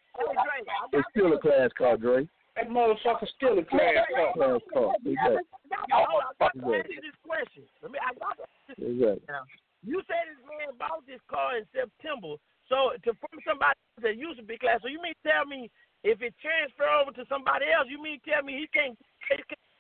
It's 0.93 1.09
still 1.11 1.33
a 1.35 1.39
class 1.39 1.71
car, 1.77 1.97
Dre. 1.97 2.29
That 2.61 2.69
motherfucker's 2.69 3.33
still 3.41 3.57
a 3.57 3.65
class 3.65 4.05
car. 4.13 4.37
Class 4.37 4.61
car. 4.69 4.93
Exactly. 5.01 5.49
Hold 5.97 6.21
on, 6.21 6.29
I 6.29 6.33
got 6.37 6.53
to 6.53 6.77
ask 6.77 6.93
you 6.93 7.01
this 7.01 7.17
question. 7.25 7.65
Let 7.81 7.89
me 7.89 7.99
I 8.05 8.13
got 8.21 8.37
to 8.37 8.45
this 8.69 8.77
Exactly. 8.77 9.25
Now, 9.33 9.49
you 9.81 10.05
say 10.05 10.21
this 10.29 10.45
man 10.45 10.77
bought 10.77 11.01
this 11.09 11.25
car 11.25 11.57
in 11.57 11.65
September. 11.73 12.37
So 12.69 12.93
to 13.01 13.11
from 13.17 13.41
somebody 13.49 13.81
that 14.05 14.21
used 14.21 14.37
to 14.39 14.45
be 14.45 14.61
class. 14.61 14.85
So 14.85 14.93
you 14.93 15.01
mean 15.01 15.17
tell 15.25 15.49
me 15.49 15.73
if 16.05 16.21
it 16.21 16.37
transfer 16.45 16.85
over 16.85 17.17
to 17.17 17.25
somebody 17.33 17.73
else, 17.73 17.89
you 17.89 17.97
mean 17.97 18.21
tell 18.29 18.45
me 18.45 18.61
he 18.61 18.69
can't 18.69 18.93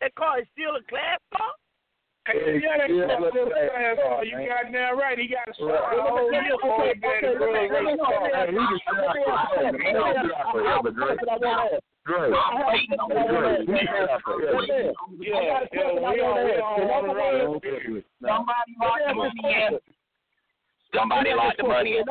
that 0.00 0.16
car 0.16 0.40
is 0.40 0.48
still 0.56 0.80
a 0.80 0.84
class 0.88 1.20
car? 1.36 1.52
Hey, 2.26 2.60
yeah, 2.62 2.86
Yeah, 2.86 3.06
car 3.18 3.30
still 3.32 3.46
a 3.46 3.50
let's- 3.50 3.70
class 3.72 3.96
car. 3.96 4.24
You 4.24 4.36
got 4.46 4.70
damn 4.72 4.98
right. 4.98 5.18
He 5.18 5.26
got 5.28 5.46
to 5.46 5.54
start 5.54 5.70
Right. 5.72 5.98
a 5.98 6.02
he 6.04 6.40
just. 6.40 6.60
Yeah, 15.20 15.40
yeah, 15.40 15.60
we 15.70 15.76
don't, 15.78 15.96
we 16.00 16.16
don't 16.16 16.88
want 16.88 17.04
to 17.06 17.14
run 17.14 17.38
Don't 17.38 17.64
it. 17.64 17.86
do 17.86 17.96
it. 17.96 18.04
No. 18.20 18.28
Somebody 18.36 18.74
locked 18.84 19.04
the 19.06 19.14
money 19.14 19.56
in. 19.56 19.78
Somebody 20.94 21.30
locked 21.34 21.56
the 21.56 21.64
money 21.64 21.96
in. 21.98 22.04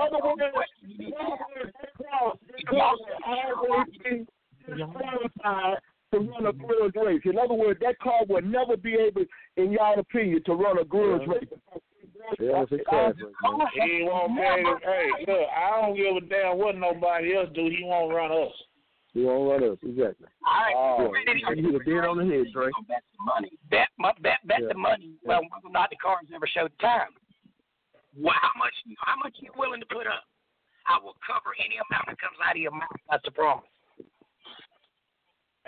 To 6.12 6.20
run 6.20 6.46
a 6.48 6.54
grudge 6.54 6.94
race. 6.96 7.22
In 7.26 7.38
other 7.38 7.54
words, 7.54 7.80
that 7.82 8.00
car 8.00 8.22
will 8.28 8.42
never 8.42 8.76
be 8.78 8.94
able, 8.96 9.26
in 9.58 9.72
y'all 9.72 10.00
opinion, 10.00 10.42
to 10.46 10.54
run 10.54 10.78
a 10.80 10.86
grudge 10.86 11.28
race. 11.28 11.50
Yeah, 12.40 12.64
it's 12.64 12.72
a 12.72 12.84
class 12.88 13.14
race, 13.16 13.34
man. 13.42 13.68
He 13.74 14.04
won't 14.04 14.36
pay 14.38 14.64
the, 14.64 14.76
hey, 14.84 15.26
look, 15.32 15.48
I 15.56 15.82
don't 15.82 15.96
give 15.96 16.16
a 16.18 16.22
damn 16.30 16.58
what 16.58 16.78
nobody 16.78 17.36
else 17.36 17.50
do. 17.54 17.66
He 17.70 17.82
won't 17.84 18.14
run 18.14 18.32
us. 18.32 18.54
You 19.14 19.26
won't 19.26 19.50
run 19.50 19.72
us. 19.72 19.78
Exactly. 19.82 20.28
All 20.46 21.08
Oh, 21.08 21.12
right. 21.12 21.26
you 21.58 21.66
hit 21.66 21.76
a 21.76 21.80
beat 21.80 21.98
on 22.06 22.18
the 22.18 22.26
head, 22.26 22.54
Dre. 22.54 22.70
Bet 22.88 23.02
the 23.18 23.24
money. 23.26 23.52
Bet, 23.72 23.88
my, 23.98 24.14
bet, 24.22 24.38
bet 24.46 24.62
Yeah. 24.62 24.68
the 24.70 24.78
money. 24.78 25.14
Well, 25.24 25.42
whether 25.42 25.66
or 25.68 25.72
not 25.72 25.90
the 25.90 25.96
cars 25.98 26.26
ever 26.34 26.46
showed 26.46 26.72
the 26.78 26.82
time. 26.82 27.10
Well, 28.18 28.36
how 28.38 28.52
much? 28.58 28.74
How 29.00 29.16
much 29.18 29.34
you 29.40 29.50
willing 29.58 29.80
to 29.80 29.86
put 29.88 30.06
up? 30.06 30.26
I 30.86 30.98
will 31.02 31.16
cover 31.26 31.54
any 31.64 31.78
amount 31.78 32.06
that 32.08 32.18
comes 32.20 32.38
out 32.44 32.54
of 32.56 32.62
your 32.62 32.72
mouth. 32.72 32.90
That's 33.10 33.24
the 33.26 33.32
promise. 33.32 33.66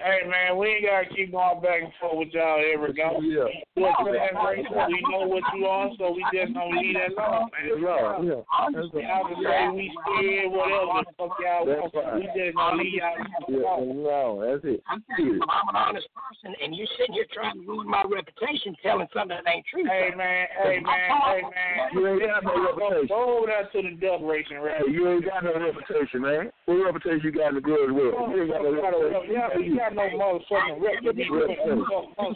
Hey, 0.02 0.26
man, 0.26 0.58
we 0.58 0.68
ain't 0.68 0.86
got 0.86 1.06
to 1.06 1.16
keep 1.16 1.32
going 1.32 1.62
back 1.62 1.86
and 1.86 1.94
forth 2.02 2.26
with 2.26 2.34
y'all 2.34 2.58
every 2.58 2.94
go. 2.94 3.22
Yeah. 3.22 3.46
Look, 3.78 3.94
class 4.02 4.34
race, 4.42 4.66
we 4.66 4.98
know 5.14 5.30
what 5.30 5.44
you 5.54 5.70
on, 5.70 5.94
so 5.98 6.10
we 6.18 6.26
just 6.34 6.54
gonna 6.58 6.74
leave 6.74 6.98
that 6.98 7.14
alone, 7.14 7.54
man. 7.54 7.70
Yeah, 7.78 8.18
yeah. 8.26 8.42
That's 8.74 8.90
Y'all 8.98 9.30
can 9.30 9.38
say 9.46 9.70
we 9.70 9.94
scared, 9.94 10.50
whatever 10.50 11.06
the 11.06 11.14
fuck 11.14 11.38
y'all 11.38 11.70
That's 11.70 11.94
want. 11.94 12.18
We 12.18 12.26
just 12.34 12.58
gonna 12.58 12.82
leave 12.82 12.98
y'all 12.98 13.16
Yeah, 13.46 13.78
no, 13.94 14.42
that's 14.42 14.66
it. 14.66 14.82
I'm 14.90 15.06
telling 15.06 15.38
you, 15.38 15.46
I'm 15.46 15.70
an 15.70 15.78
honest 15.78 16.10
person, 16.18 16.58
and 16.58 16.74
you're 16.74 16.90
sitting 16.98 17.14
here 17.14 17.30
trying 17.30 17.62
to 17.62 17.64
ruin 17.64 17.86
my 17.86 18.02
reputation, 18.02 18.74
telling 18.82 19.08
something 19.14 19.38
that 19.38 19.46
ain't 19.46 19.66
true. 19.70 19.86
Hey 19.86 20.10
man, 20.18 20.50
hey 20.58 20.82
man, 20.82 21.10
hey 21.30 21.42
man. 21.46 21.94
You 21.94 22.02
ain't 22.10 22.26
got 22.26 22.42
no 22.42 22.58
reputation. 22.58 23.08
go 23.08 23.38
over 23.38 23.54
there 23.54 23.70
to 23.70 23.80
the 23.86 23.94
duck 24.02 24.26
racing 24.26 24.66
Hey, 24.66 24.90
you 24.90 25.06
ain't 25.06 25.26
got 25.26 25.46
no 25.46 25.54
reputation, 25.54 26.26
man. 26.26 26.50
What 26.66 26.82
reputation 26.90 27.22
you 27.24 27.32
got 27.32 27.54
in 27.54 27.56
the 27.56 27.62
grudge 27.62 27.94
world? 27.94 28.34
You 28.34 28.44
ain't 28.44 28.52
got 28.52 28.66
no 28.66 28.74
reputation. 28.74 29.30
Yeah, 29.30 29.54
you 29.56 29.78
got 29.96 30.12
no 30.12 30.40
motherfucking 30.50 30.82
Reputation. 30.82 31.34
motherfucking 31.34 32.36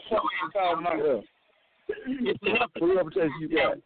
talking 0.53 0.79
about. 0.81 0.97
Yeah. 0.97 2.33
What 2.79 2.95
reputation 2.95 3.31
you 3.39 3.49
got? 3.49 3.77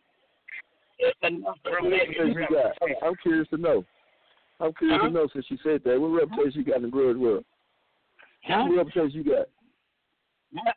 What 1.22 1.92
reputation 1.92 2.28
you 2.28 2.48
got? 2.50 2.72
I'm 3.04 3.16
curious 3.22 3.48
to 3.50 3.58
know. 3.58 3.86
I'm 4.60 4.74
curious 4.74 5.02
to 5.04 5.10
know 5.10 5.28
since 5.34 5.46
you 5.50 5.58
said 5.64 5.82
that. 5.86 6.00
What 6.00 6.08
reputation 6.08 6.62
you 6.62 6.66
got 6.66 6.78
in 6.78 6.84
the 6.84 6.90
grudge 6.90 7.18
world? 7.18 7.46
Huh? 8.46 8.66
What 8.68 8.78
reputation 8.78 9.12
you 9.12 9.24
got? 9.24 9.48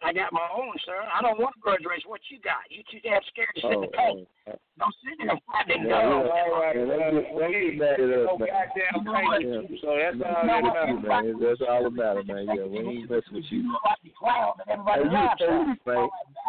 I 0.04 0.12
got 0.12 0.32
my 0.36 0.44
own, 0.52 0.76
sir. 0.84 1.00
I 1.00 1.22
don't 1.24 1.40
want 1.40 1.56
a 1.56 1.60
grudge 1.60 1.80
race. 1.88 2.04
What 2.04 2.20
you 2.28 2.36
got? 2.44 2.68
You 2.68 2.84
too 2.92 3.00
damn 3.00 3.24
scared 3.32 3.48
to 3.56 3.60
sit 3.64 3.70
in 3.72 3.76
Oh, 3.78 3.80
the 3.80 3.88
paint. 3.88 4.28
oh, 4.52 4.58
Don't 4.78 4.94
sit 5.00 5.16
there 5.16 5.32
and 5.32 5.40
fight 5.48 5.70
and 5.72 5.88
Yeah. 5.88 5.96
All 6.12 6.60
right, 6.60 6.76
Yeah, 6.76 6.82
uh, 6.82 6.86
don't 6.86 7.24
get- 7.24 7.32
don't 7.32 7.52
get 7.52 7.76
mad 7.80 7.96
at 7.96 8.10
us, 8.12 8.26
no 8.28 8.36
man. 8.36 8.48
goddamn 8.52 9.00
pay, 9.00 9.80
so 9.80 9.96
that's 9.96 10.20
all 10.20 10.44
that 10.44 10.60
that's 10.60 10.76
matters. 10.76 11.00
man. 11.08 11.40
That's 11.40 11.60
all 11.64 11.82
that 11.88 11.92
matters, 11.96 12.26
man. 12.28 12.44
Yeah, 12.52 12.64
we 12.68 12.78
ain't 12.84 13.08
messing 13.10 13.32
with 13.32 13.48
you. 13.48 13.58
You 13.64 13.72
look 13.72 13.84
like 13.84 14.02
the 14.04 14.10
clown 14.12 14.52
that 14.60 14.68
Hey, 14.68 14.76
you 14.76 15.08
the 15.08 15.36
police, 15.40 15.80
man. 15.88 16.08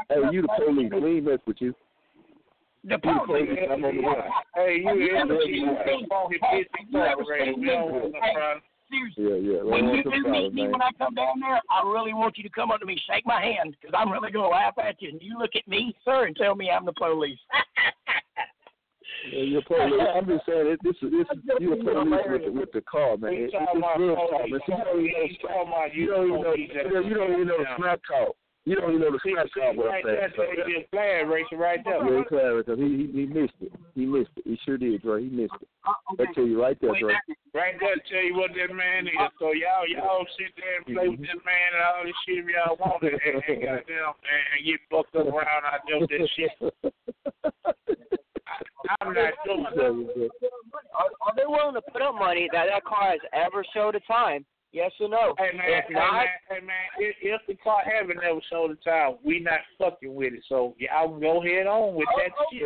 Hey, 0.10 0.22
you 0.36 0.42
the 0.44 0.48
police. 0.60 0.92
We 0.92 1.16
ain't 1.16 1.24
mess 1.26 1.40
with 1.48 1.62
you. 1.62 1.76
The 2.84 2.98
police. 3.00 3.24
police. 3.26 3.60
I'm 3.72 3.86
on 3.86 3.96
the 3.96 4.02
way. 4.04 4.30
Hey, 4.56 4.76
you 4.84 4.88
Have 4.88 4.98
you 5.00 5.16
ever 5.16 5.34
ever 5.34 5.42
see 5.48 5.54
seen 5.64 5.74
that 5.74 5.86
me? 5.88 6.06
funky 6.12 6.40
Have 6.44 6.52
bitch 6.60 6.68
you 6.92 7.00
ever 7.00 7.24
talk 7.24 8.64
race? 9.02 9.14
seen 9.16 9.26
We 9.26 9.30
don't 9.30 9.44
me? 9.44 9.50
want 9.50 9.50
no 9.50 9.50
Hey, 9.50 9.50
problem. 9.50 9.50
seriously. 9.50 9.50
Yeah, 9.50 9.58
yeah. 9.58 9.64
When 9.64 9.84
you 9.90 10.04
do 10.04 10.30
meet 10.30 10.54
me 10.54 10.62
man? 10.64 10.72
when 10.72 10.82
I 10.82 10.90
come 10.98 11.14
down 11.16 11.40
there, 11.40 11.62
I 11.70 11.82
really 11.88 12.14
want 12.14 12.38
you 12.38 12.44
to 12.44 12.50
come 12.50 12.72
up 12.72 12.80
to 12.82 12.86
me, 12.86 12.98
shake 13.10 13.26
my 13.26 13.42
hand, 13.42 13.76
because 13.80 13.94
I'm 13.98 14.12
really 14.12 14.32
going 14.32 14.46
to 14.46 14.50
laugh 14.50 14.78
at 14.78 15.02
you, 15.02 15.10
and 15.10 15.22
you 15.22 15.38
look 15.40 15.52
at 15.56 15.68
me, 15.68 15.96
sir, 16.06 16.26
and 16.28 16.36
tell 16.36 16.56
me 16.56 16.70
I'm 16.70 16.86
the 16.86 16.94
police. 16.94 17.40
Yeah, 19.32 19.40
you're 19.44 19.62
police. 19.64 19.94
I'm 20.16 20.26
just 20.28 20.46
saying 20.46 20.68
it, 20.68 20.80
this 20.84 20.96
is 21.02 21.12
this 21.12 21.28
is 21.32 21.40
you're 21.60 21.78
police 21.78 22.28
with 22.28 22.44
the, 22.44 22.52
with 22.52 22.72
the 22.74 22.82
car, 22.82 23.16
man. 23.18 23.32
It, 23.34 23.38
We 23.40 23.44
it's 23.46 23.54
real 24.00 24.16
talk, 24.16 24.50
man. 24.50 24.60
See, 24.68 24.74
you 24.74 24.84
don't 24.84 25.00
even 25.00 25.08
know 25.08 25.24
We 25.24 25.38
talking 25.40 25.68
about 25.68 25.96
you 25.96 26.08
don't 26.08 26.28
even 26.28 26.42
know 26.42 26.54
you 26.54 27.14
don't, 27.16 27.32
even 27.32 27.48
know 27.48 27.58
the 27.58 27.66
snap 27.78 28.02
call. 28.06 28.36
You 28.66 28.76
don't 28.76 28.90
even 28.96 29.02
know 29.02 29.12
the 29.12 29.20
snap 29.24 29.48
call. 29.56 29.76
What 29.76 29.96
I'm 29.96 30.02
saying. 30.04 30.18
that's 30.22 30.36
So, 30.36 30.44
a 30.44 30.88
flag 30.92 31.28
racer 31.28 31.56
right 31.58 31.80
there. 31.86 32.04
yeah, 32.04 32.18
he 32.20 32.24
clever 32.26 32.64
because 32.64 32.80
he, 32.80 32.86
he 32.86 33.20
he 33.22 33.26
missed 33.28 33.54
it. 33.62 33.72
He 33.96 34.06
missed 34.06 34.32
it. 34.36 34.44
He 34.46 34.60
sure 34.66 34.78
did, 34.78 35.02
Dre. 35.02 35.24
He 35.24 35.30
missed 35.30 35.56
it. 35.62 35.68
Uh, 35.88 35.92
uh, 35.92 36.24
I 36.24 36.34
tell 36.34 36.46
you 36.46 36.62
right 36.62 36.78
there, 36.82 36.92
Dre. 37.00 37.14
Right 37.54 37.78
there, 37.80 37.94
tell 38.10 38.26
you 38.26 38.34
what 38.34 38.50
that 38.58 38.74
man 38.74 39.06
is. 39.06 39.14
So 39.38 39.54
y'all, 39.54 39.86
y'all 39.86 40.26
sit 40.42 40.58
there 40.58 40.82
and 40.82 40.90
play 40.90 41.08
with 41.08 41.22
this 41.22 41.38
man 41.46 41.70
and 41.78 41.86
all 41.86 42.02
this 42.02 42.18
shit 42.26 42.42
if 42.42 42.50
y'all 42.50 42.74
want 42.82 43.06
it, 43.06 43.14
and, 43.14 43.46
and 43.46 43.62
goddamn, 43.62 44.18
and, 44.26 44.44
and 44.58 44.66
get 44.66 44.82
fucked 44.90 45.14
up 45.14 45.30
around 45.30 45.62
out 45.62 45.86
there 45.86 46.02
with 46.02 46.10
that 46.10 46.26
shit. 46.34 46.50
I'm 49.02 49.14
not 49.14 49.38
doing 49.46 49.70
that. 49.70 50.34
Are, 50.98 51.14
are 51.30 51.36
they 51.38 51.46
willing 51.46 51.78
to 51.78 51.86
put 51.94 52.02
up 52.02 52.16
money 52.16 52.50
that 52.54 52.74
that 52.74 52.84
car 52.86 53.14
has 53.14 53.22
ever 53.34 53.64
showed 53.70 53.94
a 53.94 54.02
time? 54.02 54.46
Yes 54.74 54.90
or 55.00 55.10
no? 55.10 55.36
Hey 55.38 55.56
man, 55.56 55.70
if 55.70 55.86
hey 55.86 55.94
not, 55.94 56.14
man, 56.14 56.26
hey 56.50 56.62
man, 56.66 56.90
if, 56.98 57.16
if 57.22 57.42
the 57.48 57.54
car 57.62 57.86
haven't 57.86 58.18
never 58.18 58.42
showed 58.50 58.72
the 58.72 58.82
time, 58.82 59.22
we 59.24 59.40
not 59.40 59.62
fucking 59.78 60.14
with 60.14 60.34
it. 60.34 60.42
So 60.50 60.74
y'all 60.80 61.10
can 61.10 61.22
go 61.22 61.40
head 61.40 61.68
on 61.68 61.94
with 61.94 62.10
that 62.18 62.34
shit. 62.50 62.66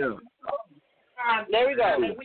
there 1.51 1.67
we 1.67 1.75
go. 1.75 2.15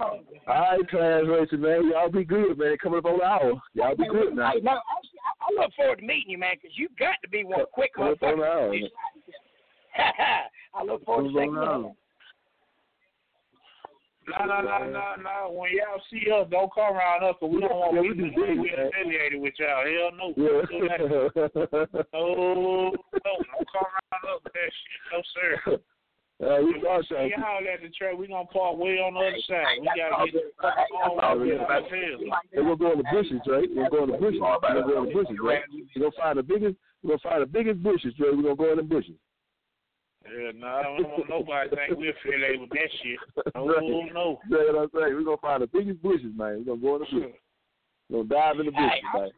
All 0.00 0.24
right, 0.48 0.88
class 0.90 1.22
racer, 1.28 1.56
man. 1.56 1.90
Y'all 1.90 2.10
be 2.10 2.24
good, 2.24 2.58
man. 2.58 2.76
Coming 2.82 2.98
up 2.98 3.04
on 3.06 3.18
the 3.18 3.24
hour. 3.24 3.62
Y'all 3.74 3.96
be 3.96 4.08
good 4.08 4.34
now. 4.34 4.50
Hey, 4.52 4.60
no, 4.60 4.72
actually, 4.72 5.20
I, 5.24 5.30
I 5.40 5.62
look 5.62 5.72
forward 5.74 5.98
to 6.00 6.04
meeting 6.06 6.30
you, 6.30 6.38
man, 6.38 6.54
because 6.60 6.76
you 6.76 6.88
got 6.98 7.16
to 7.22 7.28
be 7.28 7.44
one 7.44 7.64
quick 7.72 7.94
Coming 7.94 8.12
up 8.12 8.22
on 8.22 8.38
the 8.38 8.44
hour. 8.44 8.68
motherfucker. 8.70 8.88
I 10.74 10.82
look 10.84 11.04
forward 11.04 11.28
to 11.28 11.34
Coming 11.34 11.54
shaking 11.54 11.56
up 11.58 11.68
on 11.68 11.82
the 11.82 11.88
your 11.88 11.88
hour. 11.88 11.94
No, 14.28 14.44
no, 14.44 14.60
no, 14.60 14.90
no, 14.90 15.04
no. 15.22 15.50
When 15.52 15.70
y'all 15.72 16.02
see 16.12 16.30
us, 16.30 16.46
don't 16.50 16.70
come 16.74 16.94
around 16.96 17.24
us, 17.24 17.36
'cause 17.40 17.50
we 17.50 17.60
don't 17.60 17.72
want 17.74 17.94
Yeah, 17.94 18.02
to 18.02 18.08
we 18.08 18.14
be 18.14 18.28
do 18.28 18.46
big, 18.46 18.58
we 18.60 18.70
man. 18.76 18.90
affiliated 18.92 19.40
with 19.40 19.54
y'all. 19.58 19.84
Hell 19.88 20.12
no. 20.12 20.34
Yeah. 20.36 20.62
No, 22.12 22.92
no, 22.92 22.92
don't 23.24 23.68
come 23.72 23.88
around 23.88 24.24
us 24.28 24.40
with 24.44 24.52
that 24.52 24.70
shit. 24.74 25.00
No, 25.12 25.22
sir. 25.34 25.78
Uh, 26.38 26.62
we 26.62 26.78
got 26.80 27.02
See 27.02 27.08
something. 27.18 27.32
y'all 27.34 27.58
at 27.66 27.82
the 27.82 27.88
track. 27.90 28.14
We 28.16 28.28
gonna 28.28 28.46
park 28.46 28.78
way 28.78 29.02
on 29.02 29.14
the 29.14 29.20
other 29.26 29.42
side. 29.48 29.82
We 29.82 29.90
gotta 29.90 30.30
get 30.30 30.34
the 30.38 30.52
fuck 30.62 30.76
on 30.94 31.18
out. 31.18 31.38
We're 31.40 31.58
gonna 31.58 33.02
the 33.02 33.04
bushes, 33.10 33.40
right? 33.50 33.68
We're 33.74 33.90
gonna 33.90 33.90
go 33.90 34.04
in 34.06 34.10
the 34.14 34.18
bushes. 34.18 34.40
We're 34.40 34.58
gonna 34.62 34.86
go 34.86 35.02
in 35.02 35.08
the 35.08 35.14
bushes, 35.14 35.38
right? 35.42 35.62
We're 35.96 36.02
gonna 36.02 36.14
find 36.16 36.38
the 36.38 36.42
biggest. 36.46 36.76
We're 37.02 37.18
gonna 37.18 37.26
find 37.26 37.42
the 37.42 37.46
biggest 37.50 37.82
bushes, 37.82 38.14
right? 38.20 38.30
We're 38.36 38.42
gonna 38.42 38.54
go 38.54 38.70
in 38.70 38.76
the 38.78 38.82
bushes. 38.86 39.18
Yeah, 40.30 40.52
no, 40.54 40.66
I 40.66 40.82
don't 40.82 41.02
want 41.08 41.28
nobody 41.28 41.70
think 41.74 41.98
we're 41.98 42.12
affiliated 42.14 42.60
with 42.60 42.70
that 42.70 42.90
shit. 43.02 43.18
Oh 43.56 43.66
Right. 43.66 43.82
no. 43.82 43.98
You 44.06 44.12
know 44.14 44.38
what 44.46 44.82
I'm 44.82 44.90
saying? 44.94 45.14
We're 45.18 45.24
gonna 45.24 45.36
find 45.38 45.62
the 45.62 45.66
biggest 45.66 46.02
bushes, 46.02 46.30
man. 46.36 46.62
We're 46.62 46.76
gonna 46.76 46.80
go 46.80 46.94
in 46.96 47.00
the 47.02 47.06
bushes. 47.06 47.34
We're 48.10 48.22
gonna 48.22 48.28
dive 48.28 48.60
in 48.60 48.66
the 48.66 48.72
bushes, 48.72 49.02
Hey, 49.12 49.18
man. 49.18 49.30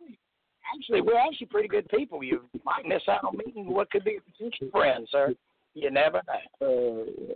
Actually, 0.77 1.01
we're 1.01 1.17
actually 1.19 1.47
pretty 1.49 1.69
good 1.69 1.89
people. 1.89 2.23
You 2.23 2.43
might 2.65 2.85
miss 2.87 3.03
out 3.09 3.25
on 3.25 3.37
meeting 3.37 3.73
what 3.73 3.91
could 3.91 4.05
be 4.05 4.17
a 4.17 4.21
potential 4.21 4.69
friend, 4.71 5.09
sir. 5.11 5.35
You 5.75 5.91
never 5.91 6.21
know. 6.27 6.67
Uh, 6.67 7.35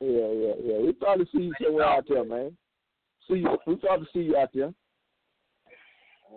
yeah, 0.00 0.32
yeah, 0.32 0.54
yeah. 0.64 0.78
We 0.78 0.92
probably 0.92 1.26
see 1.32 1.42
you 1.42 1.54
somewhere 1.62 1.84
out 1.84 2.06
there, 2.08 2.24
man. 2.24 2.56
See 3.28 3.38
you. 3.38 3.58
We 3.66 3.76
probably 3.76 4.08
see 4.12 4.20
you 4.20 4.36
out 4.36 4.50
there. 4.54 4.72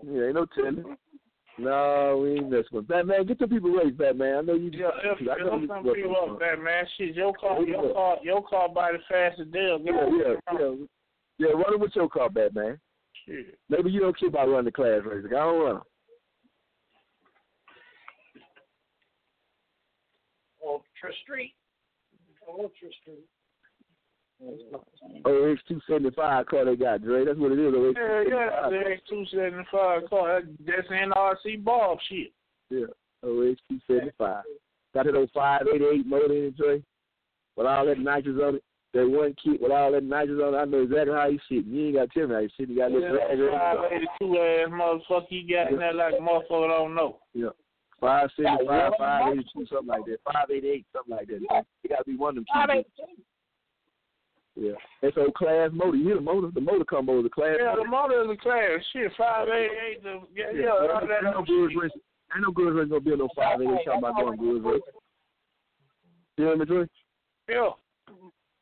Yeah, 0.05 0.25
ain't 0.25 0.35
no 0.35 0.45
telling. 0.55 0.97
No, 1.59 2.19
we 2.23 2.33
ain't 2.39 2.49
messing 2.49 2.65
with 2.71 2.87
Batman. 2.87 3.25
Get 3.27 3.37
the 3.37 3.47
people 3.47 3.75
ready, 3.75 3.91
Batman. 3.91 4.37
I 4.37 4.41
know 4.41 4.55
you. 4.55 4.71
Yeah, 4.73 4.89
if, 5.03 5.19
I 5.21 5.43
know 5.43 5.59
you 5.59 5.67
some 5.67 5.83
people 5.83 6.15
up 6.31 6.39
there, 6.39 6.57
man, 6.57 6.85
shit, 6.97 7.15
your 7.15 7.33
car, 7.33 7.61
your 7.61 7.93
car, 7.93 8.17
your 8.23 8.43
car 8.47 8.69
by 8.69 8.91
the 8.93 8.97
fastest 9.07 9.51
deal. 9.51 9.79
Yeah, 9.83 10.09
yeah, 10.11 10.59
yeah. 10.59 10.75
Yeah, 11.37 11.49
run 11.49 11.73
it 11.73 11.79
with 11.79 11.95
your 11.95 12.09
car, 12.09 12.29
Batman. 12.29 12.79
Shit. 13.25 13.57
Maybe 13.69 13.91
you 13.91 13.99
don't 14.01 14.17
care 14.19 14.29
about 14.29 14.49
running 14.49 14.65
the 14.65 14.71
class 14.71 15.01
race. 15.05 15.23
I 15.27 15.29
don't 15.29 15.61
run 15.61 15.75
'em. 15.77 15.81
Ultra 21.03 21.17
Street. 21.23 21.53
Ultra 22.47 22.89
Street. 23.01 23.25
Oh, 25.25 25.51
OX 25.51 25.61
two 25.67 25.79
seventy 25.87 26.11
five 26.15 26.45
car 26.47 26.65
they 26.65 26.75
got, 26.75 27.01
Dre. 27.01 27.23
That's 27.23 27.37
what 27.37 27.51
it 27.51 27.59
is. 27.59 27.73
Oh, 27.75 27.89
OX 27.89 27.97
Yeah, 27.97 28.23
yeah, 28.27 28.69
the 28.69 28.91
X 28.91 29.01
two 29.09 29.25
seventy 29.31 29.63
five 29.71 30.09
car. 30.09 30.41
That- 30.41 30.65
That's 30.65 30.87
NRC 30.89 31.63
Bob 31.63 31.99
shit. 32.09 32.31
Yeah, 32.69 32.87
oh, 33.23 33.49
OX 33.51 33.59
two 33.69 33.79
seventy 33.87 34.11
five. 34.17 34.43
Got 34.93 35.07
it 35.07 35.15
on 35.15 35.27
five 35.33 35.61
eighty 35.73 35.85
eight 35.85 36.05
motor 36.05 36.33
in 36.33 36.45
it, 36.45 36.57
Dre. 36.57 36.83
With 37.55 37.67
all 37.67 37.85
that 37.85 37.99
nitrous 37.99 38.39
on 38.41 38.55
it. 38.55 38.63
That 38.93 39.09
one 39.09 39.33
kit 39.43 39.59
with 39.61 39.71
all 39.71 39.91
that 39.91 40.03
nitrous 40.03 40.41
on 40.43 40.53
it, 40.53 40.57
I 40.57 40.65
know 40.65 40.83
exactly 40.83 41.13
how 41.13 41.27
you 41.27 41.39
sit. 41.49 41.65
You 41.65 41.87
ain't 41.87 41.95
got 41.95 42.11
to 42.11 42.19
tell 42.19 42.27
me 42.27 42.35
how 42.35 42.41
you 42.41 42.49
sit. 42.57 42.69
You 42.69 42.77
got 42.77 42.89
to 42.89 42.99
Yeah, 42.99 43.51
five 43.51 43.91
eighty 43.91 44.07
two 44.19 44.37
ass 44.37 44.69
motherfucker, 44.69 45.25
you 45.29 45.55
got 45.55 45.71
in 45.71 45.79
there 45.79 45.93
like 45.93 46.13
a 46.15 46.21
motherfucker 46.21 46.67
don't 46.67 46.95
know. 46.95 47.19
Yeah. 47.33 47.49
Five 48.03 48.29
seventy 48.35 48.67
five, 48.67 48.91
five 48.99 49.31
eighty 49.31 49.45
two, 49.55 49.65
something 49.71 49.87
like 49.87 50.03
that. 50.05 50.17
Five 50.27 50.51
eighty 50.51 50.67
eight, 50.67 50.85
something 50.91 51.15
like 51.15 51.27
that. 51.27 51.39
You 51.39 51.89
gotta 51.89 52.03
be 52.05 52.17
one 52.17 52.37
of 52.37 52.43
them. 52.43 52.45
Five 52.53 52.67
kids. 52.67 52.87
eighty-two. 52.99 53.23
Yeah. 54.67 54.75
That's 55.01 55.15
old 55.17 55.33
class 55.33 55.69
motor. 55.71 55.95
You 55.97 56.15
the 56.15 56.21
motor? 56.21 56.49
The 56.53 56.59
motor 56.59 56.83
combo 56.83 57.21
is 57.21 57.25
a 57.25 57.29
class 57.29 57.55
Yeah, 57.57 57.71
motor. 57.71 57.81
the 57.83 57.87
motor 57.87 58.23
is 58.25 58.29
a 58.37 58.41
class. 58.43 58.83
Shit, 58.91 59.11
five 59.17 59.47
eighty 59.47 59.73
eight. 59.87 60.03
The 60.03 60.19
yeah, 60.35 60.51
yeah, 60.53 60.69
all 60.69 60.99
ain't, 60.99 61.07
that 61.07 61.23
no 61.23 61.43
good 61.47 61.71
race. 61.79 61.91
Ain't 62.35 62.43
no 62.43 62.51
good 62.51 62.73
race 62.75 62.89
gonna 62.89 62.99
be 62.99 63.15
no 63.15 63.29
five 63.37 63.61
eighty 63.61 63.71
eight 63.71 63.85
talking 63.85 63.99
about 63.99 64.15
going 64.17 64.37
good 64.37 64.63
race. 64.63 64.81
You 66.37 66.45
hear 66.45 66.57
me, 66.57 66.65
Dre? 66.65 66.85
Yeah, 67.47 67.69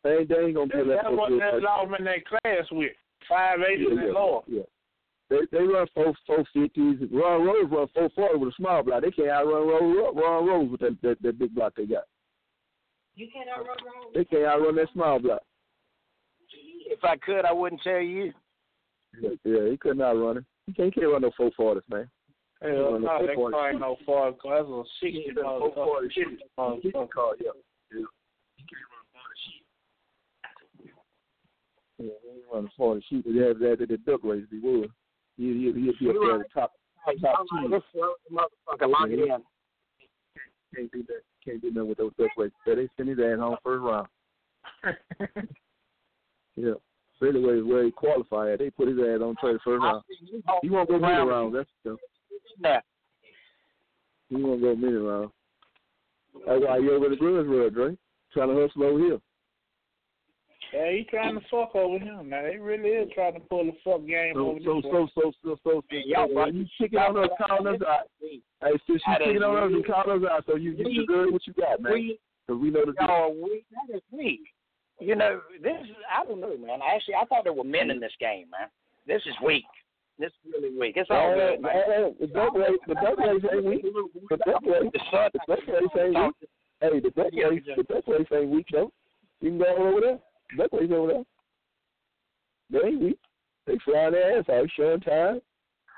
They 0.04 0.18
ain't, 0.18 0.30
they 0.30 0.36
ain't 0.36 0.56
gonna 0.56 0.68
be 0.68 0.78
that. 0.78 1.02
that's 1.04 1.08
what 1.10 1.30
that 1.32 1.98
in 1.98 2.06
that 2.06 2.26
class 2.30 2.66
with. 2.72 2.92
Five 3.28 3.60
eighty 3.68 3.84
Yeah, 3.84 3.90
and 3.90 4.00
yeah, 4.06 4.14
lower. 4.14 4.42
yeah. 4.48 4.62
They 5.32 5.38
they 5.50 5.64
run 5.64 5.88
four 5.96 6.14
four 6.28 6.44
fifties. 6.54 6.98
Ron 7.10 7.46
Rose 7.46 7.72
run 7.72 7.88
four 7.94 8.10
forty 8.14 8.38
with 8.38 8.50
a 8.50 8.56
small 8.58 8.84
block. 8.84 9.02
They 9.02 9.12
can't 9.12 9.30
outrun 9.30 9.66
Ron, 9.66 10.16
Ron 10.16 10.46
Rose 10.46 10.72
with 10.72 10.82
that, 10.82 10.98
that 11.02 11.22
that 11.22 11.40
big 11.40 11.56
block 11.56 11.74
they 11.78 11.86
got. 11.86 12.04
You 13.16 13.30
can't 13.34 13.48
outrun 13.48 13.78
wrong. 13.86 14.12
They 14.14 14.26
can't 14.26 14.44
outrun 14.44 14.76
that 14.76 14.90
small 14.94 15.20
block. 15.20 15.42
If 16.88 17.02
I 17.06 17.16
could, 17.16 17.46
I 17.46 17.54
wouldn't 17.54 17.82
tell 17.82 18.02
you. 18.02 18.34
Yeah, 19.22 19.30
yeah 19.46 19.70
he 19.70 19.78
couldn't 19.78 20.02
outrun 20.02 20.38
it. 20.40 20.46
He 20.68 20.74
can't, 20.74 20.94
he 20.94 21.00
can't 21.00 21.14
run 21.14 21.22
no 21.22 21.32
four 21.38 21.52
forties, 21.56 21.84
man. 21.90 22.10
Hell 22.62 22.92
Run 22.94 23.02
no, 23.04 23.22
the 23.22 23.28
that 23.28 23.36
440. 23.36 23.54
car 23.54 23.72
ain't 23.72 23.80
no 23.80 23.96
far. 24.06 24.32
That's 24.32 24.68
a 24.68 24.84
sixty 25.00 25.24
Yeah, 25.28 25.44
motherfucker. 25.44 25.74
440 25.74 26.08
Sixty 26.14 26.36
He 26.36 26.92
motherfucker. 26.92 27.10
call, 27.10 27.34
yeah. 27.40 27.52
Yeah. 27.92 28.06
He 28.58 28.64
can't 28.68 28.88
run 28.92 29.06
forty 29.16 29.40
sheep. 29.48 29.64
Yeah, 32.00 32.20
he 32.22 32.30
ain't 32.36 32.46
run 32.54 32.70
forty 32.76 33.02
sheep. 33.10 33.24
They 33.26 33.48
have 33.48 33.60
that 33.60 33.82
at 33.82 33.88
the 33.88 33.98
duck 33.98 34.20
race. 34.26 34.44
He 34.52 34.60
would. 34.60 34.92
He 35.42 35.48
he 35.48 35.72
he'd 35.74 35.98
be 36.00 36.10
up 36.10 36.16
there 36.22 36.38
the 36.38 36.46
top 36.54 36.72
top 37.20 37.46
two. 37.50 37.68
This 37.70 37.82
motherfucker, 38.32 38.90
lock 38.92 39.10
it 39.10 39.20
in. 39.20 39.42
Can't 40.76 40.92
do 40.92 41.04
that. 41.08 41.22
Can't 41.44 41.60
do 41.62 41.72
nothing 41.72 41.90
with 41.90 41.98
those 41.98 42.12
duck 42.20 42.30
races. 42.38 42.54
So 42.64 42.76
they 42.76 42.88
send 42.96 43.10
his 43.10 43.18
ass 43.18 43.40
home 43.40 43.58
first 43.64 43.82
round. 43.82 44.08
Yeah. 46.58 46.74
So 47.18 47.28
anyway, 47.28 47.62
where 47.62 47.86
he 47.86 47.92
qualified, 47.92 48.60
they 48.60 48.70
put 48.70 48.90
his 48.90 48.98
ass 49.00 49.22
on 49.22 49.36
trade 49.40 49.58
first 49.64 49.82
round. 49.82 50.04
He 50.62 50.70
won't 50.70 50.90
go 50.90 51.00
many 51.00 51.14
rounds. 51.28 51.56
That's 51.56 51.70
the 51.86 51.98
Yeah. 52.62 52.82
he 54.30 54.36
won't 54.36 54.62
go 54.62 54.76
many 54.76 54.94
rounds. 54.94 55.32
That's 56.46 56.62
why 56.64 56.78
you 56.78 56.94
over 56.94 57.08
the 57.10 57.16
Brewers 57.16 57.48
road, 57.48 57.74
Dre. 57.74 57.98
Trying 58.34 58.50
to 58.50 58.62
hustle 58.62 58.84
over 58.84 59.00
here. 59.00 59.20
Yeah, 60.74 60.92
he 60.92 61.06
trying 61.10 61.36
to 61.36 61.42
fuck 61.52 61.76
over 61.76 62.00
him. 62.00 62.30
Now 62.30 62.44
they 62.44 62.58
really 62.58 62.90
is 62.90 63.10
trying 63.14 63.34
to 63.34 63.40
pull 63.42 63.66
the 63.66 63.74
fuck 63.84 64.06
game 64.08 64.34
So 64.36 64.50
over 64.52 64.60
so 64.64 64.76
this 64.76 64.84
so 64.92 65.08
so 65.16 65.32
so 65.44 65.58
so 65.64 65.84
so, 65.90 65.98
y'all 66.06 66.28
so 66.30 66.34
when 66.34 66.56
you 66.56 66.66
kicking 66.78 67.00
on 67.00 67.18
us, 67.18 67.30
calling 67.46 67.76
us 67.76 67.82
out. 67.88 68.08
Hey, 68.22 68.40
since 68.62 68.80
you 68.88 69.00
That 69.08 69.22
is 69.22 69.28
kicking 69.28 69.44
on 69.44 69.58
us 69.58 69.64
and 69.68 69.76
weak. 69.76 69.90
us 69.90 70.32
out, 70.32 70.44
so 70.48 70.56
you 70.56 70.72
you 70.78 71.06
deserve 71.06 71.34
what 71.34 71.46
you 71.46 71.54
got, 71.54 71.82
man. 71.82 72.16
Because 72.48 72.62
we 72.62 72.70
know 72.72 72.86
the 72.86 72.94
y'all 73.00 73.34
weak. 73.36 73.66
That 73.72 73.96
is 73.96 74.02
weak. 74.12 74.42
You 75.00 75.16
know, 75.16 75.42
this 75.62 75.74
is, 75.82 75.96
I 76.08 76.24
don't 76.26 76.40
know, 76.40 76.56
man. 76.58 76.80
Actually, 76.86 77.16
I 77.16 77.26
thought 77.26 77.44
there 77.44 77.54
were 77.54 77.64
men 77.64 77.90
in 77.90 78.00
this 78.00 78.14
game, 78.20 78.46
man. 78.52 78.70
This 79.08 79.22
is 79.26 79.34
weak. 79.44 79.66
This 80.20 80.30
is 80.46 80.54
really 80.54 80.78
weak. 80.78 80.94
It's 80.96 81.10
all 81.10 81.34
Hey, 81.34 81.56
good, 81.56 81.62
man. 81.64 81.72
hey, 81.74 81.84
hey, 81.88 82.14
the 82.22 82.28
duck 82.28 82.54
race, 82.54 82.78
the 82.88 82.94
duck 82.94 83.18
race 83.18 83.42
ain't 83.52 83.66
weak. 83.66 83.82
The 84.30 84.38
duck 84.46 84.62
race, 84.64 84.92
The 84.94 85.00
sun, 85.12 85.30
the 85.34 85.40
duck 85.48 85.68
race 85.68 85.90
ain't 86.00 86.16
weak. 86.16 86.50
Hey, 86.80 87.00
the 87.00 87.10
duck 87.10 87.34
race, 87.34 87.64
the 87.76 87.84
duck 87.84 88.08
race 88.08 88.28
ain't 88.32 88.50
weak 88.52 88.68
though. 88.72 88.92
You 89.42 89.50
can 89.50 89.58
go 89.58 89.76
over 89.76 90.02
there. 90.02 90.20
Duck 90.58 90.72
race 90.74 90.92
over 90.94 91.14
there. 91.14 91.24
They 92.70 92.88
ain't 92.88 93.02
weak. 93.02 93.20
They 93.68 93.78
flying 93.86 94.14
their 94.14 94.40
ass 94.40 94.50
out, 94.50 94.68
showing 94.76 95.02
time, 95.02 95.42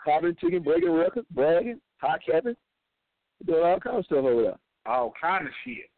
hopping, 0.05 0.35
ticking, 0.35 0.63
breaking 0.63 0.91
records, 0.91 1.27
bragging, 1.31 1.79
hot 1.97 2.19
capping, 2.25 2.55
doing 3.45 3.63
all 3.63 3.79
kinds 3.79 3.99
of 3.99 4.05
stuff 4.05 4.25
over 4.25 4.41
there. 4.41 4.57
All 4.85 5.13
kind 5.19 5.47
of 5.47 5.53
shit. 5.63 5.89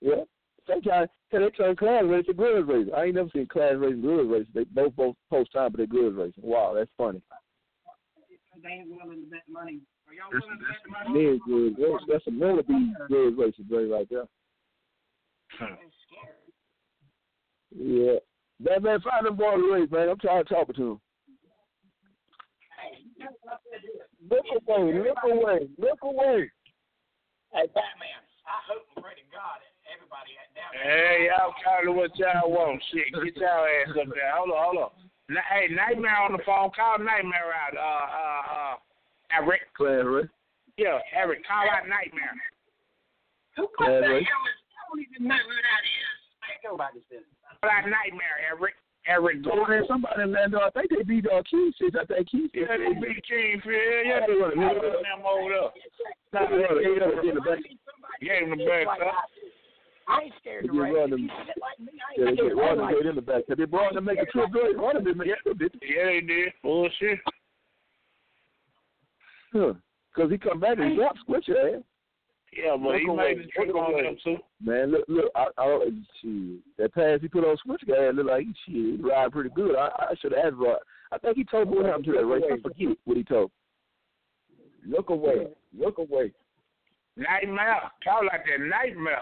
Yeah. 0.00 0.24
They 0.68 0.80
kind 0.88 1.08
they 1.32 1.38
turn 1.50 1.76
class 1.76 2.04
race 2.06 2.26
to 2.26 2.34
grudge 2.34 2.66
racing. 2.66 2.94
I 2.94 3.04
ain't 3.04 3.14
never 3.16 3.30
seen 3.34 3.46
class 3.46 3.74
racing 3.76 4.02
grudge 4.02 4.28
racing. 4.28 4.52
They 4.54 4.64
both 4.64 4.94
both 4.94 5.16
post 5.28 5.52
time, 5.52 5.72
but 5.72 5.78
they 5.78 5.86
grudge 5.86 6.14
racing. 6.14 6.44
Wow, 6.44 6.72
that's 6.74 6.90
funny. 6.96 7.20
They 8.62 8.68
ain't 8.68 8.88
willing 8.90 9.24
to 9.24 9.26
bet 9.26 9.42
money. 9.50 9.80
Are 10.06 10.14
y'all 10.14 10.30
That's, 10.30 10.44
willing 10.44 10.60
to 10.60 10.64
bet 10.64 11.08
money? 11.08 11.26
that's, 11.26 11.42
grudge 11.44 11.74
racing. 11.78 12.06
that's 12.08 12.26
a 12.26 12.30
wannabe 12.30 13.08
grudge 13.08 13.34
racing 13.36 13.66
right 13.70 13.90
right 13.90 14.08
there. 14.08 14.28
Yeah. 17.76 18.18
Man, 18.60 18.82
man, 18.82 19.00
find 19.00 19.26
them 19.26 19.36
boy 19.36 19.56
to 19.56 19.72
race, 19.72 19.90
man. 19.90 20.08
I'm 20.08 20.18
tired 20.18 20.46
of 20.46 20.48
talking 20.48 20.74
to 20.76 20.90
him. 20.92 21.00
Look 24.30 24.46
away, 24.54 24.92
look 24.98 25.18
away, 25.24 25.68
look 25.78 25.98
away. 26.02 26.50
Hey, 27.52 27.66
Batman, 27.74 28.22
I 28.48 28.56
hope 28.64 28.86
and 28.96 29.04
pray 29.04 29.12
to 29.18 29.26
God 29.28 29.60
that 29.60 29.74
everybody 29.92 30.32
down 30.56 30.72
there. 30.72 30.88
Hey, 30.88 31.28
y'all 31.28 31.52
call 31.60 31.84
it 31.84 31.92
what 31.92 32.16
y'all 32.16 32.48
want. 32.48 32.80
Shit, 32.88 33.12
get 33.12 33.36
y'all 33.36 33.66
ass 33.66 33.92
up 33.92 34.08
there. 34.14 34.32
Hold 34.32 34.56
on, 34.56 34.62
hold 34.62 34.78
on. 34.78 34.92
Hey, 35.52 35.68
Nightmare 35.68 36.16
on 36.22 36.32
the 36.32 36.42
phone. 36.46 36.70
Call 36.72 36.98
Nightmare 36.98 37.52
out. 37.52 37.76
Uh, 37.76 38.08
uh, 38.08 38.42
uh, 38.56 38.74
Eric. 39.36 39.68
Class 39.76 40.06
race. 40.06 40.32
Yeah, 40.78 40.98
Eric, 41.12 41.44
call 41.44 41.68
out 41.68 41.84
Nightmare. 41.84 42.32
Who 43.56 43.68
put 43.76 43.90
that 43.90 44.06
Eric? 44.06 44.24
I 44.24 44.80
don't 44.88 45.02
even 45.02 45.28
know 45.28 45.36
who 45.36 45.54
that 45.60 45.84
is. 45.84 46.18
I 46.40 46.56
Ain't 46.56 46.62
nobody's 46.64 47.04
business. 47.10 47.41
Call 47.62 47.70
out 47.70 47.86
Nightmare, 47.86 48.42
Eric. 48.42 48.74
Eric, 49.06 49.38
Oh, 49.50 49.66
man, 49.66 49.82
somebody 49.88 50.22
in 50.22 50.32
Lando, 50.32 50.58
I 50.58 50.70
think 50.70 50.90
they 50.90 51.02
beat 51.02 51.26
uh, 51.26 51.42
Keith. 51.48 51.74
I 51.98 52.04
think 52.06 52.28
Keith. 52.28 52.50
Yeah, 52.54 52.76
they 52.78 52.94
beat 52.94 53.22
King 53.26 53.60
Phil. 53.62 53.72
Yeah, 53.72 54.26
they 54.26 54.34
would 54.34 54.58
have 54.58 54.74
them 54.78 55.26
over 55.26 55.50
there. 55.50 55.70
Nah, 56.32 56.50
they 56.50 56.84
gave 56.84 57.02
him 57.02 57.28
in 57.28 57.34
the 57.34 57.40
back. 57.40 57.58
Gave 58.20 58.46
him 58.46 58.58
the 58.58 58.66
back 58.66 58.86
up. 59.02 59.14
I 60.08 60.22
ain't 60.22 60.34
scared 60.40 60.64
They 60.64 60.68
to 60.68 60.74
get 60.74 60.80
run 60.80 61.10
you 61.18 61.28
sit 61.46 61.56
like 61.62 61.78
me, 61.78 61.92
I 61.98 62.18
Yeah, 62.18 62.24
they 62.24 62.30
get 62.30 62.38
scared 62.38 62.56
to 62.56 62.82
Ronnie 62.82 63.08
in 63.08 63.14
the 63.14 63.22
back. 63.22 63.42
They 63.48 63.64
brought 63.64 63.90
him 63.90 63.94
to 63.94 64.00
make 64.02 64.18
a 64.18 64.26
trip 64.26 64.50
good. 64.52 64.76
Ronnie 64.76 65.02
didn't 65.02 65.18
make 65.18 65.28
a 65.28 65.42
trip, 65.42 65.72
Yeah, 65.82 66.04
they 66.06 66.20
did. 66.20 66.52
Bullshit. 66.62 67.18
Huh. 69.52 69.74
Cause 70.14 70.30
he 70.30 70.38
come 70.38 70.60
back 70.60 70.78
and 70.78 70.96
dropped 70.96 71.20
Squitch 71.26 71.48
ass. 71.48 71.82
Yeah, 72.52 72.76
but 72.76 72.98
he 72.98 73.06
Look 73.06 73.16
made 73.16 73.32
away, 73.32 73.34
the 73.36 73.50
trip 73.50 73.68
look 73.68 73.76
on 73.76 73.92
away. 73.92 74.02
them 74.02 74.16
too. 74.22 74.36
Man, 74.62 74.90
look, 74.92 75.04
look, 75.08 75.32
I, 75.34 75.46
I, 75.56 75.88
shit. 76.20 76.60
That 76.76 76.92
pass 76.94 77.20
he 77.22 77.28
put 77.28 77.44
on 77.44 77.56
Switch 77.64 77.80
guy 77.88 78.10
looked 78.10 78.28
like 78.28 78.44
he 78.44 78.52
shit, 78.66 79.00
he 79.00 79.02
ride 79.02 79.32
pretty 79.32 79.50
good. 79.54 79.74
I, 79.74 79.88
I 79.98 80.14
should 80.20 80.32
have 80.32 80.46
asked 80.46 80.56
Rod. 80.58 80.78
I 81.12 81.18
think 81.18 81.38
he 81.38 81.44
told 81.44 81.70
me 81.70 81.76
what 81.78 81.86
happened 81.86 82.04
to 82.06 82.12
that 82.12 82.26
race. 82.26 82.44
I 82.52 82.60
forget 82.60 82.96
what 83.04 83.16
he 83.16 83.24
told. 83.24 83.50
Look 84.86 85.08
away, 85.10 85.46
look 85.78 85.96
away. 85.98 86.32
Nightmare. 87.16 87.90
Call 88.04 88.26
like 88.26 88.44
that 88.44 88.64
nightmare. 88.64 89.20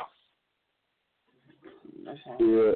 Yeah. 2.40 2.72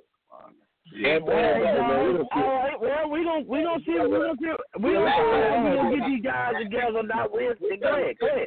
Yeah, 0.97 1.19
boy, 1.19 1.27
man, 1.33 2.23
All 2.31 2.43
right, 2.47 2.81
well, 2.81 3.11
we 3.11 3.25
gonna 3.25 3.45
we 3.49 3.63
gonna 3.65 3.83
see 3.85 3.93
we 3.93 3.99
gonna 3.99 4.35
see 4.39 4.53
we 4.79 4.93
gonna 4.93 5.11
see 5.11 5.65
we 5.65 5.77
gonna 5.77 5.97
get 5.97 6.07
these 6.07 6.23
guys 6.23 6.53
together 6.63 7.03
now 7.03 7.27
Wednesday. 7.33 7.77
Go 7.81 7.97
ahead, 7.97 8.15
go 8.21 8.27
ahead, 8.29 8.44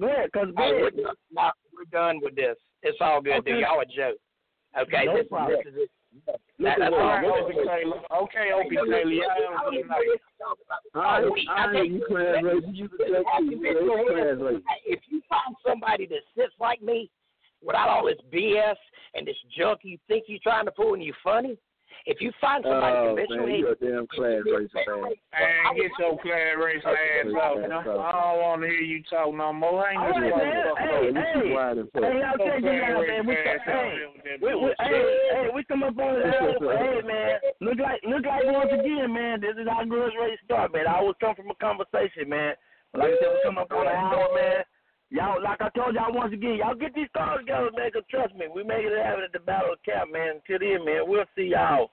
go 0.00 0.06
ahead, 0.06 0.32
cause 0.32 0.48
go 0.56 0.62
Hey, 0.62 0.80
ahead. 0.80 0.92
we're, 0.96 1.12
no, 1.32 1.50
we're 1.76 1.84
done 1.92 2.18
with 2.22 2.34
this. 2.34 2.56
It's 2.82 2.98
all 3.00 3.20
good, 3.20 3.44
dude. 3.44 3.54
Okay. 3.56 3.60
Y'all 3.62 3.80
a 3.80 3.86
joke. 3.86 4.18
Okay, 4.80 5.04
No 5.06 5.16
this, 5.16 5.26
problem. 5.28 5.58
this 5.64 5.72
is 5.74 5.78
it. 5.82 5.90
Look 6.26 6.36
That, 6.58 6.76
that's 6.80 6.92
away, 6.92 7.22
look 7.22 7.36
Opie. 7.46 7.54
Taylor. 7.54 8.00
Okay, 8.22 8.46
Opie 8.52 8.76
Taylor. 8.76 9.10
Y'all 9.12 9.30
have 9.56 9.66
a 9.66 9.70
good 9.70 9.86
night. 9.86 10.20
I, 10.94 10.98
I 10.98 11.18
I 11.68 11.72
hear 11.72 11.82
think- 11.82 11.92
you 11.92 12.04
class. 12.08 12.36
You 12.72 12.88
can 12.88 13.24
tell 13.24 13.44
you 13.44 13.58
class 13.60 14.38
race. 14.40 14.62
If 14.86 15.00
you 15.08 15.22
find 15.28 15.54
somebody 15.66 16.06
that 16.06 16.20
sits 16.36 16.54
like 16.58 16.82
me, 16.82 17.10
without 17.62 17.88
all 17.88 18.06
this 18.06 18.16
BS 18.32 18.74
and 19.14 19.26
this 19.26 19.36
junk 19.56 19.80
you 19.82 19.98
think 20.08 20.24
you're 20.28 20.38
trying 20.42 20.64
to 20.64 20.72
pull 20.72 20.94
and 20.94 21.02
you're 21.04 21.14
funny, 21.22 21.56
if 22.06 22.20
you 22.20 22.32
find 22.40 22.64
somebody 22.64 22.96
Oh 22.96 23.06
conventionally, 23.16 23.52
man, 23.52 23.60
you 23.60 23.68
a 23.68 23.76
damn 23.76 24.06
class 24.08 24.40
racer, 24.46 24.80
man. 24.88 25.12
Man, 25.32 25.76
get 25.76 25.90
your 25.98 26.16
class 26.20 26.52
race 26.56 26.84
ass 26.86 27.28
off. 27.36 27.58
man. 27.60 27.72
I 27.72 27.84
don't 27.84 28.40
want 28.40 28.62
to 28.62 28.68
hear 28.68 28.80
you 28.80 29.02
talk 29.08 29.34
no 29.34 29.52
more. 29.52 29.84
Hang 29.86 29.98
All 29.98 30.08
this 30.08 30.32
right, 30.32 30.36
man. 30.36 30.54
motherfucker 30.64 30.80
Hey, 30.80 31.08
up. 31.08 31.16
hey, 31.16 31.54
hey, 32.00 32.22
I'll 32.24 32.38
tell 32.38 32.60
you 32.60 32.72
now, 32.72 33.00
man. 33.04 33.26
We, 33.26 33.34
hey, 33.34 33.58
we, 34.40 34.50
we, 34.54 34.68
hey, 34.80 35.02
hey, 35.32 35.48
we 35.54 35.64
come 35.64 35.82
up 35.82 35.98
on 35.98 36.14
the 36.18 36.28
Hey, 36.30 37.00
man. 37.04 37.38
Look 37.60 37.78
like, 37.78 38.00
look 38.08 38.24
like 38.24 38.44
once 38.44 38.70
again, 38.72 39.12
man. 39.12 39.40
This 39.40 39.56
is 39.60 39.68
how 39.68 39.84
grudge 39.84 40.12
race 40.20 40.38
start, 40.44 40.72
man. 40.72 40.86
I 40.86 40.98
always 40.98 41.16
come 41.20 41.34
from 41.34 41.50
a 41.50 41.54
conversation, 41.56 42.28
man. 42.28 42.54
But 42.92 43.02
like 43.02 43.12
I 43.12 43.16
said, 43.20 43.30
we 43.30 43.38
come 43.44 43.58
up 43.58 43.70
on 43.70 43.86
an 43.86 43.94
hour, 43.94 44.28
man. 44.34 44.64
Y'all, 45.10 45.42
like 45.42 45.60
I 45.60 45.68
told 45.70 45.94
y'all 45.94 46.14
once 46.14 46.32
again, 46.32 46.56
y'all 46.56 46.74
get 46.74 46.94
these 46.94 47.08
cars 47.16 47.40
together, 47.40 47.70
man. 47.76 47.90
Cause 47.92 48.04
trust 48.08 48.34
me, 48.34 48.46
we 48.54 48.62
make 48.62 48.84
it 48.84 49.04
happen 49.04 49.24
at 49.24 49.32
the 49.32 49.40
Battle 49.40 49.72
of 49.72 49.82
Cap, 49.82 50.06
man. 50.10 50.36
Until 50.36 50.58
then, 50.60 50.84
man, 50.84 51.02
we'll 51.06 51.24
see 51.34 51.50
y'all 51.50 51.90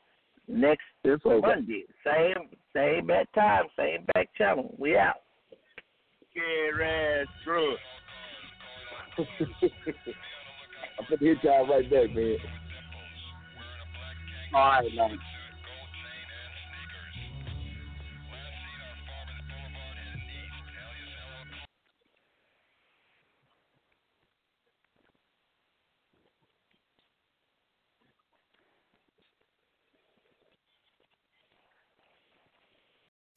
next 0.47 0.83
It's 1.03 1.25
over. 1.25 1.41
Monday. 1.41 1.85
Same, 2.05 2.49
same 2.75 3.07
bad 3.07 3.25
time, 3.33 3.65
same 3.75 4.05
back 4.13 4.29
channel. 4.37 4.75
We 4.77 4.97
out. 4.97 5.21
Get 6.35 6.81
ass 6.85 7.27
through. 7.43 7.75
I'm 9.17 11.05
gonna 11.09 11.17
hit 11.19 11.37
y'all 11.43 11.67
right 11.67 11.89
back, 11.89 12.15
man. 12.15 12.37
all 14.53 14.69
right, 14.69 14.95
man. 14.95 15.17